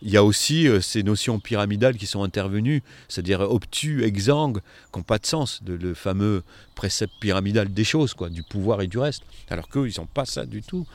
il 0.00 0.10
y 0.10 0.16
a 0.16 0.24
aussi 0.24 0.66
euh, 0.66 0.80
ces 0.80 1.02
notions 1.02 1.38
pyramidales 1.38 1.96
qui 1.96 2.06
sont 2.06 2.24
intervenues, 2.24 2.82
c'est-à-dire 3.08 3.42
obtus, 3.42 4.02
exsangues, 4.04 4.60
qui 4.92 4.98
n'ont 4.98 5.04
pas 5.04 5.18
de 5.18 5.26
sens, 5.26 5.62
de, 5.62 5.74
le 5.74 5.94
fameux 5.94 6.42
précepte 6.74 7.12
pyramidal 7.20 7.72
des 7.72 7.84
choses, 7.84 8.14
quoi, 8.14 8.28
du 8.28 8.42
pouvoir 8.42 8.82
et 8.82 8.88
du 8.88 8.98
reste. 8.98 9.22
Alors 9.48 9.68
qu'eux, 9.68 9.88
ils 9.88 10.00
n'ont 10.00 10.06
pas 10.06 10.24
ça 10.24 10.44
du 10.44 10.62
tout, 10.62 10.86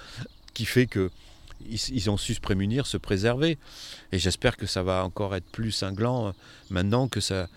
qui 0.54 0.66
fait 0.66 0.88
que 0.88 1.10
ils, 1.70 2.10
ont 2.10 2.18
su 2.18 2.34
se 2.34 2.40
prémunir, 2.40 2.86
se 2.86 2.98
préserver. 2.98 3.58
Et 4.12 4.20
j'espère 4.20 4.58
que 4.58 4.66
ça 4.66 4.84
va 4.84 5.04
encore 5.04 5.36
être 5.36 5.50
plus 5.52 5.72
cinglant 5.72 6.28
euh, 6.28 6.32
maintenant 6.70 7.08
que 7.08 7.20
ça, 7.20 7.48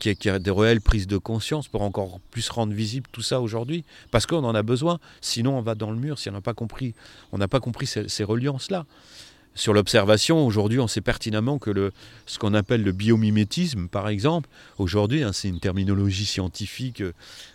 qu'il 0.00 0.16
y, 0.24 0.28
a 0.28 0.38
des 0.38 0.50
réelles 0.50 0.80
prises 0.80 1.06
de 1.06 1.18
conscience 1.18 1.68
pour 1.68 1.82
encore 1.82 2.18
plus 2.30 2.48
rendre 2.48 2.72
visible 2.72 3.06
tout 3.12 3.22
ça 3.22 3.40
aujourd'hui, 3.40 3.84
parce 4.10 4.26
qu'on 4.26 4.44
en 4.44 4.54
a 4.54 4.62
besoin. 4.62 4.98
Sinon, 5.20 5.58
on 5.58 5.62
va 5.62 5.74
dans 5.74 5.90
le 5.90 5.98
mur 5.98 6.18
si 6.18 6.28
on 6.28 6.32
n'a 6.32 6.40
pas 6.40 6.54
compris, 6.54 6.94
on 7.32 7.38
n'a 7.38 7.48
pas 7.48 7.60
compris 7.60 7.86
ces, 7.86 8.08
ces 8.08 8.24
reliances 8.24 8.70
là. 8.70 8.86
Sur 9.54 9.72
l'observation, 9.74 10.46
aujourd'hui, 10.46 10.78
on 10.78 10.86
sait 10.86 11.00
pertinemment 11.00 11.58
que 11.58 11.70
le, 11.70 11.92
ce 12.26 12.38
qu'on 12.38 12.54
appelle 12.54 12.82
le 12.82 12.92
biomimétisme, 12.92 13.88
par 13.88 14.08
exemple, 14.08 14.48
aujourd'hui, 14.78 15.22
hein, 15.22 15.32
c'est 15.32 15.48
une 15.48 15.58
terminologie 15.58 16.24
scientifique 16.24 17.02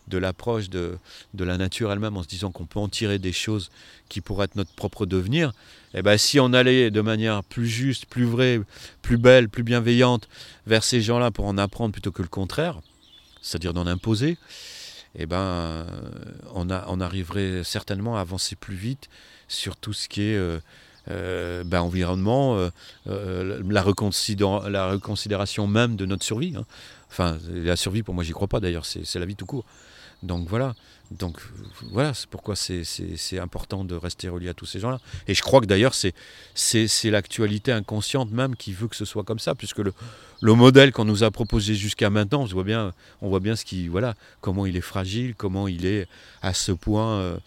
de 0.07 0.17
l'approche 0.17 0.69
de, 0.69 0.97
de, 1.33 1.43
la 1.43 1.57
nature 1.57 1.91
elle-même, 1.91 2.17
en 2.17 2.23
se 2.23 2.27
disant 2.27 2.51
qu'on 2.51 2.65
peut 2.65 2.79
en 2.79 2.89
tirer 2.89 3.17
des 3.17 3.31
choses 3.31 3.71
qui 4.09 4.21
pourraient 4.21 4.45
être 4.45 4.55
notre 4.55 4.73
propre 4.73 5.05
devenir. 5.05 5.49
Et 5.93 5.99
eh 5.99 6.01
ben, 6.01 6.17
si 6.17 6.39
on 6.39 6.51
allait 6.51 6.91
de 6.91 7.01
manière 7.01 7.43
plus 7.43 7.67
juste, 7.67 8.05
plus 8.07 8.25
vraie, 8.25 8.59
plus 9.01 9.17
belle, 9.17 9.47
plus 9.47 9.63
bienveillante 9.63 10.27
vers 10.67 10.83
ces 10.83 11.01
gens-là 11.01 11.31
pour 11.31 11.45
en 11.45 11.57
apprendre 11.57 11.93
plutôt 11.93 12.11
que 12.11 12.21
le 12.21 12.27
contraire, 12.27 12.81
c'est-à-dire 13.41 13.73
d'en 13.73 13.87
imposer, 13.87 14.37
eh 15.17 15.25
ben, 15.25 15.85
on, 16.53 16.69
a, 16.69 16.85
on, 16.89 16.99
arriverait 16.99 17.63
certainement 17.63 18.17
à 18.17 18.21
avancer 18.21 18.57
plus 18.57 18.75
vite 18.75 19.07
sur 19.47 19.77
tout 19.77 19.93
ce 19.93 20.09
qui 20.09 20.23
est 20.23 20.35
euh, 20.35 20.59
euh, 21.11 21.63
ben, 21.63 21.81
environnement, 21.81 22.57
euh, 23.07 23.61
la, 23.63 23.83
la, 24.69 24.91
reconsidération 24.91 25.67
même 25.67 25.95
de 25.95 26.05
notre 26.05 26.23
survie. 26.23 26.53
Hein. 26.57 26.65
Enfin, 27.09 27.37
la 27.49 27.75
survie, 27.75 28.03
pour 28.03 28.13
moi, 28.13 28.23
j'y 28.23 28.31
crois 28.31 28.47
pas 28.47 28.59
d'ailleurs, 28.59 28.85
c'est 28.85 29.19
la 29.19 29.25
vie 29.25 29.35
tout 29.35 29.45
court. 29.45 29.65
Donc 30.23 30.47
voilà. 30.47 30.73
Donc 31.11 31.37
voilà, 31.91 32.15
c'est 32.15 32.27
pourquoi 32.27 32.55
c'est 32.55 33.39
important 33.39 33.85
de 33.85 33.93
rester 33.95 34.27
relié 34.27 34.49
à 34.49 34.53
tous 34.55 34.65
ces 34.65 34.79
gens-là. 34.79 34.99
Et 35.27 35.35
je 35.35 35.43
crois 35.43 35.61
que 35.61 35.67
d'ailleurs, 35.67 35.93
c'est 35.93 36.13
l'actualité 37.11 37.71
inconsciente 37.71 38.31
même 38.31 38.55
qui 38.55 38.73
veut 38.73 38.87
que 38.87 38.95
ce 38.95 39.05
soit 39.05 39.23
comme 39.23 39.37
ça, 39.37 39.53
puisque 39.53 39.77
le, 39.77 39.93
le 40.41 40.53
modèle 40.55 40.91
qu'on 40.91 41.05
nous 41.05 41.23
a 41.23 41.29
proposé 41.29 41.75
jusqu'à 41.75 42.09
maintenant, 42.09 42.41
on 42.41 42.45
voit 42.45 42.63
bien, 42.63 42.93
on 43.21 43.29
voit 43.29 43.39
bien 43.39 43.55
ce 43.55 43.65
qui, 43.65 43.87
voilà, 43.87 44.15
comment 44.41 44.65
il 44.65 44.75
est 44.77 44.81
fragile, 44.81 45.35
comment 45.35 45.67
il 45.67 45.85
est 45.85 46.07
à 46.41 46.53
ce 46.53 46.71
point 46.71 47.19
euh, 47.19 47.37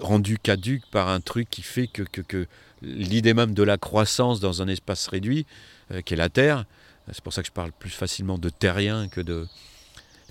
rendu 0.00 0.38
caduque 0.38 0.84
par 0.90 1.08
un 1.08 1.20
truc 1.20 1.48
qui 1.50 1.62
fait 1.62 1.86
que, 1.86 2.02
que, 2.02 2.46
l'idée 2.82 3.34
même 3.34 3.54
de 3.54 3.62
la 3.62 3.78
croissance 3.78 4.40
dans 4.40 4.62
un 4.62 4.68
espace 4.68 5.06
réduit, 5.08 5.46
euh, 5.90 6.02
qui 6.02 6.14
est 6.14 6.16
la 6.16 6.28
Terre, 6.28 6.64
c'est 7.12 7.22
pour 7.22 7.32
ça 7.32 7.42
que 7.42 7.48
je 7.48 7.52
parle 7.52 7.72
plus 7.72 7.90
facilement 7.90 8.38
de 8.38 8.48
terrien 8.48 9.08
que 9.08 9.20
de, 9.20 9.46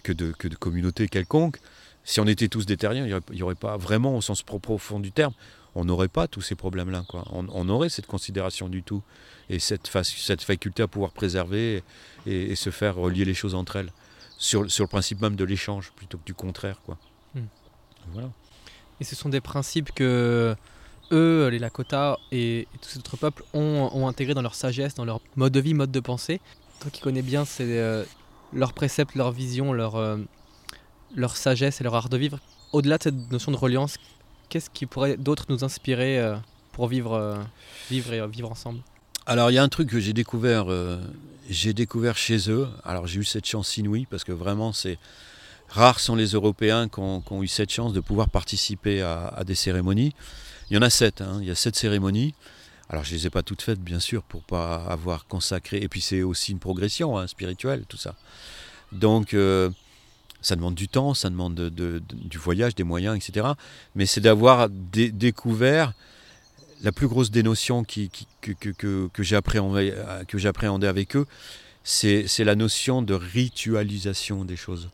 que 0.03 0.11
de, 0.11 0.31
que 0.31 0.47
de 0.47 0.55
communauté 0.55 1.07
quelconque. 1.07 1.57
Si 2.03 2.19
on 2.19 2.27
était 2.27 2.47
tous 2.47 2.65
des 2.65 2.77
terriens, 2.77 3.05
il 3.05 3.35
n'y 3.35 3.41
aurait, 3.43 3.55
pas 3.55 3.77
vraiment, 3.77 4.17
au 4.17 4.21
sens 4.21 4.43
profond 4.43 4.99
du 4.99 5.11
terme, 5.11 5.33
on 5.75 5.85
n'aurait 5.85 6.09
pas 6.09 6.27
tous 6.27 6.41
ces 6.41 6.55
problèmes-là. 6.55 7.05
On, 7.31 7.47
on, 7.49 7.69
aurait 7.69 7.89
cette 7.89 8.07
considération 8.07 8.69
du 8.69 8.83
tout 8.83 9.01
et 9.49 9.59
cette, 9.59 9.89
cette 10.03 10.41
faculté 10.41 10.83
à 10.83 10.87
pouvoir 10.87 11.11
préserver 11.11 11.83
et, 12.25 12.55
se 12.55 12.69
faire 12.69 12.95
relier 12.95 13.25
les 13.25 13.33
choses 13.33 13.55
entre 13.55 13.77
elles 13.77 13.91
sur, 14.37 14.69
sur 14.69 14.83
le 14.83 14.89
principe 14.89 15.21
même 15.21 15.35
de 15.35 15.45
l'échange 15.45 15.91
plutôt 15.95 16.17
que 16.17 16.25
du 16.25 16.33
contraire. 16.33 16.81
Quoi. 16.85 16.97
Hmm. 17.33 17.45
Voilà. 18.11 18.29
Et 18.99 19.03
ce 19.03 19.15
sont 19.15 19.29
des 19.29 19.41
principes 19.41 19.91
que 19.93 20.55
eux, 21.11 21.47
les 21.49 21.59
Lakota 21.59 22.17
et, 22.31 22.67
tous 22.81 22.89
ces 22.89 22.99
autres 22.99 23.17
peuples 23.17 23.43
ont, 23.53 23.89
ont 23.93 24.07
intégrés 24.07 24.33
dans 24.33 24.41
leur 24.41 24.55
sagesse, 24.55 24.95
dans 24.95 25.05
leur 25.05 25.21
mode 25.35 25.53
de 25.53 25.59
vie, 25.59 25.73
mode 25.73 25.91
de 25.91 25.99
pensée. 25.99 26.41
Toi 26.79 26.91
qui 26.91 27.01
connais 27.01 27.21
bien 27.21 27.45
c'est 27.45 27.79
euh, 27.79 28.03
leurs 28.53 28.73
préceptes, 28.73 29.15
leur 29.15 29.31
vision, 29.31 29.73
leur, 29.73 29.95
euh, 29.95 30.17
sagesse 31.33 31.81
et 31.81 31.83
leur 31.83 31.95
art 31.95 32.09
de 32.09 32.17
vivre. 32.17 32.39
Au-delà 32.71 32.97
de 32.97 33.03
cette 33.03 33.31
notion 33.31 33.51
de 33.51 33.57
reliance, 33.57 33.97
qu'est-ce 34.49 34.69
qui 34.69 34.85
pourrait 34.85 35.17
d'autre 35.17 35.45
nous 35.49 35.63
inspirer 35.63 36.19
euh, 36.19 36.35
pour 36.71 36.87
vivre, 36.87 37.13
euh, 37.13 37.35
vivre 37.89 38.13
et 38.13 38.27
vivre 38.27 38.51
ensemble? 38.51 38.79
Alors 39.25 39.51
il 39.51 39.53
y 39.53 39.57
a 39.57 39.63
un 39.63 39.69
truc 39.69 39.89
que 39.89 39.99
j'ai 39.99 40.11
découvert, 40.11 40.65
j'ai 41.49 41.73
découvert 41.73 42.17
chez 42.17 42.49
eux. 42.49 42.67
Alors 42.83 43.07
j'ai 43.07 43.21
eu 43.21 43.23
cette 43.23 43.45
chance 43.45 43.77
inouïe 43.77 44.05
parce 44.05 44.25
que 44.25 44.33
vraiment 44.33 44.73
c'est 44.73 44.97
rares 45.69 45.99
sont 45.99 46.15
les 46.15 46.27
Européens 46.27 46.87
qui 46.87 46.99
ont, 46.99 47.43
eu 47.43 47.47
cette 47.47 47.71
chance 47.71 47.93
de 47.93 47.99
pouvoir 47.99 48.29
participer 48.29 49.01
à, 49.01 49.43
des 49.45 49.55
cérémonies. 49.55 50.13
Il 50.69 50.75
y 50.75 50.77
en 50.77 50.81
a 50.81 50.89
sept, 50.89 51.21
hein. 51.21 51.39
il 51.41 51.47
y 51.47 51.51
a 51.51 51.55
sept 51.55 51.75
cérémonies. 51.75 52.33
Alors 52.89 53.03
je 53.03 53.13
ne 53.13 53.17
les 53.17 53.27
ai 53.27 53.29
pas 53.29 53.43
toutes 53.43 53.61
faites, 53.61 53.79
bien 53.79 53.99
sûr, 53.99 54.23
pour 54.23 54.43
pas 54.43 54.85
avoir 54.85 55.25
consacré. 55.27 55.77
Et 55.77 55.87
puis 55.87 56.01
c'est 56.01 56.21
aussi 56.21 56.51
une 56.51 56.59
progression 56.59 57.17
hein, 57.17 57.27
spirituelle, 57.27 57.85
tout 57.87 57.97
ça. 57.97 58.15
Donc 58.91 59.33
euh, 59.33 59.69
ça 60.41 60.55
demande 60.55 60.75
du 60.75 60.87
temps, 60.87 61.13
ça 61.13 61.29
demande 61.29 61.55
du 61.55 62.37
voyage, 62.37 62.75
des 62.75 62.83
moyens, 62.83 63.15
etc. 63.15 63.47
Mais 63.95 64.05
c'est 64.05 64.21
d'avoir 64.21 64.69
découvert 64.69 65.93
la 66.83 66.91
plus 66.91 67.07
grosse 67.07 67.31
des 67.31 67.43
notions 67.43 67.83
que, 67.85 68.01
que, 68.41 69.07
que 69.07 69.23
j'ai 69.23 69.35
appréhendé 69.35 70.87
avec 70.87 71.15
eux, 71.15 71.25
c'est 71.83 72.43
la 72.43 72.55
notion 72.55 73.01
de 73.01 73.13
ritualisation 73.13 74.45
des 74.45 74.57
choses. 74.57 74.89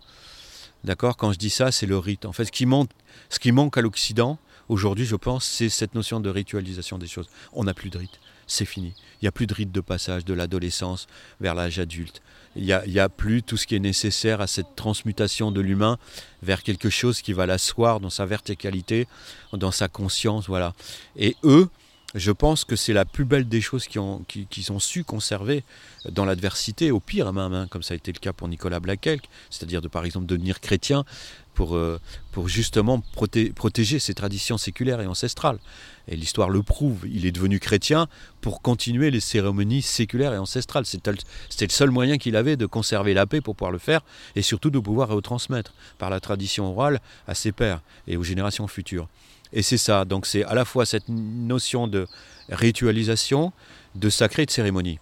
D'accord? 0.83 1.17
Quand 1.17 1.31
je 1.33 1.37
dis 1.37 1.49
ça, 1.49 1.71
c'est 1.71 1.85
le 1.85 1.97
rite. 1.97 2.25
En 2.25 2.31
fait, 2.31 2.45
ce 2.45 2.51
qui 2.51 2.65
manque, 2.65 2.89
ce 3.29 3.39
qui 3.39 3.51
manque 3.51 3.77
à 3.77 3.81
l'Occident, 3.81 4.37
aujourd'hui, 4.69 5.05
je 5.05 5.15
pense, 5.15 5.45
c'est 5.45 5.69
cette 5.69 5.95
notion 5.95 6.19
de 6.19 6.29
ritualisation 6.29 6.97
des 6.97 7.07
choses. 7.07 7.27
On 7.53 7.65
n'a 7.65 7.73
plus 7.73 7.89
de 7.89 7.97
rite, 7.97 8.19
c'est 8.47 8.65
fini. 8.65 8.93
Il 9.21 9.25
n'y 9.25 9.27
a 9.27 9.31
plus 9.31 9.47
de 9.47 9.53
rite 9.53 9.71
de 9.71 9.81
passage 9.81 10.23
de 10.23 10.33
l'adolescence 10.33 11.07
vers 11.41 11.55
l'âge 11.55 11.79
adulte. 11.79 12.21
Il 12.55 12.63
n'y 12.63 12.99
a, 12.99 13.03
a, 13.03 13.09
plus 13.09 13.43
tout 13.43 13.57
ce 13.57 13.67
qui 13.67 13.75
est 13.75 13.79
nécessaire 13.79 14.41
à 14.41 14.47
cette 14.47 14.75
transmutation 14.75 15.51
de 15.51 15.61
l'humain 15.61 15.97
vers 16.41 16.63
quelque 16.63 16.89
chose 16.89 17.21
qui 17.21 17.33
va 17.33 17.45
l'asseoir 17.45 17.99
dans 17.99 18.09
sa 18.09 18.25
verticalité, 18.25 19.07
dans 19.53 19.71
sa 19.71 19.87
conscience, 19.87 20.47
voilà. 20.47 20.73
Et 21.15 21.35
eux, 21.43 21.69
je 22.15 22.31
pense 22.31 22.65
que 22.65 22.75
c'est 22.75 22.93
la 22.93 23.05
plus 23.05 23.25
belle 23.25 23.47
des 23.47 23.61
choses 23.61 23.87
qu'ils 23.87 24.01
ont, 24.01 24.23
qui, 24.27 24.47
su 24.79 25.03
conserver 25.03 25.63
dans 26.09 26.25
l'adversité, 26.25 26.91
au 26.91 26.99
pire 26.99 27.31
même, 27.33 27.53
hein, 27.53 27.67
comme 27.69 27.83
ça 27.83 27.93
a 27.93 27.97
été 27.97 28.11
le 28.11 28.19
cas 28.19 28.33
pour 28.33 28.47
Nicolas 28.47 28.79
Blaquelc, 28.79 29.21
c'est-à-dire 29.49 29.81
de 29.81 29.87
par 29.87 30.05
exemple 30.05 30.25
devenir 30.25 30.59
chrétien 30.59 31.05
pour, 31.53 31.75
euh, 31.75 31.99
pour 32.31 32.47
justement 32.47 33.01
protéger 33.01 33.99
ses 33.99 34.13
traditions 34.13 34.57
séculaires 34.57 35.01
et 35.01 35.07
ancestrales. 35.07 35.59
Et 36.07 36.15
l'histoire 36.15 36.49
le 36.49 36.63
prouve, 36.63 37.05
il 37.05 37.25
est 37.25 37.31
devenu 37.31 37.59
chrétien 37.59 38.07
pour 38.41 38.61
continuer 38.61 39.11
les 39.11 39.19
cérémonies 39.19 39.81
séculaires 39.81 40.33
et 40.33 40.37
ancestrales. 40.37 40.85
C'était 40.85 41.11
le 41.11 41.69
seul 41.69 41.91
moyen 41.91 42.17
qu'il 42.17 42.35
avait 42.35 42.55
de 42.55 42.65
conserver 42.65 43.13
la 43.13 43.27
paix 43.27 43.41
pour 43.41 43.55
pouvoir 43.55 43.71
le 43.71 43.77
faire 43.77 44.01
et 44.35 44.41
surtout 44.41 44.71
de 44.71 44.79
pouvoir 44.79 45.09
retransmettre 45.09 45.73
par 45.97 46.09
la 46.09 46.19
tradition 46.19 46.71
orale 46.71 47.01
à 47.27 47.35
ses 47.35 47.51
pères 47.51 47.81
et 48.07 48.17
aux 48.17 48.23
générations 48.23 48.67
futures. 48.67 49.07
Et 49.51 49.61
c'est 49.61 49.77
ça, 49.77 50.05
donc 50.05 50.25
c'est 50.25 50.43
à 50.43 50.53
la 50.53 50.63
fois 50.63 50.85
cette 50.85 51.09
notion 51.09 51.87
de 51.87 52.07
ritualisation, 52.49 53.51
de 53.95 54.09
sacré 54.09 54.43
et 54.43 54.45
de 54.45 54.51
cérémonie. 54.51 54.99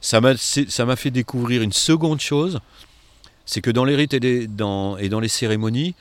Ça 0.00 0.20
m'a 0.20 0.96
fait 0.96 1.10
découvrir 1.10 1.62
une 1.62 1.72
seconde 1.72 2.20
chose, 2.20 2.60
c'est 3.46 3.60
que 3.60 3.70
dans 3.70 3.84
les 3.84 3.96
rites 3.96 4.14
et, 4.14 4.46
dans, 4.46 4.96
et 4.96 5.08
dans 5.08 5.20
les 5.20 5.28
cérémonies, 5.28 5.94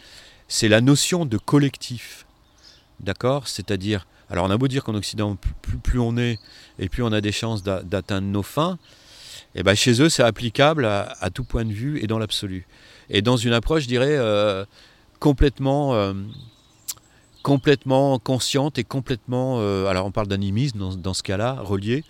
c'est 0.47 0.67
la 0.67 0.81
notion 0.81 1.25
de 1.25 1.37
collectif. 1.37 2.25
D'accord? 2.99 3.47
C'est-à-dire, 3.47 4.07
alors 4.29 4.45
on 4.45 4.49
a 4.49 4.57
beau 4.57 4.67
dire 4.67 4.83
qu'en 4.83 4.95
Occident, 4.95 5.37
plus, 5.83 5.99
on 5.99 6.17
est 6.17 6.39
et 6.79 6.89
plus 6.89 7.03
on 7.03 7.11
a 7.11 7.21
des 7.21 7.31
chances 7.31 7.63
d'atteindre 7.63 8.27
nos 8.27 8.43
fins, 8.43 8.77
et 9.55 9.59
eh 9.59 9.63
ben 9.63 9.75
chez 9.75 10.01
eux 10.01 10.09
c'est 10.09 10.23
applicable 10.23 10.85
à, 10.85 11.29
tout 11.31 11.43
point 11.43 11.63
de 11.63 11.71
vue 11.71 12.03
et 12.03 12.07
dans 12.07 12.17
l'absolu. 12.17 12.65
Et 13.11 13.21
dans 13.21 13.37
une 13.37 13.53
approche, 13.53 13.83
je 13.83 13.87
dirais, 13.87 14.17
euh, 14.17 14.65
complètement... 15.19 15.93
Euh, 15.93 16.13
complètement 17.43 18.17
consciente 18.19 18.79
et 18.79 18.83
complètement, 18.83 19.57
euh, 19.59 19.85
alors 19.87 20.07
on 20.07 20.11
parle 20.11 20.27
d'animisme 20.27 20.95
dans, 20.97 21.13
ce 21.13 21.21
cas-là, 21.21 21.57
relié, 21.59 22.03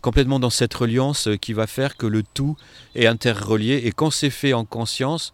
complètement 0.00 0.40
dans 0.40 0.50
cette 0.50 0.74
reliance 0.74 1.28
euh, 1.28 1.36
qui 1.36 1.52
va 1.52 1.66
faire 1.66 1.96
que 1.96 2.06
le 2.06 2.22
tout 2.22 2.56
est 2.94 3.06
interrelié. 3.06 3.82
Et 3.84 3.92
quand 3.92 4.10
c'est 4.10 4.30
fait 4.30 4.54
en 4.54 4.64
conscience 4.64 5.32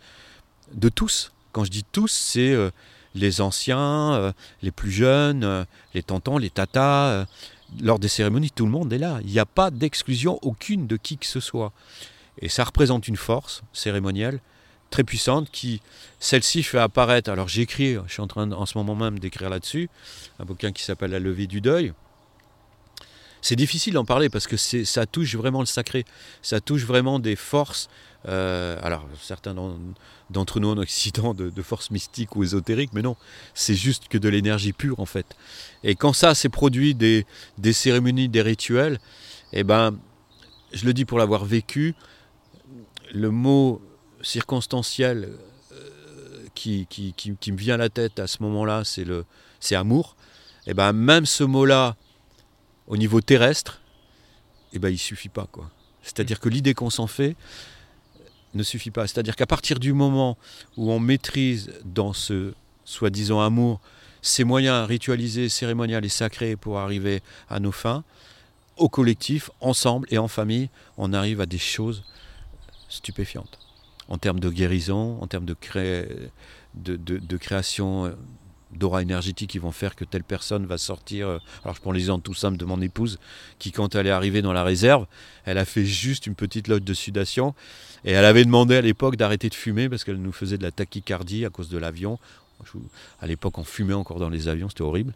de 0.75 0.89
tous, 0.89 1.33
quand 1.53 1.65
je 1.65 1.71
dis 1.71 1.85
tous, 1.91 2.11
c'est 2.11 2.51
euh, 2.51 2.71
les 3.15 3.41
anciens, 3.41 4.35
les 4.61 4.71
plus 4.71 4.91
jeunes, 4.91 5.65
les 5.95 6.03
tontons, 6.03 6.37
les 6.37 6.51
tatas, 6.51 7.25
lors 7.81 7.99
des 7.99 8.09
cérémonies, 8.09 8.51
tout 8.51 8.67
le 8.67 8.71
monde 8.71 8.93
est 8.93 8.99
là. 8.99 9.21
Il 9.23 9.31
n'y 9.31 9.39
a 9.39 9.47
pas 9.47 9.71
d'exclusion 9.71 10.39
aucune 10.43 10.87
de 10.87 10.99
qui 10.99 11.17
que 11.17 11.25
ce 11.25 11.41
soit. 11.41 11.73
Et 12.43 12.51
ça 12.51 12.63
représente 12.65 13.09
une 13.09 13.17
force 13.17 13.63
cérémonielle 13.73 14.41
très 14.91 15.05
puissante 15.05 15.51
qui, 15.51 15.81
celle-ci, 16.21 16.63
fait 16.63 16.79
apparaître. 16.79 17.31
Alors 17.31 17.49
j'écris, 17.49 17.97
je 18.07 18.13
suis 18.13 18.23
en 18.23 18.27
train 18.27 18.51
en 18.53 18.67
ce 18.67 18.79
moment 18.79 18.95
même 18.95 19.19
d'écrire 19.19 19.51
là-dessus, 19.51 19.89
un 20.39 20.45
bouquin 20.45 20.73
qui 20.73 20.83
s'appelle 20.83 21.11
La 21.11 21.19
levée 21.19 21.47
du 21.47 21.61
deuil. 21.61 21.93
C'est 23.43 23.57
difficile 23.57 23.95
d'en 23.95 24.05
parler 24.05 24.29
parce 24.29 24.47
que 24.47 24.57
ça 24.57 25.07
touche 25.07 25.37
vraiment 25.37 25.61
le 25.61 25.67
sacré, 25.67 26.05
ça 26.43 26.61
touche 26.61 26.85
vraiment 26.85 27.19
des 27.19 27.37
forces. 27.37 27.89
Euh, 28.27 28.77
alors 28.83 29.07
certains 29.23 29.55
d'entre 30.31 30.59
nous 30.59 30.69
en 30.69 30.79
Occident 30.79 31.33
de, 31.33 31.51
de 31.51 31.63
forces 31.63 31.93
mystiques 31.93 32.35
ou 32.35 32.43
ésotériques, 32.43 32.91
mais 32.93 33.03
non, 33.03 33.17
c'est 33.55 33.77
juste 33.77 34.09
que 34.09 34.19
de 34.19 34.29
l'énergie 34.29 34.73
pure 34.73 34.99
en 34.99 35.07
fait. 35.07 35.27
Et 35.85 35.95
quand 35.95 36.13
ça 36.13 36.35
s'est 36.35 36.49
produit 36.49 36.97
des, 36.97 37.25
des 37.59 37.73
cérémonies, 37.73 38.29
des 38.29 38.43
rituels, 38.43 38.99
eh 39.53 39.63
ben, 39.63 39.97
je 40.73 40.85
le 40.85 40.93
dis 40.93 41.05
pour 41.05 41.19
l'avoir 41.19 41.45
vécu, 41.45 41.95
le 43.13 43.31
mot 43.31 43.81
circonstanciel 44.23 45.31
euh, 45.73 46.47
qui, 46.55 46.87
me 47.47 47.57
vient 47.57 47.75
à 47.75 47.79
la 47.79 47.89
tête 47.89 48.19
à 48.19 48.27
ce 48.27 48.43
moment-là, 48.43 48.83
c'est 48.85 49.75
amour. 49.75 50.17
Et 50.67 50.71
eh 50.71 50.75
ben 50.75 50.93
même 50.93 51.27
ce 51.27 51.45
mot-là, 51.45 51.97
au 52.89 52.97
niveau 52.97 53.21
terrestre, 53.21 53.81
et 54.73 54.77
eh 54.77 54.79
ben 54.81 54.89
il 54.89 54.99
suffit 54.99 55.29
pas 55.29 55.47
quoi. 55.51 55.71
C'est-à-dire 56.03 56.41
que 56.41 56.49
l'idée 56.49 56.75
qu'on 56.75 56.91
s'en 56.91 57.07
fait 57.07 57.37
ne 58.55 58.63
suffit 58.63 58.91
pas. 58.91 59.07
C'est-à-dire 59.07 59.37
qu'à 59.37 59.47
partir 59.47 59.79
du 59.79 59.93
moment 59.93 60.37
où 60.77 60.91
on 60.91 60.99
maîtrise 60.99 61.71
dans 61.85 62.13
ce 62.13 62.53
soi-disant 62.85 63.41
amour 63.41 63.81
ces 64.23 64.43
moyens 64.45 64.87
ritualisés, 64.89 65.49
cérémoniels 65.49 66.05
et 66.05 66.09
sacrés 66.09 66.57
pour 66.57 66.79
arriver 66.79 67.23
à 67.49 67.61
nos 67.61 67.73
fins, 67.73 68.03
au 68.77 68.89
collectif, 68.89 69.51
ensemble 69.61 70.09
et 70.11 70.19
en 70.19 70.29
famille, 70.29 70.69
on 70.97 71.13
arrive 71.13 71.41
à 71.41 71.47
des 71.47 71.59
choses 71.59 72.03
stupéfiantes. 72.89 73.66
En 74.09 74.19
termes 74.19 74.41
de 74.41 74.51
guérison, 74.51 75.19
en 75.21 75.27
termes 75.27 75.45
de, 75.45 75.57
de, 76.75 76.97
de 76.97 77.37
création 77.37 78.15
d'aura 78.73 79.03
énergétique 79.03 79.51
qui 79.51 79.59
vont 79.59 79.73
faire 79.73 79.95
que 79.95 80.05
telle 80.05 80.25
personne 80.25 80.67
va 80.67 80.79
sortir. 80.79 81.29
Euh, 81.29 81.39
alors 81.65 81.75
je 81.75 81.81
prends 81.81 81.93
l'exemple 81.93 82.23
tout 82.23 82.35
simple 82.35 82.57
de 82.57 82.65
mon 82.65 82.81
épouse 82.81 83.19
qui 83.59 83.73
quand 83.73 83.95
elle 83.95 84.07
est 84.07 84.11
arrivée 84.11 84.43
dans 84.43 84.53
la 84.53 84.65
réserve, 84.65 85.07
elle 85.45 85.59
a 85.59 85.65
fait 85.65 85.85
juste 85.85 86.27
une 86.27 86.35
petite 86.35 86.69
loge 86.69 86.83
de 86.83 86.95
sudation 86.95 87.55
et 88.05 88.13
elle 88.13 88.25
avait 88.25 88.45
demandé 88.45 88.77
à 88.77 88.81
l'époque 88.81 89.17
d'arrêter 89.17 89.49
de 89.49 89.55
fumer 89.55 89.89
parce 89.89 90.05
qu'elle 90.05 90.21
nous 90.21 90.33
faisait 90.33 90.59
de 90.59 90.63
la 90.63 90.73
tachycardie 90.73 91.45
à 91.45 91.51
cause 91.51 91.69
de 91.69 91.79
l'avion. 91.79 92.19
À 93.21 93.27
l'époque 93.27 93.59
on 93.59 93.65
fumait 93.65 93.95
encore 93.95 94.19
dans 94.19 94.31
les 94.31 94.49
avions, 94.49 94.69
c'était 94.69 94.83
horrible. 94.83 95.13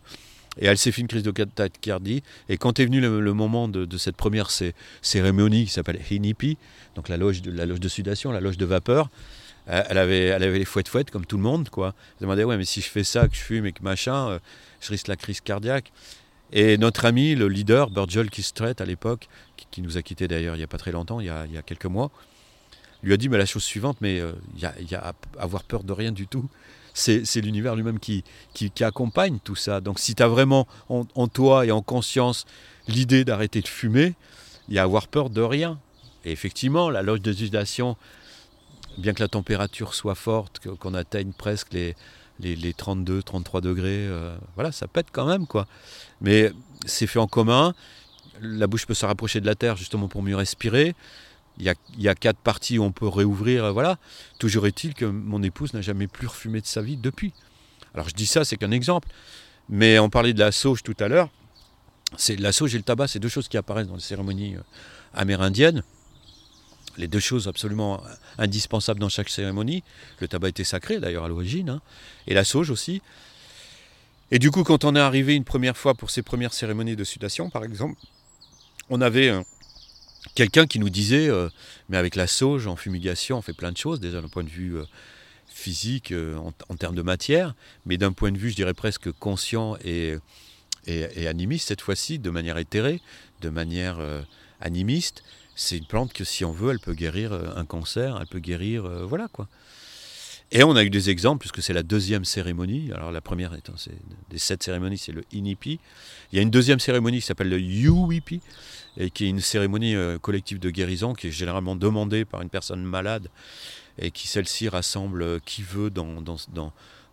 Et 0.59 0.67
elle 0.67 0.79
s'est 0.79 0.93
fait 0.93 1.01
une 1.01 1.09
crise 1.09 1.23
de 1.23 1.31
tachycardie. 1.31 2.23
Et 2.49 2.57
quand 2.57 2.81
est 2.81 2.85
venu 2.85 3.01
le, 3.01 3.33
moment 3.33 3.69
de, 3.69 3.99
cette 3.99 4.17
première 4.17 4.51
cérémonie 5.03 5.67
qui 5.67 5.73
s'appelle 5.73 6.01
Hinipi, 6.11 6.59
donc 6.97 7.09
la 7.09 7.17
loge, 7.17 7.43
de, 7.43 7.51
la 7.53 7.89
sudation, 7.89 8.33
la 8.33 8.41
loge 8.41 8.59
de 8.59 8.67
vapeur, 8.67 9.11
elle 9.67 9.99
avait, 9.99 10.25
elle 10.25 10.43
avait 10.43 10.59
les 10.59 10.65
fouettes 10.65 10.89
fouettes 10.89 11.11
comme 11.11 11.27
tout 11.27 11.37
le 11.37 11.43
monde, 11.43 11.69
quoi. 11.69 11.95
Elle 12.17 12.23
demandait, 12.23 12.45
ouais, 12.45 12.57
mais 12.57 12.65
si 12.65 12.81
je 12.81 12.89
fais 12.89 13.05
ça, 13.05 13.29
que 13.29 13.35
je 13.35 13.41
fume 13.41 13.67
et 13.67 13.73
que 13.73 13.83
machin, 13.83 14.31
euh, 14.31 14.39
je 14.81 14.91
risque 14.91 15.07
la 15.07 15.17
crise 15.17 15.41
cardiaque. 15.41 15.93
Et 16.53 16.77
notre 16.79 17.05
ami, 17.05 17.37
le 17.37 17.49
leader, 17.49 17.91
Burgel 17.91 18.31
Kistret, 18.31 18.81
à 18.83 18.85
l'époque, 18.85 19.29
qui, 19.71 19.83
nous 19.83 19.97
a 19.97 20.03
quittés 20.03 20.27
d'ailleurs 20.27 20.57
il 20.57 20.59
n'y 20.59 20.65
a 20.65 20.69
pas 20.69 20.79
très 20.79 20.91
longtemps, 20.91 21.21
il 21.21 21.27
y 21.27 21.31
a, 21.31 21.47
il 21.47 21.53
y 21.53 21.59
a, 21.59 21.63
quelques 21.63 21.87
mois, 21.87 22.11
lui 23.03 23.13
a 23.13 23.17
dit, 23.17 23.29
mais 23.29 23.39
la 23.39 23.47
chose 23.47 23.63
suivante, 23.63 23.99
mais 24.01 24.19
euh, 24.19 24.33
il, 24.57 24.91
y 24.91 24.95
a, 24.95 25.15
avoir 25.39 25.63
peur 25.63 25.85
de 25.85 25.93
rien 25.93 26.11
du 26.11 26.27
tout. 26.27 26.49
C'est, 26.95 27.23
l'univers 27.37 27.77
lui-même 27.77 27.99
qui, 27.99 28.25
qui, 28.55 28.85
accompagne 28.85 29.39
tout 29.43 29.57
ça. 29.57 29.81
Donc 29.81 29.99
si 29.99 30.15
tu 30.15 30.23
as 30.23 30.29
vraiment 30.29 30.67
en, 30.89 31.29
toi 31.29 31.67
et 31.67 31.71
en 31.71 31.83
conscience 31.83 32.47
l'idée 32.89 33.25
d'arrêter 33.25 33.61
de 33.61 33.69
fumer, 33.69 34.15
il 34.69 34.75
y 34.75 34.79
a 34.79 34.83
avoir 34.83 35.09
peur 35.09 35.31
de 35.31 35.41
rien. 35.41 35.79
Et 36.25 36.33
effectivement, 36.33 36.91
la 36.91 37.03
loge 37.03 37.23
de 37.23 37.33
sudation, 37.33 37.97
bien 38.99 39.13
que 39.15 39.23
la 39.23 39.29
température 39.29 39.95
soit 39.95 40.15
forte, 40.15 40.61
qu'on 40.79 40.95
atteigne 40.95 41.33
presque 41.33 41.73
les, 41.73 41.95
les, 42.41 42.73
32, 42.73 43.23
33 43.23 43.61
degrés, 43.61 44.07
euh, 44.07 44.37
voilà, 44.55 44.73
ça 44.73 44.87
pète 44.87 45.07
quand 45.13 45.27
même, 45.27 45.47
quoi. 45.47 45.67
Mais 46.21 46.53
c'est 46.87 47.07
fait 47.07 47.19
en 47.19 47.27
commun. 47.27 47.75
La 48.41 48.67
bouche 48.67 48.87
peut 48.87 48.95
se 48.95 49.07
rapprocher 49.07 49.41
de 49.41 49.47
la 49.47 49.55
terre 49.55 49.77
justement 49.77 50.09
pour 50.09 50.23
mieux 50.23 50.37
respirer. 50.37 50.95
Il 51.61 52.03
y 52.03 52.09
a, 52.09 52.15
quatre 52.15 52.39
parties 52.39 52.79
où 52.79 52.83
on 52.83 52.91
peut 52.91 53.07
réouvrir, 53.07 53.67
euh, 53.67 53.73
voilà. 53.73 53.99
Toujours 54.39 54.67
est-il 54.67 54.95
que 54.95 55.05
mon 55.05 55.43
épouse 55.43 55.75
n'a 55.75 55.83
jamais 55.83 56.07
plus 56.07 56.27
refumé 56.27 56.61
de 56.61 56.67
sa 56.67 56.81
vie 56.81 56.97
depuis. 56.97 57.33
Alors 57.95 58.09
je 58.09 58.15
dis 58.15 58.27
ça, 58.27 58.45
c'est 58.45 58.57
qu'un 58.57 58.71
exemple. 58.71 59.09
Mais 59.69 59.99
on 59.99 60.11
parlait 60.11 60.33
de 60.33 60.39
la 60.41 60.53
sauge 60.53 60.83
tout 60.83 60.97
à 60.99 61.09
l'heure. 61.09 61.29
C'est 62.17 62.37
la 62.37 62.51
sauge 62.51 62.75
et 62.75 62.79
le 62.79 62.83
tabac, 62.83 63.09
c'est 63.09 63.21
deux 63.21 63.29
choses 63.29 63.47
qui 63.47 63.57
apparaissent 63.57 63.87
dans 63.87 63.95
les 63.95 64.01
cérémonies 64.01 64.57
euh, 64.57 64.63
amérindiennes 65.15 65.83
les 66.97 67.09
deux 67.09 67.21
choses 67.21 67.49
absolument 67.49 68.03
indispensables 68.39 69.01
dans 69.01 69.09
chaque 69.09 69.29
cérémonie. 69.29 69.83
Le 70.21 70.29
tabac 70.29 70.49
était 70.49 70.65
sacré 70.65 71.01
d'ailleurs 71.01 71.25
à 71.25 71.29
l'origine, 71.29 71.71
hein, 71.71 71.81
et 72.27 72.35
la 72.35 72.45
sauge 72.45 72.71
aussi. 72.71 73.03
Et 74.31 74.39
du 74.39 74.51
coup, 74.51 74.63
quand 74.63 74.85
on 74.85 74.95
est 74.95 75.01
arrivé 75.01 75.35
une 75.35 75.45
première 75.45 75.77
fois 75.77 75.95
pour 75.95 76.11
ces 76.11 76.23
premières 76.23 76.55
cérémonies 76.55 76.97
de 76.97 77.05
sudation, 77.05 77.51
par 77.51 77.65
exemple, 77.65 77.97
on 78.89 79.01
avait 79.01 79.29
euh, 79.29 79.43
quelqu'un 80.35 80.67
qui 80.67 80.79
nous 80.79 80.91
disait, 80.91 81.29
euh, 81.29 81.49
mais 81.89 81.97
avec 81.97 82.17
la 82.17 82.27
sauge, 82.27 82.67
en 82.67 82.77
fumigation, 82.77 83.39
on 83.39 83.43
fait 83.43 83.53
plein 83.53 83.73
de 83.73 83.77
choses, 83.77 84.01
déjà 84.01 84.21
d'un 84.21 84.29
point 84.29 84.45
de 84.45 84.49
vue 84.49 84.77
euh, 84.77 84.85
physique, 85.47 86.15
en, 86.37 86.77
termes 86.77 86.95
de 86.95 87.03
matière, 87.03 87.55
mais 87.85 87.97
d'un 87.99 88.13
point 88.13 88.33
de 88.33 88.39
vue, 88.39 88.51
je 88.51 88.57
dirais 88.57 88.75
presque 88.75 89.11
conscient 89.13 89.77
et, 89.85 90.17
et 90.87 91.27
animiste, 91.27 91.69
cette 91.69 91.81
fois-ci, 91.81 92.19
de 92.19 92.31
manière 92.31 92.57
éthérée, 92.57 93.01
de 93.43 93.51
manière 93.51 93.99
animiste 94.61 95.23
c'est 95.61 95.77
une 95.77 95.85
plante 95.85 96.15
que 96.15 96.25
si 96.25 96.45
on 96.45 96.53
veut, 96.53 96.71
elle 96.71 96.81
peut 96.81 96.95
guérir 96.95 97.33
euh, 97.33 97.51
un 97.55 97.67
cancer, 97.67 98.17
elle 98.19 98.27
peut 98.27 98.39
guérir, 98.39 98.87
euh, 98.87 99.05
voilà 99.05 99.29
quoi. 99.29 99.47
Et 100.53 100.65
on 100.65 100.75
a 100.75 100.83
eu 100.83 100.91
des 100.91 101.11
exemples, 101.11 101.41
puisque 101.41 101.63
c'est 101.63 101.75
la 101.75 101.85
deuxième 101.85 102.25
cérémonie. 102.25 102.91
Alors 102.93 103.13
la 103.13 103.21
première 103.21 103.55
étant, 103.55 103.75
des 104.31 104.39
sept 104.39 104.63
cérémonies, 104.65 104.99
c'est 104.99 105.13
le 105.13 105.23
Inipi. 105.31 105.79
Il 106.33 106.37
y 106.37 106.39
a 106.41 106.43
une 106.43 106.51
deuxième 106.51 106.81
cérémonie 106.81 107.21
qui 107.21 107.27
s'appelle 107.27 107.51
le 107.51 107.61
Yuipi, 107.61 108.41
et 108.97 109.11
qui 109.11 109.25
est 109.25 109.29
une 109.29 109.41
cérémonie 109.41 109.95
euh, 109.95 110.19
collective 110.19 110.59
de 110.59 110.71
guérison 110.71 111.15
qui 111.15 111.29
est 111.29 111.33
généralement 111.33 111.77
demandée 111.77 112.25
par 112.25 112.43
une 112.43 112.51
personne 112.51 112.83
malade, 112.83 113.29
et 113.99 114.11
qui 114.11 114.29
celle-ci 114.29 114.69
rassemble 114.69 115.41
qui 115.43 115.63
veut 115.63 115.91
dans, 115.91 116.23
dans, 116.23 116.37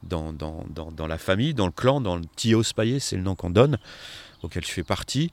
dans, 0.04 0.34
dans, 0.34 0.92
dans, 0.92 1.08
la 1.08 1.18
famille, 1.18 1.54
dans 1.54 1.66
le 1.66 1.72
clan, 1.72 2.02
dans 2.02 2.16
le 2.16 2.24
Tiospayé, 2.36 3.00
c'est 3.00 3.18
le 3.18 3.24
nom 3.24 3.36
qu'on 3.36 3.50
donne, 3.50 3.78
auquel 4.42 4.64
je 4.64 4.72
fais 4.72 4.84
partie. 4.84 5.32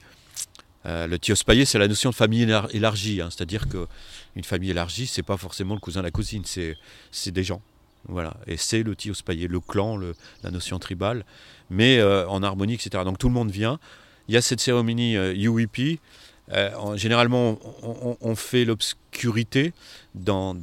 Euh, 0.85 1.07
le 1.07 1.17
tiospayé, 1.17 1.65
c'est 1.65 1.79
la 1.79 1.87
notion 1.87 2.11
de 2.11 2.15
famille 2.15 2.43
élargie, 2.71 3.21
hein. 3.21 3.29
c'est-à-dire 3.31 3.67
qu'une 3.67 4.43
famille 4.43 4.69
élargie, 4.69 5.07
c'est 5.07 5.23
pas 5.23 5.37
forcément 5.37 5.73
le 5.73 5.79
cousin, 5.79 6.01
la 6.01 6.11
cousine, 6.11 6.43
c'est 6.45 7.31
des 7.31 7.43
gens. 7.43 7.61
Voilà, 8.07 8.37
et 8.45 8.55
c'est 8.55 8.83
le 8.83 8.95
tiospayé, 8.95 9.47
le 9.47 9.59
clan, 9.59 9.97
la 10.43 10.51
notion 10.51 10.77
tribale, 10.77 11.25
mais 11.71 11.97
euh, 11.97 12.27
en 12.27 12.43
harmonie, 12.43 12.75
etc. 12.75 13.03
Donc 13.03 13.17
tout 13.17 13.27
le 13.27 13.33
monde 13.33 13.49
vient. 13.49 13.79
Il 14.27 14.35
y 14.35 14.37
a 14.37 14.41
cette 14.41 14.59
cérémonie 14.59 15.17
euh, 15.17 15.33
UEP. 15.33 15.99
Généralement, 16.95 17.59
on, 18.21 18.35
fait 18.35 18.65
l'obscurité 18.65 19.73
dans, 20.13 20.55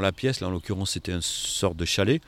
la 0.00 0.12
pièce. 0.12 0.40
Là, 0.40 0.48
en 0.48 0.50
l'occurrence, 0.50 0.92
c'était 0.92 1.12
une 1.12 1.22
sorte 1.22 1.76
de 1.76 1.84
chalet. 1.84 2.20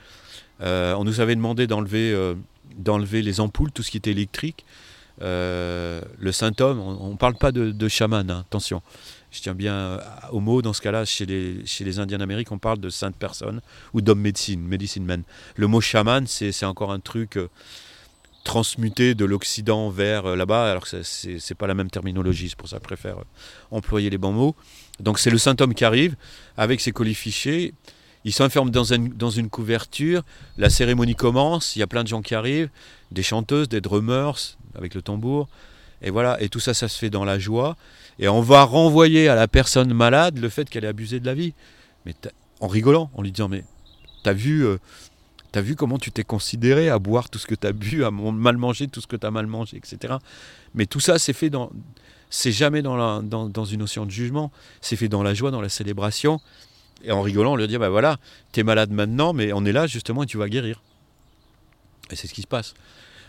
on 0.60 1.04
nous 1.04 1.20
avait 1.20 1.36
demandé 1.36 1.66
d'enlever 1.66 2.34
d'enlever 2.76 3.22
les 3.22 3.40
ampoules, 3.40 3.72
tout 3.72 3.82
ce 3.82 3.90
qui 3.90 3.96
était 3.96 4.12
électrique. 4.12 4.64
Euh, 5.20 6.00
le 6.18 6.32
saint 6.32 6.52
homme, 6.60 6.78
on 6.78 7.10
ne 7.10 7.16
parle 7.16 7.34
pas 7.34 7.50
de, 7.52 7.88
chaman, 7.88 8.30
hein, 8.30 8.44
attention. 8.46 8.82
Je 9.30 9.40
tiens 9.40 9.54
bien 9.54 10.00
au 10.30 10.40
mot, 10.40 10.62
dans 10.62 10.72
ce 10.72 10.80
cas-là, 10.80 11.04
chez 11.04 11.26
les, 11.26 11.66
chez 11.66 11.84
les 11.84 11.98
Indiens 11.98 12.18
d'Amérique, 12.18 12.50
on 12.50 12.58
parle 12.58 12.78
de 12.78 12.88
sainte 12.88 13.16
personne 13.16 13.60
ou 13.92 14.00
d'homme 14.00 14.20
médecine, 14.20 14.60
medicine 14.60 15.04
man. 15.04 15.22
Le 15.56 15.66
mot 15.66 15.80
chaman, 15.80 16.26
c'est 16.26 16.64
encore 16.64 16.92
un 16.92 17.00
truc 17.00 17.36
euh, 17.36 17.48
transmuté 18.44 19.14
de 19.14 19.24
l'Occident 19.24 19.90
vers 19.90 20.26
euh, 20.26 20.36
là-bas, 20.36 20.70
alors 20.70 20.84
que 20.88 21.02
c'est 21.02 21.54
pas 21.54 21.66
la 21.66 21.74
même 21.74 21.90
terminologie, 21.90 22.48
c'est 22.48 22.56
pour 22.56 22.68
ça 22.68 22.76
que 22.76 22.82
je 22.82 22.88
préfère 22.88 23.16
employer 23.70 24.10
les 24.10 24.18
bons 24.18 24.32
mots. 24.32 24.56
Donc 25.00 25.18
c'est 25.18 25.30
le 25.30 25.38
saint 25.38 25.56
homme 25.60 25.74
qui 25.74 25.84
arrive 25.84 26.16
avec 26.56 26.80
ses 26.80 26.92
colifichés. 26.92 27.74
Il 28.24 28.32
s'enferme 28.32 28.70
dans, 28.70 28.84
dans 29.14 29.30
une 29.30 29.48
couverture, 29.48 30.22
la 30.56 30.70
cérémonie 30.70 31.14
commence, 31.14 31.76
il 31.76 31.78
y 31.78 31.82
a 31.82 31.86
plein 31.86 32.02
de 32.02 32.08
gens 32.08 32.20
qui 32.20 32.34
arrivent, 32.34 32.68
des 33.12 33.22
chanteuses, 33.22 33.68
des 33.68 33.80
drummers, 33.80 34.56
avec 34.74 34.94
le 34.94 35.02
tambour. 35.02 35.48
Et 36.02 36.10
voilà, 36.10 36.40
et 36.40 36.48
tout 36.48 36.60
ça, 36.60 36.74
ça 36.74 36.88
se 36.88 36.98
fait 36.98 37.10
dans 37.10 37.24
la 37.24 37.38
joie. 37.38 37.76
Et 38.18 38.28
on 38.28 38.40
va 38.40 38.64
renvoyer 38.64 39.28
à 39.28 39.34
la 39.34 39.48
personne 39.48 39.92
malade 39.92 40.38
le 40.38 40.48
fait 40.48 40.68
qu'elle 40.68 40.84
ait 40.84 40.88
abusé 40.88 41.20
de 41.20 41.26
la 41.26 41.34
vie. 41.34 41.54
Mais 42.06 42.14
en 42.60 42.68
rigolant, 42.68 43.10
en 43.14 43.22
lui 43.22 43.32
disant 43.32 43.48
Mais 43.48 43.64
t'as 44.22 44.32
vu, 44.32 44.64
euh, 44.64 44.78
as 45.54 45.60
vu 45.60 45.76
comment 45.76 45.98
tu 45.98 46.10
t'es 46.10 46.24
considéré 46.24 46.88
à 46.88 46.98
boire 46.98 47.30
tout 47.30 47.38
ce 47.38 47.46
que 47.46 47.54
t'as 47.54 47.72
bu, 47.72 48.04
à 48.04 48.10
mal 48.10 48.56
manger 48.56 48.88
tout 48.88 49.00
ce 49.00 49.06
que 49.06 49.16
t'as 49.16 49.30
mal 49.30 49.46
mangé, 49.46 49.76
etc. 49.76 50.14
Mais 50.74 50.86
tout 50.86 51.00
ça, 51.00 51.18
c'est 51.18 51.32
fait 51.32 51.50
dans. 51.50 51.70
C'est 52.30 52.52
jamais 52.52 52.82
dans, 52.82 53.22
dans, 53.22 53.64
une 53.64 53.78
notion 53.78 54.04
de 54.04 54.10
jugement, 54.10 54.52
c'est 54.82 54.96
fait 54.96 55.08
dans 55.08 55.22
la 55.22 55.32
joie, 55.32 55.50
dans 55.50 55.62
la 55.62 55.70
célébration. 55.70 56.40
Et 57.02 57.10
en 57.10 57.22
rigolant, 57.22 57.52
on 57.52 57.56
lui 57.56 57.66
dit 57.66 57.78
Bah 57.78 57.88
voilà, 57.88 58.18
t'es 58.52 58.62
malade 58.62 58.90
maintenant, 58.90 59.32
mais 59.32 59.52
on 59.54 59.64
est 59.64 59.72
là 59.72 59.86
justement 59.86 60.24
et 60.24 60.26
tu 60.26 60.36
vas 60.36 60.48
guérir. 60.48 60.82
Et 62.10 62.16
c'est 62.16 62.26
ce 62.26 62.34
qui 62.34 62.42
se 62.42 62.46
passe. 62.46 62.74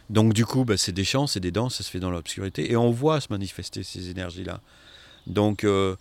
Donc 0.09 0.33
du 0.33 0.45
coup, 0.45 0.65
bah, 0.65 0.75
c'est 0.75 0.91
des 0.91 1.03
chants, 1.05 1.27
c'est 1.27 1.39
des 1.39 1.51
danses, 1.51 1.75
ça 1.75 1.83
se 1.83 1.89
fait 1.89 1.99
dans 1.99 2.09
l'obscurité, 2.09 2.71
et 2.71 2.75
on 2.75 2.91
voit 2.91 3.21
se 3.21 3.27
manifester 3.29 3.83
ces 3.83 4.09
énergies-là. 4.09 4.59
Donc, 5.27 5.63
euh, 5.63 5.95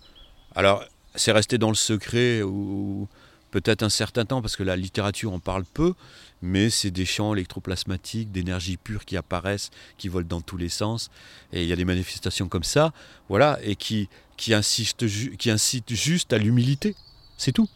alors, 0.55 0.83
c'est 1.15 1.31
resté 1.31 1.57
dans 1.57 1.69
le 1.69 1.75
secret 1.75 2.41
ou 2.41 3.07
peut-être 3.51 3.83
un 3.83 3.89
certain 3.89 4.25
temps, 4.25 4.41
parce 4.41 4.55
que 4.55 4.63
la 4.63 4.75
littérature 4.75 5.33
en 5.33 5.39
parle 5.39 5.63
peu, 5.65 5.93
mais 6.41 6.69
c'est 6.69 6.91
des 6.91 7.05
champs 7.05 7.33
électroplasmatiques, 7.33 8.31
d'énergie 8.31 8.77
pure 8.77 9.05
qui 9.05 9.17
apparaissent, 9.17 9.71
qui 9.97 10.07
volent 10.07 10.27
dans 10.27 10.41
tous 10.41 10.57
les 10.57 10.69
sens, 10.69 11.09
et 11.53 11.63
il 11.63 11.67
y 11.67 11.73
a 11.73 11.75
des 11.75 11.85
manifestations 11.85 12.47
comme 12.47 12.63
ça, 12.63 12.93
voilà, 13.27 13.59
et 13.63 13.75
qui, 13.75 14.09
qui, 14.37 14.53
insistent, 14.53 15.05
qui 15.37 15.49
incitent 15.49 15.93
juste 15.93 16.33
à 16.33 16.37
l'humilité, 16.37 16.95
c'est 17.37 17.51
tout. 17.51 17.69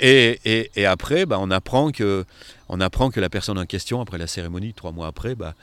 Et, 0.00 0.68
après, 0.84 1.26
bah, 1.26 1.38
on, 1.38 1.50
apprend 1.50 1.92
que, 1.92 2.24
la 2.68 3.30
personne 3.30 3.58
en 3.58 3.66
question, 3.66 4.00
après 4.00 4.18
la 4.18 4.26
cérémonie, 4.26 4.74
trois 4.74 4.90
mois 4.90 5.06
après, 5.06 5.36
bah, 5.36 5.54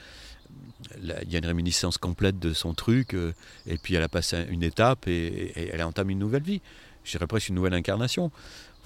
il 1.02 1.30
y 1.30 1.36
a 1.36 1.40
une 1.40 1.46
réminiscence 1.46 1.98
complète 1.98 2.40
de 2.40 2.54
son 2.54 2.74
truc, 2.74 3.14
euh, 3.14 3.34
et 3.68 3.78
puis 3.78 3.96
elle 3.96 4.04
a 4.04 4.08
passé 4.08 4.46
une 4.50 4.64
étape 4.64 5.08
et, 5.08 5.52
et 5.56 5.70
elle 5.74 5.82
a 5.82 5.88
entamé 5.88 6.14
une 6.14 6.20
nouvelle 6.20 6.44
vie. 6.44 6.62
Je 7.04 7.12
dirais 7.12 7.28
presque 7.28 7.50
une 7.50 7.56
nouvelle 7.56 7.74
incarnation. 7.74 8.32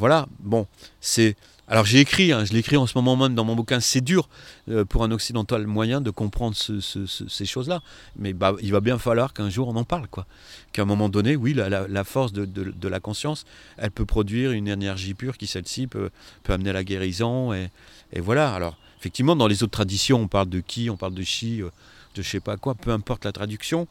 Voilà, 0.04 0.28
bon, 0.40 0.68
c'est 1.00 1.38
alors 1.70 1.86
j'ai 1.86 2.02
écrit, 2.02 2.34
hein, 2.34 2.44
je 2.44 2.52
l'écris 2.52 2.76
en 2.76 2.86
ce 2.86 2.98
moment 2.98 3.16
même 3.16 3.36
dans 3.36 3.46
mon 3.46 3.56
bouquin, 3.56 3.80
c'est 3.80 4.02
dur 4.02 4.28
euh, 4.68 4.84
pour 4.84 5.06
un 5.06 5.12
occidental 5.12 5.66
moyen 5.66 6.02
de 6.02 6.12
comprendre 6.12 6.58
ces 6.58 7.46
choses-là, 7.46 7.82
mais 8.18 8.34
bah, 8.34 8.54
il 8.62 8.74
va 8.74 8.82
bien 8.82 8.98
falloir 8.98 9.32
qu'un 9.32 9.50
jour 9.50 9.70
on 9.70 9.78
en 9.78 9.86
parle, 9.86 10.10
quoi. 10.10 10.28
Qu'à 10.74 10.82
un 10.82 10.86
moment 10.86 11.08
donné, 11.08 11.38
oui, 11.38 11.54
la, 11.54 12.04
force 12.04 12.34
de, 12.34 12.88
la 12.90 13.00
conscience, 13.00 13.46
elle 13.78 13.92
peut 13.92 14.04
produire 14.04 14.52
une 14.52 14.68
énergie 14.68 15.14
pure 15.14 15.38
qui 15.38 15.48
celle-ci 15.48 15.88
peut, 15.88 16.10
amener 16.50 16.72
à 16.72 16.74
la 16.74 16.84
guérison, 16.84 17.54
et, 17.54 17.70
voilà. 18.18 18.54
Alors 18.54 18.76
Effectivement, 19.00 19.38
dans 19.38 19.48
les 19.48 19.64
autres 19.64 19.72
traditions, 19.72 20.20
on 20.20 20.28
parle 20.28 20.50
de 20.50 20.60
qui, 20.60 20.90
on 20.90 20.98
parle 20.98 21.14
de 21.14 21.24
chi, 21.24 21.62
euh, 21.62 21.70
de 22.16 22.22
je 22.22 22.28
sais 22.30 22.42
pas 22.42 22.58
quoi, 22.58 22.76
peu 22.76 22.92
importe 22.92 23.24
la 23.24 23.32
traduction. 23.32 23.88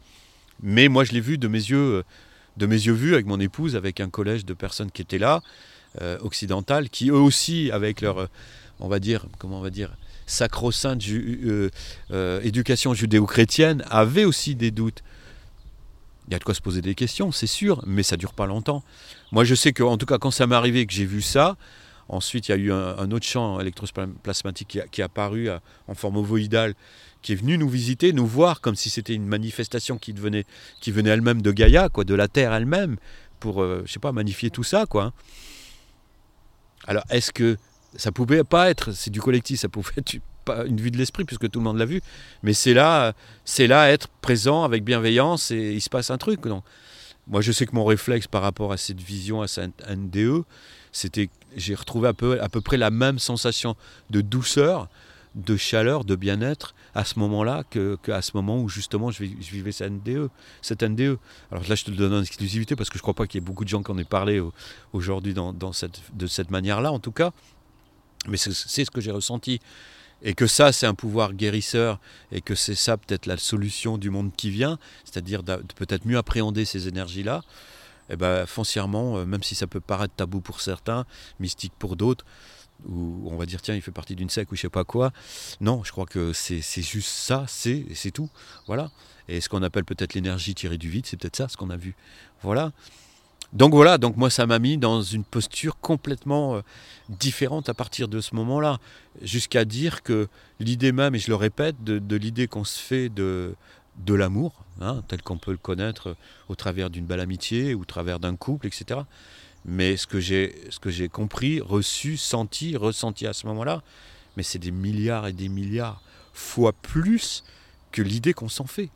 Mais 0.62 0.88
moi, 0.88 1.04
je 1.04 1.12
l'ai 1.12 1.20
vu 1.20 1.38
de 1.38 1.48
mes 1.48 1.58
yeux, 1.58 1.76
euh, 1.78 2.02
de 2.58 2.66
mes 2.66 2.76
yeux 2.76 2.92
vus 2.92 3.14
avec 3.14 3.24
mon 3.24 3.40
épouse, 3.40 3.76
avec 3.76 4.00
un 4.00 4.10
collège 4.10 4.44
de 4.44 4.52
personnes 4.52 4.90
qui 4.90 5.00
étaient 5.00 5.18
là, 5.18 5.40
occidentales, 6.20 6.88
qui 6.90 7.10
eux 7.10 7.14
aussi, 7.14 7.70
avec 7.70 8.00
leur, 8.00 8.18
euh, 8.18 8.26
on 8.80 8.88
va 8.88 8.98
dire, 8.98 9.26
comment 9.38 9.58
on 9.58 9.62
va 9.62 9.70
dire, 9.70 9.94
sacro-sainte 10.26 11.02
euh, 11.08 11.70
euh, 12.10 12.40
éducation 12.42 12.94
judéo-chrétienne, 12.94 13.84
avaient 13.90 14.24
aussi 14.24 14.54
des 14.54 14.70
doutes. 14.70 15.02
Il 16.28 16.32
y 16.32 16.36
a 16.36 16.38
de 16.38 16.44
quoi 16.44 16.54
se 16.54 16.62
poser 16.62 16.80
des 16.80 16.94
questions, 16.94 17.32
c'est 17.32 17.46
sûr, 17.46 17.82
mais 17.86 18.02
ça 18.02 18.16
dure 18.16 18.32
pas 18.32 18.46
longtemps. 18.46 18.82
Moi, 19.32 19.44
je 19.44 19.54
sais 19.54 19.72
que, 19.72 19.82
en 19.82 19.98
tout 19.98 20.06
cas, 20.06 20.18
quand 20.18 20.30
ça 20.30 20.46
m'est 20.46 20.54
arrivé, 20.54 20.86
que 20.86 20.92
j'ai 20.92 21.04
vu 21.04 21.20
ça, 21.20 21.56
ensuite, 22.08 22.48
il 22.48 22.52
y 22.52 22.54
a 22.54 22.58
eu 22.58 22.72
un, 22.72 23.10
autre 23.10 23.26
champ 23.26 23.60
électroplasmatique 23.60 24.68
qui, 24.68 24.80
a- 24.80 24.86
qui 24.86 25.00
est 25.00 25.04
apparu 25.04 25.48
en 25.88 25.94
forme 25.94 26.16
ovoïdale, 26.16 26.74
qui 27.22 27.32
est 27.32 27.36
venu 27.36 27.58
nous 27.58 27.68
visiter, 27.68 28.12
nous 28.12 28.26
voir, 28.26 28.60
comme 28.60 28.76
si 28.76 28.88
c'était 28.90 29.14
une 29.14 29.26
manifestation 29.26 29.98
qui, 29.98 30.12
devenait, 30.12 30.44
qui 30.80 30.90
venait 30.90 31.10
elle-même 31.10 31.42
de 31.42 31.52
Gaïa, 31.52 31.88
quoi, 31.88 32.04
de 32.04 32.14
la 32.14 32.28
Terre 32.28 32.52
elle-même, 32.52 32.96
pour, 33.40 33.62
euh, 33.62 33.82
je 33.86 33.92
sais 33.92 34.00
pas, 34.00 34.12
magnifier 34.12 34.50
tout 34.50 34.64
ça, 34.64 34.86
quoi. 34.86 35.12
Alors, 36.86 37.04
est-ce 37.10 37.32
que 37.32 37.56
ça 37.96 38.12
pouvait 38.12 38.44
pas 38.44 38.70
être, 38.70 38.92
c'est 38.92 39.10
du 39.10 39.20
collectif, 39.20 39.60
ça 39.60 39.68
pouvait 39.68 39.92
être 39.96 40.16
pas 40.44 40.64
une 40.64 40.80
vue 40.80 40.90
de 40.90 40.98
l'esprit, 40.98 41.24
puisque 41.24 41.48
tout 41.50 41.60
le 41.60 41.64
monde 41.64 41.78
l'a 41.78 41.84
vu, 41.84 42.00
mais 42.42 42.52
c'est 42.52 42.74
là, 42.74 43.12
c'est 43.44 43.66
là 43.66 43.90
être 43.90 44.08
présent 44.08 44.64
avec 44.64 44.84
bienveillance 44.84 45.50
et 45.50 45.72
il 45.72 45.80
se 45.80 45.90
passe 45.90 46.10
un 46.10 46.18
truc. 46.18 46.44
Non 46.46 46.62
Moi, 47.28 47.40
je 47.40 47.52
sais 47.52 47.66
que 47.66 47.74
mon 47.74 47.84
réflexe 47.84 48.26
par 48.26 48.42
rapport 48.42 48.72
à 48.72 48.76
cette 48.76 49.00
vision, 49.00 49.42
à 49.42 49.48
cette 49.48 49.88
NDE, 49.88 50.42
c'était, 50.90 51.30
j'ai 51.56 51.74
retrouvé 51.74 52.08
à 52.08 52.12
peu 52.48 52.60
près 52.60 52.76
la 52.76 52.90
même 52.90 53.18
sensation 53.18 53.76
de 54.10 54.20
douceur, 54.20 54.88
de 55.34 55.56
chaleur, 55.56 56.04
de 56.04 56.14
bien-être 56.14 56.74
à 56.94 57.04
ce 57.04 57.18
moment-là 57.18 57.64
que, 57.70 57.96
que 58.02 58.20
ce 58.20 58.32
moment 58.34 58.60
où 58.60 58.68
justement 58.68 59.10
je, 59.10 59.24
vivais 59.24 59.72
cette 59.72 59.92
NDE, 59.92 60.28
cette 60.60 60.82
NDE. 60.82 61.18
Alors 61.50 61.66
là, 61.68 61.74
je 61.74 61.84
te 61.84 61.90
le 61.90 61.96
donne 61.96 62.12
en 62.12 62.20
exclusivité 62.20 62.76
parce 62.76 62.90
que 62.90 62.98
je 62.98 63.02
crois 63.02 63.14
pas 63.14 63.26
qu'il 63.26 63.40
y 63.40 63.42
ait 63.42 63.46
beaucoup 63.46 63.64
de 63.64 63.68
gens 63.68 63.82
qui 63.82 63.90
en 63.90 63.98
aient 63.98 64.04
parlé 64.04 64.40
au- 64.40 64.52
aujourd'hui 64.92 65.34
dans, 65.34 65.72
cette, 65.72 66.02
de 66.14 66.26
cette 66.26 66.50
manière-là, 66.50 66.92
en 66.92 66.98
tout 66.98 67.12
cas. 67.12 67.32
Mais 68.28 68.36
c'est 68.36 68.84
ce 68.84 68.90
que 68.90 69.00
j'ai 69.00 69.10
ressenti. 69.10 69.60
Et 70.24 70.34
que 70.34 70.46
ça, 70.46 70.70
c'est 70.70 70.86
un 70.86 70.94
pouvoir 70.94 71.32
guérisseur, 71.32 71.98
et 72.30 72.40
que 72.40 72.54
c'est 72.54 72.76
ça 72.76 72.96
peut-être 72.96 73.26
la 73.26 73.36
solution 73.36 73.98
du 73.98 74.08
monde 74.08 74.30
qui 74.36 74.50
vient, 74.50 74.78
c'est-à-dire 75.04 75.42
de 75.42 75.56
peut-être 75.74 76.06
mieux 76.06 76.16
appréhender 76.16 76.64
ces 76.64 76.86
énergies-là. 76.86 77.42
Et 78.08 78.14
ben, 78.14 78.46
foncièrement, 78.46 79.16
euh, 79.16 79.24
même 79.24 79.42
si 79.42 79.56
ça 79.56 79.66
peut 79.66 79.80
paraître 79.80 80.14
tabou 80.14 80.40
pour 80.40 80.60
certains, 80.60 81.06
mystique 81.40 81.72
pour 81.76 81.96
d'autres, 81.96 82.24
ou 82.88 83.28
on 83.30 83.36
va 83.36 83.46
dire 83.46 83.62
tiens, 83.62 83.74
il 83.74 83.82
fait 83.82 83.92
partie 83.92 84.16
d'une 84.16 84.30
secte 84.30 84.50
ou 84.52 84.56
je 84.56 84.62
sais 84.62 84.68
pas 84.68 84.84
quoi. 84.84 85.12
Non, 85.60 85.84
je 85.84 85.92
crois 85.92 86.06
que 86.06 86.32
c'est 86.32 86.62
juste 86.82 87.08
ça, 87.08 87.44
c'est 87.48 87.86
c'est 87.94 88.10
tout. 88.10 88.30
Voilà. 88.66 88.90
Et 89.28 89.40
ce 89.40 89.48
qu'on 89.48 89.62
appelle 89.62 89.84
peut-être 89.84 90.14
l'énergie 90.14 90.54
tirée 90.54 90.78
du 90.78 90.88
vide, 90.88 91.06
c'est 91.06 91.16
peut-être 91.16 91.36
ça 91.36 91.48
ce 91.48 91.56
qu'on 91.56 91.70
a 91.70 91.76
vu. 91.76 91.94
Voilà. 92.42 92.72
Donc 93.52 93.74
voilà, 93.74 93.98
donc 93.98 94.16
moi 94.16 94.30
ça 94.30 94.46
m'a 94.46 94.58
mis 94.58 94.78
dans 94.78 95.02
une 95.02 95.24
posture 95.24 95.78
complètement 95.78 96.56
euh, 96.56 96.60
différente 97.10 97.68
à 97.68 97.74
partir 97.74 98.08
de 98.08 98.22
ce 98.22 98.34
moment-là, 98.34 98.78
jusqu'à 99.20 99.66
dire 99.66 100.02
que 100.02 100.28
l'idée 100.58 100.90
même, 100.90 101.14
et 101.14 101.18
je 101.18 101.28
le 101.28 101.34
répète, 101.34 101.84
de, 101.84 102.16
l'idée 102.16 102.48
qu'on 102.48 102.64
se 102.64 102.78
fait 102.78 103.10
de, 103.10 103.54
de 103.98 104.14
l'amour, 104.14 104.64
hein, 104.80 105.02
tel 105.06 105.20
qu'on 105.20 105.36
peut 105.36 105.50
le 105.50 105.58
connaître 105.58 106.16
au 106.48 106.54
travers 106.54 106.88
d'une 106.88 107.04
belle 107.04 107.20
amitié, 107.20 107.74
ou 107.74 107.82
au 107.82 107.84
travers 107.84 108.20
d'un 108.20 108.36
couple, 108.36 108.68
etc. 108.68 109.00
Mais 109.64 109.96
ce 109.96 110.06
que 110.06 110.20
j'ai 110.20 111.08
compris, 111.08 111.60
reçu, 111.60 112.16
senti, 112.16 112.76
ressenti 112.76 113.26
à 113.26 113.32
ce 113.32 113.46
moment-là, 113.46 113.82
mais 114.36 114.42
c'est 114.42 114.58
des 114.58 114.72
milliards 114.72 115.26
et 115.26 115.32
des 115.32 115.48
milliards 115.48 116.02
fois 116.32 116.72
plus 116.72 117.44
que 117.92 118.02
l'idée 118.02 118.32
qu'on 118.32 118.48
s'en 118.48 118.66
fait. 118.66 118.88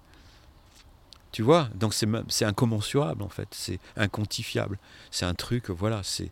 Tu 1.32 1.42
vois 1.42 1.68
Donc 1.74 1.92
c'est 1.92 2.44
incommensurable 2.44 3.22
en 3.22 3.28
fait, 3.28 3.48
c'est 3.50 3.78
inquantifiable. 3.96 4.78
C'est 5.10 5.26
un 5.26 5.34
truc, 5.34 5.70
voilà, 5.70 6.00
c'est 6.02 6.30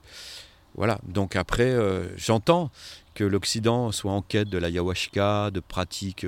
voilà. 0.77 0.99
Donc 1.07 1.37
après, 1.37 1.71
euh, 1.71 2.09
j'entends 2.17 2.71
que 3.15 3.23
l'Occident 3.23 3.93
soit 3.93 4.13
en 4.13 4.23
quête 4.23 4.49
de 4.49 4.59
l'ayahuasca, 4.59 5.51
de 5.51 5.61
pratiques. 5.61 6.27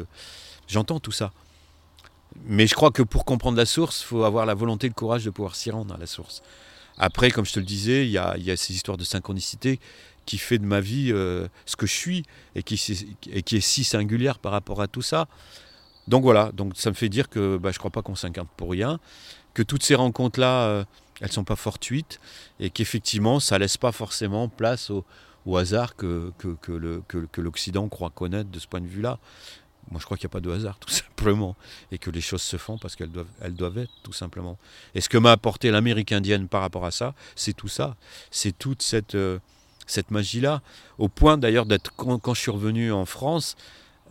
J'entends 0.69 1.01
tout 1.01 1.13
ça. 1.13 1.33
Mais 2.45 2.67
je 2.67 2.75
crois 2.75 2.91
que 2.91 3.03
pour 3.03 3.25
comprendre 3.25 3.57
la 3.57 3.67
source, 3.67 4.03
il 4.03 4.05
faut 4.05 4.25
avoir 4.25 4.47
la 4.47 4.55
volonté 4.55 4.87
et 4.87 4.91
le 4.91 4.95
courage 4.95 5.25
de 5.25 5.31
pouvoir 5.31 5.57
s'y 5.57 5.71
rendre 5.71 5.95
à 5.95 5.99
la 5.99 6.07
source. 6.07 6.43
Après, 6.99 7.31
comme 7.31 7.45
je 7.45 7.53
te 7.53 7.59
le 7.59 7.67
disais, 7.67 8.07
il 8.07 8.11
y 8.11 8.19
a, 8.19 8.57
ces 8.57 8.75
histoires 8.75 8.97
de 8.97 9.05
synchronicité 9.05 9.81
qui 10.25 10.39
fait 10.39 10.59
de 10.59 10.65
ma 10.65 10.81
vie 10.81 11.13
euh, 11.13 11.47
ce 11.67 11.77
que 11.77 11.87
je 11.87 11.93
suis 11.93 12.25
et 12.55 12.63
qui, 12.63 12.75
est 12.75 13.61
si 13.61 13.85
singulière 13.85 14.39
par 14.39 14.53
rapport 14.53 14.81
à 14.81 14.89
tout 14.89 15.03
ça. 15.03 15.29
Donc 16.09 16.23
voilà, 16.23 16.51
donc 16.53 16.73
ça 16.77 16.91
me 16.91 16.95
fait 16.95 17.09
dire 17.09 17.29
que 17.29 17.59
bah, 17.59 17.71
je 17.71 17.77
ne 17.77 17.79
crois 17.79 17.91
pas 17.91 18.03
qu'on 18.03 18.15
s'incarne 18.15 18.49
pour 18.57 18.71
rien, 18.71 18.99
que 19.55 19.63
toutes 19.63 19.83
ces 19.83 19.95
rencontres-là, 19.95 20.69
euh, 20.69 20.85
elles 21.21 21.29
ne 21.29 21.33
sont 21.33 21.45
pas 21.45 21.57
fortuites 21.57 22.21
et 22.61 22.71
qu'effectivement, 22.71 23.41
ça 23.41 23.57
ne 23.57 23.61
laisse 23.61 23.77
pas 23.77 23.93
forcément 23.93 24.49
place 24.49 24.91
au, 24.91 25.05
hasard 25.57 25.95
que 25.95 26.33
l'Occident 27.37 27.89
croit 27.89 28.11
connaître 28.11 28.51
de 28.51 28.59
ce 28.59 28.67
point 28.67 28.81
de 28.81 28.89
vue-là. 28.89 29.21
Moi, 29.91 30.01
je 30.01 30.05
crois 30.05 30.17
qu'il 30.17 30.27
n'y 30.27 30.31
a 30.31 30.35
pas 30.35 30.41
de 30.41 30.51
hasard, 30.51 30.79
tout 30.79 30.91
simplement, 30.93 31.57
et 31.93 31.99
que 31.99 32.11
les 32.11 32.21
choses 32.21 32.43
se 32.43 32.57
font 32.57 32.79
parce 32.79 32.97
qu'elles 32.97 33.11
doivent, 33.11 33.27
elles 33.41 33.55
doivent 33.55 33.79
être, 33.79 33.93
tout 34.03 34.13
simplement. 34.13 34.59
Et 34.95 35.01
ce 35.01 35.09
que 35.09 35.19
m'a 35.19 35.33
apporté 35.33 35.71
l'Amérique 35.71 36.13
indienne 36.13 36.49
par 36.49 36.61
rapport 36.61 36.85
à 36.85 36.91
ça, 36.91 37.15
c'est 37.35 37.55
tout 37.55 37.69
ça. 37.69 37.97
C'est 38.31 38.57
toute 38.57 38.83
cette, 38.83 39.15
euh, 39.15 39.39
cette 39.87 40.11
magie-là. 40.11 40.63
Au 40.99 41.09
point 41.09 41.39
d'ailleurs 41.39 41.67
d'être, 41.67 41.93
quand, 41.97 42.35
je 42.35 42.41
suis 42.41 42.51
revenu 42.51 42.93
en 42.93 43.05
France, 43.05 43.57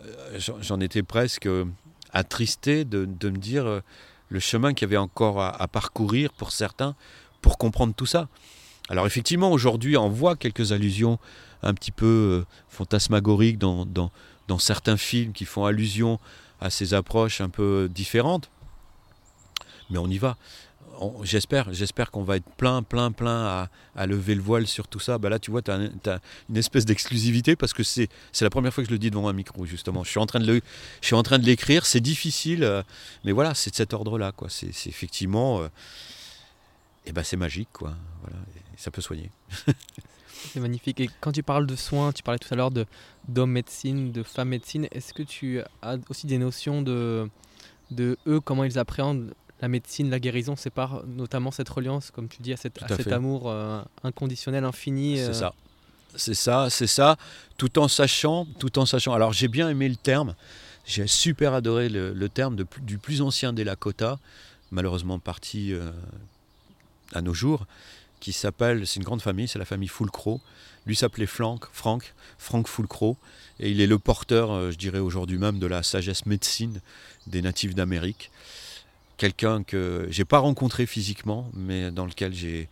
euh, 0.05 0.39
j'en, 0.61 0.79
étais 0.79 1.03
presque 1.03 1.47
euh, 1.47 1.65
attristé 2.13 2.85
de, 2.85 3.05
de 3.05 3.29
me 3.29 3.37
dire 3.37 3.81
le 4.29 4.39
chemin 4.39 4.73
qu'il 4.73 4.87
y 4.87 4.89
avait 4.89 4.97
encore 4.97 5.41
à, 5.41 5.49
à 5.61 5.67
parcourir 5.67 6.31
pour 6.33 6.51
certains 6.51 6.95
pour 7.41 7.57
comprendre 7.57 7.93
tout 7.93 8.05
ça. 8.05 8.27
Alors 8.89 9.05
effectivement, 9.05 9.51
aujourd'hui, 9.51 9.97
on 9.97 10.09
voit 10.09 10.35
quelques 10.35 10.71
allusions 10.71 11.19
un 11.63 11.73
petit 11.73 11.91
peu 11.91 12.45
fantasmagoriques 12.69 13.57
dans, 13.57 13.85
dans, 13.85 14.11
dans 14.47 14.59
certains 14.59 14.97
films 14.97 15.33
qui 15.33 15.45
font 15.45 15.65
allusion 15.65 16.19
à 16.59 16.69
ces 16.69 16.93
approches 16.93 17.41
un 17.41 17.49
peu 17.49 17.89
différentes. 17.93 18.49
Mais 19.89 19.97
on 19.97 20.07
y 20.07 20.17
va. 20.17 20.37
J'espère, 21.23 21.73
j'espère 21.73 22.09
qu'on 22.09 22.23
va 22.23 22.37
être 22.37 22.49
plein, 22.55 22.81
plein, 22.81 23.11
plein 23.11 23.69
à, 23.95 24.05
lever 24.05 24.33
le 24.33 24.41
voile 24.41 24.65
sur 24.65 24.87
tout 24.87 24.99
ça. 24.99 25.17
Bah 25.17 25.29
là, 25.29 25.39
tu 25.39 25.51
vois, 25.51 25.61
tu 25.61 25.69
as, 25.69 26.19
une 26.49 26.57
espèce 26.57 26.85
d'exclusivité 26.85 27.57
parce 27.57 27.73
que 27.73 27.83
c'est 27.83 28.09
la 28.39 28.49
première 28.49 28.73
fois 28.73 28.83
que 28.83 28.87
je 28.87 28.93
le 28.93 28.99
dis 28.99 29.09
devant 29.11 29.27
un 29.27 29.33
micro, 29.33 29.65
justement. 29.65 30.05
Je 30.05 30.09
suis 30.09 30.19
en 30.19 30.25
train 30.25 30.39
de 30.39 31.45
l'écrire, 31.45 31.85
c'est 31.85 31.99
difficile, 31.99 32.63
euh, 32.63 32.81
mais 33.25 33.33
voilà, 33.33 33.53
c'est 33.55 33.71
de 33.71 33.75
cet 33.75 33.93
ordre-là. 33.93 34.31
C'est 34.47 34.87
effectivement, 34.87 35.61
euh, 35.61 35.67
eh 37.05 37.11
ben, 37.11 37.23
c'est 37.23 37.37
magique, 37.37 37.69
quoi. 37.73 37.93
Voilà, 38.21 38.37
et 38.55 38.77
ça 38.77 38.89
peut 38.89 39.01
soigner. 39.01 39.31
C'est 40.53 40.59
magnifique. 40.59 40.99
Et 40.99 41.09
quand 41.21 41.31
tu 41.31 41.43
parles 41.43 41.65
de 41.67 41.75
soins, 41.75 42.11
tu 42.11 42.23
parlais 42.23 42.39
tout 42.39 42.53
à 42.53 42.57
l'heure 42.57 42.71
de 42.71 42.85
d'homme 43.27 43.51
médecine, 43.51 44.11
de 44.11 44.23
femme 44.23 44.49
médecine. 44.49 44.87
Est-ce 44.91 45.13
que 45.13 45.23
tu 45.23 45.59
as 45.81 45.97
aussi 46.09 46.27
des 46.27 46.37
notions 46.37 46.81
de, 46.81 47.29
de 47.91 48.17
eux, 48.27 48.39
comment 48.39 48.63
ils 48.63 48.77
appréhendent 48.79 49.33
la 49.61 49.67
médecine, 49.67 50.09
la 50.09 50.19
guérison? 50.19 50.55
C'est 50.55 50.69
par 50.69 51.03
notamment 51.05 51.51
cette 51.51 51.69
reliance, 51.69 52.11
comme 52.11 52.27
tu 52.27 52.41
dis, 52.41 52.53
à, 52.53 52.57
cette- 52.57 52.73
Tout 52.75 52.85
à 52.87 52.93
à 52.93 52.97
cet 52.97 53.11
amour 53.11 53.49
euh, 53.49 53.81
inconditionnel, 54.03 54.63
infini. 54.63 55.19
euh, 55.19 55.27
C'est 55.27 55.39
ça. 55.39 55.53
C'est 56.17 56.33
ça, 56.33 56.69
c'est 56.69 56.87
ça, 56.87 57.17
tout 57.57 57.77
en 57.77 57.89
sachant, 57.89 58.45
tout 58.59 58.79
en 58.79 58.85
sachant. 58.85 59.11
Alors 59.13 59.33
j'ai 59.33 59.49
bien 59.49 59.67
aimé 59.67 59.89
le 59.89 59.97
terme, 59.97 60.33
j'ai 60.85 61.07
super 61.07 61.53
adoré 61.53 61.89
le, 61.89 62.13
le 62.13 62.29
terme 62.29 62.55
de 62.55 62.65
du 62.83 62.97
plus 62.97 63.21
ancien 63.21 63.51
des 63.51 63.65
Lakota, 63.65 64.17
malheureusement 64.71 65.19
parti 65.19 65.73
euh, 65.73 65.91
à 67.13 67.21
nos 67.21 67.33
jours, 67.33 67.65
qui 68.25 68.33
s'appelle, 68.33 68.87
c'est 68.87 68.95
une 68.95 69.03
grande 69.03 69.21
famille, 69.21 69.47
c'est 69.47 69.59
la 69.59 69.65
famille 69.65 69.87
Fulcro. 69.87 70.41
Lui 70.87 70.95
s'appelait 70.95 71.27
Frank, 71.27 71.63
Frank, 71.71 72.15
Frank 72.39 72.67
Fulcro, 72.67 73.17
et 73.59 73.69
il 73.69 73.81
est 73.81 73.85
le 73.85 73.99
porteur, 73.99 74.51
euh, 74.51 74.71
je 74.71 74.77
dirais 74.77 74.97
aujourd'hui 74.97 75.37
même, 75.37 75.59
de 75.59 75.67
la 75.67 75.83
sagesse 75.83 76.25
médecine 76.25 76.81
des 77.27 77.43
natifs 77.43 77.75
d'Amérique. 77.75 78.31
Quelqu'un 79.17 79.61
que 79.61 80.07
j'ai 80.09 80.25
pas 80.25 80.39
rencontré 80.39 80.87
physiquement, 80.87 81.51
mais 81.53 81.91
dans 81.91 82.07
lequel 82.07 82.33
j'ai 82.33 82.67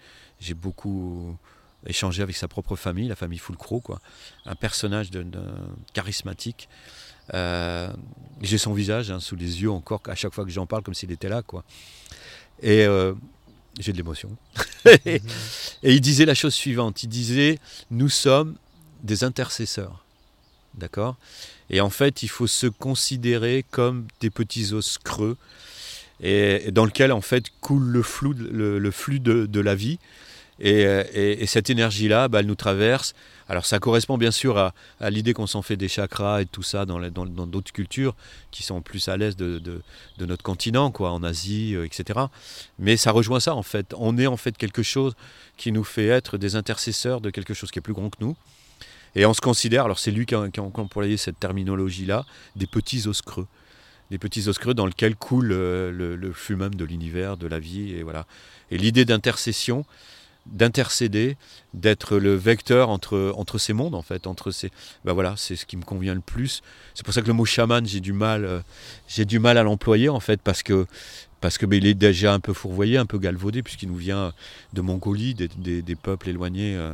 beaucoup 0.56 1.38
échangé 1.86 2.24
avec 2.24 2.36
sa 2.36 2.48
propre 2.48 2.76
famille, 2.76 3.08
la 3.08 3.16
famille 3.16 3.38
Fulcro, 3.38 3.80
quoi. 3.80 4.02
Un 4.48 4.56
personnage 4.56 5.12
de- 5.12 5.24
charismatique. 5.94 6.68
Euh, 7.36 7.94
j'ai 8.42 8.58
son 8.58 8.74
visage 8.74 9.12
hein, 9.12 9.20
sous 9.20 9.36
les 9.36 9.62
yeux 9.62 9.72
encore 9.72 10.02
à 10.08 10.16
chaque 10.16 10.34
fois 10.34 10.46
que 10.46 10.52
j'en 10.52 10.66
parle, 10.66 10.82
comme 10.82 10.96
s'il 10.96 11.12
était 11.12 11.30
là, 11.30 11.44
quoi. 11.44 11.64
Et 12.64 12.86
euh, 12.88 13.14
j'ai 13.80 13.92
de 13.92 13.98
l'émotion. 13.98 14.30
et 15.06 15.22
il 15.84 16.02
disait 16.02 16.26
la 16.26 16.36
chose 16.36 16.54
suivante. 16.54 17.04
Il 17.04 17.10
disait 17.10 17.60
nous 17.92 18.10
sommes 18.10 18.56
des 19.04 19.24
intercesseurs, 19.24 20.04
d'accord? 20.76 21.16
Et 21.70 21.82
en 21.82 21.90
fait, 21.90 22.24
il 22.24 22.30
faut 22.30 22.48
se 22.48 22.68
considérer 22.68 23.66
comme 23.72 24.08
des 24.20 24.30
petits 24.30 24.74
os 24.74 24.98
creux 24.98 25.38
et, 26.22 26.68
et 26.68 26.72
dans 26.72 26.86
lequel 26.86 27.12
en 27.12 27.22
fait 27.22 27.46
coule 27.62 27.84
le 27.86 28.04
flux, 28.04 28.36
de- 28.36 28.48
le, 28.48 28.80
le 28.80 28.92
flux 28.92 29.20
de, 29.20 29.46
de 29.46 29.60
la 29.60 29.76
vie 29.76 29.98
Et, 30.60 31.46
cette 31.48 31.70
énergie-là, 31.70 32.28
bah, 32.28 32.40
elle 32.40 32.46
nous 32.46 32.56
traverse. 32.56 33.14
Alors 33.50 33.66
ça 33.66 33.80
correspond 33.80 34.18
bien 34.18 34.32
sûr 34.32 34.58
à, 34.58 34.74
l'idée 35.10 35.34
qu'on 35.34 35.48
s'en 35.48 35.62
fait 35.62 35.76
des 35.76 35.88
chakras 35.88 36.42
et 36.42 36.46
tout 36.46 36.64
ça 36.64 36.86
dans 36.86 37.00
d'autres 37.46 37.72
cultures 37.72 38.16
qui 38.52 38.64
sont 38.64 38.82
plus 38.82 39.08
à 39.10 39.18
l'aise 39.18 39.36
de, 39.36 39.82
notre 40.20 40.44
continent, 40.44 40.92
quoi, 40.92 41.12
en 41.12 41.24
Asie, 41.24 41.76
euh, 41.76 41.86
etc. 41.86 42.20
Mais 42.80 42.98
ça 42.98 43.12
rejoint 43.12 43.40
ça 43.40 43.56
en 43.56 43.64
fait. 43.64 43.94
On 43.98 44.18
est 44.18 44.28
en 44.28 44.38
fait 44.38 44.58
quelque 44.58 44.84
chose 44.84 45.14
qui 45.58 45.72
nous 45.72 45.84
fait 45.84 46.08
être 46.08 46.38
des 46.38 46.56
intercesseurs 46.56 47.20
de 47.22 47.30
quelque 47.30 47.54
chose 47.54 47.72
qui 47.72 47.80
est 47.80 47.82
plus 47.82 47.94
grand 47.94 48.10
que 48.10 48.18
nous. 48.22 48.36
Et 49.16 49.26
on 49.26 49.34
se 49.34 49.42
considère, 49.42 49.86
alors 49.86 50.00
c'est 50.00 50.12
lui 50.12 50.26
qui 50.26 50.34
a, 50.34 50.50
qui 50.50 50.60
a 50.60 50.64
employé 50.64 51.18
cette 51.18 51.40
terminologie-là, 51.40 52.26
des 52.56 52.68
petits 52.68 53.08
os 53.08 53.22
creux 53.22 53.48
des 54.12 54.20
petits 54.20 54.48
os 54.48 54.58
creux 54.60 54.76
dans 54.76 54.86
lesquels 54.86 55.16
coule 55.16 55.52
euh, 55.52 55.90
le, 55.92 56.16
le, 56.16 56.34
flux 56.34 56.56
même 56.56 56.76
de 56.76 56.86
l'univers, 56.86 57.36
de 57.36 57.48
la 57.48 57.58
vie, 57.58 57.94
et 57.94 58.04
voilà. 58.04 58.28
Et 58.70 58.78
l'idée 58.78 59.06
d'intercession, 59.06 59.86
d'intercéder, 60.46 61.38
d'être 61.74 62.18
le 62.18 62.36
vecteur 62.36 62.90
entre, 62.90 63.34
entre 63.38 63.58
ces 63.58 63.74
mondes, 63.74 63.96
en 63.96 64.02
fait, 64.02 64.28
entre 64.28 64.52
ces... 64.52 64.72
Ben 65.06 65.14
voilà, 65.14 65.36
c'est 65.38 65.56
ce 65.56 65.66
qui 65.66 65.78
me 65.78 65.84
convient 65.84 66.14
le 66.14 66.22
plus. 66.22 66.62
C'est 66.94 67.06
pour 67.06 67.14
ça 67.14 67.22
que 67.22 67.28
le 67.28 67.34
mot 67.34 67.46
chaman, 67.46 67.86
j'ai 67.86 68.02
du 68.02 68.14
mal, 68.14 68.46
euh, 68.46 68.60
j'ai 69.08 69.26
du 69.26 69.40
mal 69.40 69.58
à 69.58 69.64
l'employer, 69.64 70.10
en 70.10 70.20
fait, 70.20 70.42
parce 70.42 70.64
que 70.64 70.86
parce 71.40 71.58
que 71.58 71.66
ben, 71.66 71.76
il 71.76 71.86
est 71.86 71.94
déjà 71.94 72.34
un 72.34 72.40
peu 72.40 72.54
fourvoyé, 72.54 72.98
un 72.98 73.06
peu 73.06 73.20
galvaudé, 73.20 73.64
puisqu'il 73.64 73.90
nous 73.90 73.98
vient 73.98 74.32
de 74.72 74.82
Mongolie, 74.82 75.34
des, 75.34 75.50
des, 75.82 75.96
peuples 75.96 76.30
éloignés 76.30 76.74
euh, 76.78 76.94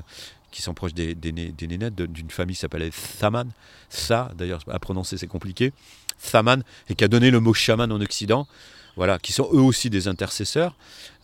qui 0.50 0.64
sont 0.64 0.74
proches 0.74 0.96
des, 0.96 1.14
des, 1.14 1.32
des 1.32 1.68
nénettes, 1.68 1.94
d'une 1.94 2.32
famille 2.32 2.56
qui 2.56 2.62
s'appelait 2.62 2.90
Thaman. 3.20 3.52
Ça, 3.90 4.32
d'ailleurs, 4.36 4.62
à 4.68 4.80
prononcer, 4.80 5.18
c'est 5.20 5.28
compliqué. 5.28 5.72
Thaman, 6.32 6.64
et 6.90 6.96
qui 6.96 7.04
a 7.04 7.08
donné 7.08 7.30
le 7.30 7.40
mot 7.40 7.54
chaman 7.54 7.92
en 7.92 8.02
Occident 8.02 8.48
voilà, 8.96 9.20
qui 9.20 9.34
sont 9.34 9.50
eux 9.54 9.62
aussi 9.62 9.90
des 9.90 10.08
intercesseurs, 10.08 10.76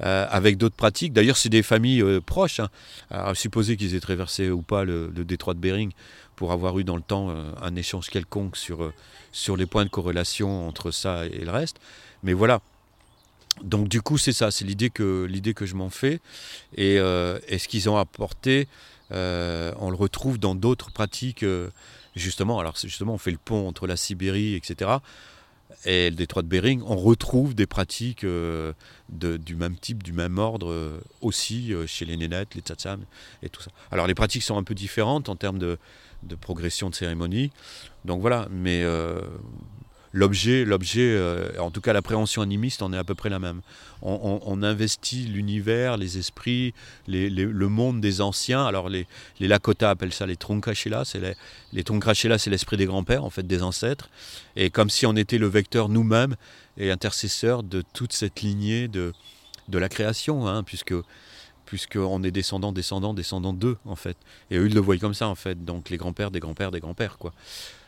euh, 0.02 0.28
avec 0.30 0.58
d'autres 0.58 0.76
pratiques. 0.76 1.14
D'ailleurs, 1.14 1.38
c'est 1.38 1.50
des 1.50 1.64
familles 1.64 2.02
euh, 2.02 2.22
proches. 2.22 2.60
Hein. 2.60 3.34
Supposer 3.34 3.78
qu'ils 3.78 3.96
aient 3.96 4.00
traversé 4.00 4.50
ou 4.50 4.62
pas 4.62 4.84
le, 4.84 5.10
détroit 5.10 5.54
de 5.54 5.60
Bering 5.60 5.92
pour 6.36 6.52
avoir 6.52 6.78
eu 6.80 6.84
dans 6.84 6.96
le 6.96 7.02
temps 7.02 7.30
euh, 7.30 7.52
un 7.62 7.76
échange 7.76 8.10
quelconque 8.10 8.58
sur, 8.58 8.92
sur 9.32 9.58
les 9.58 9.66
points 9.66 9.86
de 9.86 9.90
corrélation 9.90 10.68
entre 10.68 10.92
ça 10.92 11.26
et 11.26 11.44
le 11.44 11.52
reste. 11.52 11.78
Mais 12.24 12.34
voilà. 12.34 12.62
Donc 13.64 13.88
du 13.88 14.02
coup, 14.02 14.18
c'est 14.18 14.34
ça, 14.34 14.52
c'est 14.52 14.66
l'idée 14.66 14.90
que, 14.90 15.26
l'idée 15.30 15.54
que 15.54 15.66
je 15.66 15.76
m'en 15.76 15.90
fais. 15.90 16.20
Et, 16.76 16.96
et 16.96 17.58
ce 17.58 17.68
qu'ils 17.70 17.90
ont 17.90 17.96
apporté, 17.96 18.68
on 19.12 19.90
le 19.90 19.96
retrouve 19.96 20.38
dans 20.40 20.56
d'autres 20.56 20.92
pratiques. 20.92 21.46
justement, 22.18 22.60
alors 22.60 22.76
justement, 22.76 23.14
on 23.14 23.18
fait 23.18 23.32
le 23.32 23.38
pont 23.38 23.66
entre 23.66 23.88
la 23.88 23.96
Sibérie, 23.96 24.56
etc 24.56 24.98
et 25.86 26.10
le 26.10 26.16
détroit 26.16 26.42
de 26.42 26.48
Bering, 26.48 26.82
on 26.86 26.96
retrouve 26.96 27.54
des 27.54 27.68
pratiques 27.68 28.24
euh, 28.24 28.74
du 29.10 29.56
même 29.56 29.78
type, 29.78 30.02
du 30.04 30.14
même 30.14 30.40
ordre 30.40 30.70
euh, 30.70 31.00
aussi 31.22 31.74
euh, 31.74 31.86
chez 31.86 32.06
les 32.06 32.18
nénettes, 32.18 32.56
les 32.56 32.62
tsatsam 32.62 33.06
et 33.44 33.50
tout 33.50 33.62
ça. 33.62 33.72
Alors 33.92 34.08
les 34.08 34.16
pratiques 34.16 34.44
sont 34.44 34.58
un 34.58 34.64
peu 34.64 34.74
différentes 34.74 35.30
en 35.30 35.36
termes 35.36 35.60
de, 35.60 35.78
de 36.24 36.36
progression 36.36 36.90
de 36.90 36.96
cérémonie. 36.96 37.52
Donc 38.04 38.22
voilà, 38.22 38.48
mais 38.52 38.84
l'objet, 40.16 40.64
l'objet, 40.64 41.14
euh, 41.14 41.50
en 41.60 41.72
tout 41.72 41.82
cas 41.82 41.92
l'appréhension 41.92 42.42
animiste, 42.42 42.82
en 42.82 42.94
est 42.94 42.98
à 42.98 43.04
peu 43.04 43.16
près 43.16 43.30
la 43.30 43.38
même. 43.38 43.62
On, 44.02 44.64
investit 44.64 45.26
l'univers, 45.26 45.98
les 45.98 46.18
esprits, 46.18 46.74
le 47.08 47.68
monde 47.68 48.02
des 48.02 48.22
anciens. 48.22 48.66
Alors 48.66 48.88
les, 48.88 49.08
les 49.40 49.48
Lakota 49.48 49.90
appellent 49.90 50.14
ça 50.14 50.26
les 50.26 50.38
Tronkachela. 50.38 51.04
C'est 51.06 51.20
les, 51.20 51.34
les 51.74 51.84
c'est 52.38 52.50
l'esprit 52.50 52.78
des 52.78 52.86
grands-pères, 52.86 53.26
en 53.26 53.30
fait, 53.30 53.46
des 53.46 53.62
ancêtres. 53.62 54.10
Et 54.56 54.70
comme 54.70 54.90
si 54.90 55.06
on 55.06 55.16
était 55.16 55.38
le 55.38 55.48
vecteur 55.48 55.90
nous-mêmes 55.90 56.36
et 56.78 56.92
intercesseur 56.92 57.64
de 57.64 57.84
toute 57.94 58.14
cette 58.14 58.42
lignée 58.42 58.88
de, 58.88 59.12
de 59.68 59.78
la 59.78 59.90
création, 59.90 60.48
hein, 60.48 60.64
puisque 60.64 60.94
puisqu'on 61.66 62.22
est 62.24 62.32
descendant, 62.32 62.72
descendant, 62.72 63.16
descendant 63.16 63.52
d'eux, 63.52 63.78
en 63.86 63.96
fait. 63.96 64.18
Et 64.52 64.58
eux, 64.58 64.68
ils 64.68 64.74
le 64.74 64.80
voient 64.80 64.98
comme 64.98 65.16
ça, 65.16 65.28
en 65.28 65.36
fait. 65.36 65.66
Donc 65.66 65.90
les 65.90 65.98
grands-pères 65.98 66.30
des 66.30 66.40
grands-pères 66.40 66.70
des 66.72 66.80
grands-pères, 66.80 67.18
quoi. 67.18 67.34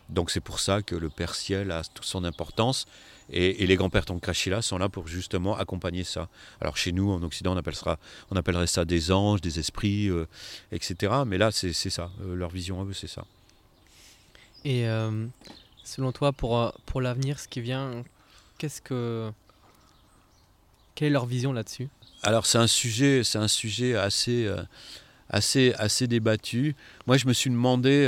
Donc 0.09 0.31
c'est 0.31 0.41
pour 0.41 0.59
ça 0.59 0.81
que 0.81 0.95
le 0.95 1.09
Père 1.09 1.35
Ciel 1.35 1.71
a 1.71 1.83
toute 1.83 2.05
son 2.05 2.23
importance. 2.23 2.85
Et, 3.29 3.67
les 3.67 3.75
grands-pères 3.75 4.05
Tonkachila 4.05 4.61
sont 4.61 4.77
là 4.77 4.87
pour 4.87 5.07
justement 5.07 5.57
accompagner 5.57 6.05
ça. 6.05 6.29
Alors 6.61 6.77
chez 6.77 6.93
nous, 6.93 7.11
en 7.11 7.21
Occident, 7.23 7.53
on, 7.53 7.57
appellera, 7.57 7.99
on 8.31 8.37
appellerait 8.37 8.67
ça 8.67 8.85
des 8.85 9.11
anges, 9.11 9.41
des 9.41 9.59
esprits, 9.59 10.07
euh, 10.07 10.27
etc. 10.71 11.13
Mais 11.25 11.37
là, 11.37 11.51
c'est 11.51 11.73
ça. 11.73 12.09
Euh, 12.21 12.35
leur 12.35 12.49
vision 12.49 12.81
à 12.81 12.85
eux, 12.85 12.93
c'est 12.93 13.07
ça. 13.07 13.25
Et 14.63 14.87
euh, 14.87 15.27
selon 15.83 16.13
toi, 16.13 16.31
pour, 16.31 16.71
pour 16.85 17.01
l'avenir, 17.01 17.39
ce 17.39 17.47
qui 17.47 17.61
vient, 17.61 18.03
qu'est-ce 18.57 18.81
que... 18.81 19.29
Quelle 20.95 21.09
est 21.09 21.11
leur 21.11 21.25
vision 21.25 21.51
là-dessus? 21.53 21.89
Alors 22.23 22.47
c'est 22.47 22.57
un 22.57 22.65
sujet, 22.65 23.23
c'est 23.23 23.37
un 23.37 23.47
sujet 23.47 23.95
assez, 23.95 24.51
assez, 25.29 25.73
assez 25.73 26.07
débattu. 26.07 26.75
Moi, 27.05 27.17
je 27.17 27.27
me 27.27 27.33
suis 27.33 27.49
demandé 27.49 28.07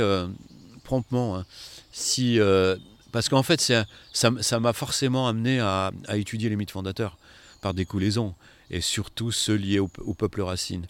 promptement... 0.82 1.36
Hein, 1.36 1.46
si, 1.92 2.38
euh, 2.38 2.76
parce 3.12 3.28
qu'en 3.28 3.42
fait, 3.42 3.72
ça 4.12 4.60
m'a 4.60 4.72
forcément 4.72 5.28
amené 5.28 5.60
à, 5.60 5.90
étudier 6.14 6.48
les 6.48 6.56
mythes 6.56 6.70
fondateurs 6.70 7.18
par 7.60 7.74
découlaison, 7.74 8.34
et 8.70 8.80
surtout 8.80 9.32
ceux 9.32 9.56
liés 9.56 9.80
au, 9.80 9.88
peuple 9.88 10.42
racine. 10.42 10.86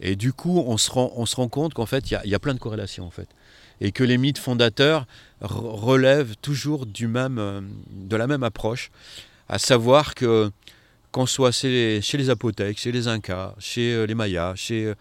Et 0.00 0.14
du 0.14 0.32
coup, 0.32 0.62
on 0.66 0.76
se 0.76 0.90
rend, 0.90 1.12
on 1.16 1.26
se 1.26 1.36
rend 1.36 1.48
compte 1.48 1.74
qu'en 1.74 1.86
fait, 1.86 2.10
il 2.10 2.20
y, 2.24 2.34
a 2.34 2.38
plein 2.38 2.54
de 2.54 2.60
corrélations, 2.60 3.04
en 3.04 3.10
fait. 3.10 3.28
Et 3.80 3.92
que 3.92 4.04
les 4.04 4.18
mythes 4.18 4.38
fondateurs 4.38 5.06
relèvent 5.40 6.36
toujours 6.40 6.86
du 6.86 7.08
même, 7.08 7.38
euh, 7.38 7.60
de 7.90 8.16
la 8.16 8.26
même 8.26 8.42
approche, 8.42 8.90
à 9.48 9.58
savoir 9.58 10.14
que, 10.14 10.50
qu'on 11.10 11.26
soit 11.26 11.52
chez 11.52 11.68
les, 11.68 12.02
chez 12.02 12.16
les 12.16 12.30
Apothèques, 12.30 12.78
chez 12.78 12.92
les 12.92 13.08
Incas, 13.08 13.54
chez 13.58 13.92
euh, 13.92 14.06
les 14.06 14.14
Mayas, 14.14 14.54
chez 14.54 14.94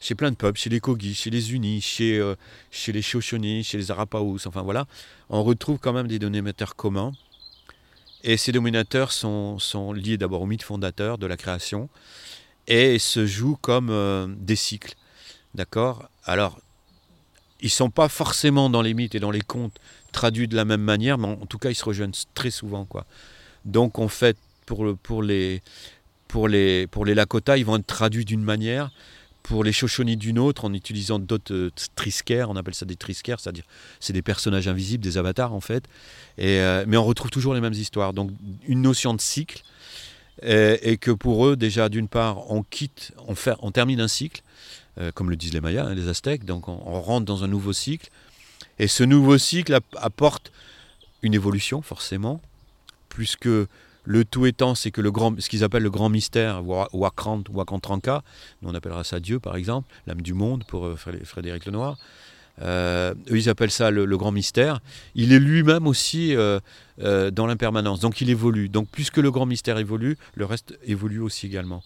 chez 0.00 0.14
plein 0.14 0.30
de 0.30 0.36
peuples, 0.36 0.58
chez 0.58 0.70
les 0.70 0.80
Kogis, 0.80 1.14
chez 1.14 1.30
les 1.30 1.52
Unis, 1.52 1.80
chez, 1.82 2.18
euh, 2.18 2.34
chez 2.70 2.90
les 2.90 3.02
Shoshone, 3.02 3.62
chez 3.62 3.76
les 3.76 3.90
Arapaous, 3.90 4.38
enfin 4.46 4.62
voilà, 4.62 4.86
on 5.28 5.44
retrouve 5.44 5.78
quand 5.78 5.92
même 5.92 6.08
des 6.08 6.18
dénominateurs 6.18 6.74
communs. 6.74 7.12
Et 8.22 8.36
ces 8.36 8.52
dénominateurs 8.52 9.12
sont, 9.12 9.58
sont 9.58 9.92
liés 9.92 10.18
d'abord 10.18 10.42
au 10.42 10.46
mythe 10.46 10.62
fondateur 10.62 11.16
de 11.18 11.26
la 11.26 11.36
création 11.36 11.88
et 12.66 12.98
se 12.98 13.26
jouent 13.26 13.58
comme 13.60 13.90
euh, 13.90 14.26
des 14.38 14.56
cycles. 14.56 14.94
D'accord? 15.54 16.08
Alors, 16.24 16.60
ils 17.60 17.66
ne 17.66 17.70
sont 17.70 17.90
pas 17.90 18.08
forcément 18.08 18.70
dans 18.70 18.82
les 18.82 18.94
mythes 18.94 19.14
et 19.14 19.20
dans 19.20 19.30
les 19.30 19.40
contes 19.40 19.78
traduits 20.12 20.48
de 20.48 20.56
la 20.56 20.64
même 20.64 20.82
manière, 20.82 21.18
mais 21.18 21.28
en, 21.28 21.46
tout 21.46 21.58
cas, 21.58 21.70
ils 21.70 21.74
se 21.74 21.84
rejoignent 21.84 22.12
très 22.34 22.50
souvent. 22.50 22.84
Quoi. 22.84 23.06
Donc, 23.64 23.98
en 23.98 24.08
fait, 24.08 24.36
pour, 24.66 24.96
pour, 25.02 25.22
les, 25.22 25.62
pour, 26.28 26.48
les, 26.48 26.86
pour 26.86 27.04
les 27.04 27.14
Lakota, 27.14 27.56
ils 27.58 27.64
vont 27.64 27.76
être 27.76 27.86
traduits 27.86 28.24
d'une 28.24 28.42
manière, 28.42 28.90
pour 29.42 29.64
les 29.64 29.72
Shoshone 29.72 30.14
d'une 30.16 30.38
autre 30.38 30.64
en 30.64 30.74
utilisant 30.74 31.18
d'autres 31.18 31.54
euh, 31.54 32.46
on 32.48 32.56
appelle 32.56 32.74
ça 32.74 32.86
des 32.86 32.96
triscaires, 32.96 33.40
c'est-à-dire 33.40 33.64
c'est 33.98 34.12
des 34.12 34.22
personnages 34.22 34.68
invisibles, 34.68 35.02
des 35.02 35.18
avatars 35.18 35.52
en 35.52 35.60
fait, 35.60 35.84
euh, 36.38 36.84
mais 36.86 36.96
on 36.96 37.04
retrouve 37.04 37.30
toujours 37.30 37.54
les 37.54 37.60
mêmes 37.60 37.72
histoires. 37.72 38.12
Donc 38.12 38.30
une 38.66 38.82
notion 38.82 39.14
de 39.14 39.20
cycle, 39.20 39.62
et, 40.42 40.96
que 40.96 41.10
pour 41.10 41.46
eux 41.46 41.56
déjà 41.56 41.88
d'une 41.88 42.08
part 42.08 42.50
on 42.50 42.62
quitte, 42.62 43.12
on, 43.28 43.34
fait, 43.34 43.54
on 43.60 43.70
termine 43.70 44.00
un 44.00 44.08
cycle, 44.08 44.42
euh, 44.98 45.12
comme 45.12 45.30
le 45.30 45.36
disent 45.36 45.52
les 45.52 45.60
Mayas, 45.60 45.86
hein, 45.86 45.94
les 45.94 46.08
Aztèques, 46.08 46.44
donc 46.44 46.68
on, 46.68 47.00
rentre 47.00 47.26
dans 47.26 47.44
un 47.44 47.48
nouveau 47.48 47.72
cycle, 47.72 48.10
et 48.78 48.88
ce 48.88 49.04
nouveau 49.04 49.38
cycle 49.38 49.78
apporte 49.96 50.52
une 51.22 51.34
évolution 51.34 51.82
forcément, 51.82 52.40
plus 53.08 53.36
que 53.36 53.68
le 54.04 54.24
tout 54.24 54.46
étant, 54.46 54.74
c'est 54.74 54.90
que 54.90 55.02
ce 55.02 55.48
qu'ils 55.48 55.64
appellent 55.64 55.82
le 55.82 55.90
grand 55.90 56.08
mystère, 56.08 56.62
Wakrant, 56.66 57.42
Wakantranka, 57.50 58.22
on 58.62 58.74
appellera 58.74 59.04
ça 59.04 59.20
Dieu 59.20 59.40
par 59.40 59.56
exemple, 59.56 59.92
l'âme 60.06 60.22
du 60.22 60.34
monde 60.34 60.64
pour 60.64 60.86
euh, 60.86 60.96
Frédéric 60.96 61.66
Lenoir, 61.66 61.98
euh, 62.62 63.14
eux 63.30 63.38
ils 63.38 63.48
appellent 63.48 63.70
ça 63.70 63.90
le, 63.90 64.04
grand 64.16 64.32
mystère, 64.32 64.80
il 65.14 65.32
est 65.32 65.38
lui-même 65.38 65.86
aussi 65.86 66.34
euh, 66.34 66.60
dans 67.30 67.46
l'impermanence, 67.46 68.00
donc 68.00 68.20
il 68.20 68.30
évolue. 68.30 68.68
Donc 68.68 68.88
puisque 68.90 69.18
le 69.18 69.30
grand 69.30 69.46
mystère 69.46 69.78
évolue, 69.78 70.16
le 70.34 70.44
reste 70.44 70.78
évolue 70.84 71.20
aussi 71.20 71.46
également. 71.46 71.82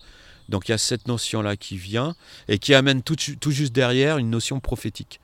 Donc 0.48 0.68
il 0.68 0.72
y 0.72 0.74
a 0.74 0.78
cette 0.78 1.08
notion-là 1.08 1.56
qui 1.56 1.76
vient 1.76 2.14
et 2.48 2.58
qui 2.58 2.74
amène 2.74 3.02
tout 3.02 3.50
juste 3.50 3.72
derrière 3.72 4.18
une 4.18 4.30
notion 4.30 4.60
prophétique 4.60 5.20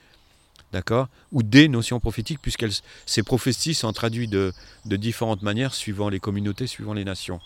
d'accord 0.73 1.09
Ou 1.33 1.43
des 1.43 1.69
notions 1.69 2.01
prophétiques, 2.01 2.41
puisque 2.41 2.67
ces 3.07 3.23
prophéties 3.23 3.75
sont 3.75 3.93
traduites 3.93 4.31
de, 4.31 4.53
différentes 4.85 5.43
manières 5.43 5.75
suivant 5.75 6.09
les 6.09 6.21
communautés, 6.21 6.67
suivant 6.67 6.95
les 6.95 7.05
nations. 7.05 7.41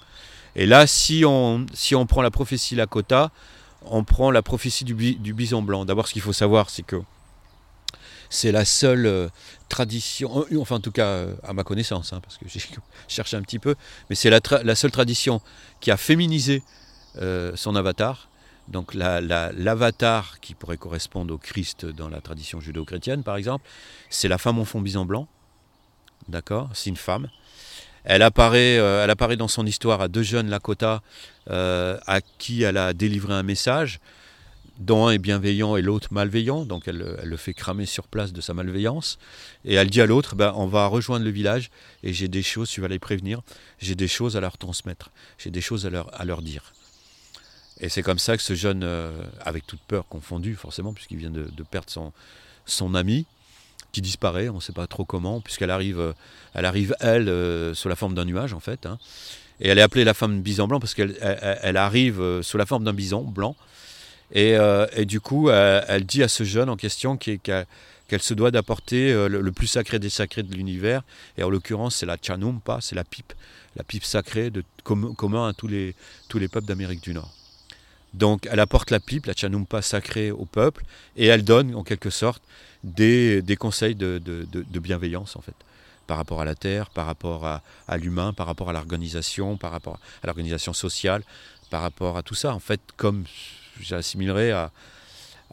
Et 0.56 0.66
là, 0.66 0.86
si 0.86 1.24
on, 1.26 1.66
si 1.74 1.94
on 1.94 2.06
prend 2.06 2.22
la 2.22 2.30
prophétie 2.30 2.76
Lakota, 2.76 3.30
on 3.86 4.04
prend 4.04 4.30
la 4.30 4.42
prophétie 4.42 4.84
du, 4.84 4.94
bison 5.34 5.62
blanc. 5.62 5.84
D'abord, 5.84 6.08
ce 6.08 6.12
qu'il 6.12 6.22
faut 6.22 6.32
savoir, 6.32 6.70
c'est 6.70 6.82
que 6.84 7.02
c'est 8.30 8.52
la 8.52 8.64
seule 8.64 9.06
euh, 9.06 9.28
tradition, 9.68 10.44
euh, 10.50 10.60
enfin 10.60 10.76
en 10.76 10.80
tout 10.80 10.90
cas 10.90 11.06
euh, 11.06 11.34
à 11.44 11.52
ma 11.52 11.62
connaissance, 11.62 12.12
hein, 12.12 12.20
parce 12.20 12.36
que 12.36 12.46
j'ai 12.48 12.60
cherché 13.08 13.36
un 13.36 13.42
petit 13.42 13.58
peu, 13.58 13.76
mais 14.08 14.16
c'est 14.16 14.30
la, 14.30 14.40
la, 14.62 14.74
seule 14.74 14.90
tradition 14.90 15.40
qui 15.80 15.90
a 15.90 15.96
féminisé 15.96 16.62
son 17.54 17.76
avatar, 17.76 18.28
donc 18.68 18.94
l'avatar 18.94 20.40
qui 20.40 20.54
pourrait 20.54 20.78
correspondre 20.78 21.34
au 21.34 21.38
Christ 21.38 21.84
dans 21.84 22.08
la 22.08 22.20
tradition 22.20 22.60
judéo-chrétienne, 22.60 23.22
par 23.22 23.36
exemple, 23.36 23.66
c'est 24.10 24.28
la 24.28 24.38
femme 24.38 24.58
en 24.58 24.64
fond 24.64 24.80
bison 24.80 25.04
blanc. 25.04 25.28
D'accord? 26.28 26.70
C'est 26.72 26.90
une 26.90 26.96
femme. 26.96 27.28
Elle 28.04 28.22
apparaît, 28.22 28.78
euh, 28.78 29.04
elle 29.04 29.10
apparaît 29.10 29.36
dans 29.36 29.48
son 29.48 29.66
histoire 29.66 30.00
à 30.00 30.08
deux 30.08 30.22
jeunes 30.22 30.48
Lakota 30.48 31.02
euh, 31.50 31.98
à 32.06 32.20
qui 32.20 32.62
elle 32.62 32.76
a 32.76 32.92
délivré 32.92 33.34
un 33.34 33.42
message. 33.42 34.00
dont 34.78 35.06
un 35.06 35.12
est 35.12 35.18
bienveillant 35.18 35.76
et 35.76 35.82
l'autre 35.82 36.08
malveillant, 36.12 36.64
donc 36.64 36.88
elle, 36.88 37.16
le 37.22 37.36
fait 37.36 37.54
cramer 37.54 37.86
sur 37.86 38.08
place 38.08 38.32
de 38.32 38.40
sa 38.40 38.54
malveillance, 38.54 39.18
et 39.64 39.74
elle 39.74 39.88
dit 39.88 40.00
à 40.00 40.06
l'autre, 40.06 40.34
ben, 40.34 40.52
on 40.56 40.66
va 40.66 40.86
rejoindre 40.86 41.24
le 41.24 41.30
village, 41.30 41.70
et 42.02 42.12
j'ai 42.12 42.28
des 42.28 42.42
choses, 42.42 42.68
tu 42.68 42.80
vas 42.80 42.88
les 42.88 42.98
prévenir, 42.98 43.40
j'ai 43.78 43.94
des 43.94 44.08
choses 44.08 44.36
à 44.36 44.40
leur 44.40 44.58
transmettre, 44.58 45.10
j'ai 45.38 45.50
des 45.50 45.60
choses 45.60 45.86
à 45.86 45.90
leur, 45.90 46.08
à 46.20 46.24
leur 46.24 46.42
dire. 46.42 46.72
Et 47.80 47.88
c'est 47.88 48.02
comme 48.02 48.18
ça 48.18 48.36
que 48.36 48.42
ce 48.42 48.54
jeune, 48.54 48.82
euh, 48.84 49.10
avec 49.40 49.66
toute 49.66 49.80
peur 49.80 50.06
confondue 50.08 50.54
forcément, 50.54 50.92
puisqu'il 50.92 51.16
vient 51.16 51.30
de, 51.30 51.48
perdre 51.70 51.90
son, 51.90 52.12
son 52.66 52.94
ami, 52.94 53.26
qui 53.92 54.00
disparaît, 54.00 54.48
on 54.48 54.56
ne 54.56 54.60
sait 54.60 54.72
pas 54.72 54.86
trop 54.86 55.04
comment, 55.04 55.40
puisqu'elle 55.40 55.70
arrive, 55.70 56.00
euh, 56.00 56.12
elle, 56.54 56.64
arrive, 56.64 56.96
elle 57.00 57.28
euh, 57.28 57.74
sous 57.74 57.88
la 57.88 57.96
forme 57.96 58.14
d'un 58.14 58.24
nuage 58.24 58.52
en 58.52 58.60
fait. 58.60 58.86
Hein. 58.86 58.98
Et 59.60 59.68
elle 59.68 59.78
est 59.78 59.82
appelée 59.82 60.04
la 60.04 60.14
femme 60.14 60.40
bison 60.40 60.66
blanc 60.66 60.80
parce 60.80 60.94
qu'elle 60.94 61.16
elle, 61.20 61.76
arrive 61.76 62.42
sous 62.42 62.58
la 62.58 62.66
forme 62.66 62.84
d'un 62.84 62.92
bison 62.92 63.22
blanc. 63.22 63.54
Et, 64.32 64.56
du 65.04 65.20
coup, 65.20 65.48
elle, 65.48 66.04
dit 66.06 66.24
à 66.24 66.28
ce 66.28 66.42
jeune 66.42 66.68
en 66.68 66.76
question 66.76 67.16
qu'elle 67.16 67.66
se 68.18 68.34
doit 68.34 68.50
d'apporter 68.50 69.12
le, 69.28 69.52
plus 69.52 69.68
sacré 69.68 70.00
des 70.00 70.10
sacrés 70.10 70.42
de 70.42 70.52
l'univers. 70.52 71.04
Et 71.38 71.44
en 71.44 71.50
l'occurrence, 71.50 71.94
c'est 71.94 72.06
la 72.06 72.16
chanumpa, 72.20 72.78
c'est 72.80 72.96
la 72.96 73.04
pipe, 73.04 73.32
la 73.76 73.84
pipe 73.84 74.04
sacrée 74.04 74.50
de, 74.50 74.64
commun 74.82 75.46
à 75.46 75.52
tous 75.52 75.68
les, 75.68 75.94
tous 76.28 76.40
les 76.40 76.48
peuples 76.48 76.66
d'Amérique 76.66 77.04
du 77.04 77.14
Nord. 77.14 77.30
Donc 78.14 78.48
elle 78.50 78.60
apporte 78.60 78.90
la 78.90 79.00
pipe, 79.00 79.26
la 79.26 79.34
chanumpa 79.34 79.82
sacrée 79.82 80.30
au 80.30 80.44
peuple, 80.44 80.84
et 81.16 81.26
elle 81.26 81.44
donne 81.44 81.74
en 81.74 81.82
quelque 81.82 82.10
sorte 82.10 82.42
des, 82.84 83.42
conseils 83.58 83.94
de, 83.94 84.20
bienveillance 84.80 85.36
en 85.36 85.40
fait, 85.40 85.54
par 86.06 86.16
rapport 86.16 86.40
à 86.40 86.44
la 86.44 86.54
terre, 86.54 86.90
par 86.90 87.06
rapport 87.06 87.44
à, 87.44 87.96
l'humain, 87.96 88.32
par 88.32 88.46
rapport 88.46 88.70
à 88.70 88.72
l'organisation, 88.72 89.56
par 89.56 89.72
rapport 89.72 89.98
à 90.22 90.26
l'organisation 90.26 90.72
sociale, 90.72 91.22
par 91.70 91.82
rapport 91.82 92.16
à 92.16 92.22
tout 92.22 92.36
ça 92.36 92.54
en 92.54 92.60
fait, 92.60 92.80
comme 92.96 93.24
j'assimilerais 93.80 94.52
à, 94.52 94.70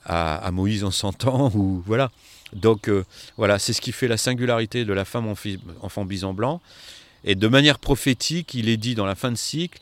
à, 0.06 0.52
Moïse 0.52 0.84
en 0.84 0.92
100 0.92 1.26
ans 1.26 1.52
ou 1.56 1.84
voilà. 1.86 2.12
Donc 2.54 2.90
euh, 2.90 3.06
voilà, 3.38 3.60
c'est 3.60 3.74
ce 3.74 3.82
qui 3.82 3.92
fait 3.92 4.08
la 4.08 4.18
singularité 4.18 4.86
de 4.86 4.94
la 4.94 5.06
femme 5.06 5.34
enfant 5.82 6.06
bison 6.06 6.34
blanc. 6.34 6.62
Et 7.24 7.36
de 7.36 7.48
manière 7.48 7.80
prophétique, 7.80 8.54
il 8.54 8.68
est 8.68 8.78
dit 8.78 8.96
dans 8.96 9.06
la 9.06 9.16
fin 9.16 9.32
de 9.32 9.38
cycle 9.38 9.80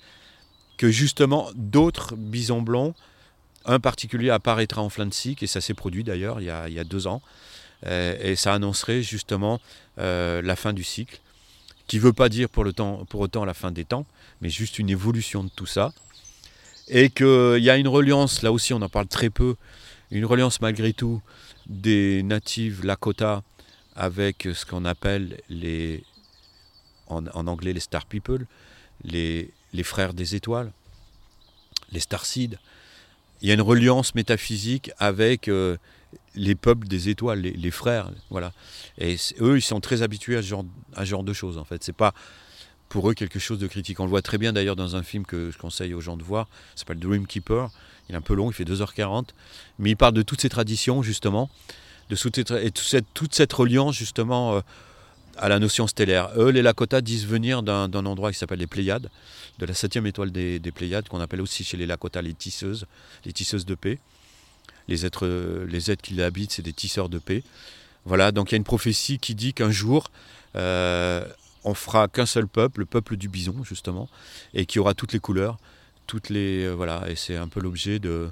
que 0.80 0.89
justement 0.89 1.49
d'autres 1.56 2.15
bisons 2.15 2.61
blonds, 2.61 2.95
un 3.65 3.81
particulier 3.81 4.30
apparaîtra 4.30 4.81
en 4.81 4.89
cycle, 5.11 5.43
et 5.43 5.47
ça 5.47 5.60
s'est 5.60 5.73
produit 5.73 6.06
d'ailleurs 6.06 6.39
il, 6.39 6.45
y 6.45 6.80
a 6.80 6.84
deux 6.85 7.06
ans, 7.06 7.22
euh, 7.85 8.15
et 8.22 8.38
ça 8.38 8.53
annoncerait 8.53 9.03
justement 9.03 9.60
euh, 9.97 10.41
la 10.41 10.56
fin 10.56 10.72
du 10.72 10.85
cycle, 10.85 11.19
qui 11.88 11.97
ne 11.97 12.01
veut 12.01 12.14
pas 12.14 12.30
dire 12.30 12.47
pour, 12.47 12.64
le 12.64 12.72
temps, 12.72 13.03
pour 13.10 13.19
autant 13.19 13.43
la 13.43 13.53
fin 13.53 13.72
des 13.72 13.84
temps, 13.84 14.06
mais 14.39 14.49
juste 14.49 14.80
une 14.80 14.89
évolution 14.89 15.43
de 15.43 15.49
tout 15.49 15.65
ça, 15.65 15.91
et 16.88 17.10
qu'il 17.10 17.60
y 17.60 17.69
a 17.69 17.76
une 17.76 17.89
reliance, 17.89 18.41
là 18.41 18.53
aussi 18.53 18.73
on 18.73 18.81
en 18.81 18.89
parle 18.89 19.07
très 19.07 19.30
peu, 19.30 19.57
une 20.11 20.23
reliance 20.23 20.61
malgré 20.61 20.93
tout 20.93 21.22
des 21.68 22.23
natives 22.23 22.85
Lakota 22.85 23.43
avec 23.97 24.47
ce 24.53 24.65
qu'on 24.65 24.85
appelle 24.85 25.41
les, 25.49 26.06
en, 27.07 27.26
anglais 27.47 27.73
les 27.73 27.81
Star 27.81 28.06
People, 28.06 28.45
les, 29.03 29.51
les 29.74 29.84
frères 29.84 30.14
des 30.14 30.36
étoiles, 30.36 30.72
les 31.91 32.00
starseeds. 32.00 32.58
Il 33.41 33.48
y 33.48 33.52
a 33.52 33.54
une 33.54 33.62
reliance 33.62 34.16
métaphysique 34.16 34.91
avec 34.98 35.48
euh, 35.48 35.78
les 36.36 36.56
peuples 36.56 36.88
des 36.88 37.10
étoiles, 37.10 37.40
les, 37.40 37.72
frères, 37.72 38.12
voilà. 38.30 38.52
Et 38.98 39.16
eux, 39.40 39.58
ils 39.58 39.62
sont 39.62 39.80
très 39.80 40.02
habitués 40.02 40.38
à 40.38 40.41
ce 40.41 40.48
genre, 40.48 40.66
à 40.96 41.06
genre 41.06 41.24
de 41.24 41.34
choses, 41.34 41.58
en 41.58 41.64
fait. 41.64 41.84
C'est 41.84 41.94
pas 41.94 42.14
pour 42.90 43.10
eux 43.10 43.14
quelque 43.14 43.40
chose 43.40 43.60
de 43.60 43.68
critique. 43.68 44.00
On 44.00 44.04
le 44.04 44.10
voit 44.10 44.22
très 44.22 44.38
bien 44.38 44.52
d'ailleurs 44.52 44.76
dans 44.76 44.96
un 44.96 45.04
film 45.04 45.26
que 45.26 45.52
je 45.52 45.58
conseille 45.58 45.94
aux 45.94 46.02
gens 46.02 46.18
de 46.18 46.24
voir, 46.24 46.48
ça 46.76 46.82
s'appelle 46.82 47.00
Dreamkeeper. 47.00 47.70
Il 48.10 48.16
est 48.16 48.18
un 48.18 48.22
peu 48.22 48.34
long, 48.34 48.50
il 48.50 48.54
fait 48.54 48.64
2h40, 48.64 49.28
mais 49.78 49.91
il 49.91 49.96
parle 49.96 50.16
de 50.16 50.24
toutes 50.24 50.41
ces 50.41 50.50
traditions, 50.50 51.04
justement, 51.04 51.50
de 52.10 52.16
et 52.16 52.72
toute 52.72 52.88
cette, 52.88 53.06
toute 53.14 53.36
cette 53.36 53.54
reliance, 53.54 53.96
justement, 53.96 54.56
euh, 54.56 54.62
à 55.40 55.49
la 55.49 55.60
notion 55.60 55.88
stellaire. 55.88 56.30
Eux, 56.38 56.49
les 56.49 56.61
Lakota, 56.61 57.02
disent 57.02 57.26
venir 57.26 57.64
d'un 57.64 58.06
endroit 58.06 58.32
qui 58.32 58.38
s'appelle 58.38 58.60
les 58.60 58.68
Pléiades, 58.68 59.10
de 59.57 59.66
la 59.66 59.74
septième 59.74 60.06
étoile 60.06 60.32
des, 60.32 60.72
Pléiades, 60.74 61.07
qu'on 61.07 61.22
appelle 61.22 61.41
aussi 61.41 61.64
chez 61.64 61.78
les 61.78 61.86
Lakota 61.86 62.22
les 62.22 62.34
tisseuses, 62.34 62.86
les 63.26 63.34
tisseuses 63.34 63.66
de 63.66 63.76
paix. 63.76 63.99
Les 64.88 65.06
êtres, 65.06 65.28
les 65.68 65.91
êtres 65.91 66.02
qui 66.02 66.16
l'habitent, 66.16 66.52
c'est 66.52 66.61
des 66.64 66.74
tisseurs 66.74 67.10
de 67.10 67.20
paix. 67.20 67.44
Voilà, 68.06 68.32
donc 68.32 68.49
il 68.49 68.53
y 68.53 68.56
a 68.56 68.57
une 68.57 68.64
prophétie 68.64 69.20
qui 69.20 69.36
dit 69.36 69.53
qu'un 69.53 69.72
jour, 69.72 70.10
euh, 70.56 71.24
on 71.64 71.74
fera 71.74 72.07
qu'un 72.07 72.26
seul 72.26 72.48
peuple, 72.48 72.82
le 72.82 72.86
peuple 72.86 73.18
du 73.18 73.28
bison, 73.28 73.64
justement, 73.64 74.10
et 74.53 74.66
qui 74.66 74.80
aura 74.80 74.94
toutes 74.94 75.14
les 75.14 75.20
couleurs, 75.20 75.57
toutes 76.07 76.30
les. 76.30 76.66
Euh, 76.66 76.74
voilà, 76.74 77.03
et 77.07 77.16
c'est 77.16 77.36
un 77.36 77.48
peu 77.48 77.60
l'objet 77.60 77.99
de. 77.99 78.30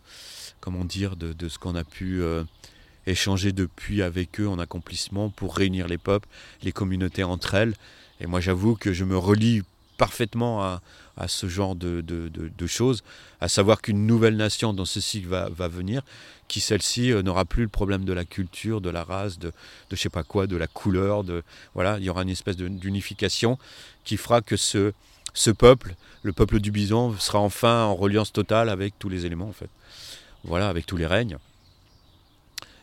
Comment 0.59 0.83
dire, 0.83 1.15
de, 1.15 1.47
ce 1.47 1.59
qu'on 1.59 1.75
a 1.75 1.83
pu. 1.83 2.21
Euh, 2.21 2.43
échanger 3.07 3.51
depuis 3.51 4.03
avec 4.03 4.39
eux 4.39 4.47
en 4.47 4.59
accomplissement 4.59 5.29
pour 5.29 5.55
réunir 5.55 5.87
les 5.87 5.97
peuples, 5.97 6.27
les 6.61 6.71
communautés 6.71 7.23
entre 7.23 7.55
elles. 7.55 7.73
Et 8.19 8.27
moi 8.27 8.39
j'avoue 8.39 8.75
que 8.75 8.93
je 8.93 9.03
me 9.03 9.17
relie 9.17 9.63
parfaitement 9.97 10.63
à, 10.63 10.81
ce 11.27 11.47
genre 11.47 11.75
de, 11.75 12.67
choses, 12.67 13.03
à 13.41 13.47
savoir 13.47 13.81
qu'une 13.81 14.05
nouvelle 14.05 14.35
nation 14.35 14.73
dans 14.73 14.85
ce 14.85 15.01
cycle 15.01 15.27
va, 15.27 15.67
venir, 15.67 16.03
qui 16.47 16.59
celle-ci 16.59 17.11
euh, 17.11 17.23
n'aura 17.23 17.43
plus 17.43 17.63
le 17.63 17.69
problème 17.69 18.05
de 18.05 18.13
la 18.13 18.23
culture, 18.23 18.79
de 18.79 18.91
la 18.91 19.03
race, 19.03 19.39
de, 19.39 19.47
de 19.47 19.95
je 19.95 19.95
sais 19.95 20.09
pas 20.09 20.23
quoi, 20.23 20.45
de 20.45 20.55
la 20.55 20.67
couleur, 20.67 21.23
de 21.23 21.43
voilà, 21.73 21.97
il 21.97 22.05
y 22.05 22.09
aura 22.09 22.21
une 22.21 22.29
espèce 22.29 22.55
d'unification 22.55 23.57
qui 24.03 24.15
fera 24.15 24.41
que 24.41 24.55
ce, 24.55 24.93
ce 25.33 25.49
peuple, 25.49 25.95
le 26.21 26.31
peuple 26.31 26.59
du 26.59 26.71
bison, 26.71 27.17
sera 27.17 27.39
enfin 27.39 27.83
en 27.83 27.95
reliance 27.95 28.31
totale 28.31 28.69
avec 28.69 28.97
tous 28.99 29.09
les 29.09 29.25
éléments 29.25 29.49
en 29.49 29.53
fait. 29.53 29.69
Voilà, 30.43 30.69
avec 30.69 30.85
tous 30.85 30.97
les 30.97 31.07
règnes. 31.07 31.37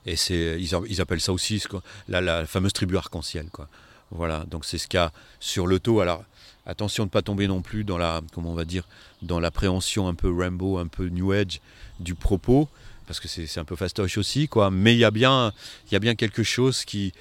Et 0.07 0.17
c'est, 0.17 0.61
ils, 0.61 1.01
appellent 1.01 1.21
ça 1.21 1.33
aussi 1.33 1.63
la, 2.09 2.21
la 2.21 2.47
fameuse 2.47 2.73
tribu 2.73 2.97
arc-en-ciel. 2.97 3.47
Quoi. 3.51 3.69
Voilà, 4.11 4.45
donc 4.51 4.65
c'est 4.65 4.79
ce 4.79 4.87
qu'il 4.87 4.99
y 4.99 5.03
a 5.03 5.13
sur 5.41 5.67
le 5.67 5.81
taux. 5.81 6.01
Alors 6.01 6.25
attention 6.67 7.05
de 7.05 7.09
ne 7.09 7.11
pas 7.11 7.23
tomber 7.23 7.47
non 7.47 7.63
plus 7.63 7.85
dans 7.85 7.99
la, 7.99 8.21
comment 8.33 8.51
on 8.51 8.55
va 8.55 8.65
dire, 8.65 8.87
dans 9.23 9.41
l'appréhension 9.41 10.09
un 10.09 10.15
peu 10.15 10.31
Rambo, 10.33 10.79
un 10.79 10.87
peu 10.87 11.09
New 11.09 11.33
Age 11.33 11.61
du 12.01 12.15
propos, 12.15 12.69
parce 13.07 13.21
que 13.21 13.29
c'est 13.29 13.59
un 13.59 13.65
peu 13.65 13.77
fastoche 13.77 14.19
aussi, 14.19 14.49
quoi. 14.49 14.71
Mais 14.71 14.95
il 14.95 14.99
y 14.99 15.05
a 15.05 15.11
bien, 15.11 15.53
il 15.87 15.93
y 15.93 15.97
a 15.97 16.01
bien 16.01 16.15
quelque 16.15 16.43
chose 16.43 16.85
qui, 16.85 17.13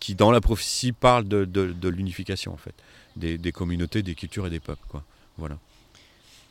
qui 0.00 0.14
dans 0.14 0.30
la 0.30 0.40
prophétie 0.40 0.92
parle 0.92 1.26
de, 1.26 1.44
de, 1.44 1.88
l'unification 1.88 2.52
en 2.52 2.56
fait, 2.56 2.74
des, 3.16 3.38
des, 3.38 3.52
communautés, 3.52 4.02
des 4.02 4.14
cultures 4.14 4.46
et 4.46 4.50
des 4.50 4.60
peuples, 4.60 4.86
quoi. 4.88 5.02
Voilà. 5.36 5.58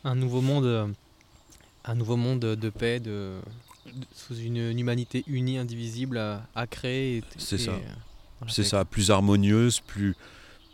Un 0.04 0.14
nouveau 0.14 0.40
monde, 0.40 0.94
un 1.84 1.94
nouveau 1.94 2.16
monde 2.16 2.40
de 2.40 2.70
paix, 2.70 3.00
de, 3.00 3.38
sous 4.14 4.36
une, 4.36 4.78
humanité 4.78 5.24
unie, 5.26 5.58
indivisible 5.58 6.18
à, 6.18 6.66
créer. 6.66 7.22
C'est 7.36 7.58
ça. 7.58 7.72
Euh, 7.72 8.46
c'est 8.48 8.64
ça, 8.64 8.84
plus 8.84 9.10
harmonieuse, 9.10 9.80
plus, 9.80 10.14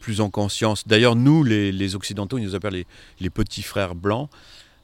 plus 0.01 0.21
en 0.21 0.31
conscience. 0.31 0.87
D'ailleurs, 0.87 1.17
nous, 1.17 1.45
les, 1.45 1.95
Occidentaux, 1.95 2.39
ils 2.39 2.45
nous 2.45 2.55
appellent 2.55 2.85
les, 3.21 3.31
petits 3.31 3.63
frères 3.63 3.95
blancs. 3.95 4.29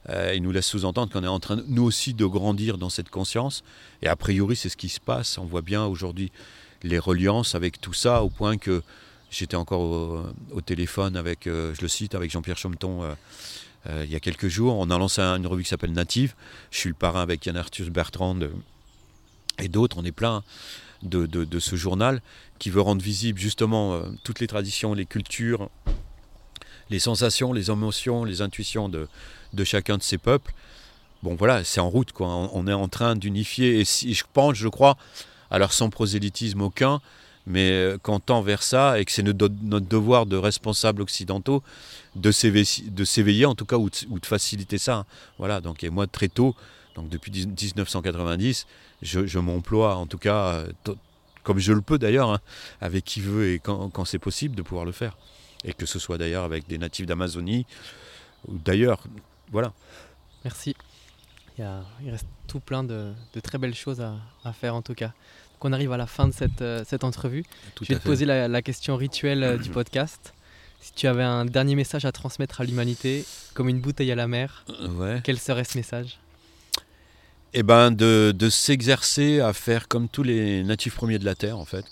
Euh, 0.09 0.33
ils 0.35 0.41
nous 0.41 0.51
laissent 0.51 0.67
sous-entendre 0.67 1.13
qu'on 1.13 1.23
est 1.23 1.27
en 1.27 1.39
train, 1.39 1.61
nous 1.67 1.83
aussi, 1.83 2.13
de 2.13 2.25
grandir 2.25 2.77
dans 2.77 2.89
cette 2.89 3.09
conscience. 3.09 3.63
Et 4.01 4.07
a 4.07 4.15
priori, 4.15 4.55
c'est 4.55 4.69
ce 4.69 4.77
qui 4.77 4.89
se 4.89 4.99
passe. 4.99 5.37
On 5.37 5.45
voit 5.45 5.61
bien 5.61 5.85
aujourd'hui 5.85 6.31
les 6.83 6.97
reliances 6.99 7.53
avec 7.55 7.79
tout 7.79 7.93
ça, 7.93 8.23
au 8.23 8.29
point 8.29 8.57
que 8.57 8.81
j'étais 9.29 9.55
encore 9.55 10.25
au, 10.51 10.61
téléphone 10.61 11.15
avec, 11.15 11.47
euh, 11.47 11.73
je 11.73 11.81
le 11.81 11.87
cite, 11.87 12.15
avec 12.15 12.29
Jean-Pierre 12.29 12.57
euh, 12.65 13.15
il 13.87 14.11
y 14.11 14.15
a 14.15 14.19
quelques 14.19 14.47
jours. 14.47 14.77
On 14.77 14.89
a 14.89 14.97
lancé 14.97 15.21
une 15.21 15.47
revue 15.47 15.63
qui 15.63 15.69
s'appelle 15.69 15.93
Native. 15.93 16.35
Je 16.69 16.77
suis 16.77 16.89
le 16.89 16.95
parrain 16.95 17.21
avec 17.21 17.45
Yann 17.45 17.57
Arthus 17.57 17.89
Bertrand 17.89 18.37
et 19.59 19.67
d'autres. 19.67 19.97
On 19.99 20.05
est 20.05 20.11
plein 20.11 20.43
de, 21.03 21.59
ce 21.59 21.75
journal 21.75 22.21
qui 22.59 22.69
veut 22.69 22.81
rendre 22.81 23.01
visible 23.01 23.39
justement 23.39 23.93
euh, 23.93 24.03
toutes 24.23 24.39
les 24.39 24.47
traditions, 24.47 24.93
les 24.93 25.05
cultures, 25.05 25.69
les 26.89 26.99
sensations, 26.99 27.53
les 27.53 27.71
émotions, 27.71 28.23
les 28.23 28.41
intuitions 28.41 28.89
de, 28.89 29.07
chacun 29.63 29.97
de 29.97 30.03
ces 30.03 30.17
peuples. 30.17 30.53
Bon 31.23 31.35
voilà, 31.35 31.63
c'est 31.63 31.79
en 31.79 31.89
route 31.89 32.11
quoi. 32.11 32.27
On, 32.27 32.67
est 32.67 32.73
en 32.73 32.87
train 32.87 33.15
d'unifier 33.15 33.79
et 33.79 33.85
si, 33.85 34.13
je 34.13 34.23
pense, 34.31 34.55
je 34.55 34.67
crois, 34.67 34.97
alors 35.49 35.73
sans 35.73 35.89
prosélytisme 35.89 36.61
aucun, 36.61 37.01
mais 37.47 37.71
euh, 37.71 37.97
qu'on 37.97 38.19
tend 38.19 38.41
vers 38.41 38.63
ça 38.63 38.99
et 38.99 39.05
que 39.05 39.11
c'est 39.11 39.23
notre, 39.23 39.47
devoir 39.47 40.25
de 40.25 40.37
responsables 40.37 41.01
occidentaux 41.01 41.63
de 42.15 42.31
s'éveiller, 42.31 43.45
en 43.45 43.55
tout 43.55 43.65
cas, 43.65 43.77
ou 43.77 43.89
de, 43.89 44.25
faciliter 44.25 44.77
ça. 44.77 44.97
Hein. 44.97 45.05
Voilà, 45.37 45.61
donc 45.61 45.83
et 45.83 45.89
moi 45.89 46.07
très 46.07 46.27
tôt, 46.27 46.55
donc 46.95 47.09
depuis 47.09 47.31
1990, 47.31 48.67
je, 49.01 49.39
m'emploie 49.39 49.95
en 49.95 50.05
tout 50.05 50.17
cas, 50.17 50.65
euh, 50.87 50.95
comme 51.43 51.59
je 51.59 51.73
le 51.73 51.81
peux 51.81 51.97
d'ailleurs, 51.97 52.31
hein, 52.31 52.39
avec 52.79 53.05
qui 53.05 53.21
veut 53.21 53.53
et 53.53 53.59
quand, 53.59 54.05
c'est 54.05 54.19
possible 54.19 54.55
de 54.55 54.61
pouvoir 54.61 54.85
le 54.85 54.91
faire. 54.91 55.17
Et 55.63 55.73
que 55.73 55.85
ce 55.85 55.99
soit 55.99 56.17
d'ailleurs 56.17 56.43
avec 56.43 56.67
des 56.67 56.79
natifs 56.79 57.05
d'Amazonie 57.05 57.67
ou 58.47 58.57
d'ailleurs. 58.57 59.03
Voilà. 59.51 59.73
Merci. 60.43 60.75
Il, 61.59 62.09
reste 62.09 62.25
tout 62.47 62.59
plein 62.59 62.83
de, 62.83 63.13
très 63.43 63.59
belles 63.59 63.75
choses 63.75 64.01
à 64.01 64.53
faire 64.53 64.73
en 64.73 64.81
tout 64.81 64.95
cas 64.95 65.13
qu'on 65.61 65.73
arrive 65.73 65.91
à 65.91 65.97
la 65.97 66.07
fin 66.07 66.27
de 66.27 66.33
cette, 66.33 66.63
euh, 66.63 66.83
cette 66.87 67.03
entrevue. 67.03 67.45
je 67.81 67.93
vais 67.93 67.99
te 67.99 68.03
poser 68.03 68.25
la, 68.25 68.61
question 68.63 68.97
rituelle 68.97 69.43
euh, 69.43 69.57
du 69.57 69.69
podcast. 69.79 70.33
Si 70.81 70.91
tu 70.93 71.05
avais 71.05 71.23
un 71.23 71.45
dernier 71.45 71.75
message 71.75 72.03
à 72.05 72.11
transmettre 72.11 72.61
à 72.61 72.63
l'humanité, 72.63 73.23
comme 73.53 73.69
une 73.69 73.79
bouteille 73.79 74.11
à 74.11 74.15
la 74.15 74.27
mer, 74.27 74.65
quel 75.23 75.37
serait 75.37 75.63
ce 75.63 75.77
message? 75.77 76.17
Eh 77.53 77.61
ben 77.61 77.91
de, 77.91 78.33
de 78.35 78.49
s'exercer 78.49 79.41
à 79.41 79.53
faire 79.53 79.87
comme 79.87 80.09
tous 80.09 80.23
les 80.23 80.63
natifs 80.63 80.95
premiers 80.95 81.19
de 81.19 81.25
la 81.25 81.35
Terre, 81.35 81.59
en 81.59 81.65
fait. 81.65 81.85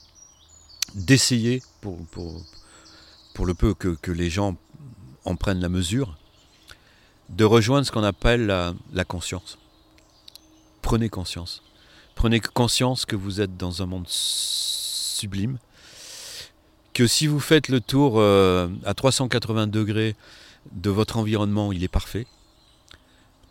D'essayer, 0.96 1.62
pour, 1.82 1.98
pour, 2.08 2.44
pour 3.36 3.46
le 3.46 3.54
peu 3.54 3.76
que, 3.76 3.90
que, 3.90 4.12
les 4.12 4.32
gens 4.32 4.58
en 5.26 5.36
prennent 5.36 5.62
la 5.62 5.70
mesure, 5.70 6.18
de 7.30 7.44
rejoindre 7.44 7.86
ce 7.86 7.92
qu'on 7.92 8.04
appelle 8.04 8.48
la, 8.48 8.74
la 8.92 9.06
conscience. 9.06 9.60
Prenez 10.82 11.10
conscience. 11.10 11.62
Prenez 12.20 12.42
conscience 12.42 13.06
que 13.06 13.16
vous 13.16 13.40
êtes 13.40 13.56
dans 13.56 13.82
un 13.82 13.86
monde 13.86 14.04
sublime, 14.06 15.58
que 16.94 17.08
si 17.08 17.28
vous 17.28 17.40
faites 17.40 17.70
le 17.70 17.80
tour 17.80 18.16
euh, 18.20 18.68
à 18.84 18.94
380 18.94 19.68
degrés 19.68 20.18
de 20.74 20.90
votre 20.90 21.16
environnement, 21.16 21.72
il 21.72 21.82
est 21.82 21.88
parfait. 21.88 22.28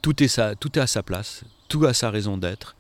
Tout 0.03 0.23
est, 0.23 0.39
à 0.39 0.87
sa 0.87 1.03
place, 1.03 1.45
tout 1.69 1.87
a 1.87 1.95
sa 1.95 2.11
raison 2.11 2.37
d'être, 2.37 2.77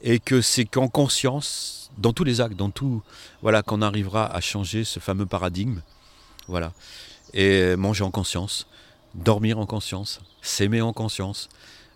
et 0.00 0.20
que 0.20 0.40
c'est 0.40 0.64
qu'en 0.64 0.88
conscience, 0.88 1.90
dans 1.98 2.14
tous 2.14 2.24
les 2.24 2.40
actes, 2.40 2.56
dans 2.56 2.70
tout, 2.70 3.02
voilà, 3.42 3.62
qu'on 3.62 3.82
arrivera 3.82 4.24
à 4.24 4.40
changer 4.40 4.84
ce 4.84 5.00
fameux 5.00 5.26
paradigme, 5.26 5.82
voilà, 6.48 6.72
et 7.34 7.76
manger 7.76 8.04
en 8.04 8.10
conscience, 8.10 8.66
dormir 9.14 9.58
en 9.58 9.66
conscience, 9.66 10.22
s'aimer 10.40 10.80
en 10.80 10.94
conscience, 10.94 11.50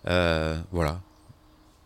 euh, 0.05 0.61
voilà, 0.71 1.01